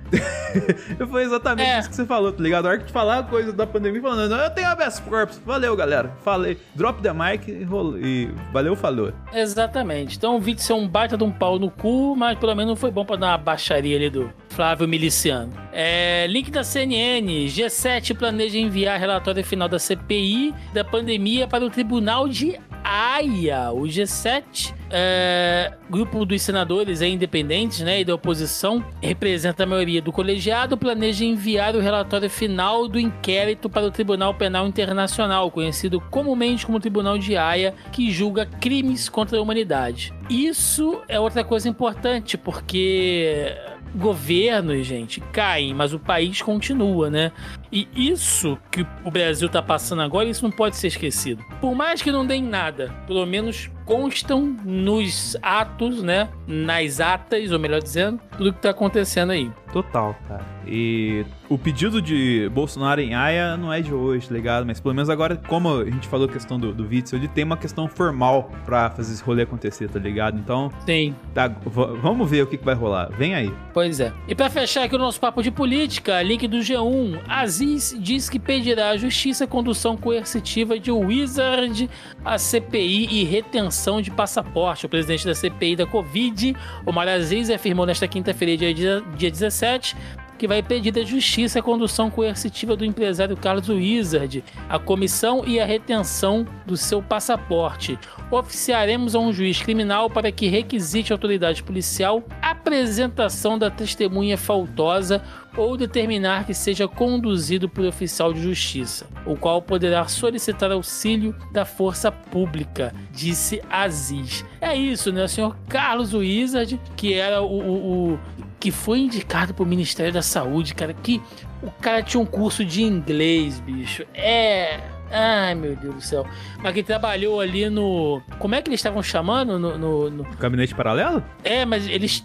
foi 1.11 1.25
exatamente 1.25 1.68
é. 1.68 1.79
isso 1.79 1.91
que 1.91 1.97
você 1.97 2.07
falou, 2.07 2.33
tá 2.33 2.43
ligado? 2.43 2.66
A 2.66 2.70
hora 2.70 2.79
que 2.79 2.91
falar 2.91 3.18
a 3.18 3.23
coisa 3.23 3.53
da 3.53 3.66
pandemia, 3.66 4.01
falando, 4.01 4.35
eu 4.35 4.51
tenho 4.51 4.68
habeas 4.68 4.99
corpus. 5.01 5.41
Valeu, 5.45 5.77
galera. 5.77 6.11
Falei. 6.25 6.59
Drop 6.75 7.03
the 7.03 7.12
mic 7.12 7.49
e, 7.49 7.66
e 8.03 8.31
valeu, 8.53 8.75
falou. 8.75 9.12
Exatamente. 9.33 10.17
Então 10.17 10.37
o 10.37 10.41
vídeo 10.41 10.63
ser 10.63 10.75
um 10.75 10.87
baita 10.87 11.17
de 11.17 11.25
um 11.25 11.31
pau 11.31 11.59
no 11.59 11.71
cu, 11.71 12.15
mas 12.17 12.39
pelo 12.39 12.55
menos 12.55 12.79
foi 12.79 12.91
bom 12.91 13.05
pra 13.05 13.17
dar 13.17 13.29
uma 13.29 13.39
baixaria 13.39 13.97
ali 13.97 14.11
do 14.11 14.31
Flávio 14.51 14.87
Miliciano. 14.87 15.53
É, 15.73 16.27
link 16.29 16.51
da 16.51 16.63
CNN. 16.63 17.47
G7 17.47 18.17
planeja 18.17 18.59
enviar 18.59 18.99
relatório 18.99 19.45
final 19.45 19.69
da 19.69 19.79
CPI 19.79 20.55
da 20.73 20.85
pandemia 20.85 21.47
para 21.47 21.65
o 21.65 21.71
Tribunal 21.71 22.29
de 22.29 22.59
Haia. 22.85 23.70
O 23.72 23.83
G7, 23.83 24.74
é, 24.91 25.72
grupo 25.89 26.24
dos 26.24 26.43
senadores 26.43 27.03
é, 27.03 27.09
independentes 27.09 27.80
né, 27.80 28.01
e 28.01 28.05
da 28.05 28.14
oposição, 28.14 28.85
representa 29.01 29.64
a 29.64 29.66
maioria 29.66 30.03
do 30.03 30.12
colegiado, 30.12 30.76
planeja 30.76 31.24
enviar 31.24 31.74
o 31.74 31.80
relatório 31.80 32.28
final 32.28 32.89
do 32.89 32.99
inquérito 32.99 33.68
para 33.70 33.87
o 33.87 33.91
Tribunal 33.91 34.35
Penal 34.35 34.66
Internacional, 34.66 35.51
conhecido 35.51 36.01
comumente 36.01 36.66
como 36.66 36.80
Tribunal 36.80 37.18
de 37.18 37.37
Haia, 37.37 37.74
que 37.93 38.11
julga 38.11 38.47
crimes 38.47 39.09
contra 39.09 39.39
a 39.39 39.43
humanidade. 39.43 40.12
Isso 40.28 41.01
é 41.09 41.18
outra 41.18 41.45
coisa 41.45 41.68
importante, 41.68 42.37
porque 42.37 43.57
governos, 43.95 44.87
gente, 44.87 45.20
caem, 45.33 45.74
mas 45.74 45.93
o 45.93 45.99
país 45.99 46.41
continua, 46.41 47.11
né? 47.11 47.33
E 47.73 47.89
isso 47.97 48.59
que 48.70 48.87
o 49.03 49.11
Brasil 49.11 49.49
tá 49.49 49.62
passando 49.62 50.03
agora, 50.03 50.29
isso 50.29 50.45
não 50.45 50.51
pode 50.51 50.77
ser 50.77 50.89
esquecido. 50.89 51.43
Por 51.59 51.75
mais 51.75 52.03
que 52.03 52.12
não 52.12 52.27
deem 52.27 52.43
nada, 52.43 52.95
pelo 53.07 53.25
menos 53.25 53.70
constam 53.87 54.57
nos 54.64 55.37
atos, 55.43 56.03
né? 56.03 56.29
Nas 56.47 57.01
atas, 57.01 57.51
ou 57.51 57.59
melhor 57.59 57.83
dizendo, 57.83 58.20
tudo 58.37 58.53
que 58.53 58.61
tá 58.61 58.70
acontecendo 58.70 59.33
aí. 59.33 59.51
Total, 59.73 60.14
cara. 60.29 60.45
E 60.66 61.25
o 61.49 61.57
pedido 61.57 62.01
de 62.01 62.49
Bolsonaro 62.51 63.01
em 63.01 63.14
Haia 63.14 63.57
não 63.57 63.73
é 63.73 63.81
de 63.81 63.93
hoje, 63.93 64.29
tá 64.29 64.35
ligado? 64.35 64.66
Mas 64.66 64.79
pelo 64.79 64.95
menos 64.95 65.09
agora, 65.09 65.35
como 65.35 65.81
a 65.81 65.85
gente 65.85 66.07
falou 66.09 66.29
a 66.29 66.33
questão 66.33 66.59
do, 66.59 66.73
do 66.73 66.87
Witzel, 66.87 67.18
ele 67.18 67.29
tem 67.29 67.43
uma 67.43 67.57
questão 67.57 67.89
formal 67.89 68.51
pra 68.64 68.91
fazer 68.91 69.14
esse 69.14 69.23
rolê 69.23 69.43
acontecer, 69.43 69.89
tá 69.89 69.99
ligado? 69.99 70.39
Então, 70.39 70.70
Sim. 70.87 71.14
Tá, 71.35 71.49
vamos 71.49 72.31
ver 72.31 72.43
o 72.43 72.47
que, 72.47 72.59
que 72.59 72.64
vai 72.64 72.75
rolar. 72.75 73.11
Vem 73.16 73.35
aí. 73.35 73.53
Pois 73.73 73.99
é. 73.99 74.12
E 74.29 74.35
pra 74.35 74.51
fechar 74.51 74.85
aqui 74.85 74.95
o 74.95 74.99
nosso 74.99 75.18
papo 75.18 75.43
de 75.43 75.51
política, 75.51 76.23
link 76.23 76.47
do 76.47 76.59
G1, 76.59 77.20
Aziz 77.27 77.62
diz 77.65 78.29
que 78.29 78.39
pedirá 78.39 78.91
à 78.91 78.97
justiça 78.97 79.47
condução 79.47 79.97
coercitiva 79.97 80.79
de 80.79 80.91
Wizard, 80.91 81.89
a 82.25 82.39
CPI 82.39 83.09
e 83.11 83.25
retenção 83.25 84.01
de 84.01 84.11
passaporte. 84.11 84.87
O 84.87 84.89
presidente 84.89 85.27
da 85.27 85.35
CPI 85.35 85.77
da 85.77 85.87
Covid, 85.87 86.57
Omar 86.85 87.09
Aziz, 87.09 87.51
afirmou 87.51 87.87
nesta 87.87 88.09
quinta-feira, 88.09 88.75
dia 88.75 89.31
17, 89.31 89.97
que 90.43 90.49
vai 90.49 90.61
pedir 90.61 90.90
da 90.90 91.05
justiça 91.05 91.61
a 91.61 91.62
condução 91.62 92.11
coercitiva 92.11 92.74
do 92.74 92.84
empresário 92.84 93.36
Carlos 93.36 93.68
Wizard, 93.68 94.43
a 94.68 94.76
comissão 94.76 95.45
e 95.47 95.61
a 95.61 95.64
retenção 95.64 96.45
do 96.66 96.76
seu 96.76 97.01
passaporte. 97.01 97.97
Oficiaremos 98.28 99.14
a 99.14 99.20
um 99.20 99.32
juiz 99.32 99.62
criminal 99.62 100.11
para 100.11 100.32
que 100.32 100.49
requisite 100.49 101.12
a 101.12 101.14
autoridade 101.14 101.62
policial 101.62 102.24
apresentação 102.40 103.57
da 103.57 103.70
testemunha 103.70 104.36
faltosa 104.36 105.22
ou 105.57 105.76
determinar 105.76 106.45
que 106.45 106.55
seja 106.55 106.88
conduzido 106.88 107.68
por 107.68 107.84
oficial 107.84 108.32
de 108.32 108.43
justiça, 108.43 109.07
o 109.24 109.36
qual 109.36 109.62
poderá 109.62 110.09
solicitar 110.09 110.72
auxílio 110.72 111.36
da 111.53 111.64
força 111.64 112.11
pública, 112.11 112.93
disse 113.12 113.62
Aziz. 113.70 114.45
É 114.61 114.74
isso, 114.74 115.12
né? 115.12 115.24
O 115.24 115.28
senhor 115.28 115.57
Carlos 115.68 116.14
Wizard, 116.14 116.80
que 116.97 117.14
era 117.14 117.43
o, 117.43 117.47
o, 117.47 118.12
o 118.14 118.18
que 118.63 118.71
foi 118.71 119.01
indicado 119.01 119.53
pro 119.53 119.67
Ministério 119.67 120.13
da 120.13 120.23
Saúde, 120.23 120.73
cara, 120.73 120.95
que 120.95 121.21
o 121.61 121.71
cara 121.73 122.01
tinha 122.01 122.21
um 122.21 122.25
curso 122.25 122.65
de 122.65 122.81
inglês, 122.85 123.59
bicho. 123.59 124.07
É. 124.15 124.79
Ai, 125.11 125.53
meu 125.57 125.75
Deus 125.75 125.95
do 125.97 126.01
céu. 126.01 126.25
Mas 126.63 126.73
que 126.73 126.81
trabalhou 126.81 127.41
ali 127.41 127.69
no. 127.69 128.23
Como 128.39 128.55
é 128.55 128.63
que 128.63 128.69
eles 128.69 128.79
estavam 128.79 129.03
chamando? 129.03 129.59
No, 129.59 129.77
no, 129.77 130.11
no... 130.11 130.23
Gabinete 130.39 130.77
paralelo? 130.77 131.25
É, 131.43 131.65
mas 131.65 131.89
eles 131.89 132.25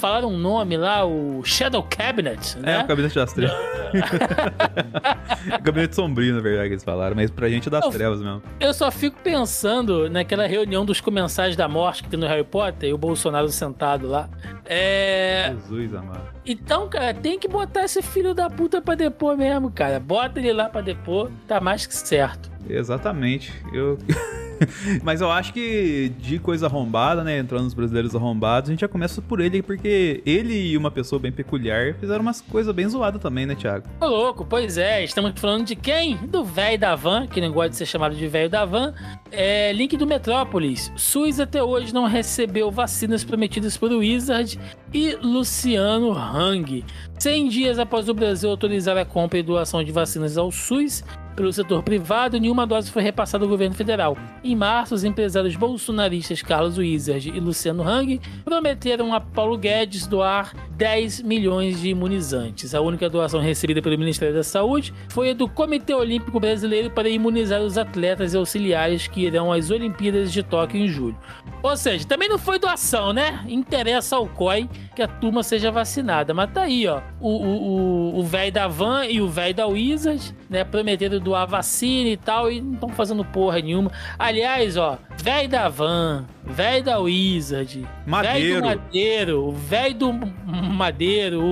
falaram 0.00 0.28
um 0.28 0.38
nome 0.38 0.76
lá, 0.76 1.04
o 1.04 1.44
Shadow 1.44 1.82
Cabinet, 1.82 2.58
né? 2.58 2.78
É, 2.78 2.82
o 2.82 2.86
Gabinete 2.86 3.14
das 3.14 3.32
Trevas. 3.32 3.56
Gabinete 5.62 5.94
sombrio, 5.94 6.34
na 6.34 6.40
verdade, 6.40 6.68
que 6.68 6.74
eles 6.74 6.84
falaram, 6.84 7.14
mas 7.14 7.30
pra 7.30 7.48
gente 7.48 7.68
é 7.68 7.70
das 7.70 7.84
eu, 7.84 7.90
trevas 7.90 8.20
mesmo. 8.20 8.42
Eu 8.58 8.72
só 8.72 8.90
fico 8.90 9.18
pensando 9.22 10.08
naquela 10.08 10.46
reunião 10.46 10.84
dos 10.84 11.00
comensais 11.00 11.54
da 11.54 11.68
morte 11.68 12.02
que 12.02 12.08
tem 12.08 12.18
no 12.18 12.26
Harry 12.26 12.44
Potter 12.44 12.88
e 12.88 12.92
o 12.92 12.98
Bolsonaro 12.98 13.48
sentado 13.50 14.08
lá. 14.08 14.28
É. 14.64 15.52
Jesus 15.54 15.94
amado. 15.94 16.28
Então, 16.46 16.88
cara, 16.88 17.12
tem 17.12 17.38
que 17.38 17.46
botar 17.46 17.84
esse 17.84 18.00
filho 18.02 18.34
da 18.34 18.48
puta 18.48 18.80
pra 18.80 18.94
depor 18.94 19.36
mesmo, 19.36 19.70
cara. 19.70 20.00
Bota 20.00 20.38
ele 20.38 20.52
lá 20.52 20.68
pra 20.68 20.80
depor, 20.80 21.30
tá 21.46 21.60
mais 21.60 21.86
que 21.86 21.94
certo. 21.94 22.50
Exatamente. 22.68 23.52
Eu. 23.72 23.98
Mas 25.02 25.20
eu 25.20 25.30
acho 25.30 25.52
que 25.52 26.12
de 26.18 26.38
coisa 26.38 26.66
arrombada, 26.66 27.24
né? 27.24 27.38
Entrando 27.38 27.64
nos 27.64 27.74
brasileiros 27.74 28.14
arrombados, 28.14 28.68
a 28.68 28.72
gente 28.72 28.80
já 28.80 28.88
começa 28.88 29.22
por 29.22 29.40
ele, 29.40 29.62
porque 29.62 30.22
ele 30.26 30.54
e 30.54 30.76
uma 30.76 30.90
pessoa 30.90 31.18
bem 31.18 31.32
peculiar 31.32 31.94
fizeram 31.94 32.20
umas 32.20 32.40
coisas 32.40 32.74
bem 32.74 32.86
zoadas 32.88 33.20
também, 33.22 33.46
né, 33.46 33.54
Thiago? 33.54 33.86
Ô, 34.00 34.06
louco, 34.06 34.44
pois 34.44 34.76
é. 34.76 35.02
Estamos 35.02 35.32
falando 35.36 35.64
de 35.64 35.76
quem? 35.76 36.16
Do 36.16 36.44
velho 36.44 36.78
da 36.78 36.94
van, 36.94 37.26
que 37.26 37.40
não 37.40 37.50
gosta 37.50 37.70
de 37.70 37.76
ser 37.76 37.86
chamado 37.86 38.14
de 38.14 38.26
velho 38.26 38.50
da 38.50 38.64
van. 38.64 38.92
É, 39.32 39.72
link 39.72 39.96
do 39.96 40.06
Metrópolis. 40.06 40.92
SUS 40.96 41.40
até 41.40 41.62
hoje 41.62 41.94
não 41.94 42.06
recebeu 42.06 42.70
vacinas 42.70 43.24
prometidas 43.24 43.76
por 43.76 43.90
Wizard 43.90 44.58
e 44.92 45.16
Luciano 45.22 46.12
Hang. 46.12 46.84
100 47.18 47.48
dias 47.48 47.78
após 47.78 48.08
o 48.08 48.14
Brasil 48.14 48.50
autorizar 48.50 48.96
a 48.96 49.04
compra 49.04 49.38
e 49.38 49.42
doação 49.42 49.84
de 49.84 49.92
vacinas 49.92 50.38
ao 50.38 50.50
SUS, 50.50 51.04
pelo 51.36 51.52
setor 51.52 51.82
privado, 51.82 52.38
nenhuma 52.38 52.66
dose 52.66 52.90
foi 52.90 53.02
repassada 53.02 53.44
ao 53.44 53.48
governo 53.48 53.74
federal. 53.74 54.16
Em 54.42 54.54
março, 54.54 54.94
os 54.94 55.04
empresários 55.04 55.56
bolsonaristas 55.56 56.42
Carlos 56.42 56.78
Wizard 56.78 57.30
e 57.30 57.40
Luciano 57.40 57.82
Hang 57.82 58.20
prometeram 58.44 59.14
a 59.14 59.20
Paulo 59.20 59.56
Guedes 59.56 60.06
doar 60.06 60.52
10 60.80 61.20
milhões 61.20 61.78
de 61.78 61.90
imunizantes. 61.90 62.74
A 62.74 62.80
única 62.80 63.10
doação 63.10 63.38
recebida 63.38 63.82
pelo 63.82 63.98
Ministério 63.98 64.34
da 64.34 64.42
Saúde 64.42 64.94
foi 65.10 65.28
a 65.28 65.34
do 65.34 65.46
Comitê 65.46 65.92
Olímpico 65.92 66.40
Brasileiro 66.40 66.90
para 66.90 67.06
imunizar 67.06 67.60
os 67.60 67.76
atletas 67.76 68.32
e 68.32 68.38
auxiliares 68.38 69.06
que 69.06 69.26
irão 69.26 69.52
às 69.52 69.70
Olimpíadas 69.70 70.32
de 70.32 70.42
Tóquio 70.42 70.80
em 70.80 70.88
julho. 70.88 71.18
Ou 71.62 71.76
seja, 71.76 72.06
também 72.06 72.30
não 72.30 72.38
foi 72.38 72.58
doação, 72.58 73.12
né? 73.12 73.44
Interessa 73.46 74.16
ao 74.16 74.26
COI 74.26 74.70
que 74.96 75.02
a 75.02 75.06
turma 75.06 75.42
seja 75.42 75.70
vacinada. 75.70 76.32
Mas 76.32 76.50
tá 76.50 76.62
aí, 76.62 76.88
ó. 76.88 77.02
O 77.20 78.22
velho 78.24 78.50
da 78.50 78.66
Van 78.66 79.04
e 79.04 79.20
o 79.20 79.28
velho 79.28 79.54
da 79.54 79.66
Wizard, 79.66 80.34
né? 80.48 80.64
Prometendo 80.64 81.20
doar 81.20 81.46
vacina 81.46 82.08
e 82.08 82.16
tal, 82.16 82.50
e 82.50 82.58
não 82.58 82.72
estão 82.72 82.88
fazendo 82.88 83.22
porra 83.22 83.60
nenhuma. 83.60 83.92
Aliás, 84.18 84.78
ó, 84.78 84.96
velho 85.22 85.46
da 85.46 85.68
Van, 85.68 86.24
velho 86.50 86.84
da 86.84 86.98
Wizard, 86.98 87.86
velho 88.22 88.60
do 88.60 88.66
Madeiro, 88.66 89.44
o 89.48 89.52
velho 89.52 89.94
do 89.94 90.12
Madeiro, 90.12 91.42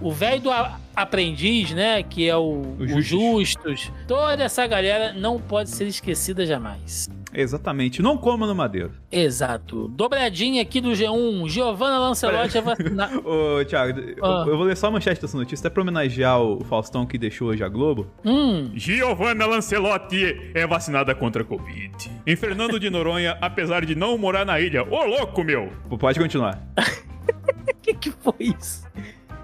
o 0.00 0.10
velho 0.12 0.42
do 0.42 0.50
aprendiz, 0.94 1.72
né? 1.72 2.02
Que 2.02 2.28
é 2.28 2.36
o, 2.36 2.62
o, 2.78 2.82
o 2.82 3.02
Justus. 3.02 3.90
Toda 4.06 4.44
essa 4.44 4.66
galera 4.66 5.12
não 5.12 5.40
pode 5.40 5.70
ser 5.70 5.86
esquecida 5.86 6.46
jamais. 6.46 7.08
Exatamente. 7.34 8.00
Não 8.00 8.16
coma 8.16 8.46
no 8.46 8.54
madeiro. 8.54 8.92
Exato. 9.10 9.88
Dobradinha 9.88 10.62
aqui 10.62 10.80
do 10.80 10.90
G1. 10.90 11.48
Giovanna 11.48 11.98
Lancelotti 11.98 12.58
é 12.58 12.60
vacinada. 12.60 13.18
Ô, 13.26 13.64
Thiago, 13.64 14.00
ah. 14.22 14.44
eu 14.46 14.56
vou 14.56 14.66
ler 14.66 14.76
só 14.76 14.86
a 14.86 14.90
manchete 14.90 15.20
dessa 15.20 15.36
notícia, 15.36 15.66
até 15.66 15.72
pra 15.72 15.82
homenagear 15.82 16.40
o 16.40 16.64
Faustão 16.64 17.04
que 17.04 17.18
deixou 17.18 17.48
hoje 17.48 17.64
a 17.64 17.68
Globo. 17.68 18.06
Hum. 18.24 18.70
Giovanna 18.74 19.46
Lancelotti 19.46 20.52
é 20.54 20.66
vacinada 20.66 21.14
contra 21.14 21.42
a 21.42 21.44
Covid. 21.44 22.10
Em 22.26 22.36
Fernando 22.36 22.78
de 22.78 22.88
Noronha, 22.88 23.36
apesar 23.42 23.84
de 23.84 23.94
não 23.94 24.16
morar 24.16 24.44
na 24.44 24.60
ilha. 24.60 24.82
Ô, 24.82 25.04
louco, 25.04 25.42
meu! 25.42 25.72
Pode 25.98 26.18
continuar. 26.18 26.60
que 27.82 27.94
que 27.94 28.10
foi 28.10 28.34
isso? 28.40 28.84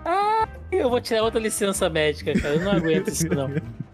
Ah, 0.04 0.48
eu 0.72 0.88
vou 0.88 1.00
tirar 1.00 1.22
outra 1.22 1.40
licença 1.40 1.88
médica, 1.90 2.32
cara. 2.32 2.54
Eu 2.54 2.64
não 2.64 2.72
aguento 2.72 3.08
isso, 3.08 3.28
não. 3.28 3.50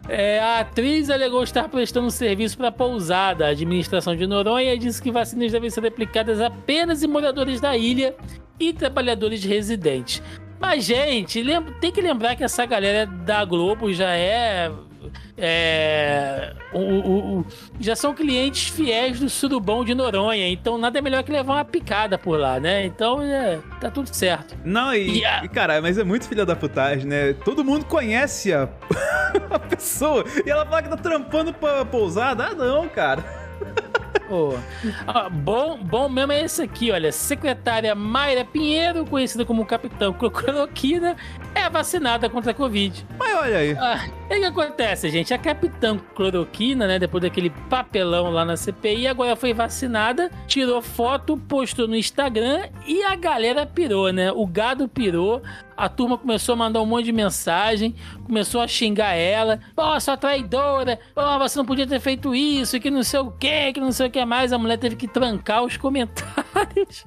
É, 0.08 0.38
a 0.38 0.60
atriz 0.60 1.10
alegou 1.10 1.42
estar 1.42 1.68
prestando 1.68 2.10
serviço 2.10 2.56
para 2.56 2.68
a 2.68 2.72
pousada. 2.72 3.46
A 3.46 3.50
administração 3.50 4.14
de 4.14 4.26
Noronha 4.26 4.78
disse 4.78 5.02
que 5.02 5.10
vacinas 5.10 5.50
devem 5.50 5.68
ser 5.70 5.84
aplicadas 5.86 6.40
apenas 6.40 7.02
em 7.02 7.08
moradores 7.08 7.60
da 7.60 7.76
ilha 7.76 8.14
e 8.58 8.72
trabalhadores 8.72 9.42
residentes. 9.44 10.22
Mas, 10.60 10.84
gente, 10.84 11.42
tem 11.80 11.92
que 11.92 12.00
lembrar 12.00 12.36
que 12.36 12.44
essa 12.44 12.64
galera 12.64 13.04
da 13.06 13.44
Globo 13.44 13.92
já 13.92 14.10
é 14.10 14.70
é, 15.36 16.54
o, 16.72 16.78
o, 16.78 17.38
o, 17.40 17.46
já 17.80 17.94
são 17.96 18.14
clientes 18.14 18.68
fiéis 18.68 19.20
do 19.20 19.28
surubão 19.28 19.84
de 19.84 19.94
Noronha, 19.94 20.48
então 20.48 20.78
nada 20.78 20.98
é 20.98 21.02
melhor 21.02 21.22
que 21.22 21.32
levar 21.32 21.54
uma 21.54 21.64
picada 21.64 22.18
por 22.18 22.38
lá, 22.38 22.58
né? 22.60 22.84
Então 22.84 23.22
é, 23.22 23.58
tá 23.80 23.90
tudo 23.90 24.12
certo. 24.14 24.56
Não, 24.64 24.94
e, 24.94 25.18
e, 25.20 25.24
a... 25.24 25.44
e 25.44 25.48
cara, 25.48 25.80
mas 25.80 25.98
é 25.98 26.04
muito 26.04 26.28
filha 26.28 26.44
da 26.44 26.56
putagem, 26.56 27.06
né? 27.06 27.32
Todo 27.32 27.64
mundo 27.64 27.84
conhece 27.84 28.52
a, 28.52 28.68
a 29.50 29.58
pessoa 29.58 30.24
e 30.44 30.50
ela 30.50 30.64
fala 30.64 30.82
que 30.82 30.88
tá 30.88 30.96
trampando 30.96 31.52
pra 31.52 31.84
pousada. 31.84 32.46
Ah, 32.46 32.54
não, 32.54 32.88
cara. 32.88 33.24
Oh. 34.28 34.54
Ah, 35.06 35.28
bom, 35.28 35.78
bom 35.78 36.08
mesmo 36.08 36.32
é 36.32 36.42
esse 36.42 36.62
aqui, 36.62 36.90
olha. 36.90 37.12
Secretária 37.12 37.94
Mayra 37.94 38.44
Pinheiro, 38.44 39.04
conhecida 39.06 39.44
como 39.44 39.64
Capitão 39.64 40.12
Cloroquina, 40.12 41.16
é 41.54 41.68
vacinada 41.70 42.28
contra 42.28 42.50
a 42.50 42.54
Covid. 42.54 43.06
Mas 43.18 43.36
olha 43.36 43.58
aí. 43.58 43.76
Ah, 43.78 44.06
o 44.24 44.28
que 44.28 44.44
acontece, 44.44 45.10
gente? 45.10 45.32
A 45.32 45.38
Capitã 45.38 45.96
Cloroquina, 46.14 46.86
né, 46.86 46.98
depois 46.98 47.22
daquele 47.22 47.50
papelão 47.70 48.30
lá 48.30 48.44
na 48.44 48.56
CPI, 48.56 49.06
agora 49.06 49.36
foi 49.36 49.54
vacinada, 49.54 50.30
tirou 50.46 50.82
foto, 50.82 51.36
postou 51.36 51.86
no 51.86 51.96
Instagram 51.96 52.68
e 52.86 53.02
a 53.02 53.14
galera 53.14 53.64
pirou, 53.64 54.12
né? 54.12 54.32
O 54.32 54.46
gado 54.46 54.88
pirou, 54.88 55.42
a 55.76 55.88
turma 55.88 56.16
começou 56.16 56.54
a 56.54 56.56
mandar 56.56 56.80
um 56.80 56.86
monte 56.86 57.04
de 57.04 57.12
mensagem, 57.12 57.94
começou 58.24 58.60
a 58.60 58.66
xingar 58.66 59.14
ela. 59.14 59.60
Pô, 59.74 59.98
sua 60.00 60.16
traidora, 60.16 60.98
pô, 61.14 61.38
você 61.38 61.58
não 61.58 61.66
podia 61.66 61.86
ter 61.86 62.00
feito 62.00 62.34
isso, 62.34 62.80
que 62.80 62.90
não 62.90 63.02
sei 63.02 63.20
o 63.20 63.30
que, 63.30 63.72
que 63.74 63.80
não 63.80 63.92
sei 63.92 64.05
o 64.08 64.10
que 64.10 64.24
mais. 64.24 64.52
A 64.52 64.58
mulher 64.58 64.78
teve 64.78 64.96
que 64.96 65.08
trancar 65.08 65.62
os 65.62 65.76
comentários. 65.78 67.06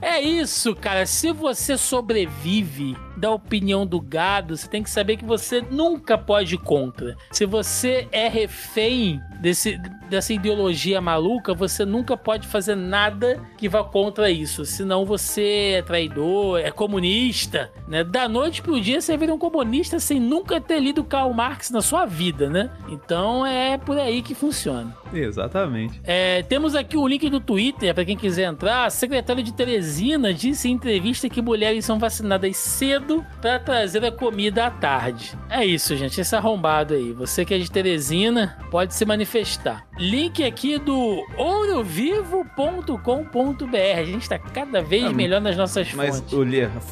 É 0.00 0.20
isso, 0.20 0.74
cara. 0.74 1.06
Se 1.06 1.32
você 1.32 1.76
sobrevive 1.76 2.96
da 3.20 3.30
opinião 3.30 3.86
do 3.86 4.00
gado, 4.00 4.56
você 4.56 4.66
tem 4.66 4.82
que 4.82 4.88
saber 4.88 5.18
que 5.18 5.24
você 5.24 5.60
nunca 5.60 6.16
pode 6.16 6.54
ir 6.54 6.58
contra. 6.58 7.16
Se 7.30 7.44
você 7.44 8.08
é 8.10 8.28
refém 8.28 9.20
desse, 9.40 9.78
dessa 10.08 10.32
ideologia 10.32 11.00
maluca, 11.00 11.52
você 11.52 11.84
nunca 11.84 12.16
pode 12.16 12.48
fazer 12.48 12.74
nada 12.74 13.38
que 13.58 13.68
vá 13.68 13.84
contra 13.84 14.30
isso. 14.30 14.64
Senão 14.64 15.04
você 15.04 15.74
é 15.76 15.82
traidor, 15.82 16.60
é 16.60 16.70
comunista, 16.70 17.70
né? 17.86 18.02
Da 18.02 18.26
noite 18.26 18.62
pro 18.62 18.80
dia 18.80 19.00
você 19.00 19.16
vira 19.18 19.34
um 19.34 19.38
comunista 19.38 20.00
sem 20.00 20.18
nunca 20.18 20.58
ter 20.58 20.80
lido 20.80 21.04
Karl 21.04 21.32
Marx 21.34 21.70
na 21.70 21.82
sua 21.82 22.06
vida, 22.06 22.48
né? 22.48 22.70
Então 22.88 23.44
é 23.44 23.76
por 23.76 23.98
aí 23.98 24.22
que 24.22 24.34
funciona. 24.34 24.96
Exatamente. 25.12 26.00
É, 26.04 26.42
temos 26.44 26.74
aqui 26.74 26.96
o 26.96 27.06
link 27.06 27.28
do 27.28 27.40
Twitter 27.40 27.94
para 27.94 28.04
quem 28.04 28.16
quiser 28.16 28.44
entrar. 28.44 28.86
A 28.86 28.90
secretária 28.90 29.42
de 29.42 29.52
Teresina 29.52 30.32
disse 30.32 30.68
em 30.68 30.72
entrevista 30.72 31.28
que 31.28 31.42
mulheres 31.42 31.84
são 31.84 31.98
vacinadas 31.98 32.56
cedo 32.56 33.09
para 33.40 33.58
trazer 33.58 34.04
a 34.04 34.12
comida 34.12 34.66
à 34.66 34.70
tarde. 34.70 35.36
É 35.48 35.64
isso, 35.64 35.96
gente. 35.96 36.20
Esse 36.20 36.36
arrombado 36.36 36.94
aí. 36.94 37.12
Você 37.12 37.44
que 37.44 37.54
é 37.54 37.58
de 37.58 37.70
Teresina, 37.70 38.58
pode 38.70 38.94
se 38.94 39.04
manifestar. 39.04 39.86
Link 39.98 40.44
aqui 40.44 40.78
do 40.78 41.24
ourovivo.com.br. 41.36 43.98
A 43.98 44.04
gente 44.04 44.22
está 44.22 44.38
cada 44.38 44.82
vez 44.82 45.04
ah, 45.04 45.12
melhor 45.12 45.40
nas 45.40 45.56
nossas 45.56 45.92
mas, 45.92 46.20
fontes. 46.20 46.38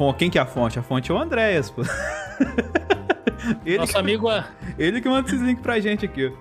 Mas, 0.01 0.17
quem 0.17 0.31
que 0.31 0.39
é 0.39 0.41
a 0.41 0.47
fonte? 0.47 0.79
A 0.79 0.83
fonte 0.83 1.11
é 1.11 1.15
o 1.15 1.19
Andréas, 1.19 1.71
pô. 1.71 1.83
Ele 3.65 3.79
Nosso 3.79 3.93
que, 3.93 3.99
amigo. 3.99 4.29
Ele 4.79 5.01
que 5.01 5.09
manda 5.09 5.29
esses 5.29 5.41
links 5.41 5.63
pra 5.63 5.81
gente 5.81 6.05
aqui. 6.05 6.33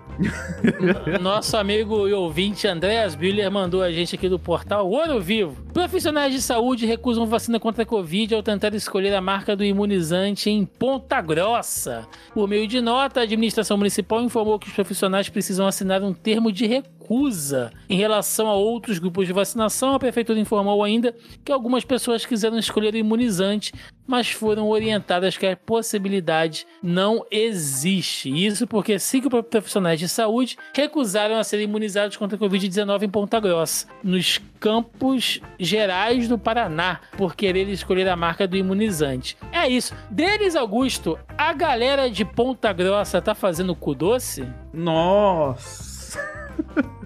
Nosso 1.21 1.55
amigo 1.57 2.07
e 2.07 2.13
ouvinte 2.13 2.67
Andréas 2.67 3.13
Biller 3.13 3.51
mandou 3.51 3.83
a 3.83 3.91
gente 3.91 4.15
aqui 4.15 4.27
do 4.27 4.39
portal 4.39 4.89
Ouro 4.89 5.21
Vivo. 5.21 5.63
Profissionais 5.71 6.33
de 6.33 6.41
saúde 6.41 6.85
recusam 6.85 7.27
vacina 7.27 7.59
contra 7.59 7.83
a 7.83 7.85
Covid 7.85 8.33
ao 8.33 8.41
tentar 8.41 8.73
escolher 8.73 9.13
a 9.13 9.21
marca 9.21 9.55
do 9.55 9.63
imunizante 9.63 10.49
em 10.49 10.65
Ponta 10.65 11.21
Grossa. 11.21 12.07
Por 12.33 12.47
meio 12.47 12.67
de 12.67 12.81
nota, 12.81 13.19
a 13.19 13.23
administração 13.23 13.77
municipal 13.77 14.21
informou 14.23 14.57
que 14.57 14.67
os 14.67 14.73
profissionais 14.73 15.29
precisam 15.29 15.67
assinar 15.67 16.01
um 16.01 16.13
termo 16.13 16.51
de 16.51 16.65
recusa. 16.65 17.71
Em 17.87 17.97
relação 17.97 18.47
a 18.47 18.55
outros 18.55 18.99
grupos 18.99 19.27
de 19.27 19.33
vacinação, 19.33 19.93
a 19.93 19.99
prefeitura 19.99 20.39
informou 20.39 20.83
ainda 20.83 21.15
que 21.45 21.51
algumas 21.51 21.85
pessoas 21.85 22.25
quiseram 22.25 22.57
escolher 22.57 22.93
o 22.93 22.97
imunizante, 22.97 23.71
mas 24.05 24.29
foram 24.29 24.67
orientadas 24.67 25.37
que 25.37 25.45
a 25.45 25.55
possibilidade 25.55 26.65
não 26.81 26.96
existe. 27.29 28.29
Isso 28.29 28.65
porque 28.65 28.97
cinco 28.97 29.29
profissionais 29.43 29.99
de 29.99 30.07
saúde 30.07 30.57
recusaram 30.73 31.37
a 31.37 31.43
serem 31.43 31.65
imunizados 31.65 32.17
contra 32.17 32.37
a 32.37 32.39
Covid-19 32.39 33.03
em 33.03 33.09
Ponta 33.09 33.39
Grossa, 33.39 33.87
nos 34.03 34.41
campos 34.59 35.39
gerais 35.59 36.27
do 36.27 36.37
Paraná, 36.37 37.01
por 37.17 37.35
querer 37.35 37.69
escolher 37.69 38.07
a 38.09 38.15
marca 38.15 38.47
do 38.47 38.57
imunizante. 38.57 39.37
É 39.51 39.67
isso. 39.67 39.93
Denis 40.09 40.55
Augusto, 40.55 41.19
a 41.37 41.53
galera 41.53 42.09
de 42.09 42.25
Ponta 42.25 42.73
Grossa 42.73 43.21
tá 43.21 43.35
fazendo 43.35 43.75
cu 43.75 43.93
doce? 43.93 44.47
Nossa! 44.73 46.19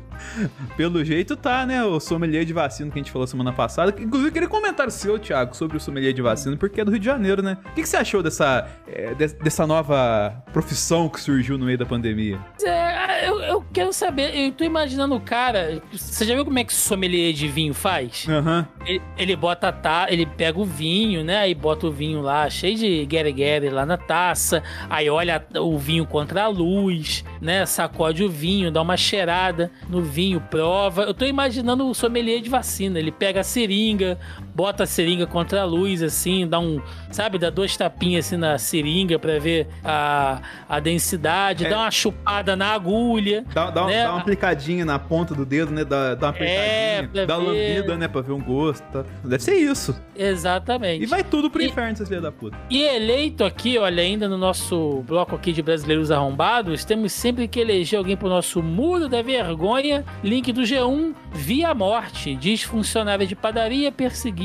Pelo 0.77 1.03
jeito 1.03 1.35
tá, 1.35 1.65
né? 1.65 1.83
O 1.83 1.99
sommelier 1.99 2.45
de 2.45 2.53
vacina 2.53 2.89
que 2.89 2.99
a 2.99 3.01
gente 3.01 3.11
falou 3.11 3.27
semana 3.27 3.51
passada. 3.51 3.93
Inclusive, 3.99 4.31
queria 4.31 4.47
comentar 4.47 4.89
seu, 4.91 5.19
Thiago, 5.19 5.55
sobre 5.55 5.77
o 5.77 5.79
sommelier 5.79 6.13
de 6.13 6.21
vacina, 6.21 6.55
porque 6.57 6.81
é 6.81 6.85
do 6.85 6.91
Rio 6.91 6.99
de 6.99 7.05
Janeiro, 7.05 7.41
né? 7.41 7.57
O 7.65 7.73
que, 7.73 7.81
que 7.81 7.89
você 7.89 7.97
achou 7.97 8.23
dessa, 8.23 8.67
é, 8.87 9.13
dessa 9.13 9.67
nova 9.67 10.43
profissão 10.51 11.09
que 11.09 11.19
surgiu 11.19 11.57
no 11.57 11.65
meio 11.65 11.77
da 11.77 11.85
pandemia? 11.85 12.39
É, 12.63 13.27
eu, 13.27 13.39
eu 13.39 13.65
quero 13.73 13.93
saber, 13.93 14.35
eu 14.35 14.51
tô 14.51 14.63
imaginando 14.63 15.15
o 15.15 15.21
cara. 15.21 15.81
Você 15.91 16.25
já 16.25 16.35
viu 16.35 16.45
como 16.45 16.59
é 16.59 16.63
que 16.63 16.73
o 16.73 16.75
sommelier 16.75 17.33
de 17.33 17.47
vinho 17.47 17.73
faz? 17.73 18.25
Uhum. 18.27 18.65
Ele, 18.85 19.01
ele 19.17 19.35
bota 19.35 19.71
tá, 19.71 20.07
ele 20.09 20.25
pega 20.25 20.59
o 20.59 20.65
vinho, 20.65 21.23
né? 21.23 21.37
Aí 21.39 21.55
bota 21.55 21.87
o 21.87 21.91
vinho 21.91 22.21
lá, 22.21 22.49
cheio 22.49 22.75
de 22.75 23.05
guere 23.05 23.69
lá 23.69 23.85
na 23.85 23.97
taça. 23.97 24.63
Aí 24.89 25.09
olha 25.09 25.45
o 25.55 25.77
vinho 25.77 26.05
contra 26.05 26.43
a 26.43 26.47
luz, 26.47 27.23
né? 27.41 27.65
Sacode 27.65 28.23
o 28.23 28.29
vinho, 28.29 28.71
dá 28.71 28.81
uma 28.81 28.95
cheirada 28.95 29.71
no 29.89 30.01
vinho 30.01 30.39
prova. 30.39 31.03
Eu 31.03 31.13
tô 31.13 31.25
imaginando 31.25 31.89
o 31.89 31.93
sommelier 31.93 32.39
de 32.39 32.49
vacina. 32.49 32.99
Ele 32.99 33.11
pega 33.11 33.41
a 33.41 33.43
seringa, 33.43 34.19
bota 34.55 34.83
a 34.83 34.85
seringa 34.85 35.25
contra 35.27 35.61
a 35.61 35.65
luz, 35.65 36.01
assim, 36.01 36.47
dá 36.47 36.59
um, 36.59 36.81
sabe, 37.11 37.37
dá 37.37 37.49
duas 37.49 37.75
tapinhas 37.75 38.25
assim 38.25 38.37
na 38.37 38.57
seringa 38.57 39.19
para 39.19 39.39
ver 39.39 39.67
a, 39.83 40.41
a 40.69 40.79
densidade, 40.79 41.65
é. 41.65 41.69
dá 41.69 41.79
uma 41.79 41.91
chupada 41.91 42.55
na 42.55 42.73
agulha. 42.73 43.43
Dá, 43.53 43.69
dá, 43.69 43.85
né? 43.85 44.03
dá 44.03 44.11
uma 44.11 44.21
aplicadinha 44.21 44.85
na 44.85 44.99
ponta 44.99 45.33
do 45.33 45.45
dedo, 45.45 45.71
né? 45.71 45.83
Dá, 45.83 46.15
dá 46.15 46.29
uma 46.29 46.37
é, 46.37 46.99
apertadinha, 46.99 47.23
é, 47.23 47.25
dá 47.25 47.37
uma 47.37 47.47
lambida, 47.47 47.97
né? 47.97 48.07
Pra 48.07 48.21
ver 48.21 48.31
um 48.31 48.41
gosto. 48.41 48.83
Tá? 48.91 49.03
Deve 49.23 49.43
ser 49.43 49.55
isso. 49.55 49.99
Exatamente. 50.15 51.03
E 51.03 51.05
vai 51.05 51.23
tudo 51.23 51.49
pro 51.49 51.61
e, 51.61 51.67
inferno, 51.67 51.97
vocês 51.97 52.21
da 52.21 52.31
puta. 52.31 52.57
E 52.69 52.81
eleito 52.81 53.43
aqui, 53.43 53.77
olha, 53.77 54.03
ainda 54.03 54.29
no 54.29 54.37
nosso 54.37 55.03
bloco 55.07 55.35
aqui 55.35 55.51
de 55.51 55.61
brasileiros 55.61 56.11
arrombados, 56.11 56.85
temos 56.85 57.11
sempre 57.11 57.41
sempre 57.41 57.47
que 57.47 57.59
eleger 57.59 57.97
alguém 57.97 58.17
pro 58.17 58.29
nosso 58.29 58.61
muro 58.61 59.07
da 59.07 59.21
vergonha. 59.21 60.03
Link 60.23 60.51
do 60.51 60.61
G1, 60.61 61.13
via 61.31 61.73
morte, 61.73 62.35
diz 62.35 62.61
funcionária 62.61 63.25
de 63.25 63.35
padaria 63.35 63.91
perseguida 63.91 64.40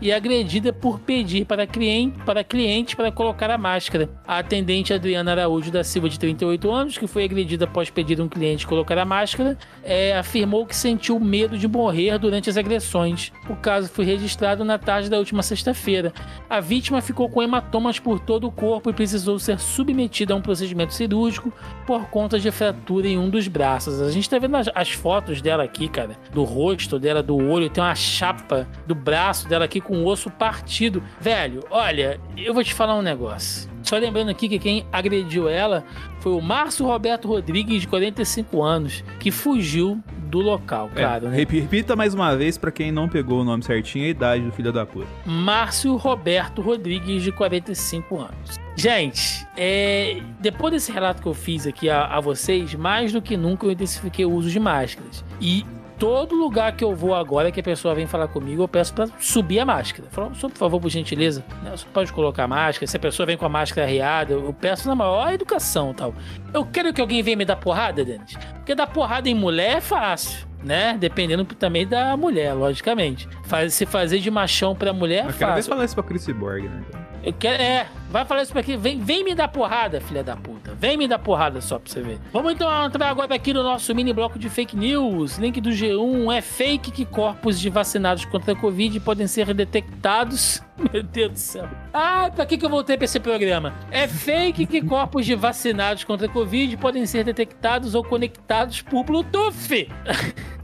e 0.00 0.12
agredida 0.12 0.72
por 0.72 1.00
pedir 1.00 1.44
para 1.44 1.66
cliente 1.66 2.18
para, 2.24 2.44
cliente 2.44 2.96
para 2.96 3.10
colocar 3.10 3.50
a 3.50 3.56
máscara. 3.56 4.10
A 4.26 4.38
atendente 4.38 4.92
Adriana 4.92 5.32
Araújo 5.32 5.70
da 5.70 5.82
Silva, 5.82 6.08
de 6.08 6.18
38 6.18 6.70
anos, 6.70 6.98
que 6.98 7.06
foi 7.06 7.24
agredida 7.24 7.64
após 7.64 7.88
pedir 7.90 8.20
um 8.20 8.28
cliente 8.28 8.66
colocar 8.66 8.98
a 8.98 9.04
máscara, 9.04 9.56
é, 9.82 10.16
afirmou 10.16 10.66
que 10.66 10.76
sentiu 10.76 11.18
medo 11.18 11.56
de 11.56 11.66
morrer 11.66 12.18
durante 12.18 12.50
as 12.50 12.56
agressões. 12.56 13.32
O 13.48 13.56
caso 13.56 13.88
foi 13.88 14.04
registrado 14.04 14.64
na 14.64 14.78
tarde 14.78 15.08
da 15.08 15.18
última 15.18 15.42
sexta-feira. 15.42 16.12
A 16.48 16.60
vítima 16.60 17.00
ficou 17.00 17.28
com 17.28 17.42
hematomas 17.42 17.98
por 17.98 18.20
todo 18.20 18.46
o 18.46 18.52
corpo 18.52 18.90
e 18.90 18.92
precisou 18.92 19.38
ser 19.38 19.58
submetida 19.58 20.34
a 20.34 20.36
um 20.36 20.42
procedimento 20.42 20.94
cirúrgico 20.94 21.52
por 21.86 22.08
conta 22.08 22.38
de 22.38 22.50
fratura 22.50 23.08
em 23.08 23.18
um 23.18 23.30
dos 23.30 23.48
braços. 23.48 24.00
A 24.00 24.10
gente 24.10 24.28
tá 24.28 24.38
vendo 24.38 24.56
as, 24.56 24.68
as 24.74 24.90
fotos 24.90 25.40
dela 25.40 25.64
aqui, 25.64 25.88
cara, 25.88 26.16
do 26.32 26.42
rosto 26.44 26.98
dela, 26.98 27.22
do 27.22 27.36
olho, 27.36 27.70
tem 27.70 27.82
uma 27.82 27.94
chapa 27.94 28.68
do 28.86 28.94
braço 28.94 29.21
dela 29.48 29.64
aqui 29.64 29.80
com 29.80 29.98
o 30.02 30.06
osso 30.06 30.30
partido. 30.30 31.02
Velho, 31.20 31.60
olha, 31.70 32.20
eu 32.36 32.52
vou 32.54 32.62
te 32.64 32.74
falar 32.74 32.96
um 32.96 33.02
negócio. 33.02 33.70
Só 33.82 33.96
lembrando 33.98 34.30
aqui 34.30 34.48
que 34.48 34.58
quem 34.58 34.86
agrediu 34.92 35.48
ela 35.48 35.84
foi 36.20 36.32
o 36.32 36.40
Márcio 36.40 36.86
Roberto 36.86 37.26
Rodrigues, 37.28 37.82
de 37.82 37.88
45 37.88 38.62
anos, 38.62 39.04
que 39.18 39.30
fugiu 39.30 40.02
do 40.28 40.38
local, 40.40 40.88
É, 40.94 41.00
claro. 41.00 41.28
né? 41.28 41.36
Repita 41.36 41.94
mais 41.94 42.14
uma 42.14 42.34
vez 42.34 42.56
pra 42.56 42.70
quem 42.70 42.90
não 42.90 43.06
pegou 43.08 43.40
o 43.40 43.44
nome 43.44 43.62
certinho 43.62 44.06
a 44.06 44.08
idade 44.08 44.42
do 44.42 44.52
filho 44.52 44.72
da 44.72 44.86
puta. 44.86 45.06
Márcio 45.26 45.94
Roberto 45.96 46.62
Rodrigues, 46.62 47.22
de 47.22 47.32
45 47.32 48.18
anos. 48.18 48.58
Gente, 48.74 49.46
é, 49.56 50.22
depois 50.40 50.72
desse 50.72 50.90
relato 50.90 51.20
que 51.20 51.28
eu 51.28 51.34
fiz 51.34 51.66
aqui 51.66 51.90
a, 51.90 52.06
a 52.06 52.20
vocês, 52.20 52.74
mais 52.74 53.12
do 53.12 53.20
que 53.20 53.36
nunca 53.36 53.66
eu 53.66 53.72
intensifiquei 53.72 54.24
o 54.24 54.30
uso 54.32 54.48
de 54.48 54.58
máscaras. 54.58 55.22
E 55.38 55.66
todo 56.02 56.34
lugar 56.34 56.72
que 56.74 56.82
eu 56.82 56.96
vou 56.96 57.14
agora 57.14 57.52
que 57.52 57.60
a 57.60 57.62
pessoa 57.62 57.94
vem 57.94 58.08
falar 58.08 58.26
comigo, 58.26 58.60
eu 58.60 58.66
peço 58.66 58.92
pra 58.92 59.06
subir 59.20 59.60
a 59.60 59.64
máscara. 59.64 60.08
Falo, 60.10 60.34
"Senhor, 60.34 60.50
por 60.50 60.58
favor, 60.58 60.80
por 60.80 60.90
gentileza, 60.90 61.44
né, 61.62 61.70
você 61.70 61.86
pode 61.92 62.12
colocar 62.12 62.42
a 62.42 62.48
máscara. 62.48 62.88
Se 62.88 62.96
a 62.96 63.00
pessoa 63.00 63.24
vem 63.24 63.36
com 63.36 63.46
a 63.46 63.48
máscara 63.48 63.86
arriada, 63.86 64.32
eu 64.32 64.52
peço 64.52 64.88
na 64.88 64.96
maior 64.96 65.32
educação 65.32 65.94
tal. 65.94 66.12
Eu 66.52 66.66
quero 66.66 66.92
que 66.92 67.00
alguém 67.00 67.22
venha 67.22 67.36
me 67.36 67.44
dar 67.44 67.54
porrada, 67.54 68.04
Denis. 68.04 68.36
Porque 68.54 68.74
dar 68.74 68.88
porrada 68.88 69.28
em 69.28 69.34
mulher 69.34 69.76
é 69.76 69.80
fácil. 69.80 70.44
Né? 70.62 70.96
Dependendo 70.98 71.44
também 71.44 71.86
da 71.86 72.16
mulher, 72.16 72.52
logicamente. 72.54 73.28
Faz, 73.44 73.74
se 73.74 73.84
fazer 73.84 74.18
de 74.18 74.30
machão 74.30 74.74
pra 74.74 74.92
mulher 74.92 75.26
Eu 75.26 75.32
quero 75.32 75.54
ver 75.54 75.62
falar 75.62 75.84
isso 75.84 75.94
pra 75.94 76.04
Chris 76.04 76.26
Borg, 76.28 76.64
né? 76.64 76.82
Eu 77.24 77.32
quero, 77.32 77.62
é, 77.62 77.86
vai 78.10 78.24
falar 78.24 78.42
isso 78.42 78.50
pra 78.50 78.60
aqui. 78.60 78.76
Vem, 78.76 78.98
vem 78.98 79.22
me 79.22 79.34
dar 79.34 79.46
porrada, 79.46 80.00
filha 80.00 80.24
da 80.24 80.36
puta. 80.36 80.74
Vem 80.74 80.96
me 80.96 81.06
dar 81.06 81.20
porrada 81.20 81.60
só 81.60 81.78
pra 81.78 81.90
você 81.90 82.00
ver. 82.00 82.18
Vamos 82.32 82.52
então 82.52 82.84
entrar 82.84 83.08
agora 83.08 83.32
aqui 83.34 83.54
no 83.54 83.62
nosso 83.62 83.94
mini 83.94 84.12
bloco 84.12 84.38
de 84.38 84.48
fake 84.48 84.76
news. 84.76 85.38
Link 85.38 85.60
do 85.60 85.70
G1 85.70 86.34
é 86.36 86.40
fake 86.40 86.90
que 86.90 87.04
corpos 87.04 87.60
de 87.60 87.70
vacinados 87.70 88.24
contra 88.24 88.54
a 88.54 88.56
Covid 88.56 88.98
podem 89.00 89.28
ser 89.28 89.54
detectados. 89.54 90.60
Meu 90.92 91.02
Deus 91.02 91.32
do 91.32 91.38
céu. 91.38 91.68
Ah, 91.92 92.30
pra 92.34 92.46
que, 92.46 92.56
que 92.56 92.64
eu 92.64 92.70
voltei 92.70 92.96
pra 92.96 93.04
esse 93.04 93.20
programa? 93.20 93.74
É 93.90 94.08
fake 94.08 94.66
que 94.66 94.82
corpos 94.82 95.26
de 95.26 95.34
vacinados 95.34 96.04
contra 96.04 96.26
a 96.26 96.30
Covid 96.30 96.76
podem 96.76 97.06
ser 97.06 97.24
detectados 97.24 97.94
ou 97.94 98.02
conectados 98.02 98.82
por 98.82 99.04
Bluetooth. 99.04 99.52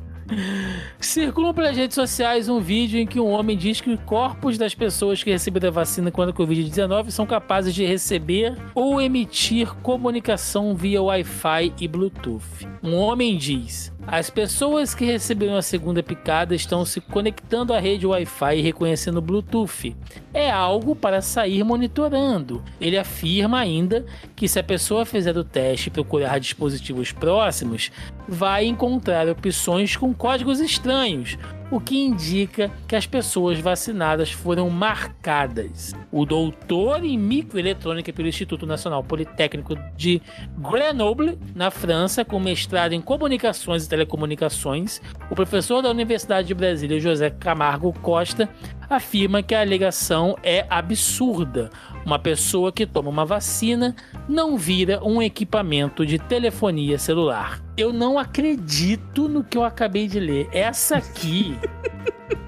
Circulam 1.01 1.55
pelas 1.55 1.75
redes 1.77 1.95
sociais 1.95 2.49
um 2.51 2.61
vídeo 2.61 3.01
em 3.01 3.07
que 3.07 3.19
um 3.19 3.31
homem 3.31 3.57
diz 3.57 3.81
que 3.81 3.91
os 3.91 4.01
corpos 4.01 4.59
das 4.59 4.75
pessoas 4.75 5.23
que 5.23 5.31
receberam 5.31 5.69
a 5.69 5.73
vacina 5.73 6.11
contra 6.11 6.33
a 6.33 6.37
Covid-19 6.37 7.11
são 7.11 7.25
capazes 7.25 7.75
de 7.75 7.85
receber 7.85 8.55
ou 8.75 9.01
emitir 9.01 9.75
comunicação 9.77 10.75
via 10.75 11.03
Wi-Fi 11.03 11.73
e 11.81 11.89
Bluetooth. 11.89 12.69
Um 12.83 12.95
homem 12.95 13.39
diz: 13.39 13.91
as 14.11 14.31
pessoas 14.31 14.95
que 14.95 15.05
receberam 15.05 15.55
a 15.55 15.61
segunda 15.61 16.03
picada 16.03 16.55
estão 16.55 16.83
se 16.83 16.99
conectando 16.99 17.75
à 17.75 17.79
rede 17.79 18.07
Wi-Fi 18.07 18.57
e 18.57 18.63
reconhecendo 18.63 19.21
Bluetooth. 19.21 19.95
É 20.33 20.51
algo 20.51 20.97
para 20.97 21.21
sair 21.21 21.63
monitorando. 21.63 22.65
Ele 22.81 22.97
afirma 22.97 23.59
ainda 23.59 24.07
que 24.35 24.49
se 24.49 24.59
a 24.59 24.65
pessoa 24.65 25.05
fizer 25.05 25.37
o 25.37 25.45
teste 25.45 25.89
e 25.89 25.93
procurar 25.93 26.41
dispositivos 26.41 27.13
próximos, 27.13 27.93
vai 28.27 28.65
encontrar 28.65 29.29
opções 29.29 29.95
com 29.95 30.15
códigos 30.15 30.59
estranhos, 30.59 31.37
o 31.71 31.81
que 31.81 31.99
indica 31.99 32.71
que 32.87 32.97
as 32.97 33.07
pessoas 33.07 33.59
vacinadas 33.59 34.33
foram 34.33 34.71
marcadas. 34.71 35.95
O 36.11 36.25
doutor 36.25 37.05
em 37.05 37.19
microeletrônica 37.19 38.13
pelo 38.13 38.29
Instituto 38.29 38.67
Nacional 38.67 39.03
Politécnico 39.05 39.77
de 39.97 40.23
Grenoble, 40.59 41.39
na 41.55 41.71
França, 41.71 42.25
com 42.25 42.41
mestrado 42.41 42.93
em 42.93 43.01
comunicações 43.01 43.85
e 43.85 43.89
telecomunicações, 43.89 45.01
o 45.31 45.35
professor 45.35 45.83
da 45.83 45.91
Universidade 45.91 46.49
de 46.49 46.55
Brasília, 46.55 47.01
José 47.01 47.31
Camargo 47.31 47.93
Costa, 48.01 48.49
afirma 48.89 49.43
que 49.43 49.55
a 49.55 49.61
alegação 49.61 50.37
é 50.43 50.67
absurda. 50.71 51.71
Uma 52.07 52.19
pessoa 52.19 52.73
que 52.73 52.87
toma 52.87 53.11
uma 53.11 53.25
vacina 53.25 53.95
não 54.29 54.57
vira 54.57 55.01
um 55.05 55.21
equipamento 55.21 56.07
de 56.07 56.19
telefonia 56.19 56.99
celular. 56.99 57.63
Eu 57.77 57.93
não 57.93 58.19
acredito 58.19 59.29
no 59.29 59.45
que 59.45 59.59
eu 59.59 59.65
acabei 59.65 60.07
de 60.09 60.19
ler. 60.19 60.49
Essa 60.53 60.97
aqui. 60.97 61.57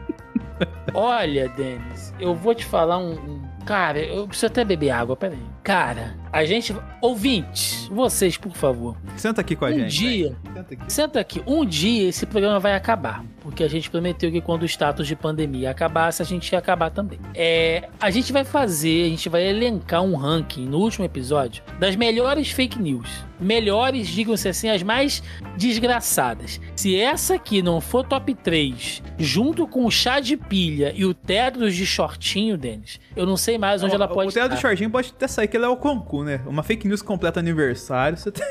Olha, 0.95 1.49
Denis, 1.51 2.13
eu 2.19 2.35
vou 2.35 2.55
te 2.55 2.65
falar 2.65 2.99
um. 2.99 3.13
um- 3.13 3.51
Cara, 3.67 4.01
eu 4.01 4.27
preciso 4.27 4.47
até 4.47 4.65
beber 4.65 4.91
água, 4.91 5.15
peraí. 5.15 5.39
Cara, 5.63 6.17
a 6.33 6.45
gente. 6.45 6.75
Ouvintes, 7.03 7.87
vocês, 7.91 8.37
por 8.37 8.53
favor. 8.57 8.97
Senta 9.17 9.41
aqui 9.41 9.55
com 9.55 9.65
a 9.67 9.69
um 9.69 9.73
gente. 9.75 9.99
dia. 9.99 10.37
Senta 10.55 10.61
aqui. 10.75 10.93
Senta 10.93 11.21
aqui, 11.21 11.43
um 11.47 11.65
dia 11.65 12.09
esse 12.09 12.25
programa 12.27 12.59
vai 12.59 12.75
acabar. 12.75 13.25
Porque 13.41 13.65
a 13.65 13.69
gente 13.69 13.89
prometeu 13.91 14.31
que 14.31 14.41
quando 14.41 14.63
o 14.63 14.67
status 14.67 15.07
de 15.07 15.17
pandemia 15.17 15.71
acabasse, 15.71 16.21
a 16.21 16.25
gente 16.27 16.53
ia 16.53 16.59
acabar 16.59 16.91
também. 16.91 17.19
É, 17.35 17.89
a 17.99 18.11
gente 18.11 18.33
vai 18.35 18.45
fazer, 18.45 19.07
a 19.07 19.09
gente 19.09 19.29
vai 19.31 19.47
elencar 19.47 20.03
um 20.03 20.15
ranking 20.15 20.67
no 20.67 20.79
último 20.79 21.07
episódio 21.07 21.63
das 21.79 21.97
melhores 21.97 22.51
fake 22.51 22.79
news. 22.81 23.09
Melhores, 23.41 24.09
digam-se 24.09 24.47
assim, 24.47 24.69
as 24.69 24.83
mais 24.83 25.23
desgraçadas. 25.57 26.61
Se 26.77 26.95
essa 27.01 27.35
aqui 27.37 27.63
não 27.63 27.81
for 27.81 28.05
top 28.05 28.35
3, 28.35 29.03
junto 29.19 29.67
com 29.67 29.87
o 29.87 29.91
chá 29.91 30.21
de 30.21 30.37
pilha 30.37 30.93
e 30.95 31.07
o 31.07 31.15
Tedros 31.15 31.75
de 31.75 31.87
shortinho, 31.87 32.59
Denis, 32.59 33.01
eu 33.17 33.25
não 33.25 33.39
sei 33.39 33.57
mais 33.57 33.83
onde 33.83 33.95
O- 33.95 33.97
ela 33.97 34.07
pode 34.07 34.29
O 34.29 34.33
do 34.33 34.39
estar. 34.39 34.57
Shortinho 34.57 34.91
pode 34.91 35.09
até 35.17 35.27
sair 35.27 35.49
que 35.51 35.57
ele 35.57 35.65
é 35.65 35.69
o 35.69 35.77
Concu, 35.77 36.25
né? 36.25 36.41
Uma 36.47 36.63
fake 36.63 36.87
news 36.89 37.03
completa 37.03 37.39
aniversário. 37.41 38.17
Você 38.17 38.31
tem... 38.33 38.43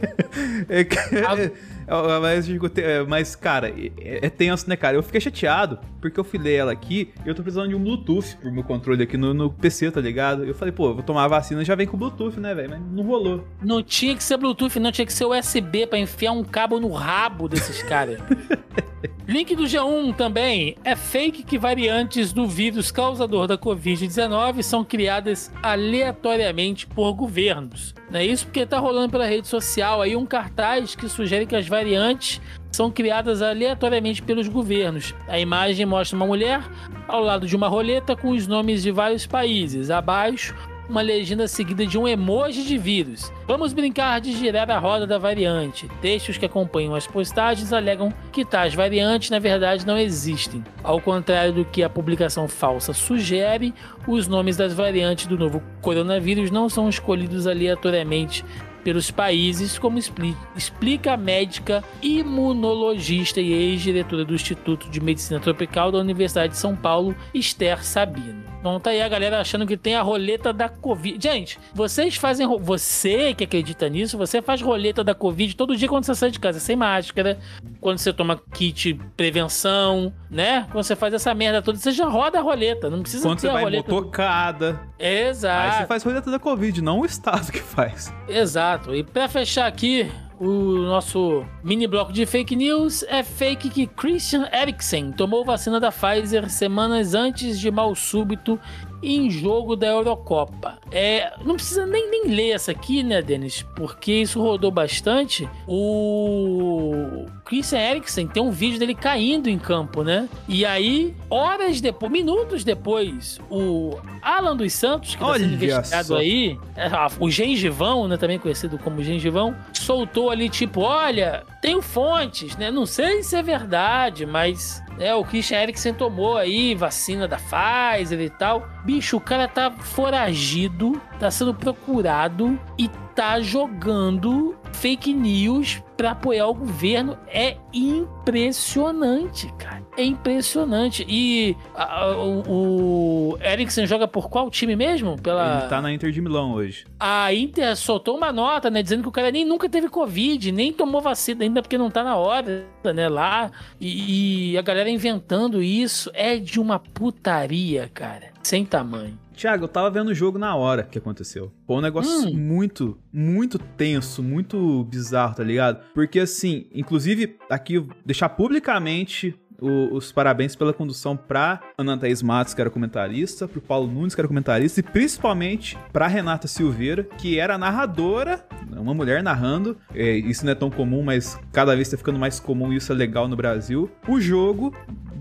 é, 0.68 0.84
que- 0.84 0.98
A- 0.98 1.38
é, 1.38 1.50
é, 1.88 2.20
mas, 2.20 2.46
digo, 2.46 2.70
é, 2.76 3.02
mas, 3.04 3.36
cara, 3.36 3.68
é, 3.68 4.26
é 4.26 4.30
tenso, 4.30 4.68
né, 4.68 4.76
cara? 4.76 4.96
Eu 4.96 5.02
fiquei 5.02 5.20
chateado 5.20 5.78
porque 6.00 6.18
eu 6.18 6.24
filei 6.24 6.56
ela 6.56 6.72
aqui 6.72 7.12
e 7.24 7.28
eu 7.28 7.34
tô 7.34 7.42
precisando 7.42 7.68
de 7.68 7.74
um 7.74 7.82
Bluetooth 7.82 8.36
pro 8.40 8.50
meu 8.52 8.62
controle 8.64 9.02
aqui 9.02 9.16
no, 9.16 9.34
no 9.34 9.50
PC, 9.50 9.90
tá 9.90 10.00
ligado? 10.00 10.44
Eu 10.44 10.54
falei, 10.54 10.72
pô, 10.72 10.88
eu 10.90 10.94
vou 10.94 11.02
tomar 11.02 11.24
a 11.24 11.28
vacina 11.28 11.64
já 11.64 11.74
vem 11.74 11.86
com 11.86 11.96
Bluetooth, 11.96 12.38
né, 12.40 12.54
velho? 12.54 12.70
Mas 12.70 12.80
não 12.80 13.02
rolou. 13.04 13.46
Não 13.62 13.82
tinha 13.82 14.14
que 14.16 14.22
ser 14.24 14.36
Bluetooth, 14.36 14.78
não 14.80 14.90
tinha 14.92 15.06
que 15.06 15.12
ser 15.12 15.24
USB 15.24 15.86
pra 15.86 15.98
enfiar 15.98 16.32
um 16.32 16.44
cabo 16.44 16.78
no 16.80 16.90
rabo 16.92 17.48
desses 17.48 17.82
caras. 17.82 18.18
Link 19.28 19.56
do 19.56 19.64
G1 19.64 20.14
também. 20.14 20.76
É 20.84 20.94
fake 20.94 21.42
que 21.42 21.58
variantes 21.58 22.32
do 22.32 22.46
vírus 22.46 22.92
causador 22.92 23.48
da 23.48 23.58
Covid-19 23.58 24.62
são 24.62 24.84
criadas 24.84 25.50
aleatoriamente 25.60 26.86
por 26.86 27.12
governos. 27.12 27.92
Não 28.08 28.20
é 28.20 28.24
isso 28.24 28.46
porque 28.46 28.64
tá 28.64 28.78
rolando 28.78 29.10
pela 29.10 29.26
rede 29.26 29.48
social 29.48 30.00
aí 30.00 30.14
um 30.14 30.24
cartaz 30.24 30.94
que 30.94 31.08
sugere 31.08 31.44
que 31.44 31.56
as 31.56 31.66
variantes 31.66 32.40
são 32.70 32.88
criadas 32.88 33.42
aleatoriamente 33.42 34.22
pelos 34.22 34.46
governos. 34.46 35.12
A 35.26 35.40
imagem 35.40 35.84
mostra 35.84 36.16
uma 36.16 36.26
mulher 36.26 36.62
ao 37.08 37.20
lado 37.20 37.48
de 37.48 37.56
uma 37.56 37.66
roleta 37.66 38.14
com 38.14 38.30
os 38.30 38.46
nomes 38.46 38.84
de 38.84 38.92
vários 38.92 39.26
países. 39.26 39.90
Abaixo, 39.90 40.54
uma 40.88 41.00
legenda 41.00 41.48
seguida 41.48 41.86
de 41.86 41.98
um 41.98 42.06
emoji 42.06 42.64
de 42.64 42.78
vírus. 42.78 43.32
Vamos 43.46 43.72
brincar 43.72 44.20
de 44.20 44.32
girar 44.32 44.70
a 44.70 44.78
roda 44.78 45.06
da 45.06 45.18
variante. 45.18 45.88
Textos 46.00 46.38
que 46.38 46.46
acompanham 46.46 46.94
as 46.94 47.06
postagens 47.06 47.72
alegam 47.72 48.12
que 48.32 48.44
tais 48.44 48.74
variantes 48.74 49.30
na 49.30 49.38
verdade 49.38 49.86
não 49.86 49.98
existem. 49.98 50.64
Ao 50.82 51.00
contrário 51.00 51.52
do 51.52 51.64
que 51.64 51.82
a 51.82 51.90
publicação 51.90 52.48
falsa 52.48 52.92
sugere, 52.92 53.74
os 54.06 54.28
nomes 54.28 54.56
das 54.56 54.72
variantes 54.72 55.26
do 55.26 55.38
novo 55.38 55.62
coronavírus 55.80 56.50
não 56.50 56.68
são 56.68 56.88
escolhidos 56.88 57.46
aleatoriamente 57.46 58.44
pelos 58.86 59.10
países, 59.10 59.80
como 59.80 59.98
expli- 59.98 60.36
explica 60.54 61.14
a 61.14 61.16
médica 61.16 61.82
imunologista 62.00 63.40
e 63.40 63.52
ex-diretora 63.52 64.24
do 64.24 64.32
Instituto 64.32 64.88
de 64.88 65.00
Medicina 65.00 65.40
Tropical 65.40 65.90
da 65.90 65.98
Universidade 65.98 66.52
de 66.52 66.58
São 66.58 66.76
Paulo, 66.76 67.12
Esther 67.34 67.84
Sabino. 67.84 68.46
Então 68.60 68.80
tá 68.80 68.90
aí 68.90 69.00
a 69.02 69.08
galera 69.08 69.40
achando 69.40 69.64
que 69.66 69.76
tem 69.76 69.94
a 69.94 70.02
roleta 70.02 70.52
da 70.52 70.68
Covid. 70.68 71.18
Gente, 71.22 71.58
vocês 71.72 72.16
fazem. 72.16 72.46
Você 72.60 73.32
que 73.34 73.44
acredita 73.44 73.88
nisso, 73.88 74.18
você 74.18 74.42
faz 74.42 74.60
roleta 74.60 75.04
da 75.04 75.14
Covid 75.14 75.54
todo 75.54 75.76
dia 75.76 75.88
quando 75.88 76.04
você 76.04 76.14
sai 76.16 76.30
de 76.32 76.40
casa 76.40 76.58
sem 76.58 76.74
máscara, 76.74 77.38
quando 77.80 77.98
você 77.98 78.12
toma 78.12 78.40
kit 78.54 78.94
prevenção, 79.16 80.12
né? 80.28 80.66
Quando 80.72 80.82
você 80.84 80.96
faz 80.96 81.14
essa 81.14 81.32
merda 81.32 81.62
toda, 81.62 81.78
você 81.78 81.92
já 81.92 82.06
roda 82.06 82.38
a 82.40 82.42
roleta. 82.42 82.90
Não 82.90 83.02
precisa 83.02 83.22
Quando 83.22 83.36
ter 83.38 83.42
você 83.42 83.48
a 83.48 83.52
vai 83.52 83.62
roleta. 83.62 83.92
motocada. 83.92 84.80
Aí 84.98 85.28
Exato. 85.28 85.78
você 85.78 85.86
faz 85.86 86.02
roleta 86.02 86.30
da 86.30 86.38
Covid, 86.40 86.82
não 86.82 87.00
o 87.00 87.04
Estado 87.06 87.52
que 87.52 87.60
faz. 87.60 88.12
Exato. 88.28 88.75
Exato. 88.76 88.94
E 88.94 89.02
para 89.02 89.28
fechar 89.28 89.66
aqui, 89.66 90.10
o 90.38 90.78
nosso 90.80 91.44
mini 91.64 91.86
bloco 91.86 92.12
de 92.12 92.26
fake 92.26 92.54
news 92.54 93.02
é 93.04 93.22
fake 93.22 93.70
que 93.70 93.86
Christian 93.86 94.48
Eriksen 94.52 95.12
tomou 95.12 95.44
vacina 95.44 95.80
da 95.80 95.90
Pfizer 95.90 96.50
semanas 96.50 97.14
antes 97.14 97.58
de 97.58 97.70
mal 97.70 97.94
súbito 97.94 98.60
em 99.02 99.30
jogo 99.30 99.76
da 99.76 99.86
Eurocopa. 99.86 100.78
É, 100.90 101.32
não 101.44 101.56
precisa 101.56 101.86
nem, 101.86 102.10
nem 102.10 102.28
ler 102.28 102.50
essa 102.50 102.72
aqui, 102.72 103.02
né, 103.02 103.20
Denis? 103.20 103.62
Porque 103.74 104.12
isso 104.12 104.40
rodou 104.40 104.70
bastante. 104.70 105.48
O 105.66 107.26
Christian 107.44 107.78
Eriksen 107.78 108.26
tem 108.26 108.42
um 108.42 108.50
vídeo 108.50 108.78
dele 108.78 108.94
caindo 108.94 109.48
em 109.48 109.58
campo, 109.58 110.02
né? 110.02 110.28
E 110.48 110.64
aí, 110.64 111.14
horas 111.28 111.80
depois, 111.80 112.10
minutos 112.10 112.64
depois, 112.64 113.40
o 113.50 113.98
Alan 114.22 114.56
dos 114.56 114.72
Santos, 114.72 115.14
que 115.14 115.22
está 115.22 115.38
sendo 115.38 115.54
investigado 115.54 116.08
só. 116.08 116.16
aí, 116.16 116.58
é, 116.76 116.88
o 117.20 117.30
Gengivão, 117.30 118.08
né, 118.08 118.16
também 118.16 118.38
conhecido 118.38 118.78
como 118.78 119.02
Gengivão, 119.02 119.54
soltou 119.72 120.30
ali 120.30 120.48
tipo, 120.48 120.80
olha, 120.80 121.44
tenho 121.60 121.82
fontes, 121.82 122.56
né? 122.56 122.70
Não 122.70 122.86
sei 122.86 123.22
se 123.22 123.36
é 123.36 123.42
verdade, 123.42 124.26
mas 124.26 124.82
é, 124.98 125.14
o 125.14 125.24
Christian 125.24 125.62
Eriksen 125.62 125.94
tomou 125.94 126.36
aí 126.36 126.74
vacina 126.74 127.28
da 127.28 127.36
Pfizer 127.38 128.20
e 128.20 128.30
tal. 128.30 128.68
Bicho, 128.84 129.16
o 129.16 129.20
cara 129.20 129.46
tá 129.46 129.70
foragido, 129.70 131.00
tá 131.18 131.30
sendo 131.30 131.54
procurado 131.54 132.58
e 132.78 132.90
tá 133.16 133.40
jogando 133.40 134.54
fake 134.74 135.14
news 135.14 135.82
para 135.96 136.10
apoiar 136.10 136.46
o 136.48 136.54
governo. 136.54 137.16
É 137.26 137.56
impressionante, 137.72 139.50
cara. 139.58 139.82
É 139.96 140.04
impressionante. 140.04 141.06
E 141.08 141.56
a, 141.74 142.10
o, 142.10 143.32
o 143.32 143.38
Eriksen 143.40 143.86
joga 143.86 144.06
por 144.06 144.28
qual 144.28 144.50
time 144.50 144.76
mesmo? 144.76 145.16
Pela... 145.20 145.60
Ele 145.60 145.68
tá 145.70 145.80
na 145.80 145.90
Inter 145.90 146.12
de 146.12 146.20
Milão 146.20 146.52
hoje. 146.52 146.84
A 147.00 147.32
Inter 147.32 147.74
soltou 147.74 148.18
uma 148.18 148.30
nota, 148.30 148.68
né? 148.68 148.82
Dizendo 148.82 149.02
que 149.02 149.08
o 149.08 149.12
cara 149.12 149.30
nem 149.30 149.46
nunca 149.46 149.66
teve 149.66 149.88
Covid, 149.88 150.52
nem 150.52 150.70
tomou 150.70 151.00
vacina 151.00 151.42
ainda 151.42 151.62
porque 151.62 151.78
não 151.78 151.90
tá 151.90 152.04
na 152.04 152.16
hora, 152.16 152.66
né? 152.84 153.08
Lá. 153.08 153.50
E, 153.80 154.52
e 154.52 154.58
a 154.58 154.62
galera 154.62 154.90
inventando 154.90 155.62
isso 155.62 156.10
é 156.12 156.36
de 156.36 156.60
uma 156.60 156.78
putaria, 156.78 157.90
cara. 157.94 158.28
Sem 158.42 158.66
tamanho. 158.66 159.18
Tiago, 159.36 159.64
eu 159.64 159.68
tava 159.68 159.90
vendo 159.90 160.08
o 160.08 160.14
jogo 160.14 160.38
na 160.38 160.56
hora 160.56 160.82
que 160.82 160.98
aconteceu. 160.98 161.52
Foi 161.66 161.76
um 161.76 161.80
negócio 161.80 162.28
hum. 162.28 162.34
muito, 162.34 162.98
muito 163.12 163.58
tenso, 163.58 164.22
muito 164.22 164.84
bizarro, 164.84 165.34
tá 165.34 165.44
ligado? 165.44 165.84
Porque 165.94 166.20
assim, 166.20 166.66
inclusive, 166.72 167.36
aqui 167.50 167.86
deixar 168.04 168.30
publicamente 168.30 169.38
o, 169.60 169.94
os 169.94 170.12
parabéns 170.12 170.54
pela 170.54 170.72
condução 170.72 171.16
pra 171.16 171.60
Ana 171.76 171.96
Thaís 171.96 172.22
Matos, 172.22 172.54
que 172.54 172.60
era 172.60 172.70
comentarista, 172.70 173.46
pro 173.48 173.60
Paulo 173.60 173.90
Nunes, 173.90 174.14
que 174.14 174.20
era 174.20 174.28
comentarista, 174.28 174.80
e 174.80 174.82
principalmente 174.82 175.78
pra 175.92 176.06
Renata 176.06 176.46
Silveira, 176.46 177.04
que 177.18 177.38
era 177.38 177.58
narradora, 177.58 178.44
uma 178.70 178.94
mulher 178.94 179.22
narrando. 179.22 179.76
É, 179.94 180.16
isso 180.16 180.44
não 180.44 180.52
é 180.52 180.54
tão 180.54 180.70
comum, 180.70 181.02
mas 181.02 181.38
cada 181.52 181.74
vez 181.74 181.88
tá 181.88 181.96
ficando 181.96 182.18
mais 182.18 182.40
comum 182.40 182.72
e 182.72 182.76
isso 182.76 182.92
é 182.92 182.94
legal 182.94 183.28
no 183.28 183.36
Brasil. 183.36 183.90
O 184.08 184.20
jogo 184.20 184.74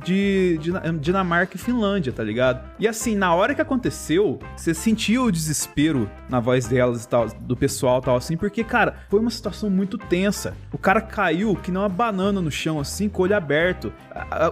de, 0.05 0.59
de 0.59 0.71
Dinamarca 0.99 1.55
e 1.55 1.59
Finlândia, 1.59 2.13
tá 2.13 2.23
ligado? 2.23 2.63
E 2.79 2.87
assim, 2.87 3.15
na 3.15 3.33
hora 3.33 3.55
que 3.55 3.61
aconteceu, 3.61 4.39
você 4.55 4.73
sentia 4.73 5.21
o 5.21 5.31
desespero 5.31 6.09
na 6.29 6.39
voz 6.39 6.67
delas 6.67 7.03
e 7.03 7.09
tal, 7.09 7.27
do 7.27 7.57
pessoal 7.57 7.99
e 7.99 8.03
tal, 8.03 8.15
assim, 8.15 8.37
porque, 8.37 8.63
cara, 8.63 8.95
foi 9.09 9.19
uma 9.19 9.31
situação 9.31 9.69
muito 9.69 9.97
tensa. 9.97 10.55
O 10.71 10.77
cara 10.77 11.01
caiu 11.01 11.55
que 11.55 11.71
nem 11.71 11.81
uma 11.81 11.89
banana 11.89 12.39
no 12.39 12.51
chão, 12.51 12.79
assim, 12.79 13.09
com 13.09 13.23
o 13.23 13.25
olho 13.25 13.35
aberto. 13.35 13.91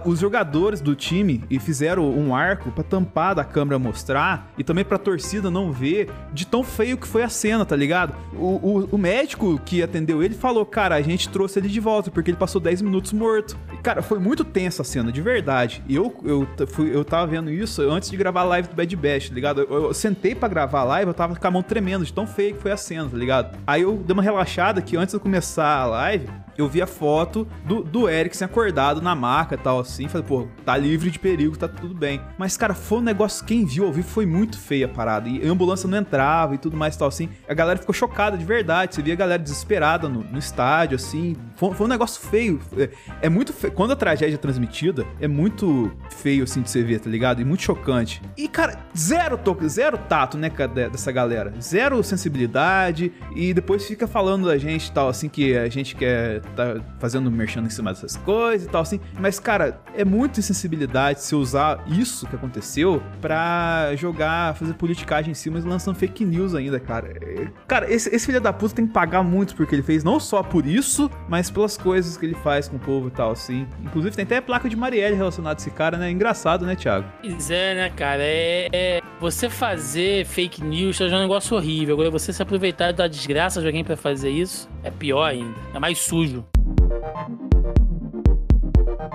Os 0.04 0.18
jogadores 0.18 0.80
do 0.80 0.94
time 0.94 1.44
e 1.48 1.60
fizeram 1.60 2.10
um 2.10 2.34
arco 2.34 2.72
para 2.72 2.82
tampar 2.82 3.34
da 3.36 3.44
câmera 3.44 3.78
mostrar 3.78 4.50
e 4.58 4.64
também 4.64 4.84
pra 4.84 4.98
torcida 4.98 5.50
não 5.50 5.70
ver 5.70 6.10
de 6.32 6.46
tão 6.46 6.64
feio 6.64 6.98
que 6.98 7.06
foi 7.06 7.22
a 7.22 7.28
cena, 7.28 7.64
tá 7.64 7.76
ligado? 7.76 8.14
O, 8.32 8.80
o, 8.80 8.88
o 8.92 8.98
médico 8.98 9.60
que 9.64 9.82
atendeu 9.82 10.22
ele 10.22 10.34
falou, 10.34 10.66
cara, 10.66 10.96
a 10.96 11.02
gente 11.02 11.28
trouxe 11.28 11.60
ele 11.60 11.68
de 11.68 11.78
volta 11.78 12.10
porque 12.10 12.30
ele 12.30 12.36
passou 12.36 12.60
10 12.60 12.82
minutos 12.82 13.12
morto. 13.12 13.56
E, 13.72 13.76
cara, 13.76 14.02
foi 14.02 14.18
muito 14.18 14.42
tensa 14.42 14.82
a 14.82 14.84
cena, 14.84 15.12
de 15.12 15.22
verdade 15.22 15.43
verdade. 15.44 15.82
Eu, 15.88 16.14
eu, 16.24 16.66
fui, 16.66 16.94
eu 16.94 17.04
tava 17.04 17.26
vendo 17.26 17.50
isso 17.50 17.82
antes 17.82 18.10
de 18.10 18.16
gravar 18.16 18.40
a 18.40 18.44
live 18.44 18.68
do 18.68 18.74
Bad 18.74 18.96
Bash, 18.96 19.28
tá 19.28 19.34
ligado? 19.34 19.60
Eu, 19.60 19.84
eu 19.84 19.94
sentei 19.94 20.34
para 20.34 20.48
gravar 20.48 20.80
a 20.80 20.84
live, 20.84 21.08
eu 21.08 21.14
tava 21.14 21.36
com 21.36 21.46
a 21.46 21.50
mão 21.50 21.62
tremendo, 21.62 22.04
de 22.04 22.12
tão 22.12 22.26
feio 22.26 22.54
que 22.54 22.62
foi 22.62 22.72
a 22.72 22.76
cena, 22.76 23.08
tá 23.08 23.16
ligado? 23.16 23.58
Aí 23.66 23.82
eu 23.82 23.96
dei 23.96 24.14
uma 24.14 24.22
relaxada 24.22 24.80
que 24.80 24.96
antes 24.96 25.14
de 25.14 25.20
começar 25.20 25.66
a 25.66 25.86
live, 25.86 26.28
eu 26.56 26.68
vi 26.68 26.80
a 26.80 26.86
foto 26.86 27.46
do, 27.64 27.82
do 27.82 28.08
Eriksen 28.08 28.46
acordado 28.46 29.02
na 29.02 29.14
maca 29.14 29.54
e 29.54 29.58
tal, 29.58 29.80
assim. 29.80 30.08
Falei, 30.08 30.26
pô, 30.26 30.46
tá 30.64 30.76
livre 30.76 31.10
de 31.10 31.18
perigo, 31.18 31.56
tá 31.56 31.68
tudo 31.68 31.94
bem. 31.94 32.20
Mas, 32.38 32.56
cara, 32.56 32.74
foi 32.74 32.98
um 32.98 33.02
negócio, 33.02 33.44
quem 33.44 33.64
viu 33.64 33.86
ao 33.86 33.92
vivo 33.92 34.08
foi 34.08 34.26
muito 34.26 34.58
feia 34.58 34.86
a 34.86 34.88
parada. 34.88 35.28
E 35.28 35.46
a 35.46 35.50
ambulância 35.50 35.88
não 35.88 35.98
entrava 35.98 36.54
e 36.54 36.58
tudo 36.58 36.76
mais 36.76 36.94
e 36.94 36.98
tal, 36.98 37.08
assim. 37.08 37.28
A 37.48 37.54
galera 37.54 37.78
ficou 37.78 37.94
chocada 37.94 38.36
de 38.36 38.44
verdade. 38.44 38.94
Você 38.94 39.02
via 39.02 39.14
a 39.14 39.16
galera 39.16 39.42
desesperada 39.42 40.08
no, 40.08 40.22
no 40.22 40.38
estádio, 40.38 40.96
assim. 40.96 41.36
Foi, 41.56 41.72
foi, 41.74 41.86
um 41.86 41.90
negócio 41.90 42.20
feio. 42.20 42.60
É, 42.76 42.90
é 43.22 43.28
muito 43.28 43.52
feio. 43.52 43.72
Quando 43.72 43.92
a 43.92 43.96
tragédia 43.96 44.34
é 44.34 44.38
transmitida, 44.38 45.06
é 45.20 45.28
muito 45.28 45.90
feio, 46.10 46.44
assim, 46.44 46.62
de 46.62 46.70
você 46.70 46.82
ver, 46.82 47.00
tá 47.00 47.10
ligado? 47.10 47.40
E 47.40 47.44
muito 47.44 47.62
chocante. 47.62 48.22
E, 48.36 48.48
cara, 48.48 48.78
zero 48.96 49.36
toque, 49.36 49.68
zero 49.68 49.98
tato, 49.98 50.36
né, 50.36 50.50
dessa 50.90 51.10
galera. 51.10 51.52
Zero 51.60 52.02
sensibilidade. 52.02 53.12
E 53.34 53.52
depois 53.52 53.84
fica 53.86 54.06
falando 54.06 54.46
da 54.46 54.56
gente 54.56 54.90
tal, 54.92 55.08
assim, 55.08 55.28
que 55.28 55.56
a 55.56 55.68
gente 55.68 55.96
quer 55.96 56.43
tá 56.50 56.76
fazendo 56.98 57.30
merchan 57.30 57.62
em 57.62 57.70
cima 57.70 57.92
dessas 57.92 58.16
coisas 58.16 58.66
e 58.66 58.70
tal, 58.70 58.82
assim. 58.82 59.00
Mas, 59.18 59.38
cara, 59.38 59.80
é 59.94 60.04
muita 60.04 60.40
insensibilidade 60.40 61.22
se 61.22 61.34
usar 61.34 61.84
isso 61.86 62.26
que 62.26 62.36
aconteceu 62.36 63.02
pra 63.20 63.92
jogar, 63.96 64.54
fazer 64.54 64.74
politicagem 64.74 65.32
em 65.32 65.34
cima 65.34 65.58
e 65.58 65.62
lançando 65.62 65.96
fake 65.96 66.24
news 66.24 66.54
ainda, 66.54 66.78
cara. 66.80 67.08
É, 67.20 67.48
cara, 67.66 67.92
esse, 67.92 68.14
esse 68.14 68.26
filho 68.26 68.40
da 68.40 68.52
puta 68.52 68.74
tem 68.74 68.86
que 68.86 68.92
pagar 68.92 69.22
muito 69.22 69.54
porque 69.54 69.74
ele 69.74 69.82
fez, 69.82 70.04
não 70.04 70.18
só 70.18 70.42
por 70.42 70.66
isso, 70.66 71.10
mas 71.28 71.50
pelas 71.50 71.76
coisas 71.76 72.16
que 72.16 72.26
ele 72.26 72.34
faz 72.34 72.68
com 72.68 72.76
o 72.76 72.80
povo 72.80 73.08
e 73.08 73.10
tal, 73.10 73.30
assim. 73.30 73.66
Inclusive, 73.82 74.16
tem 74.16 74.24
até 74.24 74.40
placa 74.40 74.68
de 74.68 74.76
Marielle 74.76 75.16
relacionada 75.16 75.58
a 75.58 75.60
esse 75.60 75.70
cara, 75.70 75.96
né? 75.96 76.10
Engraçado, 76.10 76.64
né, 76.66 76.74
Thiago? 76.74 77.06
Pois 77.20 77.50
é, 77.50 77.74
né, 77.74 77.90
cara? 77.90 78.22
É, 78.22 78.68
é... 78.72 79.00
Você 79.20 79.48
fazer 79.48 80.26
fake 80.26 80.62
news 80.62 81.00
é 81.00 81.04
um 81.04 81.20
negócio 81.20 81.56
horrível. 81.56 81.94
Agora, 81.94 82.10
você 82.10 82.32
se 82.32 82.42
aproveitar 82.42 82.92
da 82.92 83.06
desgraça 83.06 83.60
de 83.60 83.66
alguém 83.66 83.84
pra 83.84 83.96
fazer 83.96 84.30
isso 84.30 84.68
é 84.82 84.90
pior 84.90 85.24
ainda. 85.24 85.54
É 85.72 85.78
mais 85.78 85.98
sujo. 85.98 86.33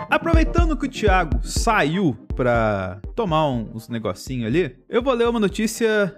Aproveitando 0.09 0.75
que 0.75 0.85
o 0.85 0.89
Thiago 0.89 1.39
saiu 1.43 2.15
pra 2.35 2.99
tomar 3.15 3.47
uns 3.47 3.89
negocinho 3.89 4.47
ali, 4.47 4.75
eu 4.89 5.01
vou 5.01 5.13
ler 5.13 5.27
uma 5.27 5.39
notícia 5.39 6.15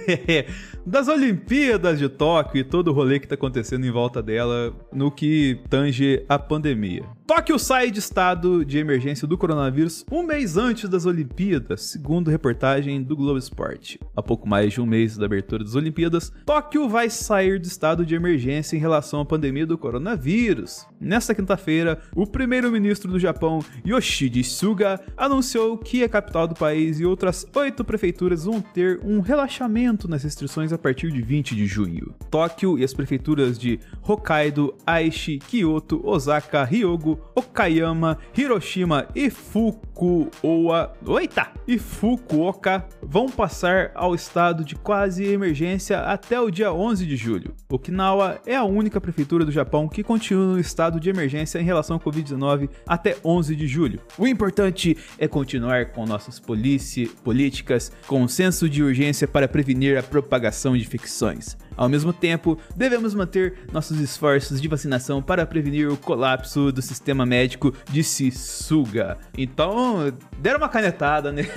das 0.86 1.08
Olimpíadas 1.08 1.98
de 1.98 2.08
Tóquio 2.08 2.60
e 2.60 2.64
todo 2.64 2.88
o 2.88 2.92
rolê 2.92 3.18
que 3.18 3.26
tá 3.26 3.34
acontecendo 3.34 3.84
em 3.84 3.90
volta 3.90 4.22
dela 4.22 4.72
no 4.92 5.10
que 5.10 5.58
tange 5.68 6.24
a 6.28 6.38
pandemia. 6.38 7.02
Tóquio 7.26 7.58
sai 7.58 7.90
de 7.90 7.98
estado 7.98 8.64
de 8.64 8.78
emergência 8.78 9.26
do 9.26 9.36
coronavírus 9.36 10.06
um 10.12 10.22
mês 10.22 10.56
antes 10.56 10.88
das 10.88 11.06
Olimpíadas, 11.06 11.82
segundo 11.82 12.30
reportagem 12.30 13.02
do 13.02 13.16
Globo 13.16 13.36
Esporte. 13.36 13.98
Há 14.14 14.22
pouco 14.22 14.48
mais 14.48 14.74
de 14.74 14.80
um 14.80 14.86
mês 14.86 15.16
da 15.18 15.26
abertura 15.26 15.64
das 15.64 15.74
Olimpíadas, 15.74 16.32
Tóquio 16.44 16.88
vai 16.88 17.10
sair 17.10 17.58
do 17.58 17.66
estado 17.66 18.06
de 18.06 18.14
emergência 18.14 18.76
em 18.76 18.80
relação 18.80 19.20
à 19.20 19.24
pandemia 19.24 19.66
do 19.66 19.76
coronavírus. 19.76 20.86
Nesta 21.00 21.34
quinta-feira, 21.34 22.00
o 22.14 22.28
primeiro-ministro 22.28 23.10
do 23.10 23.18
Japão, 23.18 23.58
Yoshide 23.84 24.44
Suga, 24.44 25.00
anunciou 25.16 25.76
que 25.76 26.04
a 26.04 26.08
capital 26.08 26.46
do 26.46 26.54
país 26.54 27.00
e 27.00 27.04
outras 27.04 27.44
oito 27.56 27.84
prefeituras 27.84 28.44
vão 28.44 28.60
ter 28.60 29.00
um 29.02 29.18
relaxamento 29.18 30.06
nas 30.06 30.22
restrições 30.22 30.72
a 30.76 30.78
partir 30.78 31.10
de 31.10 31.20
20 31.20 31.56
de 31.56 31.66
junho. 31.66 32.14
Tóquio 32.30 32.78
e 32.78 32.84
as 32.84 32.94
prefeituras 32.94 33.58
de 33.58 33.80
Hokkaido, 34.02 34.74
Aichi, 34.86 35.38
Kyoto, 35.38 36.00
Osaka, 36.06 36.68
Hyogo, 36.70 37.18
Okayama, 37.34 38.18
Hiroshima 38.36 39.08
e 39.14 39.28
Fukuoka, 39.30 40.92
oita, 41.04 41.48
e 41.66 41.78
Fukuoka 41.78 42.86
vão 43.02 43.28
passar 43.28 43.90
ao 43.94 44.14
estado 44.14 44.64
de 44.64 44.76
quase 44.76 45.24
emergência 45.24 46.00
até 46.00 46.40
o 46.40 46.50
dia 46.50 46.72
11 46.72 47.06
de 47.06 47.16
julho. 47.16 47.54
Okinawa 47.68 48.40
é 48.46 48.54
a 48.54 48.64
única 48.64 49.00
prefeitura 49.00 49.44
do 49.44 49.50
Japão 49.50 49.88
que 49.88 50.02
continua 50.02 50.54
no 50.54 50.60
estado 50.60 51.00
de 51.00 51.10
emergência 51.10 51.58
em 51.58 51.64
relação 51.64 51.96
ao 51.96 52.00
Covid-19 52.00 52.68
até 52.86 53.16
11 53.24 53.56
de 53.56 53.66
julho. 53.66 54.00
O 54.18 54.26
importante 54.26 54.96
é 55.18 55.26
continuar 55.26 55.86
com 55.86 56.06
nossas 56.06 56.38
políticas 56.38 57.90
com 58.06 58.28
senso 58.28 58.68
de 58.68 58.82
urgência 58.82 59.26
para 59.26 59.48
prevenir 59.48 59.98
a 59.98 60.02
propagação 60.02 60.65
de 60.74 60.80
infecções. 60.80 61.56
Ao 61.76 61.88
mesmo 61.88 62.12
tempo, 62.12 62.58
devemos 62.74 63.14
manter 63.14 63.54
nossos 63.72 64.00
esforços 64.00 64.60
de 64.60 64.68
vacinação 64.68 65.22
para 65.22 65.44
prevenir 65.46 65.88
o 65.90 65.96
colapso 65.96 66.72
do 66.72 66.80
sistema 66.80 67.26
médico, 67.26 67.74
disse 67.90 68.30
Suga. 68.30 69.16
Então, 69.36 70.12
deram 70.38 70.58
uma 70.58 70.68
canetada, 70.68 71.30
né? 71.32 71.48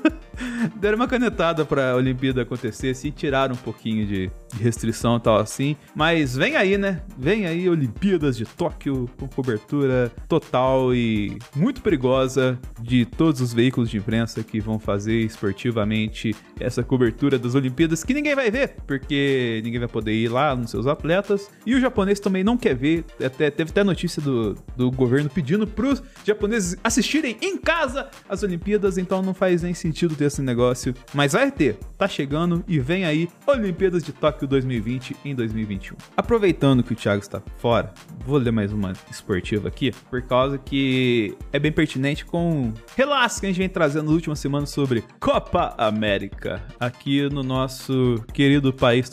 deram 0.76 0.96
uma 0.96 1.08
canetada 1.08 1.64
para 1.64 1.92
a 1.92 1.96
Olimpíada 1.96 2.42
acontecer, 2.42 2.94
se 2.94 3.10
tiraram 3.10 3.54
um 3.54 3.58
pouquinho 3.58 4.06
de, 4.06 4.30
de 4.54 4.62
restrição 4.62 5.16
e 5.16 5.20
tal 5.20 5.36
assim. 5.36 5.76
Mas 5.94 6.36
vem 6.36 6.56
aí, 6.56 6.76
né? 6.76 7.02
Vem 7.16 7.46
aí 7.46 7.68
Olimpíadas 7.68 8.36
de 8.36 8.44
Tóquio 8.44 9.08
com 9.18 9.28
cobertura 9.28 10.12
total 10.28 10.94
e 10.94 11.38
muito 11.54 11.80
perigosa 11.80 12.58
de 12.80 13.04
todos 13.04 13.40
os 13.40 13.52
veículos 13.52 13.90
de 13.90 13.98
imprensa 13.98 14.42
que 14.42 14.60
vão 14.60 14.78
fazer 14.78 15.20
esportivamente 15.20 16.34
essa 16.60 16.82
cobertura 16.82 17.38
das 17.38 17.54
Olimpíadas 17.54 18.04
que 18.04 18.14
ninguém 18.14 18.34
vai 18.34 18.50
ver, 18.50 18.76
porque 18.86 19.45
ninguém 19.62 19.78
vai 19.78 19.88
poder 19.88 20.12
ir 20.12 20.28
lá 20.28 20.54
nos 20.54 20.70
seus 20.70 20.86
atletas. 20.86 21.50
E 21.64 21.74
o 21.74 21.80
japonês 21.80 22.20
também 22.20 22.44
não 22.44 22.56
quer 22.56 22.74
ver. 22.74 23.04
Até, 23.24 23.50
teve 23.50 23.70
até 23.70 23.82
notícia 23.82 24.20
do, 24.20 24.54
do 24.76 24.90
governo 24.90 25.30
pedindo 25.30 25.66
pros 25.66 26.02
japoneses 26.24 26.76
assistirem 26.82 27.36
em 27.40 27.56
casa 27.56 28.08
as 28.28 28.42
Olimpíadas, 28.42 28.98
então 28.98 29.22
não 29.22 29.34
faz 29.34 29.62
nem 29.62 29.74
sentido 29.74 30.14
ter 30.14 30.26
esse 30.26 30.42
negócio. 30.42 30.94
Mas 31.14 31.32
vai 31.32 31.50
ter, 31.50 31.78
tá 31.96 32.08
chegando 32.08 32.64
e 32.66 32.78
vem 32.78 33.04
aí 33.04 33.28
Olimpíadas 33.46 34.02
de 34.02 34.12
Tóquio 34.12 34.46
2020 34.46 35.16
em 35.24 35.34
2021. 35.34 35.96
Aproveitando 36.16 36.82
que 36.82 36.92
o 36.92 36.96
Thiago 36.96 37.20
está 37.20 37.42
fora, 37.58 37.92
vou 38.24 38.38
ler 38.38 38.52
mais 38.52 38.72
uma 38.72 38.92
esportiva 39.10 39.68
aqui, 39.68 39.92
por 40.10 40.22
causa 40.22 40.58
que 40.58 41.36
é 41.52 41.58
bem 41.58 41.72
pertinente 41.72 42.24
com 42.24 42.72
relatos 42.96 43.40
que 43.40 43.46
a 43.46 43.48
gente 43.48 43.58
vem 43.58 43.68
trazendo 43.68 44.04
nas 44.04 44.14
últimas 44.14 44.38
semanas 44.38 44.70
sobre 44.70 45.04
Copa 45.20 45.74
América, 45.76 46.62
aqui 46.78 47.28
no 47.28 47.42
nosso 47.42 48.24
querido 48.32 48.72
país 48.72 49.08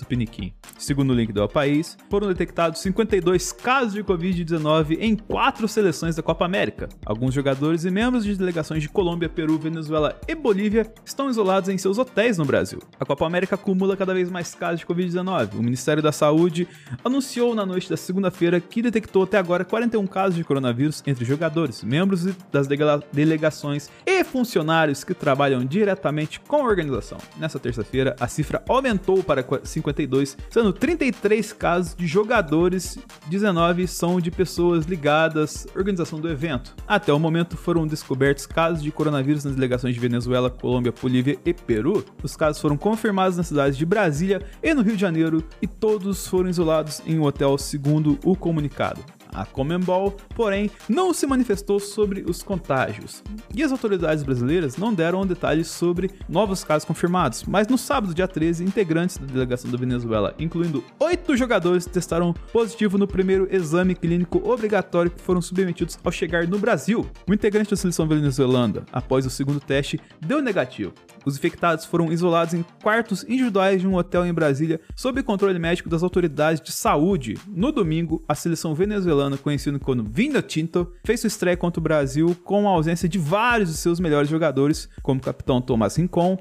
Segundo 0.77 1.11
o 1.11 1.13
link 1.13 1.31
do 1.31 1.47
País, 1.47 1.97
foram 2.09 2.27
detectados 2.27 2.81
52 2.81 3.51
casos 3.51 3.93
de 3.93 4.03
Covid-19 4.03 4.97
em 4.99 5.15
quatro 5.15 5.67
seleções 5.67 6.15
da 6.15 6.23
Copa 6.23 6.45
América. 6.45 6.89
Alguns 7.05 7.33
jogadores 7.33 7.85
e 7.85 7.91
membros 7.91 8.23
de 8.23 8.35
delegações 8.35 8.81
de 8.81 8.89
Colômbia, 8.89 9.29
Peru, 9.29 9.57
Venezuela 9.57 10.19
e 10.27 10.35
Bolívia 10.35 10.91
estão 11.05 11.29
isolados 11.29 11.69
em 11.69 11.77
seus 11.77 11.97
hotéis 11.97 12.37
no 12.37 12.45
Brasil. 12.45 12.79
A 12.99 13.05
Copa 13.05 13.25
América 13.25 13.55
acumula 13.55 13.95
cada 13.95 14.13
vez 14.13 14.29
mais 14.29 14.53
casos 14.55 14.79
de 14.79 14.85
Covid-19. 14.85 15.55
O 15.55 15.63
Ministério 15.63 16.03
da 16.03 16.11
Saúde 16.11 16.67
anunciou 17.03 17.55
na 17.55 17.65
noite 17.65 17.89
da 17.89 17.97
segunda-feira 17.97 18.59
que 18.59 18.81
detectou 18.81 19.23
até 19.23 19.37
agora 19.37 19.65
41 19.65 20.05
casos 20.07 20.35
de 20.35 20.43
coronavírus 20.43 21.03
entre 21.05 21.25
jogadores, 21.25 21.83
membros 21.83 22.25
das 22.51 22.67
delegações 23.11 23.89
e 24.05 24.23
funcionários 24.23 25.03
que 25.03 25.13
trabalham 25.13 25.65
diretamente 25.65 26.39
com 26.39 26.57
a 26.57 26.63
organização. 26.63 27.17
Nessa 27.37 27.59
terça-feira, 27.59 28.15
a 28.19 28.27
cifra 28.27 28.63
aumentou 28.67 29.23
para 29.23 29.45
52, 29.63 30.12
sendo 30.49 30.71
33 30.71 31.53
casos 31.53 31.95
de 31.95 32.05
jogadores, 32.05 32.97
19 33.27 33.87
são 33.87 34.19
de 34.19 34.29
pessoas 34.29 34.85
ligadas 34.85 35.67
à 35.73 35.77
organização 35.77 36.19
do 36.19 36.29
evento. 36.29 36.75
Até 36.87 37.11
o 37.11 37.19
momento 37.19 37.57
foram 37.57 37.87
descobertos 37.87 38.45
casos 38.45 38.83
de 38.83 38.91
coronavírus 38.91 39.43
nas 39.43 39.55
delegações 39.55 39.93
de 39.93 39.99
Venezuela, 39.99 40.49
Colômbia, 40.49 40.93
Bolívia 40.99 41.37
e 41.45 41.53
Peru. 41.53 42.05
Os 42.21 42.35
casos 42.35 42.61
foram 42.61 42.77
confirmados 42.77 43.37
nas 43.37 43.47
cidades 43.47 43.77
de 43.77 43.85
Brasília 43.85 44.41
e 44.61 44.73
no 44.73 44.81
Rio 44.81 44.95
de 44.95 45.01
Janeiro 45.01 45.43
e 45.61 45.67
todos 45.67 46.27
foram 46.27 46.49
isolados 46.49 47.01
em 47.05 47.17
um 47.17 47.23
hotel 47.23 47.57
segundo 47.57 48.17
o 48.23 48.35
comunicado. 48.35 49.03
A 49.33 49.45
Comembol, 49.45 50.15
porém, 50.35 50.69
não 50.87 51.13
se 51.13 51.25
manifestou 51.25 51.79
sobre 51.79 52.23
os 52.27 52.43
contágios. 52.43 53.23
E 53.53 53.63
as 53.63 53.71
autoridades 53.71 54.23
brasileiras 54.23 54.77
não 54.77 54.93
deram 54.93 55.25
detalhes 55.25 55.67
sobre 55.67 56.11
novos 56.27 56.63
casos 56.63 56.85
confirmados, 56.85 57.43
mas 57.43 57.67
no 57.67 57.77
sábado, 57.77 58.13
dia 58.13 58.27
13, 58.27 58.63
integrantes 58.63 59.17
da 59.17 59.25
delegação 59.25 59.69
da 59.71 59.77
Venezuela, 59.77 60.35
incluindo 60.39 60.83
oito 60.99 61.35
jogadores, 61.35 61.85
testaram 61.85 62.33
positivo 62.51 62.97
no 62.97 63.07
primeiro 63.07 63.47
exame 63.51 63.95
clínico 63.95 64.41
obrigatório 64.49 65.11
que 65.11 65.21
foram 65.21 65.41
submetidos 65.41 65.97
ao 66.03 66.11
chegar 66.11 66.47
no 66.47 66.59
Brasil. 66.59 67.09
O 67.27 67.33
integrante 67.33 67.71
da 67.71 67.77
seleção 67.77 68.07
venezuelana, 68.07 68.83
após 68.91 69.25
o 69.25 69.29
segundo 69.29 69.59
teste, 69.59 69.99
deu 70.19 70.41
negativo. 70.41 70.93
Os 71.25 71.35
infectados 71.35 71.85
foram 71.85 72.11
isolados 72.11 72.53
em 72.53 72.65
quartos 72.81 73.23
individuais 73.23 73.81
de 73.81 73.87
um 73.87 73.95
hotel 73.95 74.25
em 74.25 74.33
Brasília, 74.33 74.81
sob 74.95 75.21
controle 75.23 75.57
médico 75.59 75.89
das 75.89 76.03
autoridades 76.03 76.61
de 76.61 76.71
saúde. 76.71 77.37
No 77.47 77.71
domingo, 77.71 78.23
a 78.27 78.35
seleção 78.35 78.75
venezuelana 78.75 79.37
conhecido 79.37 79.79
como 79.79 80.03
Vinda 80.03 80.41
Tinto, 80.41 80.91
fez 81.03 81.19
sua 81.19 81.27
estreia 81.27 81.57
contra 81.57 81.79
o 81.79 81.83
Brasil 81.83 82.35
com 82.43 82.67
a 82.67 82.71
ausência 82.71 83.07
de 83.07 83.17
vários 83.17 83.71
de 83.71 83.77
seus 83.77 83.99
melhores 83.99 84.29
jogadores, 84.29 84.89
como 85.01 85.19
o 85.19 85.23
capitão 85.23 85.61
Tomás 85.61 85.95
Rincon 85.95 86.37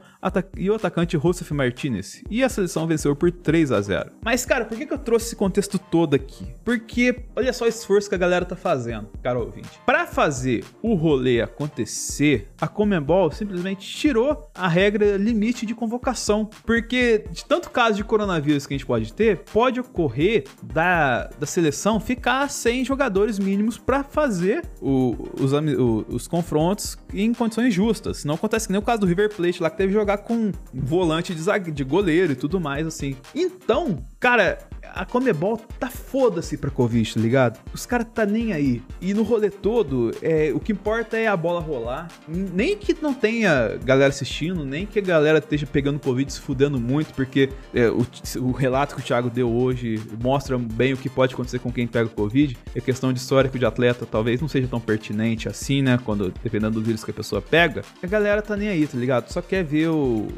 e 0.56 0.70
o 0.70 0.74
atacante 0.74 1.18
Josef 1.18 1.52
Martinez, 1.54 2.22
e 2.30 2.42
a 2.42 2.48
seleção 2.48 2.86
venceu 2.86 3.14
por 3.14 3.30
3 3.30 3.72
a 3.72 3.80
0. 3.80 4.10
Mas, 4.24 4.44
cara, 4.44 4.64
por 4.64 4.76
que, 4.76 4.92
eu 4.92 4.98
trouxe 4.98 5.26
esse 5.26 5.36
contexto 5.36 5.78
todo 5.78 6.14
aqui? 6.14 6.46
Porque 6.64 7.24
olha 7.34 7.52
só 7.52 7.64
o 7.64 7.68
esforço 7.68 8.08
que 8.08 8.14
a 8.14 8.18
galera 8.18 8.44
tá 8.44 8.56
fazendo, 8.56 9.08
cara 9.22 9.38
ouvinte. 9.38 9.70
Para 9.86 10.06
fazer 10.06 10.64
o 10.82 10.94
rolê 10.94 11.40
acontecer, 11.40 12.48
a 12.60 12.68
Comembol 12.68 13.30
simplesmente 13.30 13.86
tirou 13.86 14.50
a 14.54 14.68
regra 14.68 15.16
limite 15.16 15.64
de 15.64 15.74
convocação, 15.74 16.48
porque 16.66 17.24
de 17.30 17.44
tanto 17.44 17.70
caso 17.70 17.96
de 17.96 18.04
coronavírus 18.04 18.66
que 18.66 18.74
a 18.74 18.76
gente 18.76 18.86
pode 18.86 19.12
ter, 19.12 19.38
pode 19.52 19.80
ocorrer 19.80 20.44
da, 20.62 21.28
da 21.38 21.46
seleção 21.46 21.98
ficar 22.00 22.50
sem 22.50 22.72
100 22.72 22.84
jogadores 22.84 23.38
mínimos 23.38 23.76
para 23.76 24.02
fazer 24.02 24.64
o, 24.80 25.14
os, 25.38 25.52
o, 25.52 26.06
os 26.08 26.26
confrontos 26.26 26.96
em 27.12 27.34
condições 27.34 27.74
justas. 27.74 28.24
Não 28.24 28.34
acontece 28.34 28.66
que 28.66 28.72
nem 28.72 28.80
o 28.80 28.84
caso 28.84 29.00
do 29.00 29.06
River 29.06 29.34
Plate 29.34 29.62
lá 29.62 29.68
que 29.68 29.76
teve 29.76 29.92
que 29.92 29.98
jogar 30.12 30.18
com 30.18 30.52
volante 30.72 31.34
de, 31.34 31.40
zague, 31.40 31.70
de 31.70 31.84
goleiro 31.84 32.32
e 32.32 32.36
tudo 32.36 32.60
mais 32.60 32.86
assim. 32.86 33.16
Então, 33.34 34.02
cara, 34.20 34.58
a 34.94 35.04
Comebol 35.04 35.56
tá 35.78 35.88
foda-se 35.88 36.56
pra 36.56 36.70
Covid, 36.70 37.14
tá 37.14 37.20
ligado? 37.20 37.60
Os 37.72 37.86
caras 37.86 38.06
tá 38.12 38.26
nem 38.26 38.52
aí. 38.52 38.82
E 39.00 39.14
no 39.14 39.22
rolê 39.22 39.50
todo, 39.50 40.12
é, 40.22 40.52
o 40.54 40.60
que 40.60 40.72
importa 40.72 41.16
é 41.16 41.26
a 41.26 41.36
bola 41.36 41.60
rolar. 41.60 42.08
Nem 42.28 42.76
que 42.76 42.96
não 43.00 43.14
tenha 43.14 43.78
galera 43.84 44.10
assistindo, 44.10 44.64
nem 44.64 44.86
que 44.86 44.98
a 44.98 45.02
galera 45.02 45.38
esteja 45.38 45.66
pegando 45.66 45.98
Covid 45.98 46.32
se 46.32 46.40
fudendo 46.40 46.78
muito, 46.78 47.12
porque 47.14 47.50
é, 47.74 47.88
o, 47.88 48.06
o, 48.40 48.52
relato 48.52 48.94
que 48.94 49.00
o 49.00 49.04
Thiago 49.04 49.30
deu 49.30 49.50
hoje 49.50 50.00
mostra 50.22 50.58
bem 50.58 50.92
o 50.92 50.96
que 50.96 51.08
pode 51.08 51.34
acontecer 51.34 51.58
com 51.58 51.72
quem 51.72 51.86
pega 51.86 52.08
Covid. 52.08 52.56
É 52.74 52.80
questão 52.80 53.12
de 53.12 53.18
histórico 53.18 53.58
de 53.58 53.64
atleta 53.64 54.06
talvez 54.06 54.40
não 54.40 54.48
seja 54.48 54.68
tão 54.68 54.80
pertinente 54.80 55.48
assim, 55.48 55.82
né? 55.82 55.98
Quando, 56.04 56.32
dependendo 56.42 56.80
do 56.80 56.84
vírus 56.84 57.02
que 57.04 57.10
a 57.10 57.14
pessoa 57.14 57.40
pega. 57.40 57.82
A 58.02 58.06
galera 58.06 58.42
tá 58.42 58.56
nem 58.56 58.68
aí, 58.68 58.86
tá 58.86 58.98
ligado? 58.98 59.30
Só 59.30 59.40
quer 59.40 59.64
ver 59.64 59.88
o, 59.88 60.28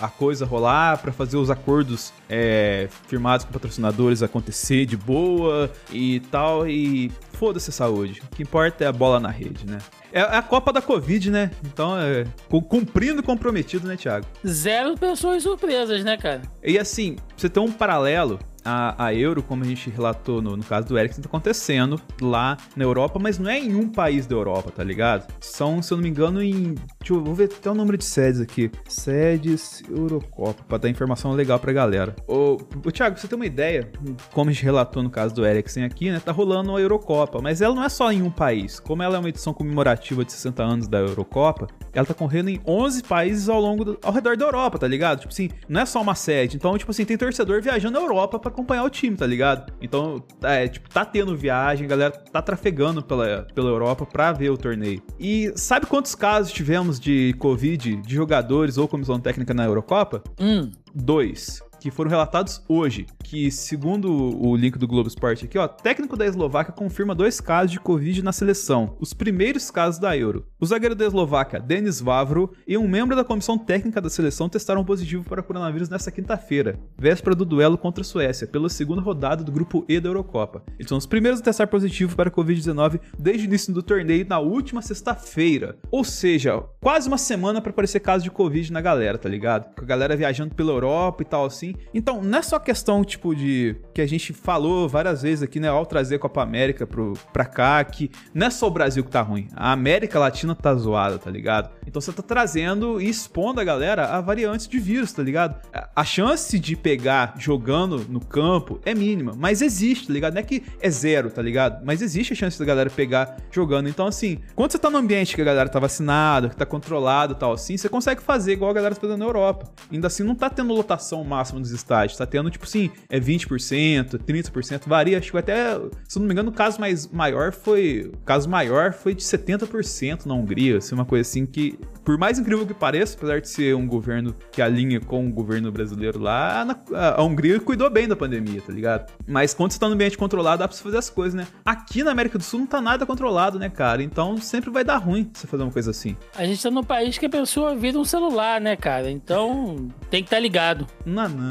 a 0.00 0.08
coisa 0.08 0.44
rolar 0.44 0.98
para 0.98 1.12
fazer 1.12 1.36
os 1.36 1.50
acordos 1.50 2.12
é, 2.28 2.88
firmados 3.06 3.44
com 3.44 3.52
patrocinadores 3.52 4.22
acontecer 4.22 4.86
de 4.86 4.96
boa 4.96 5.70
e 5.92 6.20
tal. 6.30 6.68
E 6.68 7.12
foda-se 7.32 7.70
a 7.70 7.72
saúde. 7.72 8.22
O 8.24 8.34
que 8.34 8.42
importa 8.42 8.84
é 8.84 8.86
a 8.86 8.92
bola 8.92 9.20
na 9.20 9.30
rede, 9.30 9.66
né? 9.66 9.78
É 10.12 10.20
a 10.22 10.42
Copa 10.42 10.72
da 10.72 10.82
Covid, 10.82 11.30
né? 11.30 11.50
Então, 11.64 11.96
é, 11.98 12.26
cumprindo 12.68 13.22
comprometido, 13.22 13.86
né, 13.86 13.96
Thiago? 13.96 14.26
Zero 14.46 14.96
pessoas 14.96 15.42
surpresas, 15.42 16.02
né, 16.02 16.16
cara? 16.16 16.42
E 16.62 16.78
assim, 16.78 17.16
você 17.36 17.48
tem 17.48 17.62
um 17.62 17.70
paralelo 17.70 18.38
a, 18.64 19.06
a 19.06 19.14
Euro, 19.14 19.42
como 19.42 19.64
a 19.64 19.66
gente 19.66 19.90
relatou 19.90 20.40
no, 20.42 20.56
no 20.56 20.64
caso 20.64 20.88
do 20.88 20.98
Ericsson, 20.98 21.22
tá 21.22 21.28
acontecendo 21.28 22.00
lá 22.20 22.56
na 22.76 22.84
Europa, 22.84 23.18
mas 23.18 23.38
não 23.38 23.50
é 23.50 23.58
em 23.58 23.74
um 23.74 23.88
país 23.88 24.26
da 24.26 24.34
Europa, 24.34 24.70
tá 24.70 24.84
ligado? 24.84 25.32
São, 25.40 25.82
se 25.82 25.92
eu 25.92 25.96
não 25.96 26.02
me 26.02 26.10
engano, 26.10 26.42
em. 26.42 26.74
Deixa 26.98 27.14
eu 27.14 27.22
vou 27.22 27.34
ver 27.34 27.44
até 27.44 27.70
o 27.70 27.74
número 27.74 27.96
de 27.96 28.04
sedes 28.04 28.40
aqui. 28.40 28.70
Sedes 28.88 29.82
Eurocopa, 29.88 30.62
pra 30.68 30.78
dar 30.78 30.88
informação 30.88 31.32
legal 31.32 31.58
pra 31.58 31.72
galera. 31.72 32.14
Ô, 32.26 32.58
ô 32.84 32.90
Thiago, 32.90 33.18
você 33.18 33.26
tem 33.26 33.36
uma 33.36 33.46
ideia? 33.46 33.90
Como 34.32 34.50
a 34.50 34.52
gente 34.52 34.64
relatou 34.64 35.02
no 35.02 35.10
caso 35.10 35.34
do 35.34 35.44
Ericsson 35.46 35.84
aqui, 35.84 36.10
né? 36.10 36.20
Tá 36.20 36.32
rolando 36.32 36.74
a 36.76 36.80
Eurocopa, 36.80 37.40
mas 37.40 37.60
ela 37.60 37.74
não 37.74 37.84
é 37.84 37.88
só 37.88 38.12
em 38.12 38.22
um 38.22 38.30
país. 38.30 38.78
Como 38.80 39.02
ela 39.02 39.16
é 39.16 39.18
uma 39.18 39.28
edição 39.28 39.52
comemorativa 39.52 40.24
de 40.24 40.32
60 40.32 40.62
anos 40.62 40.88
da 40.88 40.98
Eurocopa, 40.98 41.66
ela 41.92 42.06
tá 42.06 42.14
correndo 42.14 42.50
em 42.50 42.60
11 42.66 43.02
países 43.04 43.48
ao 43.48 43.60
longo 43.60 43.84
do, 43.84 43.98
ao 44.02 44.12
redor 44.12 44.36
da 44.36 44.44
Europa, 44.44 44.78
tá 44.78 44.86
ligado? 44.86 45.20
Tipo 45.20 45.32
assim, 45.32 45.50
não 45.68 45.80
é 45.80 45.86
só 45.86 46.00
uma 46.00 46.14
sede. 46.14 46.56
Então, 46.56 46.76
tipo 46.76 46.90
assim, 46.90 47.04
tem 47.04 47.16
torcedor 47.16 47.60
viajando 47.62 47.98
na 47.98 48.04
Europa 48.04 48.38
pra 48.38 48.49
acompanhar 48.50 48.84
o 48.84 48.90
time, 48.90 49.16
tá 49.16 49.26
ligado? 49.26 49.72
Então, 49.80 50.22
é, 50.42 50.68
tipo, 50.68 50.88
tá 50.88 51.04
tendo 51.04 51.36
viagem, 51.36 51.86
a 51.86 51.88
galera 51.88 52.10
tá 52.10 52.42
trafegando 52.42 53.02
pela, 53.02 53.46
pela 53.54 53.68
Europa 53.68 54.06
pra 54.06 54.32
ver 54.32 54.50
o 54.50 54.56
torneio. 54.56 55.02
E 55.18 55.52
sabe 55.56 55.86
quantos 55.86 56.14
casos 56.14 56.52
tivemos 56.52 57.00
de 57.00 57.34
Covid 57.38 57.96
de 57.96 58.14
jogadores 58.14 58.78
ou 58.78 58.88
comissão 58.88 59.18
técnica 59.18 59.54
na 59.54 59.64
Eurocopa? 59.64 60.22
Hum. 60.38 60.70
Dois 60.94 61.62
que 61.80 61.90
foram 61.90 62.10
relatados 62.10 62.62
hoje, 62.68 63.06
que 63.24 63.50
segundo 63.50 64.12
o 64.12 64.54
link 64.54 64.78
do 64.78 64.86
Globo 64.86 65.08
Esporte 65.08 65.46
aqui, 65.46 65.58
ó, 65.58 65.66
técnico 65.66 66.16
da 66.16 66.26
Eslováquia 66.26 66.72
confirma 66.72 67.14
dois 67.14 67.40
casos 67.40 67.72
de 67.72 67.80
Covid 67.80 68.22
na 68.22 68.32
seleção, 68.32 68.96
os 69.00 69.14
primeiros 69.14 69.70
casos 69.70 69.98
da 69.98 70.16
Euro. 70.16 70.46
O 70.60 70.66
zagueiro 70.66 70.94
da 70.94 71.06
Eslováquia, 71.06 71.58
Denis 71.58 72.00
Vavro, 72.00 72.52
e 72.68 72.76
um 72.76 72.86
membro 72.86 73.16
da 73.16 73.24
comissão 73.24 73.56
técnica 73.56 74.00
da 74.00 74.10
seleção 74.10 74.48
testaram 74.48 74.84
positivo 74.84 75.24
para 75.24 75.42
coronavírus 75.42 75.88
nesta 75.88 76.10
quinta-feira, 76.10 76.78
véspera 76.98 77.34
do 77.34 77.46
duelo 77.46 77.78
contra 77.78 78.02
a 78.02 78.04
Suécia, 78.04 78.46
pela 78.46 78.68
segunda 78.68 79.00
rodada 79.00 79.42
do 79.42 79.50
grupo 79.50 79.84
E 79.88 79.98
da 79.98 80.08
Eurocopa. 80.08 80.62
Eles 80.78 80.88
são 80.88 80.98
os 80.98 81.06
primeiros 81.06 81.40
a 81.40 81.44
testar 81.44 81.66
positivo 81.66 82.14
para 82.14 82.30
Covid-19 82.30 83.00
desde 83.18 83.46
o 83.46 83.48
início 83.48 83.72
do 83.72 83.82
torneio 83.82 84.26
na 84.28 84.38
última 84.38 84.82
sexta-feira. 84.82 85.78
Ou 85.90 86.04
seja, 86.04 86.62
quase 86.80 87.08
uma 87.08 87.18
semana 87.18 87.60
para 87.60 87.70
aparecer 87.70 88.00
caso 88.00 88.24
de 88.24 88.30
Covid 88.30 88.70
na 88.70 88.80
galera, 88.80 89.16
tá 89.16 89.28
ligado? 89.28 89.74
Com 89.74 89.82
a 89.82 89.86
galera 89.86 90.16
viajando 90.16 90.54
pela 90.54 90.72
Europa 90.72 91.22
e 91.22 91.26
tal 91.26 91.44
assim. 91.44 91.69
Então, 91.92 92.22
não 92.22 92.38
é 92.38 92.42
só 92.42 92.58
questão, 92.58 93.04
tipo, 93.04 93.34
de. 93.34 93.76
que 93.94 94.00
a 94.00 94.06
gente 94.06 94.32
falou 94.32 94.88
várias 94.88 95.22
vezes 95.22 95.42
aqui, 95.42 95.60
né, 95.60 95.68
ao 95.68 95.86
trazer 95.86 96.16
a 96.16 96.18
Copa 96.18 96.42
América 96.42 96.86
pro, 96.86 97.14
pra 97.32 97.44
cá, 97.44 97.82
que 97.84 98.10
não 98.34 98.46
é 98.46 98.50
só 98.50 98.66
o 98.66 98.70
Brasil 98.70 99.04
que 99.04 99.10
tá 99.10 99.22
ruim. 99.22 99.48
A 99.54 99.72
América 99.72 100.18
Latina 100.18 100.54
tá 100.54 100.74
zoada, 100.74 101.18
tá 101.18 101.30
ligado? 101.30 101.70
Então 101.86 102.00
você 102.00 102.12
tá 102.12 102.22
trazendo 102.22 103.00
e 103.00 103.08
expondo 103.08 103.60
a 103.60 103.64
galera 103.64 104.06
a 104.06 104.20
variantes 104.20 104.68
de 104.68 104.78
vírus, 104.78 105.12
tá 105.12 105.22
ligado? 105.22 105.60
A 105.94 106.04
chance 106.04 106.58
de 106.58 106.76
pegar 106.76 107.34
jogando 107.38 108.06
no 108.08 108.20
campo 108.20 108.80
é 108.84 108.94
mínima, 108.94 109.32
mas 109.36 109.62
existe, 109.62 110.06
tá 110.06 110.12
ligado? 110.12 110.34
Não 110.34 110.40
é 110.40 110.44
que 110.44 110.62
é 110.80 110.90
zero, 110.90 111.30
tá 111.30 111.42
ligado? 111.42 111.84
Mas 111.84 112.02
existe 112.02 112.32
a 112.32 112.36
chance 112.36 112.58
da 112.58 112.64
galera 112.64 112.90
pegar 112.90 113.36
jogando. 113.50 113.88
Então, 113.88 114.06
assim, 114.06 114.38
quando 114.54 114.72
você 114.72 114.78
tá 114.78 114.88
no 114.88 114.98
ambiente 114.98 115.34
que 115.34 115.42
a 115.42 115.44
galera 115.44 115.68
tá 115.68 115.78
vacinada, 115.78 116.48
que 116.48 116.56
tá 116.56 116.66
controlado 116.66 117.34
e 117.34 117.36
tal, 117.36 117.52
assim, 117.52 117.76
você 117.76 117.88
consegue 117.88 118.22
fazer 118.22 118.52
igual 118.52 118.70
a 118.70 118.74
galera 118.74 118.94
tá 118.94 119.00
fazendo 119.00 119.18
na 119.18 119.24
Europa. 119.24 119.70
Ainda 119.90 120.06
assim, 120.06 120.22
não 120.22 120.34
tá 120.34 120.48
tendo 120.48 120.72
lotação 120.72 121.24
máxima 121.24 121.59
nos 121.60 121.70
estádios, 121.70 122.18
tá 122.18 122.26
tendo, 122.26 122.50
tipo 122.50 122.64
assim, 122.64 122.90
é 123.08 123.20
20%, 123.20 124.18
30%, 124.18 124.82
varia. 124.86 125.18
Acho 125.18 125.30
que 125.30 125.38
até, 125.38 125.78
se 126.08 126.18
não 126.18 126.26
me 126.26 126.32
engano, 126.32 126.50
o 126.50 126.54
caso 126.54 126.80
mais 126.80 127.06
maior 127.06 127.52
foi. 127.52 128.10
O 128.12 128.18
caso 128.24 128.48
maior 128.48 128.92
foi 128.92 129.14
de 129.14 129.22
70% 129.22 130.26
na 130.26 130.34
Hungria, 130.34 130.78
assim, 130.78 130.94
uma 130.94 131.04
coisa 131.04 131.28
assim 131.28 131.46
que, 131.46 131.78
por 132.04 132.18
mais 132.18 132.38
incrível 132.38 132.66
que 132.66 132.74
pareça, 132.74 133.16
apesar 133.16 133.40
de 133.40 133.48
ser 133.48 133.74
um 133.74 133.86
governo 133.86 134.34
que 134.50 134.60
alinha 134.60 135.00
com 135.00 135.26
o 135.26 135.32
governo 135.32 135.70
brasileiro 135.70 136.18
lá, 136.18 136.66
a 136.92 137.22
Hungria 137.22 137.60
cuidou 137.60 137.88
bem 137.90 138.08
da 138.08 138.16
pandemia, 138.16 138.60
tá 138.60 138.72
ligado? 138.72 139.10
Mas 139.26 139.54
quando 139.54 139.72
você 139.72 139.78
tá 139.78 139.86
no 139.86 139.94
ambiente 139.94 140.16
controlado, 140.16 140.58
dá 140.58 140.68
pra 140.68 140.76
você 140.76 140.82
fazer 140.82 140.98
as 140.98 141.10
coisas, 141.10 141.34
né? 141.34 141.46
Aqui 141.64 142.02
na 142.02 142.10
América 142.10 142.38
do 142.38 142.44
Sul 142.44 142.60
não 142.60 142.66
tá 142.66 142.80
nada 142.80 143.06
controlado, 143.06 143.58
né, 143.58 143.68
cara? 143.68 144.02
Então 144.02 144.36
sempre 144.38 144.70
vai 144.70 144.84
dar 144.84 144.96
ruim 144.96 145.30
você 145.32 145.46
fazer 145.46 145.62
uma 145.62 145.72
coisa 145.72 145.90
assim. 145.90 146.16
A 146.36 146.44
gente 146.44 146.62
tá 146.62 146.70
num 146.70 146.82
país 146.82 147.18
que 147.18 147.26
a 147.26 147.30
pessoa 147.30 147.74
vira 147.74 147.98
um 147.98 148.04
celular, 148.04 148.60
né, 148.60 148.76
cara? 148.76 149.10
Então 149.10 149.88
tem 150.10 150.22
que 150.22 150.26
estar 150.26 150.36
tá 150.36 150.40
ligado. 150.40 150.86
Não, 151.04 151.28
não. 151.28 151.49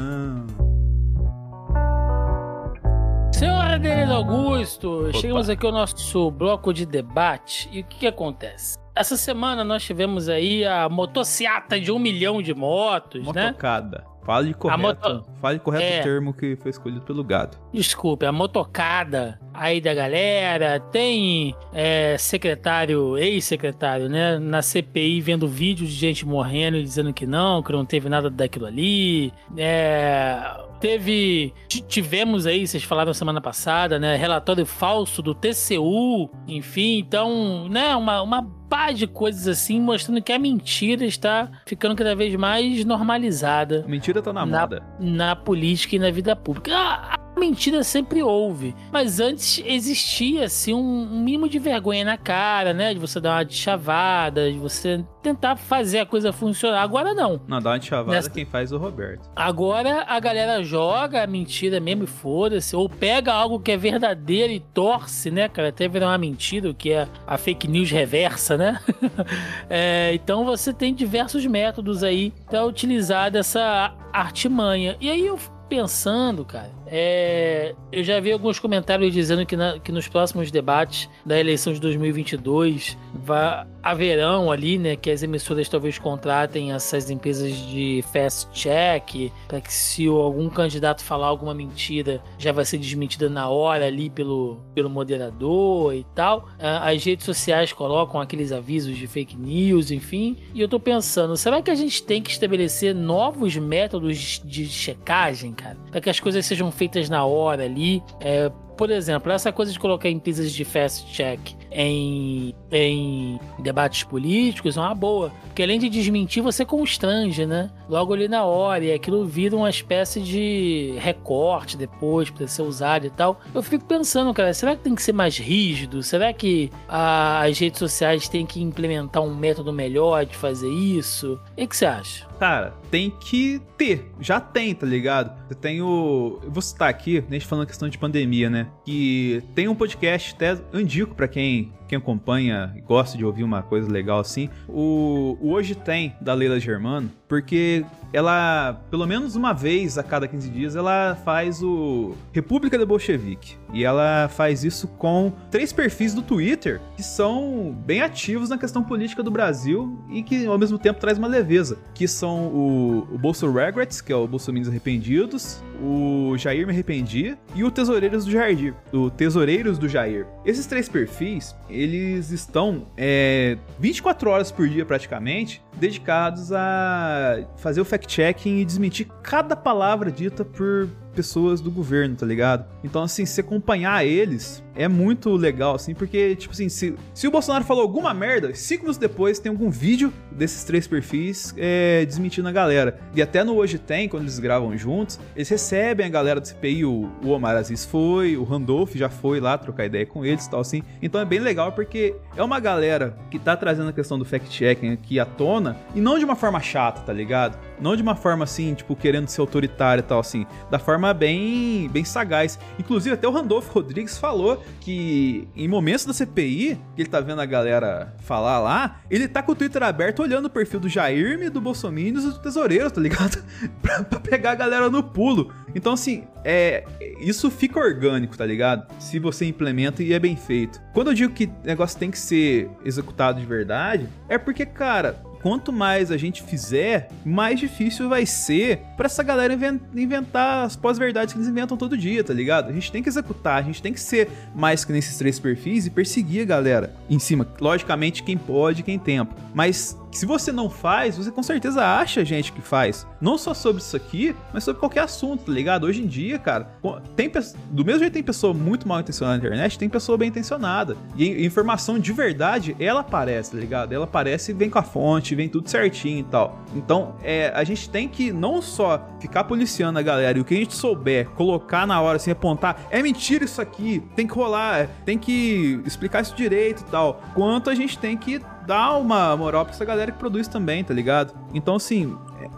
Senhor 3.32 3.54
Adelino 3.54 4.14
Augusto, 4.14 5.08
Opa. 5.08 5.12
chegamos 5.18 5.48
aqui 5.48 5.64
ao 5.64 5.72
nosso 5.72 6.30
bloco 6.30 6.72
de 6.74 6.84
debate 6.84 7.68
e 7.72 7.80
o 7.80 7.84
que, 7.84 8.00
que 8.00 8.06
acontece? 8.06 8.78
Essa 8.94 9.16
semana 9.16 9.64
nós 9.64 9.82
tivemos 9.82 10.28
aí 10.28 10.64
a 10.64 10.88
motociata 10.88 11.80
de 11.80 11.90
um 11.90 11.98
milhão 11.98 12.42
de 12.42 12.52
motos, 12.52 13.22
Motocada. 13.22 13.40
né? 13.40 13.46
Motocada. 13.52 14.09
Fale 14.22 14.54
correto. 14.54 14.80
Moto... 14.80 15.24
Fale 15.40 15.58
correto 15.58 15.84
é... 15.84 16.00
o 16.00 16.02
termo 16.02 16.32
que 16.32 16.56
foi 16.56 16.70
escolhido 16.70 17.00
pelo 17.02 17.24
gado. 17.24 17.56
Desculpe, 17.72 18.26
a 18.26 18.32
motocada 18.32 19.40
aí 19.52 19.80
da 19.80 19.94
galera. 19.94 20.78
Tem 20.78 21.54
é, 21.72 22.16
secretário, 22.18 23.16
ex-secretário, 23.18 24.08
né? 24.08 24.38
Na 24.38 24.62
CPI 24.62 25.20
vendo 25.20 25.48
vídeos 25.48 25.90
de 25.90 25.96
gente 25.96 26.26
morrendo 26.26 26.76
e 26.76 26.82
dizendo 26.82 27.12
que 27.12 27.26
não, 27.26 27.62
que 27.62 27.72
não 27.72 27.84
teve 27.84 28.08
nada 28.08 28.30
daquilo 28.30 28.66
ali. 28.66 29.32
É 29.56 30.69
teve. 30.80 31.52
Tivemos 31.68 32.46
aí, 32.46 32.66
vocês 32.66 32.82
falaram 32.82 33.12
semana 33.12 33.40
passada, 33.40 33.98
né? 33.98 34.16
Relatório 34.16 34.64
falso 34.64 35.22
do 35.22 35.34
TCU, 35.34 36.30
enfim, 36.48 36.98
então, 36.98 37.68
né? 37.68 37.94
Uma, 37.94 38.22
uma 38.22 38.42
pá 38.68 38.92
de 38.92 39.06
coisas 39.06 39.46
assim, 39.46 39.80
mostrando 39.80 40.22
que 40.22 40.32
a 40.32 40.38
mentira 40.38 41.04
está 41.04 41.50
ficando 41.66 41.94
cada 41.94 42.14
vez 42.14 42.34
mais 42.36 42.84
normalizada. 42.84 43.84
A 43.84 43.88
mentira 43.88 44.22
tá 44.22 44.32
na, 44.32 44.46
na 44.46 44.60
moda. 44.60 44.82
Na 44.98 45.36
política 45.36 45.96
e 45.96 45.98
na 45.98 46.10
vida 46.10 46.34
pública. 46.34 46.74
A, 46.74 47.14
a 47.14 47.18
mentira 47.38 47.82
sempre 47.82 48.22
houve, 48.22 48.74
mas 48.92 49.20
antes 49.20 49.62
existia 49.64 50.44
assim 50.44 50.74
um, 50.74 51.02
um 51.12 51.20
mínimo 51.20 51.48
de 51.48 51.58
vergonha 51.58 52.04
na 52.04 52.16
cara, 52.16 52.72
né? 52.72 52.92
De 52.92 53.00
você 53.00 53.20
dar 53.20 53.36
uma 53.36 53.48
chavada, 53.48 54.50
de 54.50 54.58
você 54.58 55.04
tentar 55.22 55.56
fazer 55.56 56.00
a 56.00 56.06
coisa 56.06 56.32
funcionar. 56.32 56.82
Agora 56.82 57.14
não. 57.14 57.40
Não, 57.46 57.60
dá 57.60 57.70
uma 57.70 57.80
chavada 57.80 58.10
Nessa... 58.10 58.30
quem 58.30 58.44
faz 58.44 58.72
é 58.72 58.74
o 58.74 58.78
Roberto. 58.78 59.28
Agora 59.34 60.04
a 60.06 60.18
galera 60.18 60.62
joga 60.62 61.22
a 61.22 61.26
mentira 61.26 61.80
mesmo 61.80 62.04
e 62.04 62.06
foda-se, 62.06 62.74
ou 62.74 62.88
pega 62.88 63.32
algo 63.32 63.60
que 63.60 63.72
é 63.72 63.76
verdadeiro 63.76 64.52
e 64.52 64.60
torce, 64.60 65.30
né, 65.30 65.48
cara? 65.48 65.68
Até 65.68 65.88
virar 65.88 66.08
uma 66.08 66.18
mentira, 66.18 66.70
o 66.70 66.74
que 66.74 66.92
é 66.92 67.06
a 67.26 67.36
fake 67.36 67.68
news 67.68 67.90
reversa, 67.90 68.56
né? 68.56 68.80
é, 69.68 70.12
então 70.14 70.44
você 70.44 70.72
tem 70.72 70.94
diversos 70.94 71.44
métodos 71.46 72.02
aí 72.02 72.32
para 72.48 72.64
utilizar 72.64 73.30
dessa 73.30 73.94
artimanha. 74.12 74.96
E 75.00 75.10
aí 75.10 75.26
eu 75.26 75.38
pensando, 75.68 76.44
cara, 76.44 76.70
é, 76.92 77.72
eu 77.92 78.02
já 78.02 78.18
vi 78.18 78.32
alguns 78.32 78.58
comentários 78.58 79.12
dizendo 79.12 79.46
que, 79.46 79.56
na, 79.56 79.78
que 79.78 79.92
nos 79.92 80.08
próximos 80.08 80.50
debates 80.50 81.08
da 81.24 81.38
eleição 81.38 81.72
de 81.72 81.80
2022 81.80 82.98
vai, 83.14 83.64
haverão 83.80 84.50
ali, 84.50 84.76
né, 84.76 84.96
que 84.96 85.08
as 85.08 85.22
emissoras 85.22 85.68
talvez 85.68 85.98
contratem 85.98 86.72
essas 86.72 87.08
empresas 87.08 87.54
de 87.68 88.04
fast 88.12 88.50
check 88.52 89.30
para 89.46 89.60
que 89.60 89.72
se 89.72 90.06
algum 90.08 90.48
candidato 90.48 91.04
falar 91.04 91.28
alguma 91.28 91.54
mentira 91.54 92.20
já 92.36 92.50
vai 92.50 92.64
ser 92.64 92.78
desmentida 92.78 93.30
na 93.30 93.48
hora 93.48 93.86
ali 93.86 94.10
pelo, 94.10 94.60
pelo 94.74 94.90
moderador 94.90 95.94
e 95.94 96.04
tal. 96.12 96.48
As 96.58 97.04
redes 97.04 97.24
sociais 97.24 97.72
colocam 97.72 98.20
aqueles 98.20 98.50
avisos 98.50 98.96
de 98.96 99.06
fake 99.06 99.36
news, 99.36 99.92
enfim. 99.92 100.36
E 100.52 100.60
eu 100.60 100.68
tô 100.68 100.80
pensando, 100.80 101.36
será 101.36 101.62
que 101.62 101.70
a 101.70 101.74
gente 101.74 102.02
tem 102.02 102.20
que 102.20 102.30
estabelecer 102.30 102.94
novos 102.94 103.56
métodos 103.56 104.42
de 104.44 104.66
checagem, 104.66 105.52
cara, 105.52 105.76
para 105.90 106.00
que 106.00 106.10
as 106.10 106.18
coisas 106.18 106.44
sejam 106.44 106.70
feitas 106.80 107.10
na 107.10 107.26
hora 107.26 107.64
ali. 107.64 108.02
É, 108.20 108.50
por 108.76 108.90
exemplo, 108.90 109.30
essa 109.30 109.52
coisa 109.52 109.70
de 109.70 109.78
colocar 109.78 110.08
empresas 110.08 110.50
de 110.50 110.64
fast 110.64 111.12
check 111.12 111.38
em, 111.70 112.54
em 112.70 113.38
debates 113.58 114.02
políticos 114.02 114.76
é 114.76 114.80
uma 114.80 114.94
boa. 114.94 115.32
Porque 115.46 115.62
além 115.62 115.78
de 115.78 115.88
desmentir, 115.88 116.42
você 116.42 116.64
constrange, 116.64 117.46
né? 117.46 117.70
Logo 117.88 118.12
ali 118.12 118.28
na 118.28 118.44
hora, 118.44 118.84
e 118.84 118.92
aquilo 118.92 119.24
vira 119.24 119.56
uma 119.56 119.70
espécie 119.70 120.20
de 120.20 120.94
recorte 120.98 121.76
depois 121.76 122.30
para 122.30 122.46
ser 122.46 122.62
usado 122.62 123.06
e 123.06 123.10
tal. 123.10 123.40
Eu 123.54 123.62
fico 123.62 123.84
pensando, 123.84 124.32
cara, 124.32 124.52
será 124.54 124.76
que 124.76 124.82
tem 124.82 124.94
que 124.94 125.02
ser 125.02 125.12
mais 125.12 125.38
rígido? 125.38 126.02
Será 126.02 126.32
que 126.32 126.70
a, 126.88 127.44
as 127.44 127.58
redes 127.58 127.78
sociais 127.78 128.28
têm 128.28 128.46
que 128.46 128.60
implementar 128.60 129.22
um 129.22 129.34
método 129.34 129.72
melhor 129.72 130.24
de 130.24 130.36
fazer 130.36 130.70
isso? 130.70 131.38
O 131.56 131.66
que 131.66 131.76
você 131.76 131.86
acha? 131.86 132.30
Cara, 132.40 132.72
tem 132.90 133.10
que 133.10 133.60
ter. 133.76 134.10
Já 134.18 134.40
tem, 134.40 134.74
tá 134.74 134.86
ligado? 134.86 135.38
Eu 135.50 135.54
tenho. 135.54 136.40
Eu 136.42 136.50
vou 136.50 136.62
citar 136.62 136.88
aqui, 136.88 137.22
gente 137.30 137.44
falando 137.44 137.66
questão 137.66 137.86
de 137.86 137.98
pandemia, 137.98 138.48
né? 138.48 138.66
Que 138.82 139.42
tem 139.54 139.68
um 139.68 139.74
podcast, 139.74 140.34
até 140.34 140.56
indico 140.72 141.14
para 141.14 141.28
quem 141.28 141.59
me. 141.60 141.79
Quem 141.90 141.98
acompanha 141.98 142.72
e 142.76 142.80
gosta 142.80 143.18
de 143.18 143.24
ouvir 143.24 143.42
uma 143.42 143.62
coisa 143.62 143.90
legal 143.90 144.20
assim, 144.20 144.48
o, 144.68 145.36
o 145.40 145.50
Hoje 145.50 145.74
Tem, 145.74 146.14
da 146.20 146.32
Leila 146.32 146.60
Germano, 146.60 147.10
porque 147.26 147.84
ela, 148.12 148.80
pelo 148.90 149.06
menos 149.06 149.34
uma 149.34 149.52
vez 149.52 149.98
a 149.98 150.02
cada 150.02 150.26
15 150.26 150.50
dias, 150.50 150.76
ela 150.76 151.16
faz 151.24 151.62
o 151.62 152.14
República 152.32 152.78
da 152.78 152.86
Bolchevique. 152.86 153.56
E 153.72 153.84
ela 153.84 154.28
faz 154.28 154.64
isso 154.64 154.88
com 154.88 155.32
três 155.50 155.72
perfis 155.72 156.12
do 156.12 156.22
Twitter 156.22 156.80
que 156.96 157.02
são 157.02 157.76
bem 157.86 158.02
ativos 158.02 158.48
na 158.48 158.58
questão 158.58 158.82
política 158.82 159.22
do 159.22 159.30
Brasil 159.30 159.96
e 160.10 160.22
que 160.22 160.46
ao 160.46 160.58
mesmo 160.58 160.78
tempo 160.78 160.98
traz 160.98 161.18
uma 161.18 161.28
leveza. 161.28 161.78
Que 161.94 162.08
são 162.08 162.48
o, 162.48 163.08
o 163.12 163.18
Bolso 163.18 163.50
Regrets, 163.50 164.00
que 164.00 164.12
é 164.12 164.16
o 164.16 164.26
Bolsominions 164.26 164.68
Arrependidos, 164.68 165.62
o 165.80 166.36
Jair 166.36 166.66
Me 166.66 166.72
Arrependi 166.72 167.36
e 167.54 167.62
o 167.62 167.70
Tesoureiros 167.70 168.24
do 168.24 168.30
Jair. 168.30 168.74
O 168.92 169.08
Tesoureiros 169.08 169.78
do 169.78 169.88
Jair. 169.88 170.26
Esses 170.44 170.66
três 170.66 170.88
perfis, 170.88 171.54
eles 171.80 172.30
estão 172.30 172.86
é, 172.96 173.56
24 173.78 174.30
horas 174.30 174.52
por 174.52 174.68
dia 174.68 174.84
praticamente 174.84 175.62
dedicados 175.74 176.52
a 176.52 177.44
fazer 177.56 177.80
o 177.80 177.84
fact-checking 177.84 178.58
e 178.58 178.64
desmentir 178.64 179.08
cada 179.22 179.56
palavra 179.56 180.10
dita 180.10 180.44
por 180.44 180.88
pessoas 181.14 181.60
do 181.60 181.70
governo, 181.70 182.16
tá 182.16 182.26
ligado? 182.26 182.66
Então, 182.84 183.02
assim, 183.02 183.26
se 183.26 183.40
acompanhar 183.40 184.04
eles 184.04 184.62
é 184.80 184.88
muito 184.88 185.36
legal, 185.36 185.74
assim, 185.74 185.94
porque, 185.94 186.34
tipo 186.36 186.54
assim, 186.54 186.70
se, 186.70 186.94
se 187.12 187.28
o 187.28 187.30
Bolsonaro 187.30 187.64
falou 187.64 187.82
alguma 187.82 188.14
merda, 188.14 188.54
cinco 188.54 188.84
minutos 188.84 188.96
depois 188.96 189.38
tem 189.38 189.52
algum 189.52 189.68
vídeo 189.68 190.10
desses 190.32 190.64
três 190.64 190.86
perfis 190.86 191.54
é, 191.58 192.02
desmentindo 192.06 192.48
a 192.48 192.52
galera. 192.52 192.98
E 193.14 193.20
até 193.20 193.44
no 193.44 193.56
Hoje 193.56 193.78
Tem, 193.78 194.08
quando 194.08 194.22
eles 194.22 194.38
gravam 194.38 194.74
juntos, 194.78 195.20
eles 195.36 195.50
recebem 195.50 196.06
a 196.06 196.08
galera 196.08 196.40
do 196.40 196.48
CPI, 196.48 196.86
o, 196.86 197.10
o 197.22 197.28
Omar 197.28 197.56
Aziz 197.56 197.84
foi, 197.84 198.38
o 198.38 198.42
Randolph 198.42 198.94
já 198.94 199.10
foi 199.10 199.38
lá 199.38 199.58
trocar 199.58 199.84
ideia 199.84 200.06
com 200.06 200.24
eles 200.24 200.46
e 200.46 200.50
tal, 200.50 200.60
assim. 200.60 200.82
Então 201.02 201.20
é 201.20 201.26
bem 201.26 201.40
legal 201.40 201.72
porque 201.72 202.14
é 202.34 202.42
uma 202.42 202.58
galera 202.58 203.18
que 203.30 203.38
tá 203.38 203.54
trazendo 203.54 203.90
a 203.90 203.92
questão 203.92 204.18
do 204.18 204.24
fact-checking 204.24 204.92
aqui 204.92 205.20
à 205.20 205.26
tona, 205.26 205.76
e 205.94 206.00
não 206.00 206.18
de 206.18 206.24
uma 206.24 206.36
forma 206.36 206.58
chata, 206.58 207.02
tá 207.02 207.12
ligado? 207.12 207.58
Não 207.78 207.94
de 207.94 208.00
uma 208.02 208.16
forma 208.16 208.44
assim, 208.44 208.72
tipo, 208.72 208.96
querendo 208.96 209.28
ser 209.28 209.42
autoritário 209.42 210.00
e 210.00 210.04
tal, 210.04 210.20
assim. 210.20 210.46
Da 210.70 210.78
forma 210.78 211.12
bem, 211.12 211.86
bem 211.90 212.04
sagaz. 212.04 212.58
Inclusive, 212.78 213.14
até 213.14 213.28
o 213.28 213.30
Randolph 213.30 213.68
Rodrigues 213.68 214.16
falou 214.16 214.62
que 214.80 215.48
em 215.54 215.68
momentos 215.68 216.04
da 216.04 216.12
CPI, 216.12 216.78
que 216.96 217.02
ele 217.02 217.08
tá 217.08 217.20
vendo 217.20 217.40
a 217.40 217.46
galera 217.46 218.14
falar 218.24 218.58
lá, 218.58 219.00
ele 219.10 219.28
tá 219.28 219.42
com 219.42 219.52
o 219.52 219.54
Twitter 219.54 219.82
aberto 219.82 220.22
olhando 220.22 220.46
o 220.46 220.50
perfil 220.50 220.80
do 220.80 220.88
Jairme, 220.88 221.50
do 221.50 221.60
Bolsonaro 221.60 221.90
e 221.90 222.12
do 222.12 222.38
Tesoureiro, 222.38 222.90
tá 222.90 223.00
ligado? 223.00 223.42
pra, 223.82 224.02
pra, 224.02 224.20
pegar 224.20 224.52
a 224.52 224.54
galera 224.54 224.88
no 224.88 225.02
pulo. 225.02 225.52
Então, 225.74 225.92
assim, 225.92 226.24
é, 226.44 226.84
isso 227.20 227.50
fica 227.50 227.78
orgânico, 227.80 228.36
tá 228.36 228.46
ligado? 228.46 228.86
Se 228.98 229.18
você 229.18 229.44
implementa 229.46 230.02
e 230.02 230.12
é 230.12 230.18
bem 230.18 230.36
feito. 230.36 230.80
Quando 230.92 231.08
eu 231.08 231.14
digo 231.14 231.34
que 231.34 231.50
negócio 231.64 231.98
tem 231.98 232.10
que 232.10 232.18
ser 232.18 232.70
executado 232.84 233.40
de 233.40 233.46
verdade, 233.46 234.08
é 234.28 234.38
porque, 234.38 234.64
cara, 234.64 235.22
quanto 235.42 235.72
mais 235.72 236.10
a 236.10 236.16
gente 236.16 236.42
fizer, 236.42 237.08
mais 237.24 237.58
difícil 237.58 238.08
vai 238.08 238.26
ser 238.26 238.80
para 238.96 239.06
essa 239.06 239.22
galera 239.22 239.56
inventar 239.94 240.64
as 240.64 240.76
pós-verdades 240.76 241.32
que 241.32 241.38
eles 241.38 241.48
inventam 241.48 241.76
todo 241.76 241.96
dia, 241.96 242.22
tá 242.22 242.32
ligado? 242.32 242.68
A 242.68 242.72
gente 242.72 242.92
tem 242.92 243.02
que 243.02 243.08
executar, 243.08 243.58
a 243.58 243.62
gente 243.62 243.82
tem 243.82 243.92
que 243.92 244.00
ser 244.00 244.28
mais 244.54 244.84
que 244.84 244.92
nesses 244.92 245.16
três 245.16 245.38
perfis 245.38 245.86
e 245.86 245.90
perseguir 245.90 246.42
a 246.42 246.44
galera 246.44 246.94
em 247.08 247.18
cima. 247.18 247.46
Logicamente, 247.60 248.22
quem 248.22 248.36
pode, 248.36 248.82
quem 248.82 248.98
tempo. 248.98 249.34
Mas 249.54 249.96
se 250.10 250.26
você 250.26 250.50
não 250.50 250.68
faz, 250.68 251.16
você 251.16 251.30
com 251.30 251.42
certeza 251.42 251.84
acha 251.84 252.24
gente 252.24 252.52
que 252.52 252.60
faz. 252.60 253.06
Não 253.20 253.38
só 253.38 253.54
sobre 253.54 253.80
isso 253.80 253.96
aqui, 253.96 254.34
mas 254.52 254.64
sobre 254.64 254.80
qualquer 254.80 255.00
assunto, 255.00 255.44
tá 255.44 255.52
ligado? 255.52 255.84
Hoje 255.84 256.02
em 256.02 256.06
dia, 256.06 256.38
cara, 256.38 256.68
tem 257.16 257.30
do 257.70 257.84
mesmo 257.84 258.00
jeito 258.00 258.14
tem 258.14 258.22
pessoa 258.22 258.52
muito 258.52 258.88
mal 258.88 259.00
intencionada 259.00 259.38
na 259.38 259.46
internet, 259.46 259.78
tem 259.78 259.88
pessoa 259.88 260.18
bem 260.18 260.28
intencionada. 260.28 260.96
E 261.16 261.46
informação 261.46 261.98
de 261.98 262.12
verdade, 262.12 262.76
ela 262.80 263.00
aparece, 263.00 263.52
tá 263.52 263.58
ligado? 263.58 263.92
Ela 263.92 264.04
aparece 264.04 264.50
e 264.50 264.54
vem 264.54 264.68
com 264.68 264.78
a 264.78 264.82
fonte, 264.82 265.34
vem 265.34 265.48
tudo 265.48 265.68
certinho 265.68 266.20
e 266.20 266.24
tal. 266.24 266.58
Então, 266.74 267.14
é, 267.22 267.52
a 267.54 267.62
gente 267.62 267.88
tem 267.88 268.08
que 268.08 268.32
não 268.32 268.60
só 268.60 269.08
ficar 269.20 269.44
policiando 269.44 269.98
a 269.98 270.02
galera 270.02 270.38
e 270.38 270.40
o 270.40 270.44
que 270.44 270.54
a 270.54 270.56
gente 270.56 270.74
souber, 270.74 271.28
colocar 271.30 271.86
na 271.86 272.00
hora, 272.00 272.16
assim, 272.16 272.30
apontar, 272.30 272.86
é 272.90 273.02
mentira 273.02 273.44
isso 273.44 273.60
aqui, 273.60 274.02
tem 274.16 274.26
que 274.26 274.34
rolar, 274.34 274.88
tem 275.04 275.18
que 275.18 275.80
explicar 275.84 276.22
isso 276.22 276.34
direito 276.34 276.82
e 276.82 276.90
tal. 276.90 277.22
Quanto 277.34 277.70
a 277.70 277.74
gente 277.74 277.96
tem 277.98 278.16
que 278.16 278.40
dar 278.66 278.96
uma 278.96 279.36
moral 279.36 279.64
pra 279.64 279.74
essa 279.74 279.84
galera 279.84 280.12
que 280.12 280.18
produz 280.18 280.48
também, 280.48 280.84
tá 280.84 280.94
ligado? 280.94 281.34
Então, 281.54 281.76
assim, 281.76 282.16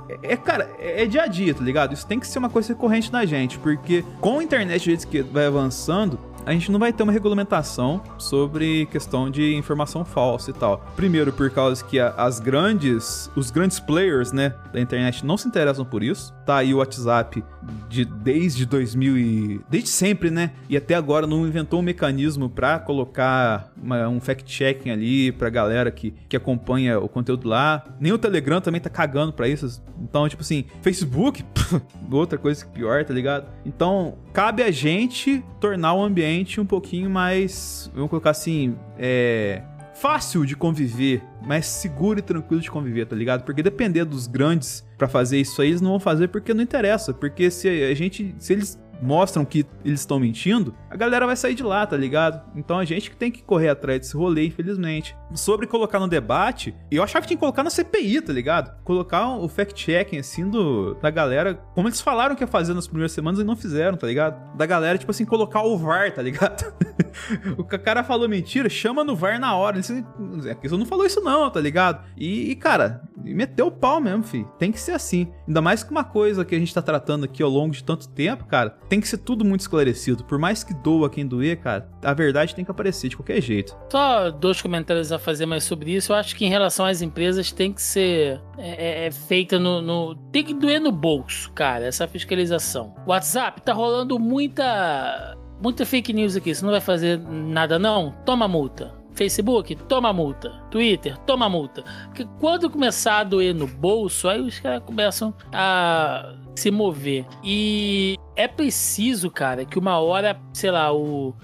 é, 0.08 0.32
é, 0.32 0.36
cara, 0.36 0.70
é, 0.78 1.02
é 1.02 1.06
dia 1.06 1.22
a 1.22 1.26
dia, 1.26 1.54
tá 1.54 1.62
ligado? 1.62 1.92
Isso 1.92 2.06
tem 2.06 2.20
que 2.20 2.26
ser 2.26 2.38
uma 2.38 2.50
coisa 2.50 2.68
recorrente 2.68 3.12
na 3.12 3.24
gente, 3.24 3.58
porque 3.58 4.04
com 4.20 4.38
a 4.38 4.42
internet 4.44 4.80
do 4.80 4.84
jeito 4.84 5.08
que 5.08 5.22
vai 5.22 5.46
avançando, 5.46 6.18
a 6.44 6.52
gente 6.52 6.70
não 6.70 6.78
vai 6.78 6.92
ter 6.92 7.02
uma 7.02 7.12
regulamentação 7.12 8.02
sobre 8.18 8.86
questão 8.86 9.30
de 9.30 9.54
informação 9.54 10.04
falsa 10.04 10.50
e 10.50 10.54
tal. 10.54 10.84
Primeiro, 10.96 11.32
por 11.32 11.50
causa 11.50 11.84
que 11.84 12.00
as 12.00 12.40
grandes, 12.40 13.30
os 13.36 13.50
grandes 13.50 13.78
players, 13.78 14.32
né, 14.32 14.54
da 14.72 14.80
internet 14.80 15.24
não 15.24 15.36
se 15.36 15.46
interessam 15.46 15.84
por 15.84 16.02
isso. 16.02 16.32
Tá 16.44 16.56
aí 16.56 16.74
o 16.74 16.78
WhatsApp 16.78 17.44
de 17.88 18.04
desde 18.04 18.64
2000 18.64 19.18
e 19.18 19.60
desde 19.68 19.90
sempre, 19.90 20.30
né? 20.30 20.52
E 20.68 20.76
até 20.76 20.94
agora 20.94 21.26
não 21.26 21.46
inventou 21.46 21.80
um 21.80 21.82
mecanismo 21.82 22.48
para 22.48 22.78
colocar 22.78 23.72
uma, 23.80 24.08
um 24.08 24.20
fact-checking 24.20 24.90
ali 24.90 25.32
pra 25.32 25.50
galera 25.50 25.90
que, 25.90 26.14
que 26.28 26.36
acompanha 26.36 26.98
o 26.98 27.08
conteúdo 27.08 27.48
lá. 27.48 27.84
Nem 28.00 28.12
o 28.12 28.18
Telegram 28.18 28.60
também 28.60 28.80
tá 28.80 28.90
cagando 28.90 29.32
para 29.32 29.46
isso. 29.46 29.82
Então, 30.00 30.28
tipo 30.28 30.42
assim, 30.42 30.64
Facebook, 30.80 31.44
outra 32.10 32.38
coisa 32.38 32.64
pior, 32.66 33.04
tá 33.04 33.12
ligado? 33.12 33.46
Então, 33.64 34.16
cabe 34.32 34.62
a 34.62 34.70
gente 34.70 35.44
tornar 35.60 35.94
o 35.94 36.02
ambiente 36.02 36.60
um 36.60 36.66
pouquinho 36.66 37.10
mais, 37.10 37.90
vamos 37.94 38.10
colocar 38.10 38.30
assim, 38.30 38.74
é, 38.98 39.62
fácil 39.94 40.44
de 40.44 40.56
conviver, 40.56 41.22
mais 41.46 41.66
seguro 41.66 42.18
e 42.18 42.22
tranquilo 42.22 42.60
de 42.60 42.70
conviver, 42.70 43.06
tá 43.06 43.14
ligado? 43.14 43.44
Porque 43.44 43.62
depender 43.62 44.04
dos 44.04 44.26
grandes 44.26 44.84
para 45.02 45.08
fazer 45.08 45.40
isso 45.40 45.60
aí, 45.60 45.70
eles 45.70 45.80
não 45.80 45.90
vão 45.90 45.98
fazer 45.98 46.28
porque 46.28 46.54
não 46.54 46.62
interessa, 46.62 47.12
porque 47.12 47.50
se 47.50 47.68
a 47.68 47.92
gente, 47.92 48.32
se 48.38 48.52
eles 48.52 48.80
mostram 49.02 49.44
que 49.44 49.66
eles 49.84 49.98
estão 49.98 50.20
mentindo, 50.20 50.72
a 50.88 50.96
galera 50.96 51.26
vai 51.26 51.34
sair 51.34 51.56
de 51.56 51.62
lá, 51.64 51.84
tá 51.84 51.96
ligado? 51.96 52.40
Então 52.54 52.78
a 52.78 52.84
gente 52.84 53.10
que 53.10 53.16
tem 53.16 53.28
que 53.28 53.42
correr 53.42 53.70
atrás 53.70 53.98
desse 53.98 54.16
rolê, 54.16 54.46
infelizmente. 54.46 55.16
Sobre 55.34 55.66
colocar 55.66 55.98
no 55.98 56.08
debate, 56.08 56.74
eu 56.90 57.02
achava 57.02 57.22
que 57.22 57.28
tinha 57.28 57.36
que 57.36 57.40
colocar 57.40 57.62
na 57.62 57.70
CPI, 57.70 58.20
tá 58.20 58.32
ligado? 58.32 58.82
Colocar 58.84 59.36
o 59.36 59.48
fact-checking, 59.48 60.18
assim, 60.18 60.48
do, 60.48 60.94
da 60.94 61.10
galera, 61.10 61.54
como 61.74 61.88
eles 61.88 62.00
falaram 62.00 62.34
que 62.34 62.42
ia 62.42 62.46
fazer 62.46 62.74
nas 62.74 62.86
primeiras 62.86 63.12
semanas 63.12 63.40
e 63.40 63.44
não 63.44 63.56
fizeram, 63.56 63.96
tá 63.96 64.06
ligado? 64.06 64.56
Da 64.56 64.66
galera, 64.66 64.98
tipo 64.98 65.10
assim, 65.10 65.24
colocar 65.24 65.62
o 65.62 65.76
VAR, 65.76 66.12
tá 66.12 66.22
ligado? 66.22 66.72
o 67.56 67.64
cara 67.64 68.04
falou 68.04 68.28
mentira, 68.28 68.68
chama 68.68 69.04
no 69.04 69.16
VAR 69.16 69.38
na 69.38 69.54
hora. 69.54 69.76
Ele 69.76 69.82
disse, 69.82 70.76
não 70.76 70.86
falou 70.86 71.06
isso 71.06 71.20
não, 71.20 71.50
tá 71.50 71.60
ligado? 71.60 72.04
E, 72.16 72.50
e, 72.50 72.56
cara, 72.56 73.02
meteu 73.16 73.66
o 73.66 73.72
pau 73.72 74.00
mesmo, 74.00 74.22
filho. 74.22 74.50
Tem 74.58 74.72
que 74.72 74.80
ser 74.80 74.92
assim. 74.92 75.32
Ainda 75.46 75.60
mais 75.60 75.82
que 75.82 75.90
uma 75.90 76.04
coisa 76.04 76.44
que 76.44 76.54
a 76.54 76.58
gente 76.58 76.74
tá 76.74 76.82
tratando 76.82 77.24
aqui 77.24 77.42
ao 77.42 77.50
longo 77.50 77.72
de 77.72 77.84
tanto 77.84 78.08
tempo, 78.08 78.44
cara, 78.44 78.70
tem 78.88 79.00
que 79.00 79.08
ser 79.08 79.18
tudo 79.18 79.44
muito 79.44 79.60
esclarecido. 79.60 80.24
Por 80.24 80.38
mais 80.38 80.64
que 80.64 80.74
doa 80.74 81.10
quem 81.10 81.26
doer, 81.26 81.60
cara, 81.60 81.88
a 82.02 82.12
verdade 82.12 82.54
tem 82.54 82.64
que 82.64 82.70
aparecer 82.70 83.08
de 83.08 83.16
qualquer 83.16 83.40
jeito. 83.40 83.76
Só 83.90 84.30
dois 84.30 84.60
comentários 84.60 85.12
a 85.12 85.18
fazer 85.22 85.46
mais 85.46 85.64
sobre 85.64 85.92
isso. 85.92 86.12
Eu 86.12 86.16
acho 86.16 86.36
que 86.36 86.44
em 86.44 86.48
relação 86.48 86.84
às 86.84 87.00
empresas 87.02 87.52
tem 87.52 87.72
que 87.72 87.80
ser 87.80 88.40
é, 88.58 89.04
é, 89.04 89.06
é 89.06 89.10
feita 89.10 89.58
no, 89.58 89.80
no, 89.80 90.14
Tem 90.30 90.44
que 90.44 90.54
doer 90.54 90.80
no 90.80 90.92
bolso, 90.92 91.50
cara, 91.52 91.86
essa 91.86 92.06
fiscalização. 92.06 92.94
WhatsApp 93.06 93.62
tá 93.62 93.72
rolando 93.72 94.18
muita. 94.18 95.36
Muita 95.62 95.86
fake 95.86 96.12
news 96.12 96.34
aqui. 96.34 96.52
Você 96.52 96.64
não 96.64 96.72
vai 96.72 96.80
fazer 96.80 97.20
nada, 97.20 97.78
não? 97.78 98.10
Toma 98.26 98.48
multa. 98.48 98.92
Facebook, 99.14 99.76
toma 99.76 100.12
multa. 100.12 100.50
Twitter, 100.70 101.16
toma 101.18 101.48
multa. 101.48 101.84
Porque 102.06 102.26
quando 102.40 102.68
começar 102.68 103.18
a 103.18 103.24
doer 103.24 103.54
no 103.54 103.66
bolso, 103.66 104.28
aí 104.28 104.40
os 104.40 104.58
caras 104.58 104.82
começam 104.82 105.32
a 105.52 106.34
se 106.54 106.70
mover. 106.70 107.24
E 107.42 108.16
é 108.36 108.48
preciso, 108.48 109.30
cara, 109.30 109.64
que 109.64 109.78
uma 109.78 109.98
hora, 109.98 110.40
sei 110.52 110.70
lá, 110.70 110.92
o 110.92 111.34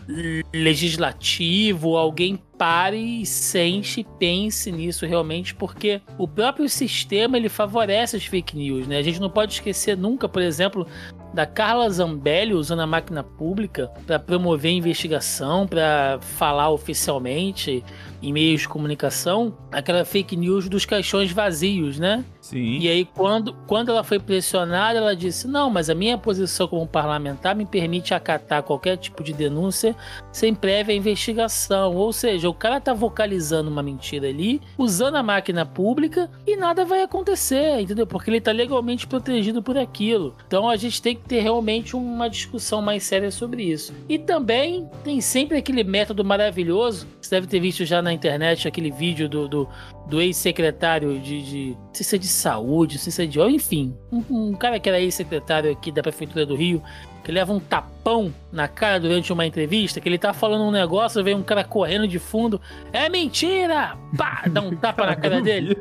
legislativo, 0.52 1.97
alguém 1.97 2.39
pare, 2.56 3.24
sente, 3.24 4.05
pense 4.18 4.72
nisso 4.72 5.06
realmente, 5.06 5.55
porque 5.55 6.01
o 6.18 6.26
próprio 6.26 6.68
sistema 6.68 7.36
ele 7.36 7.48
favorece 7.48 8.16
as 8.16 8.24
fake 8.24 8.56
news, 8.56 8.86
né? 8.86 8.98
A 8.98 9.02
gente 9.02 9.20
não 9.20 9.30
pode 9.30 9.52
esquecer 9.52 9.97
nunca, 9.97 10.28
por 10.28 10.43
exemplo, 10.43 10.86
da 11.32 11.47
Carla 11.47 11.89
Zambelli 11.89 12.55
usando 12.55 12.80
a 12.80 12.86
máquina 12.86 13.22
pública 13.22 13.93
para 14.06 14.18
promover 14.18 14.72
investigação, 14.72 15.66
para 15.66 16.18
falar 16.20 16.70
oficialmente 16.70 17.85
em 18.20 18.32
meios 18.32 18.62
de 18.62 18.68
comunicação, 18.68 19.56
aquela 19.70 20.05
fake 20.05 20.36
news 20.36 20.68
dos 20.68 20.85
caixões 20.85 21.30
vazios, 21.30 21.98
né? 21.98 22.24
Sim. 22.49 22.79
E 22.79 22.89
aí, 22.89 23.05
quando, 23.05 23.53
quando 23.66 23.91
ela 23.91 24.03
foi 24.03 24.19
pressionada, 24.19 24.99
ela 24.99 25.15
disse: 25.15 25.47
Não, 25.47 25.69
mas 25.69 25.91
a 25.91 25.95
minha 25.95 26.16
posição 26.16 26.66
como 26.66 26.87
parlamentar 26.87 27.55
me 27.55 27.66
permite 27.66 28.15
acatar 28.15 28.62
qualquer 28.62 28.97
tipo 28.97 29.23
de 29.23 29.35
denúncia 29.35 29.95
sem 30.33 30.55
prévia 30.55 30.95
investigação. 30.95 31.95
Ou 31.95 32.11
seja, 32.11 32.49
o 32.49 32.55
cara 32.55 32.81
tá 32.81 32.95
vocalizando 32.95 33.70
uma 33.70 33.83
mentira 33.83 34.29
ali, 34.29 34.62
usando 34.79 35.16
a 35.16 35.23
máquina 35.23 35.66
pública 35.66 36.31
e 36.47 36.57
nada 36.57 36.87
vai 36.87 37.03
acontecer, 37.03 37.81
entendeu? 37.81 38.07
Porque 38.07 38.31
ele 38.31 38.41
tá 38.41 38.51
legalmente 38.51 39.07
protegido 39.07 39.62
por 39.62 39.77
aquilo. 39.77 40.35
Então 40.47 40.70
a 40.70 40.77
gente 40.77 41.03
tem 41.03 41.15
que 41.15 41.29
ter 41.29 41.41
realmente 41.41 41.95
uma 41.95 42.31
discussão 42.31 42.81
mais 42.81 43.03
séria 43.03 43.31
sobre 43.31 43.62
isso. 43.62 43.93
E 44.09 44.19
também 44.19 44.89
tem 45.05 45.20
sempre 45.20 45.59
aquele 45.59 45.85
método 45.85 46.25
maravilhoso, 46.25 47.07
você 47.20 47.35
deve 47.35 47.47
ter 47.47 47.61
visto 47.61 47.85
já 47.85 48.01
na 48.01 48.11
internet 48.11 48.66
aquele 48.66 48.91
vídeo 48.91 49.29
do, 49.29 49.47
do, 49.47 49.69
do 50.09 50.20
ex-secretário 50.20 51.18
de, 51.18 51.43
de. 51.43 51.76
Não 51.76 51.94
sei 51.94 52.05
se 52.05 52.16
é 52.16 52.18
de 52.18 52.28
saúde, 52.28 52.97
não 52.97 53.02
sei 53.02 53.12
se 53.12 53.22
é 53.22 53.26
de. 53.26 53.40
Enfim, 53.40 53.94
um, 54.10 54.24
um 54.30 54.55
cara 54.55 54.80
que 54.80 54.89
era 54.89 54.98
ex-secretário 55.01 55.70
aqui 55.70 55.93
da 55.93 56.02
Prefeitura 56.02 56.47
do 56.47 56.56
Rio, 56.56 56.82
que 57.22 57.30
leva 57.30 57.52
um 57.52 57.60
tapão 57.60 58.32
na 58.51 58.66
cara 58.66 58.98
durante 58.98 59.30
uma 59.32 59.44
entrevista, 59.44 60.01
que 60.01 60.09
ele 60.09 60.16
tá 60.16 60.32
falando 60.32 60.64
um 60.64 60.70
negócio, 60.70 61.22
vem 61.22 61.35
um 61.35 61.43
cara 61.43 61.62
correndo 61.62 62.09
de 62.09 62.18
fundo. 62.18 62.59
É 62.90 63.10
mentira! 63.10 63.98
Pá! 64.16 64.44
Dá 64.51 64.62
um 64.62 64.74
tapa 64.74 65.05
na 65.05 65.14
cara 65.14 65.43
dele. 65.43 65.74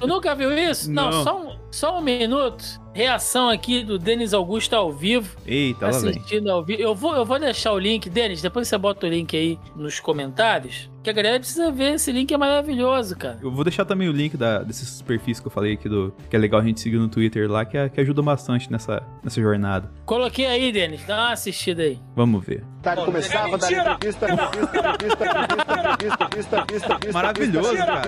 Tu 0.00 0.06
nunca 0.06 0.34
viu 0.34 0.52
isso? 0.52 0.90
Não, 0.90 1.10
Não 1.12 1.22
só, 1.22 1.40
um, 1.40 1.56
só 1.70 1.98
um 1.98 2.02
minuto. 2.02 2.64
Reação 2.92 3.48
aqui 3.48 3.84
do 3.84 4.00
Denis 4.00 4.34
Augusto 4.34 4.74
ao 4.74 4.92
vivo. 4.92 5.36
Eita, 5.46 5.86
assistindo 5.86 6.50
ao 6.50 6.64
vivo. 6.64 6.82
Eu 6.82 6.92
vou, 6.92 7.14
eu 7.14 7.24
vou 7.24 7.38
deixar 7.38 7.72
o 7.72 7.78
link, 7.78 8.10
Denis, 8.10 8.42
depois 8.42 8.66
você 8.66 8.76
bota 8.76 9.06
o 9.06 9.08
link 9.08 9.36
aí 9.36 9.56
nos 9.76 10.00
comentários. 10.00 10.90
Que 11.04 11.10
a 11.10 11.12
galera 11.12 11.38
precisa 11.38 11.70
ver, 11.70 11.96
esse 11.96 12.10
link 12.10 12.32
é 12.32 12.36
maravilhoso, 12.38 13.14
cara. 13.14 13.38
Eu 13.42 13.50
vou 13.50 13.62
deixar 13.62 13.84
também 13.84 14.08
o 14.08 14.12
link 14.12 14.38
da, 14.38 14.62
desses 14.62 15.02
perfis 15.02 15.38
que 15.38 15.46
eu 15.46 15.50
falei 15.50 15.74
aqui, 15.74 15.86
do, 15.86 16.14
que 16.30 16.34
é 16.34 16.38
legal 16.38 16.62
a 16.62 16.64
gente 16.64 16.80
seguir 16.80 16.96
no 16.96 17.10
Twitter 17.10 17.46
lá, 17.46 17.62
que, 17.62 17.76
é, 17.76 17.90
que 17.90 18.00
ajuda 18.00 18.22
bastante 18.22 18.72
nessa, 18.72 19.02
nessa 19.22 19.38
jornada. 19.38 19.92
Coloquei 20.06 20.46
aí, 20.46 20.72
Denis, 20.72 21.04
dá 21.04 21.14
uma 21.14 21.32
assistida 21.32 21.82
aí. 21.82 22.00
Vamos 22.16 22.42
ver. 22.42 22.64
Tá, 22.82 22.96
começava 22.96 23.54
a 23.54 23.58
dar 23.58 23.70
entrevista, 23.70 24.32
entrevista, 24.32 24.78
entrevista, 24.78 25.24
entrevista, 25.24 26.24
entrevista, 26.24 26.64
entrevista, 26.64 27.12
Maravilhoso, 27.12 27.76
cara. 27.76 28.02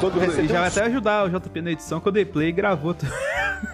Todo 0.00 0.22
e 0.22 0.46
já 0.46 0.60
vai 0.60 0.68
até 0.68 0.84
ajudar 0.84 1.24
o 1.24 1.28
JP 1.28 1.60
na 1.62 1.72
edição 1.72 1.98
que 1.98 2.06
eu 2.06 2.12
dei 2.12 2.24
play 2.24 2.50
e 2.50 2.52
gravou. 2.52 2.94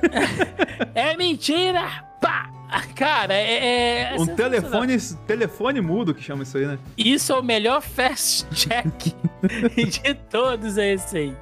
é 0.94 1.14
mentira! 1.14 2.11
Pá! 2.22 2.50
Cara, 2.96 3.34
é. 3.34 4.14
é 4.14 4.16
um 4.16 4.26
telefone, 4.26 4.96
telefone 5.26 5.80
mudo 5.80 6.14
que 6.14 6.22
chama 6.22 6.44
isso 6.44 6.56
aí, 6.56 6.66
né? 6.66 6.78
Isso 6.96 7.32
é 7.32 7.38
o 7.38 7.42
melhor 7.42 7.82
fast 7.82 8.46
check 8.54 9.12
de 9.76 10.14
todos, 10.30 10.78
é 10.78 10.94
esse 10.94 11.18
aí. 11.18 11.36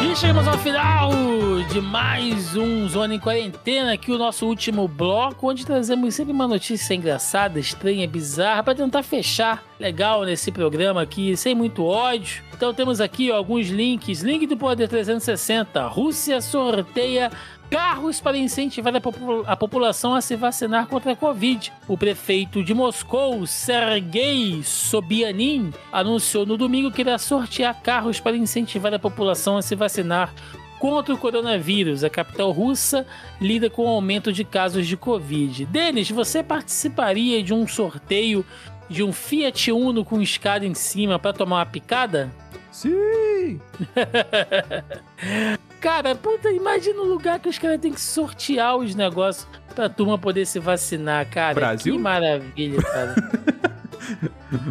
E 0.00 0.16
chegamos 0.16 0.46
ao 0.48 0.56
final 0.58 1.10
de 1.70 1.80
mais 1.80 2.56
um 2.56 2.88
Zona 2.88 3.14
em 3.14 3.18
Quarentena, 3.18 3.92
aqui 3.92 4.12
o 4.12 4.16
nosso 4.16 4.46
último 4.46 4.86
bloco, 4.86 5.50
onde 5.50 5.66
trazemos 5.66 6.14
sempre 6.14 6.32
uma 6.32 6.46
notícia 6.46 6.94
engraçada, 6.94 7.58
estranha, 7.58 8.08
bizarra, 8.08 8.62
para 8.62 8.74
tentar 8.74 9.02
fechar 9.02 9.62
legal 9.78 10.24
nesse 10.24 10.50
programa 10.50 11.02
aqui, 11.02 11.36
sem 11.36 11.54
muito 11.54 11.84
ódio. 11.84 12.42
Então 12.56 12.72
temos 12.72 13.02
aqui 13.02 13.30
ó, 13.30 13.36
alguns 13.36 13.68
links. 13.68 14.22
Link 14.22 14.46
do 14.46 14.56
Poder 14.56 14.88
360. 14.88 15.86
Rússia 15.88 16.40
sorteia 16.40 17.30
carros 17.70 18.18
para 18.18 18.38
incentivar 18.38 18.94
a, 18.96 19.00
popula 19.00 19.44
a, 19.46 19.54
população 19.54 20.14
a 20.14 20.22
se 20.22 20.34
vacinar 20.36 20.86
contra 20.86 21.12
a 21.12 21.16
Covid. 21.16 21.70
O 21.86 21.98
prefeito 21.98 22.64
de 22.64 22.72
Moscou, 22.72 23.46
Sergei 23.46 24.62
Sobyanin, 24.62 25.70
anunciou 25.92 26.46
no 26.46 26.56
domingo 26.56 26.90
que 26.90 27.02
irá 27.02 27.18
sortear 27.18 27.78
carros 27.82 28.20
para 28.20 28.36
incentivar 28.36 28.94
a 28.94 28.98
população 28.98 29.58
a 29.58 29.62
se 29.62 29.74
vacinar 29.74 30.32
contra 30.78 31.14
o 31.14 31.18
coronavírus. 31.18 32.04
A 32.04 32.08
capital 32.08 32.52
russa 32.52 33.06
lida 33.38 33.68
com 33.68 33.84
o 33.84 33.88
aumento 33.88 34.32
de 34.32 34.44
casos 34.44 34.86
de 34.86 34.96
Covid. 34.96 35.66
Denis, 35.66 36.10
você 36.10 36.42
participaria 36.42 37.42
de 37.42 37.52
um 37.52 37.68
sorteio 37.68 38.46
de 38.88 39.02
um 39.02 39.12
Fiat 39.12 39.72
Uno 39.72 40.04
com 40.04 40.22
escada 40.22 40.64
em 40.64 40.74
cima 40.74 41.18
pra 41.18 41.32
tomar 41.32 41.56
uma 41.56 41.66
picada? 41.66 42.32
Sim! 42.76 43.58
Cara, 45.80 46.14
puta, 46.14 46.50
imagina 46.50 47.00
um 47.00 47.06
lugar 47.06 47.38
que 47.38 47.48
os 47.48 47.58
caras 47.58 47.80
têm 47.80 47.92
que 47.92 48.00
sortear 48.00 48.76
os 48.76 48.94
negócios 48.94 49.46
pra 49.74 49.88
turma 49.88 50.18
poder 50.18 50.46
se 50.46 50.58
vacinar, 50.58 51.28
cara. 51.28 51.54
Brasil? 51.54 51.94
Que 51.94 52.00
maravilha, 52.00 52.82
cara. 52.82 53.14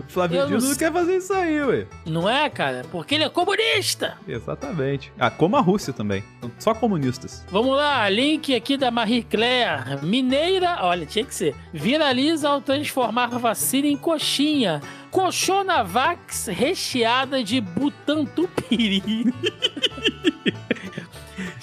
Flávio 0.07 0.39
Eu 0.39 0.47
Dino 0.47 0.61
não 0.61 0.75
quer 0.75 0.91
fazer 0.91 1.17
isso 1.17 1.33
aí, 1.33 1.61
ué. 1.61 1.87
Não 2.05 2.29
é, 2.29 2.49
cara? 2.49 2.83
Porque 2.91 3.15
ele 3.15 3.25
é 3.25 3.29
comunista. 3.29 4.17
Exatamente. 4.27 5.11
Ah, 5.19 5.29
como 5.29 5.57
a 5.57 5.61
Rússia 5.61 5.91
também. 5.91 6.23
Só 6.57 6.73
comunistas. 6.73 7.45
Vamos 7.49 7.75
lá, 7.75 8.07
link 8.09 8.55
aqui 8.55 8.77
da 8.77 8.89
Marie 8.89 9.23
Claire. 9.23 9.99
Mineira, 10.03 10.79
olha, 10.81 11.05
tinha 11.05 11.25
que 11.25 11.35
ser. 11.35 11.55
Viraliza 11.73 12.49
ao 12.49 12.61
transformar 12.61 13.27
vacina 13.37 13.87
em 13.87 13.97
coxinha. 13.97 14.81
Cochonavax 15.11 16.47
recheada 16.47 17.43
de 17.43 17.59
butantupiri. 17.59 19.33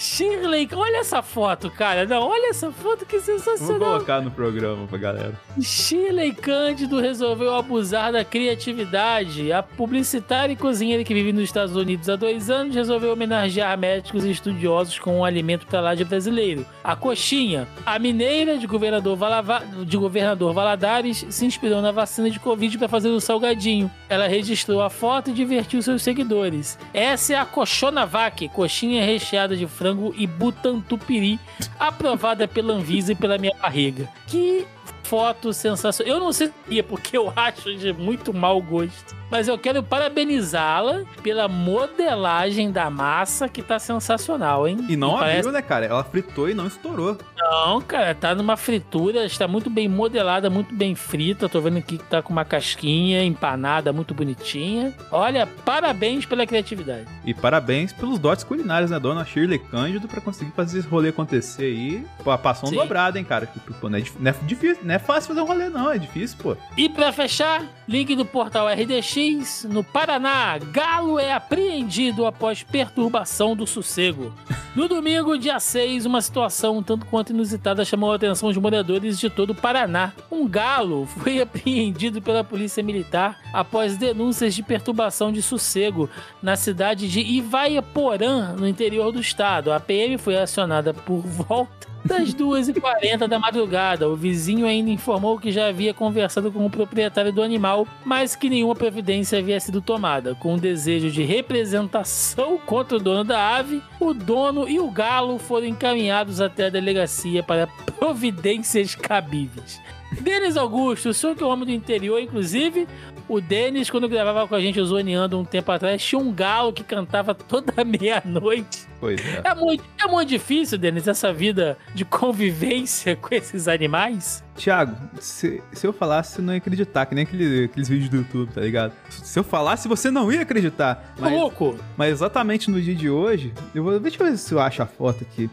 Shirley, 0.02 0.68
olha 0.74 0.96
essa 0.98 1.22
foto, 1.22 1.70
cara. 1.70 2.04
Não, 2.06 2.22
olha 2.28 2.50
essa 2.50 2.72
foto 2.72 3.06
que 3.06 3.18
Vou 3.18 3.38
sensacional. 3.38 3.92
colocar 3.92 4.20
no 4.20 4.32
programa 4.32 4.84
pra 4.88 4.98
galera. 4.98 5.40
Shirley 5.60 6.32
Cândido 6.32 6.98
resolveu 7.00 7.54
abusar 7.54 8.10
da 8.12 8.24
criatividade. 8.24 9.52
A 9.52 9.62
publicitária 9.62 10.52
e 10.52 10.56
cozinheira 10.56 11.04
que 11.04 11.14
vive 11.14 11.32
nos 11.32 11.44
Estados 11.44 11.76
Unidos 11.76 12.08
há 12.08 12.16
dois 12.16 12.50
anos 12.50 12.74
resolveu 12.74 13.12
homenagear 13.12 13.78
médicos 13.78 14.24
e 14.24 14.30
estudiosos 14.32 14.98
com 14.98 15.18
um 15.20 15.24
alimento 15.24 15.66
pra 15.68 15.80
lá 15.80 15.94
de 15.94 16.04
brasileiro. 16.04 16.66
A 16.82 16.96
coxinha. 16.96 17.68
A 17.86 17.96
mineira 17.98 18.58
de 18.58 18.66
governador, 18.66 19.16
Valava- 19.16 19.62
de 19.86 19.96
governador 19.96 20.52
Valadares 20.52 21.24
se 21.30 21.46
inspirou 21.46 21.80
na 21.80 21.92
vacina 21.92 22.28
de 22.28 22.40
Covid 22.40 22.76
para 22.76 22.88
fazer 22.88 23.08
o 23.08 23.20
salgadinho. 23.20 23.88
Ela 24.08 24.26
registrou 24.26 24.82
a 24.82 24.90
foto 24.90 25.30
e 25.30 25.32
divertiu 25.32 25.80
seus 25.80 26.02
seguidores. 26.02 26.76
Essa 26.92 27.34
é 27.34 27.36
a 27.36 27.44
Cochonavac, 27.44 28.48
coxinha 28.48 29.04
recheada 29.04 29.54
de 29.56 29.66
frango 29.66 29.91
e 30.16 30.26
butantupiri, 30.26 31.38
aprovada 31.78 32.46
pela 32.46 32.74
Anvisa 32.74 33.12
e 33.12 33.16
pela 33.16 33.38
minha 33.38 33.54
barriga. 33.60 34.08
Que 34.26 34.66
foto 35.02 35.52
sensacional. 35.52 36.14
Eu 36.14 36.20
não 36.20 36.32
sei 36.32 36.50
se 36.68 36.78
é 36.78 36.82
porque 36.82 37.16
eu 37.16 37.32
acho 37.34 37.74
de 37.76 37.92
muito 37.92 38.32
mau 38.32 38.60
gosto. 38.60 39.14
Mas 39.30 39.48
eu 39.48 39.56
quero 39.56 39.82
parabenizá-la 39.82 41.04
pela 41.22 41.48
modelagem 41.48 42.70
da 42.70 42.90
massa 42.90 43.48
que 43.48 43.62
tá 43.62 43.78
sensacional, 43.78 44.68
hein? 44.68 44.84
E 44.88 44.96
não 44.96 45.14
parece- 45.18 45.38
abriu, 45.38 45.52
né, 45.52 45.62
cara? 45.62 45.86
Ela 45.86 46.04
fritou 46.04 46.48
e 46.50 46.54
não 46.54 46.66
estourou. 46.66 47.16
Não, 47.38 47.80
cara, 47.80 48.14
tá 48.14 48.34
numa 48.34 48.56
fritura, 48.58 49.24
está 49.24 49.48
muito 49.48 49.70
bem 49.70 49.88
modelada, 49.88 50.50
muito 50.50 50.74
bem 50.74 50.94
frita. 50.94 51.48
Tô 51.48 51.60
vendo 51.62 51.78
aqui 51.78 51.96
que 51.98 52.04
tá 52.04 52.20
com 52.20 52.30
uma 52.32 52.44
casquinha 52.44 53.24
empanada, 53.24 53.90
muito 53.92 54.12
bonitinha. 54.12 54.92
Olha, 55.10 55.46
parabéns 55.46 56.26
pela 56.26 56.46
criatividade. 56.46 57.06
E 57.24 57.32
parabéns 57.32 57.92
pelos 57.92 58.18
dotes 58.18 58.44
culinários, 58.44 58.90
né? 58.90 58.98
Dona 59.00 59.24
Shirley 59.24 59.58
Cândido 59.58 60.08
pra 60.08 60.20
conseguir 60.20 60.52
fazer 60.52 60.80
esse 60.80 60.88
rolê 60.88 61.08
acontecer 61.08 61.64
aí. 61.64 62.04
Pô, 62.22 62.36
passou 62.36 62.68
um 62.68 62.72
Sim. 62.72 62.78
dobrado, 62.78 63.16
hein, 63.18 63.24
cara? 63.24 63.46
Que, 63.46 63.58
não, 63.82 63.98
é, 63.98 64.02
não 64.20 64.30
é 64.30 64.34
difícil, 64.42 64.84
não 64.92 64.96
é 64.96 64.98
fácil 64.98 65.28
fazer 65.28 65.40
um 65.40 65.46
rolê, 65.46 65.70
não. 65.70 65.90
É 65.90 65.96
difícil, 65.96 66.36
pô. 66.38 66.54
E 66.76 66.86
pra 66.86 67.10
fechar, 67.12 67.64
link 67.88 68.14
do 68.14 68.26
portal 68.26 68.68
RDX, 68.68 69.64
no 69.64 69.82
Paraná, 69.82 70.58
galo 70.58 71.18
é 71.18 71.32
apreendido 71.32 72.26
após 72.26 72.62
perturbação 72.62 73.56
do 73.56 73.66
sossego. 73.66 74.34
No 74.76 74.88
domingo, 74.88 75.38
dia 75.38 75.58
6, 75.58 76.04
uma 76.04 76.20
situação 76.20 76.78
um 76.78 76.82
tanto 76.82 77.06
quanto 77.06 77.32
inusitada 77.32 77.86
chamou 77.86 78.12
a 78.12 78.16
atenção 78.16 78.52
de 78.52 78.60
moradores 78.60 79.18
de 79.18 79.30
todo 79.30 79.50
o 79.50 79.54
Paraná. 79.54 80.12
Um 80.30 80.46
galo 80.46 81.06
foi 81.06 81.40
apreendido 81.42 82.20
pela 82.20 82.44
polícia 82.44 82.82
militar 82.82 83.38
após 83.50 83.96
denúncias 83.96 84.54
de 84.54 84.62
perturbação 84.62 85.32
de 85.32 85.40
sossego 85.40 86.08
na 86.42 86.54
cidade 86.54 87.08
de 87.08 87.20
Ivaiaporã, 87.20 88.52
no 88.52 88.68
interior 88.68 89.10
do 89.10 89.20
estado. 89.20 89.72
A 89.72 89.80
PM 89.80 90.18
foi 90.18 90.36
acionada 90.36 90.92
por 90.92 91.20
volta 91.20 91.91
das 92.04 92.34
2h40 92.34 93.26
da 93.26 93.38
madrugada. 93.38 94.08
O 94.08 94.16
vizinho 94.16 94.66
ainda 94.66 94.90
informou 94.90 95.38
que 95.38 95.52
já 95.52 95.68
havia 95.68 95.94
conversado 95.94 96.50
com 96.50 96.64
o 96.64 96.70
proprietário 96.70 97.32
do 97.32 97.42
animal, 97.42 97.86
mas 98.04 98.34
que 98.34 98.48
nenhuma 98.48 98.74
providência 98.74 99.38
havia 99.38 99.60
sido 99.60 99.80
tomada. 99.80 100.34
Com 100.34 100.54
o 100.54 100.60
desejo 100.60 101.10
de 101.10 101.22
representação 101.22 102.58
contra 102.58 102.96
o 102.96 103.00
dono 103.00 103.24
da 103.24 103.56
ave, 103.56 103.82
o 104.00 104.12
dono 104.12 104.68
e 104.68 104.78
o 104.78 104.90
galo 104.90 105.38
foram 105.38 105.66
encaminhados 105.66 106.40
até 106.40 106.66
a 106.66 106.70
delegacia 106.70 107.42
para 107.42 107.66
providências 107.98 108.94
cabíveis. 108.94 109.80
Denis 110.20 110.56
Augusto, 110.56 111.08
o 111.08 111.14
senhor 111.14 111.34
que 111.34 111.42
é 111.42 111.46
um 111.46 111.50
homem 111.50 111.64
do 111.64 111.72
interior, 111.72 112.20
inclusive, 112.20 112.86
o 113.28 113.40
Denis, 113.40 113.88
quando 113.90 114.08
gravava 114.08 114.46
com 114.48 114.54
a 114.54 114.60
gente 114.60 114.80
o 114.80 114.84
Zoneando 114.84 115.38
um 115.38 115.44
tempo 115.44 115.70
atrás, 115.72 116.02
tinha 116.02 116.18
um 116.18 116.32
galo 116.32 116.72
que 116.72 116.82
cantava 116.84 117.34
toda 117.34 117.72
meia-noite. 117.84 118.86
Pois 119.00 119.20
é. 119.24 119.40
É 119.44 119.54
muito, 119.54 119.84
é 120.00 120.06
muito 120.06 120.28
difícil, 120.28 120.78
Denis, 120.78 121.08
essa 121.08 121.32
vida 121.32 121.76
de 121.94 122.04
convivência 122.04 123.16
com 123.20 123.34
esses 123.34 123.66
animais. 123.68 124.44
Tiago, 124.56 124.94
se, 125.18 125.62
se 125.72 125.86
eu 125.86 125.92
falasse, 125.92 126.34
você 126.36 126.42
não 126.42 126.52
ia 126.52 126.58
acreditar, 126.58 127.06
que 127.06 127.14
nem 127.14 127.24
aquele- 127.24 127.64
aqueles 127.64 127.88
vídeos 127.88 128.10
do 128.10 128.16
YouTube, 128.18 128.52
tá 128.52 128.60
ligado? 128.60 128.92
Se 129.08 129.38
eu 129.38 129.42
falasse, 129.44 129.88
você 129.88 130.10
não 130.10 130.30
ia 130.30 130.42
acreditar. 130.42 131.14
Mas, 131.18 131.32
louco? 131.32 131.76
mas 131.96 132.10
exatamente 132.12 132.70
no 132.70 132.80
dia 132.80 132.94
de 132.94 133.08
hoje, 133.10 133.52
eu 133.74 133.82
vou. 133.82 133.98
Deixa 133.98 134.22
eu 134.22 134.30
ver 134.30 134.36
se 134.36 134.52
eu 134.52 134.60
acho 134.60 134.82
a 134.82 134.86
foto 134.86 135.24
aqui. 135.24 135.48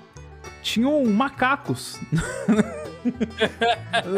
Tinham 0.62 1.04
macacos. 1.06 2.00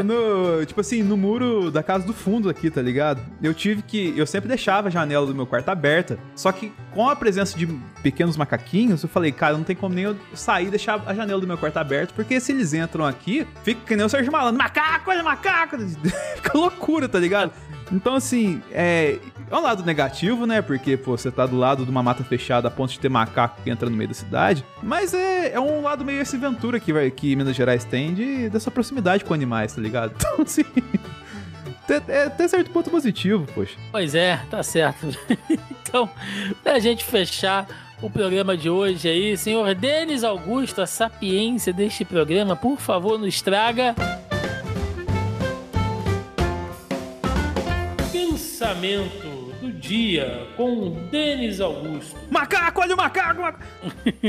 no, 0.04 0.66
tipo 0.66 0.82
assim, 0.82 1.04
no 1.04 1.16
muro 1.16 1.70
da 1.70 1.84
casa 1.84 2.06
do 2.06 2.14
fundo 2.14 2.50
aqui, 2.50 2.70
tá 2.70 2.82
ligado? 2.82 3.22
Eu 3.42 3.54
tive 3.54 3.82
que. 3.82 4.14
Eu 4.18 4.26
sempre 4.26 4.48
deixava 4.48 4.88
a 4.88 4.92
janela 4.92 5.26
do 5.26 5.36
meu 5.36 5.46
quarto 5.46 5.70
aberta. 5.70 6.18
Só 6.36 6.52
que 6.52 6.72
com 6.94 7.10
a 7.10 7.16
presença 7.16 7.58
de 7.58 7.68
pequenos 8.02 8.36
macaquinhos, 8.36 9.04
eu 9.04 9.10
falei, 9.10 9.32
cara, 9.32 9.56
não 9.56 9.64
tem 9.64 9.76
como 9.76 9.94
nem 9.94 10.06
eu 10.06 10.16
sair 10.34 10.68
e 10.68 10.70
deixar 10.70 11.02
a 11.06 11.14
janela 11.14 11.40
do 11.40 11.48
meu 11.48 11.58
quarto 11.58 11.78
aberta, 11.78 12.14
porque 12.16 12.40
se 12.40 12.52
eles 12.52 12.74
entram 12.74 13.06
aqui, 13.06 13.48
fica 13.64 13.82
que 13.86 13.96
nem 13.96 14.06
o 14.06 14.10
Sérgio 14.10 14.32
Malandro, 14.32 14.58
macaco, 14.58 15.10
olha 15.12 15.24
macaco! 15.24 15.78
fica 16.36 16.58
loucura, 16.58 17.08
tá 17.08 17.20
ligado? 17.20 17.52
Então, 17.92 18.16
assim, 18.16 18.62
é, 18.72 19.20
é 19.50 19.56
um 19.56 19.62
lado 19.62 19.84
negativo, 19.84 20.46
né? 20.46 20.62
Porque, 20.62 20.96
pô, 20.96 21.18
você 21.18 21.30
tá 21.30 21.46
do 21.46 21.58
lado 21.58 21.84
de 21.84 21.92
uma 21.92 22.02
mata 22.02 22.24
fechada 22.24 22.68
a 22.68 22.72
ponto 22.72 22.92
de 22.92 23.00
ter 23.00 23.10
macaco 23.10 23.62
que 23.62 23.70
entra 23.70 23.90
no 23.90 23.96
meio 23.96 24.08
da 24.08 24.14
cidade. 24.14 24.66
Mas 24.82 25.14
é, 25.14 25.52
é 25.52 25.60
um 25.60 25.82
lado 25.82 26.06
meio 26.06 26.22
esse 26.22 26.38
Ventura 26.38 26.80
que, 26.80 26.94
vai, 26.94 27.12
que 27.12 27.36
Minas 27.36 27.56
Gerais 27.56 27.84
tem 27.84 28.14
de, 28.14 28.50
dessa 28.50 28.72
proximidade 28.72 29.26
com 29.26 29.34
animais, 29.34 29.74
tá 29.74 29.82
ligado? 29.82 30.14
Então, 30.22 30.44
assim. 30.44 30.64
É 32.08 32.24
até 32.24 32.48
certo 32.48 32.72
ponto 32.72 32.90
positivo, 32.90 33.46
poxa. 33.54 33.78
Pois 33.92 34.16
é, 34.16 34.40
tá 34.50 34.64
certo. 34.64 35.08
então, 35.50 36.10
pra 36.64 36.80
gente 36.80 37.04
fechar 37.04 37.68
o 38.02 38.10
programa 38.10 38.56
de 38.56 38.70
hoje 38.70 39.10
aí, 39.10 39.36
senhor 39.36 39.76
Denis 39.76 40.24
Augusto, 40.24 40.82
a 40.82 40.88
sapiência 40.88 41.74
deste 41.74 42.06
programa, 42.06 42.56
por 42.56 42.80
favor, 42.80 43.20
nos 43.20 43.42
traga. 43.42 43.94
Pensamento 48.62 49.52
do 49.60 49.72
dia 49.72 50.46
com 50.56 50.92
Denis 51.10 51.60
Augusto. 51.60 52.16
Macaco, 52.30 52.82
olha 52.82 52.94
o 52.94 52.98
macaco! 52.98 53.42
macaco. 53.42 53.66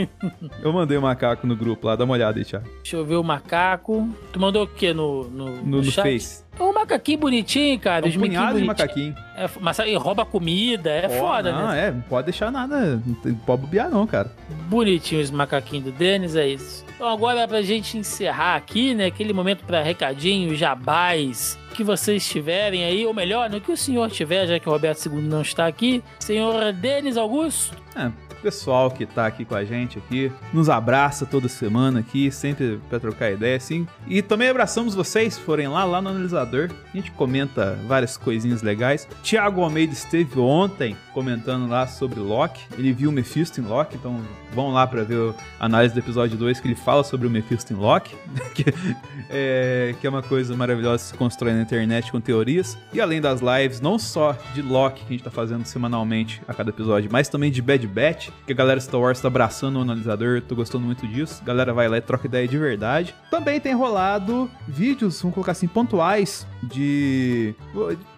Eu 0.64 0.72
mandei 0.72 0.96
o 0.96 1.02
macaco 1.02 1.46
no 1.46 1.54
grupo 1.54 1.86
lá, 1.86 1.96
dá 1.96 2.04
uma 2.04 2.14
olhada 2.14 2.38
aí, 2.38 2.44
Thiago. 2.44 2.66
Deixa 2.82 2.96
eu 2.96 3.04
ver 3.04 3.16
o 3.16 3.22
macaco. 3.22 4.08
Tu 4.32 4.40
mandou 4.40 4.64
o 4.64 4.66
quê 4.66 4.94
no, 4.94 5.24
no, 5.24 5.50
No, 5.62 5.82
no 5.82 5.84
chat? 5.84 6.04
Face. 6.04 6.44
É 6.58 6.62
um 6.62 6.72
macaquinho 6.72 7.18
bonitinho, 7.18 7.78
cara. 7.78 8.06
É 8.06 8.08
os 8.08 8.16
um 8.16 8.20
punhado 8.20 8.58
de 8.58 8.64
macaquinho. 8.64 9.14
É, 9.36 9.46
mas 9.60 9.78
e 9.80 9.94
rouba 9.96 10.24
comida, 10.24 10.90
é 10.90 11.06
Ó, 11.06 11.18
foda, 11.18 11.52
não, 11.52 11.68
né? 11.68 11.88
é, 11.88 11.90
não 11.90 12.00
pode 12.00 12.26
deixar 12.26 12.50
nada, 12.50 13.02
não 13.04 13.34
pode 13.34 13.60
bobear 13.60 13.90
não, 13.90 14.06
cara. 14.06 14.32
Bonitinhos 14.68 15.26
os 15.26 15.30
macaquinhos 15.30 15.84
do 15.84 15.92
Denis, 15.92 16.36
é 16.36 16.48
isso. 16.48 16.84
Então 16.94 17.08
agora 17.08 17.46
pra 17.46 17.60
gente 17.60 17.98
encerrar 17.98 18.56
aqui, 18.56 18.94
né? 18.94 19.06
Aquele 19.06 19.32
momento 19.34 19.64
pra 19.64 19.82
recadinho, 19.82 20.54
jabás, 20.54 21.58
que 21.72 21.82
vocês 21.84 22.26
tiverem 22.28 22.84
aí, 22.84 23.04
ou 23.06 23.14
melhor, 23.14 23.48
no 23.50 23.60
que 23.60 23.72
o 23.72 23.76
senhor 23.76 24.10
tiver, 24.10 24.46
já 24.46 24.58
que 24.58 24.68
o 24.68 24.72
Roberto 24.72 25.06
II 25.06 25.22
não 25.22 25.42
está 25.42 25.66
aqui. 25.66 26.02
Senhor 26.20 26.72
Denis 26.72 27.16
Augusto, 27.16 27.76
É, 27.96 28.10
pessoal 28.42 28.90
que 28.90 29.06
tá 29.06 29.26
aqui 29.26 29.44
com 29.44 29.54
a 29.54 29.64
gente 29.64 29.98
aqui, 29.98 30.32
nos 30.52 30.68
abraça 30.68 31.24
toda 31.24 31.48
semana 31.48 32.00
aqui, 32.00 32.30
sempre 32.30 32.80
pra 32.88 32.98
trocar 32.98 33.30
ideia, 33.30 33.56
assim. 33.56 33.86
E 34.06 34.20
também 34.20 34.48
abraçamos 34.48 34.94
vocês, 34.94 35.38
forem 35.38 35.68
lá, 35.68 35.84
lá 35.84 36.02
no 36.02 36.10
analisador. 36.10 36.70
A 36.92 36.96
gente 36.96 37.10
comenta 37.12 37.78
várias 37.86 38.16
coisinhas 38.16 38.62
legais. 38.62 39.06
Tiago 39.22 39.62
Almeida 39.62 39.92
esteve 39.92 40.38
ontem 40.38 40.96
comentando 41.12 41.68
lá 41.68 41.86
sobre 41.86 42.18
Loki. 42.18 42.62
Ele 42.76 42.92
viu 42.92 43.10
o 43.10 43.12
Mephisto 43.12 43.60
em 43.60 43.64
Loki, 43.64 43.96
então 43.96 44.20
vão 44.52 44.70
lá 44.72 44.86
pra 44.86 45.02
ver 45.02 45.34
a 45.58 45.66
análise 45.66 45.94
do 45.94 46.00
episódio 46.00 46.36
2 46.36 46.60
que 46.60 46.68
ele 46.68 46.74
fala 46.74 47.04
sobre 47.04 47.26
o 47.26 47.30
Mephisto 47.30 47.72
em 47.72 47.76
Loki. 47.76 48.14
que, 48.54 48.64
é, 49.30 49.94
que 50.00 50.06
é 50.06 50.10
uma 50.10 50.22
coisa 50.22 50.56
maravilhosa 50.56 51.04
que 51.04 51.10
se 51.10 51.14
constrói 51.14 51.52
na 51.52 51.62
internet 51.62 52.10
com 52.10 52.20
teorias. 52.20 52.76
E 52.92 53.00
além 53.00 53.20
das 53.20 53.40
lives, 53.40 53.80
não 53.80 53.98
só 53.98 54.36
de 54.54 54.62
Loki 54.62 55.00
que 55.00 55.06
a 55.06 55.12
gente 55.12 55.24
tá 55.24 55.30
fazendo 55.30 55.64
semanalmente 55.64 56.42
a 56.48 56.54
cada 56.54 56.70
episódio, 56.70 57.08
mas 57.12 57.28
também 57.28 57.50
de 57.50 57.62
Bad 57.62 57.86
Batch, 57.86 58.28
que 58.46 58.52
a 58.52 58.56
galera 58.56 58.80
Star 58.80 59.00
Wars 59.00 59.20
tá 59.20 59.28
abraçando 59.28 59.78
o 59.78 59.82
analisador, 59.82 60.42
tô 60.42 60.54
gostando 60.54 60.84
muito 60.84 61.06
disso. 61.06 61.42
Galera 61.44 61.72
vai 61.72 61.88
lá 61.88 61.98
e 61.98 62.00
troca 62.00 62.26
ideia 62.26 62.46
de 62.46 62.58
verdade. 62.58 63.14
Também 63.30 63.60
tem 63.60 63.74
rolado 63.74 64.50
vídeos, 64.66 65.20
vamos 65.20 65.34
colocar 65.34 65.52
assim, 65.52 65.68
pontuais 65.68 66.46
de 66.62 67.54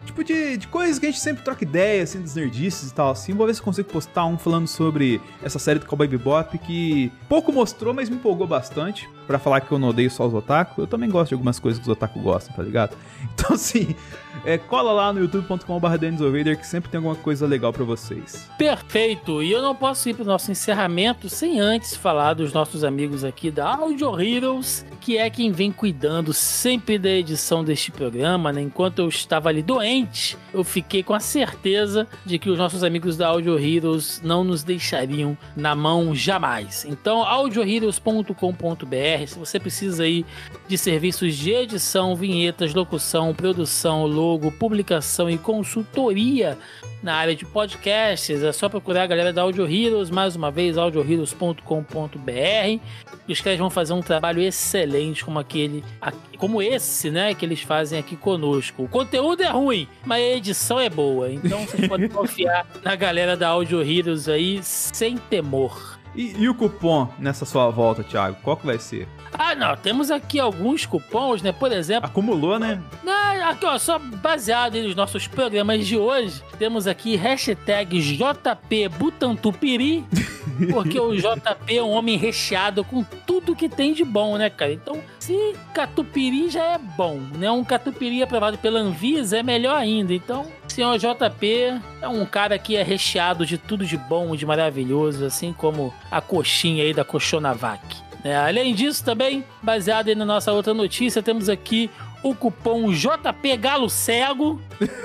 Tipo 0.04 0.22
de, 0.22 0.58
de 0.58 0.68
coisas 0.68 0.98
que 0.98 1.06
a 1.06 1.10
gente 1.10 1.20
sempre 1.20 1.42
troca 1.42 1.64
ideia, 1.64 2.02
assim, 2.02 2.20
dos 2.20 2.34
nerdices 2.34 2.90
e 2.90 2.94
tal, 2.94 3.10
assim. 3.10 3.32
Vou 3.32 3.46
ver 3.46 3.54
se 3.54 3.62
consigo 3.62 3.88
postar 3.88 4.26
um 4.26 4.36
falando 4.36 4.66
sobre 4.66 5.20
essa 5.42 5.58
série 5.58 5.78
do 5.78 5.86
Cowboy 5.86 6.06
Bebop 6.06 6.58
que 6.58 7.10
pouco 7.28 7.50
mostrou, 7.50 7.94
mas 7.94 8.10
me 8.10 8.16
empolgou 8.16 8.46
bastante. 8.46 9.08
Pra 9.26 9.38
falar 9.38 9.62
que 9.62 9.72
eu 9.72 9.78
não 9.78 9.88
odeio 9.88 10.10
só 10.10 10.26
os 10.26 10.34
otaku, 10.34 10.82
eu 10.82 10.86
também 10.86 11.08
gosto 11.08 11.30
de 11.30 11.34
algumas 11.34 11.58
coisas 11.58 11.80
que 11.80 11.88
os 11.88 11.92
otaku 11.92 12.20
gostam, 12.20 12.54
tá 12.54 12.62
ligado? 12.62 12.96
Então, 13.34 13.56
assim, 13.56 13.96
é, 14.44 14.58
cola 14.58 14.92
lá 14.92 15.12
no 15.12 15.20
youtube.com.br 15.20 16.56
que 16.58 16.66
sempre 16.66 16.90
tem 16.90 16.98
alguma 16.98 17.14
coisa 17.14 17.46
legal 17.46 17.72
pra 17.72 17.84
vocês. 17.84 18.48
Perfeito! 18.58 19.42
E 19.42 19.50
eu 19.50 19.62
não 19.62 19.74
posso 19.74 20.08
ir 20.08 20.14
pro 20.14 20.24
nosso 20.24 20.50
encerramento 20.50 21.28
sem 21.28 21.60
antes 21.60 21.96
falar 21.96 22.34
dos 22.34 22.52
nossos 22.52 22.84
amigos 22.84 23.24
aqui 23.24 23.50
da 23.50 23.74
Audio 23.74 24.20
Heroes, 24.20 24.84
que 25.00 25.16
é 25.16 25.30
quem 25.30 25.50
vem 25.50 25.72
cuidando 25.72 26.32
sempre 26.32 26.98
da 26.98 27.10
edição 27.10 27.64
deste 27.64 27.90
programa, 27.90 28.52
né? 28.52 28.60
Enquanto 28.60 28.98
eu 28.98 29.08
estava 29.08 29.48
ali 29.48 29.62
doente, 29.62 30.36
eu 30.52 30.62
fiquei 30.62 31.02
com 31.02 31.14
a 31.14 31.20
certeza 31.20 32.06
de 32.24 32.38
que 32.38 32.50
os 32.50 32.58
nossos 32.58 32.84
amigos 32.84 33.16
da 33.16 33.28
Audio 33.28 33.58
Heroes 33.58 34.20
não 34.22 34.44
nos 34.44 34.62
deixariam 34.62 35.36
na 35.56 35.74
mão 35.74 36.14
jamais. 36.14 36.84
Então, 36.84 37.22
audioheroes.com.br, 37.22 39.26
se 39.26 39.38
você 39.38 39.58
precisa 39.58 40.04
aí 40.04 40.24
de 40.68 40.76
serviços 40.76 41.36
de 41.36 41.50
edição, 41.50 42.14
vinhetas, 42.14 42.74
locução, 42.74 43.34
produção, 43.34 44.06
logo, 44.06 44.33
publicação 44.38 45.28
e 45.28 45.38
consultoria 45.38 46.58
na 47.02 47.16
área 47.16 47.36
de 47.36 47.44
podcasts, 47.44 48.42
é 48.42 48.50
só 48.50 48.66
procurar 48.66 49.02
a 49.02 49.06
galera 49.06 49.30
da 49.30 49.42
Audio 49.42 49.70
Heroes, 49.70 50.08
mais 50.08 50.34
uma 50.34 50.50
vez, 50.50 50.78
audioheroes.com.br. 50.78 52.80
Os 53.28 53.40
caras 53.42 53.58
vão 53.58 53.68
fazer 53.68 53.92
um 53.92 54.00
trabalho 54.00 54.40
excelente 54.40 55.22
como 55.22 55.38
aquele, 55.38 55.84
como 56.38 56.62
esse, 56.62 57.10
né, 57.10 57.34
que 57.34 57.44
eles 57.44 57.60
fazem 57.60 57.98
aqui 57.98 58.16
conosco. 58.16 58.84
O 58.84 58.88
conteúdo 58.88 59.42
é 59.42 59.50
ruim, 59.50 59.86
mas 60.04 60.22
a 60.22 60.36
edição 60.36 60.80
é 60.80 60.88
boa. 60.88 61.30
Então 61.30 61.66
vocês 61.66 61.84
podem 61.86 62.08
confiar 62.08 62.66
na 62.82 62.96
galera 62.96 63.36
da 63.36 63.48
Audio 63.48 63.82
Heroes 63.82 64.26
aí 64.26 64.62
sem 64.62 65.18
temor. 65.18 65.98
E, 66.14 66.32
e, 66.38 66.48
o 66.48 66.54
cupom 66.54 67.08
nessa 67.18 67.44
sua 67.44 67.68
volta, 67.70 68.04
Thiago? 68.04 68.38
Qual 68.42 68.56
que 68.56 68.64
vai 68.64 68.78
ser? 68.78 69.08
Ah, 69.36 69.54
não, 69.54 69.76
temos 69.76 70.10
aqui 70.10 70.38
alguns 70.38 70.86
cupons, 70.86 71.42
né? 71.42 71.52
Por 71.52 71.72
exemplo. 71.72 72.06
Acumulou, 72.06 72.58
né? 72.58 72.80
Não, 73.02 73.48
aqui, 73.48 73.66
ó, 73.66 73.76
só 73.78 73.98
baseado 73.98 74.80
nos 74.80 74.94
nossos 74.94 75.26
programas 75.26 75.86
de 75.86 75.98
hoje, 75.98 76.42
temos 76.58 76.86
aqui 76.86 77.16
hashtag 77.16 78.00
JP 78.00 78.88
Butantupiri, 78.90 80.04
porque 80.72 80.98
o 80.98 81.14
JP 81.16 81.76
é 81.76 81.82
um 81.82 81.90
homem 81.90 82.16
recheado 82.16 82.84
com 82.84 83.02
tudo 83.26 83.56
que 83.56 83.68
tem 83.68 83.92
de 83.92 84.04
bom, 84.04 84.36
né, 84.36 84.48
cara? 84.48 84.72
Então, 84.72 85.00
se 85.18 85.54
catupiry 85.74 86.48
já 86.48 86.62
é 86.62 86.78
bom, 86.78 87.20
né? 87.36 87.50
Um 87.50 87.64
catupiry 87.64 88.22
aprovado 88.22 88.56
pela 88.58 88.78
Anvisa 88.78 89.38
é 89.38 89.42
melhor 89.42 89.76
ainda. 89.76 90.14
Então, 90.14 90.46
senhor 90.68 90.96
JP 90.98 91.80
é 92.00 92.08
um 92.08 92.24
cara 92.24 92.58
que 92.58 92.76
é 92.76 92.82
recheado 92.82 93.44
de 93.44 93.58
tudo 93.58 93.84
de 93.84 93.96
bom, 93.96 94.34
de 94.36 94.46
maravilhoso, 94.46 95.24
assim 95.24 95.52
como 95.52 95.92
a 96.10 96.20
coxinha 96.20 96.84
aí 96.84 96.94
da 96.94 97.04
Cochonavac. 97.04 98.03
É, 98.24 98.34
além 98.34 98.74
disso, 98.74 99.04
também, 99.04 99.44
baseado 99.62 100.14
na 100.16 100.24
nossa 100.24 100.50
outra 100.50 100.72
notícia, 100.72 101.22
temos 101.22 101.50
aqui 101.50 101.90
o 102.22 102.34
cupom 102.34 102.90
JP 102.90 103.56
Galo 103.58 103.90
Cego, 103.90 104.58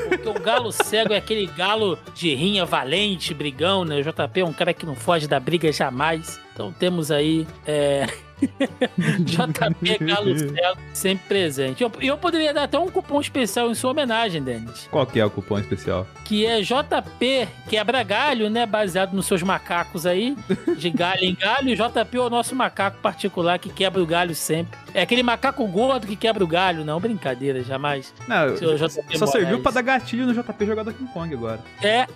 porque 0.07 0.29
o 0.29 0.33
galo 0.33 0.71
cego 0.71 1.11
é 1.11 1.17
aquele 1.17 1.45
galo 1.47 1.99
de 2.15 2.33
rinha 2.33 2.65
valente, 2.65 3.33
brigão, 3.33 3.83
né? 3.83 3.97
O 3.97 4.01
JP 4.01 4.39
é 4.39 4.45
um 4.45 4.53
cara 4.53 4.73
que 4.73 4.85
não 4.85 4.95
foge 4.95 5.27
da 5.27 5.37
briga 5.37 5.69
jamais. 5.69 6.39
Então 6.59 6.73
temos 6.73 7.09
aí 7.09 7.47
é, 7.65 8.05
JP 9.19 9.97
Galo 10.05 10.37
Cego 10.37 10.77
sempre 10.93 11.27
presente. 11.27 11.81
E 11.81 11.83
eu, 11.83 11.91
eu, 12.01 12.17
poderia 12.17 12.53
dar 12.53 12.63
até 12.63 12.77
um 12.77 12.89
cupom 12.89 13.19
especial 13.19 13.69
em 13.69 13.75
sua 13.75 13.91
homenagem, 13.91 14.41
Denis. 14.41 14.87
Qual 14.91 15.05
que 15.05 15.19
é 15.19 15.25
o 15.25 15.29
cupom 15.29 15.59
especial? 15.59 16.07
Que 16.25 16.45
é 16.45 16.61
JP 16.61 17.47
Quebra 17.69 18.03
Galho, 18.03 18.49
né? 18.49 18.65
Baseado 18.65 19.13
nos 19.13 19.25
seus 19.25 19.43
macacos 19.43 20.05
aí, 20.05 20.35
de 20.77 20.89
galho 20.89 21.23
em 21.23 21.35
galho. 21.35 21.75
JP 21.75 22.17
é 22.17 22.19
o 22.19 22.29
nosso 22.29 22.55
macaco 22.55 22.97
particular 23.01 23.59
que 23.59 23.69
quebra 23.69 24.01
o 24.01 24.05
galho 24.05 24.35
sempre. 24.35 24.77
É 24.93 25.01
aquele 25.01 25.23
macaco 25.23 25.65
gordo 25.67 26.07
que 26.07 26.15
quebra 26.15 26.43
o 26.43 26.47
galho, 26.47 26.83
não, 26.83 26.99
brincadeira, 26.99 27.63
jamais. 27.63 28.13
Não, 28.27 28.55
só 29.17 29.27
serviu 29.27 29.61
pra 29.61 29.71
dar 29.71 29.81
gatilho 29.81 30.25
no 30.25 30.33
JP 30.33 30.65
jogado 30.65 30.93
King 30.93 31.11
Kong 31.11 31.33
agora. 31.33 31.59
É. 31.81 32.07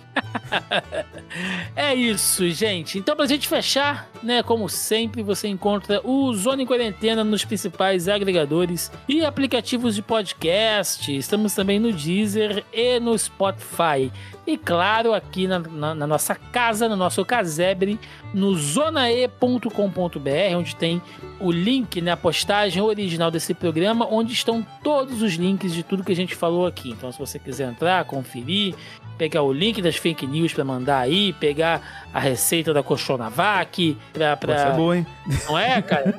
é 1.76 1.94
isso, 1.94 2.48
gente. 2.50 2.98
Então, 2.98 3.14
pra 3.14 3.26
gente 3.26 3.46
fechar, 3.46 4.08
né, 4.22 4.33
como 4.42 4.68
sempre, 4.68 5.22
você 5.22 5.48
encontra 5.48 6.00
o 6.04 6.32
Zona 6.34 6.62
em 6.62 6.66
Quarentena 6.66 7.22
nos 7.22 7.44
principais 7.44 8.08
agregadores 8.08 8.90
e 9.08 9.24
aplicativos 9.24 9.94
de 9.94 10.02
podcast. 10.02 11.16
Estamos 11.16 11.54
também 11.54 11.78
no 11.78 11.92
Deezer 11.92 12.64
e 12.72 12.98
no 12.98 13.16
Spotify. 13.18 14.10
E 14.46 14.58
claro, 14.58 15.14
aqui 15.14 15.46
na, 15.46 15.58
na, 15.58 15.94
na 15.94 16.06
nossa 16.06 16.34
casa, 16.34 16.88
no 16.88 16.96
nosso 16.96 17.24
casebre, 17.24 17.98
no 18.32 18.54
zonae.com.br, 18.54 19.68
onde 20.56 20.76
tem 20.76 21.00
o 21.40 21.50
link, 21.50 22.00
né, 22.00 22.12
a 22.12 22.16
postagem 22.16 22.82
original 22.82 23.30
desse 23.30 23.54
programa, 23.54 24.06
onde 24.10 24.32
estão 24.32 24.66
todos 24.82 25.22
os 25.22 25.34
links 25.34 25.72
de 25.72 25.82
tudo 25.82 26.04
que 26.04 26.12
a 26.12 26.16
gente 26.16 26.34
falou 26.34 26.66
aqui. 26.66 26.90
Então, 26.90 27.10
se 27.10 27.18
você 27.18 27.38
quiser 27.38 27.70
entrar, 27.70 28.04
conferir, 28.04 28.74
pegar 29.16 29.42
o 29.42 29.52
link 29.52 29.80
das 29.80 29.96
fake 29.96 30.26
news 30.26 30.52
para 30.52 30.64
mandar 30.64 30.98
aí, 30.98 31.32
pegar 31.34 32.06
a 32.12 32.20
receita 32.20 32.72
da 32.72 32.82
Cochonavac 32.82 33.96
pra... 34.12 34.36
pra... 34.36 34.54
Isso 34.56 34.66
é 34.66 34.72
boa, 34.72 34.96
hein? 34.96 35.06
Não 35.46 35.58
é, 35.58 35.80
cara? 35.80 36.14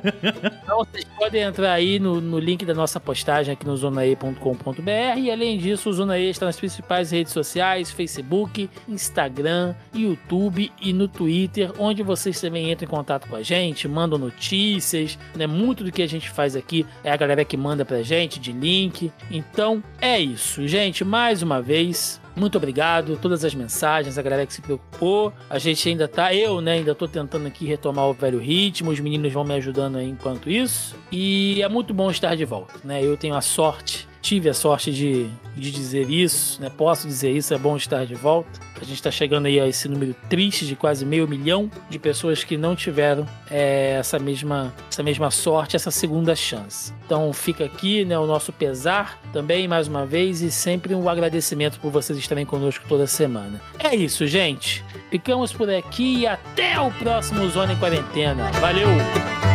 então 0.63 0.77
vocês 0.79 1.05
podem 1.17 1.41
entrar 1.41 1.73
aí 1.73 1.99
no, 1.99 2.21
no 2.21 2.39
link 2.39 2.65
da 2.65 2.73
nossa 2.73 2.99
postagem 2.99 3.53
aqui 3.53 3.65
no 3.65 3.75
zonae.com.br 3.75 5.19
e 5.19 5.31
além 5.31 5.57
disso, 5.57 5.89
o 5.89 5.93
Zona 5.93 6.17
E 6.17 6.29
está 6.29 6.45
nas 6.45 6.57
principais 6.57 7.11
redes 7.11 7.33
sociais, 7.33 7.91
Facebook, 8.15 8.69
Instagram, 8.87 9.75
YouTube 9.93 10.71
e 10.81 10.93
no 10.93 11.07
Twitter, 11.07 11.71
onde 11.77 12.01
vocês 12.01 12.39
também 12.39 12.71
entram 12.71 12.87
em 12.87 12.89
contato 12.89 13.27
com 13.27 13.35
a 13.35 13.43
gente, 13.43 13.87
mandam 13.87 14.17
notícias, 14.17 15.17
né? 15.35 15.45
Muito 15.45 15.83
do 15.83 15.91
que 15.91 16.01
a 16.01 16.07
gente 16.07 16.29
faz 16.29 16.55
aqui 16.55 16.85
é 17.03 17.11
a 17.11 17.17
galera 17.17 17.43
que 17.43 17.57
manda 17.57 17.83
pra 17.83 18.01
gente 18.01 18.39
de 18.39 18.51
link. 18.51 19.11
Então, 19.29 19.83
é 19.99 20.19
isso, 20.19 20.67
gente. 20.67 21.03
Mais 21.03 21.41
uma 21.41 21.61
vez, 21.61 22.21
muito 22.35 22.57
obrigado, 22.57 23.17
todas 23.17 23.43
as 23.43 23.53
mensagens, 23.53 24.17
a 24.17 24.21
galera 24.21 24.45
que 24.45 24.53
se 24.53 24.61
preocupou. 24.61 25.33
A 25.49 25.59
gente 25.59 25.87
ainda 25.87 26.07
tá, 26.07 26.33
eu, 26.33 26.61
né, 26.61 26.73
ainda 26.73 26.95
tô 26.95 27.07
tentando 27.07 27.47
aqui 27.47 27.65
retomar 27.65 28.07
o 28.07 28.13
velho 28.13 28.39
ritmo, 28.39 28.91
os 28.91 28.99
meninos 28.99 29.31
vão 29.31 29.43
me 29.43 29.53
ajudando 29.55 29.97
aí 29.97 30.09
enquanto 30.09 30.49
isso. 30.49 30.95
E 31.11 31.61
é 31.61 31.67
muito 31.67 31.93
bom 31.93 32.09
estar 32.09 32.35
de 32.35 32.45
volta, 32.45 32.73
né? 32.83 33.03
Eu 33.03 33.17
tenho 33.17 33.35
a 33.35 33.41
sorte 33.41 34.07
tive 34.25 34.49
a 34.49 34.55
sorte 34.55 34.91
de, 34.91 35.29
de 35.55 35.69
dizer 35.69 36.09
isso, 36.09 36.59
né? 36.59 36.71
Posso 36.75 37.07
dizer 37.07 37.31
isso, 37.31 37.53
é 37.53 37.57
bom 37.59 37.77
estar 37.77 38.07
de 38.07 38.15
volta. 38.15 38.59
A 38.75 38.83
gente 38.83 38.95
está 38.95 39.11
chegando 39.11 39.45
aí 39.45 39.59
a 39.59 39.67
esse 39.67 39.87
número 39.87 40.15
triste 40.27 40.65
de 40.65 40.75
quase 40.75 41.05
meio 41.05 41.27
milhão 41.27 41.69
de 41.91 41.99
pessoas 41.99 42.43
que 42.43 42.57
não 42.57 42.75
tiveram 42.75 43.27
é, 43.51 43.97
essa, 43.99 44.17
mesma, 44.17 44.73
essa 44.89 45.03
mesma 45.03 45.29
sorte, 45.29 45.75
essa 45.75 45.91
segunda 45.91 46.35
chance. 46.35 46.91
Então 47.05 47.31
fica 47.31 47.63
aqui 47.65 48.03
né, 48.03 48.17
o 48.17 48.25
nosso 48.25 48.51
pesar 48.51 49.21
também, 49.31 49.67
mais 49.67 49.87
uma 49.87 50.07
vez, 50.07 50.41
e 50.41 50.49
sempre 50.49 50.95
um 50.95 51.07
agradecimento 51.07 51.79
por 51.79 51.91
vocês 51.91 52.17
estarem 52.17 52.47
conosco 52.47 52.83
toda 52.89 53.05
semana. 53.05 53.61
É 53.77 53.95
isso, 53.95 54.25
gente. 54.25 54.83
Ficamos 55.11 55.53
por 55.53 55.69
aqui 55.69 56.21
e 56.21 56.27
até 56.27 56.79
o 56.79 56.89
próximo 56.91 57.47
Zona 57.51 57.73
em 57.73 57.77
Quarentena. 57.77 58.51
Valeu! 58.53 59.54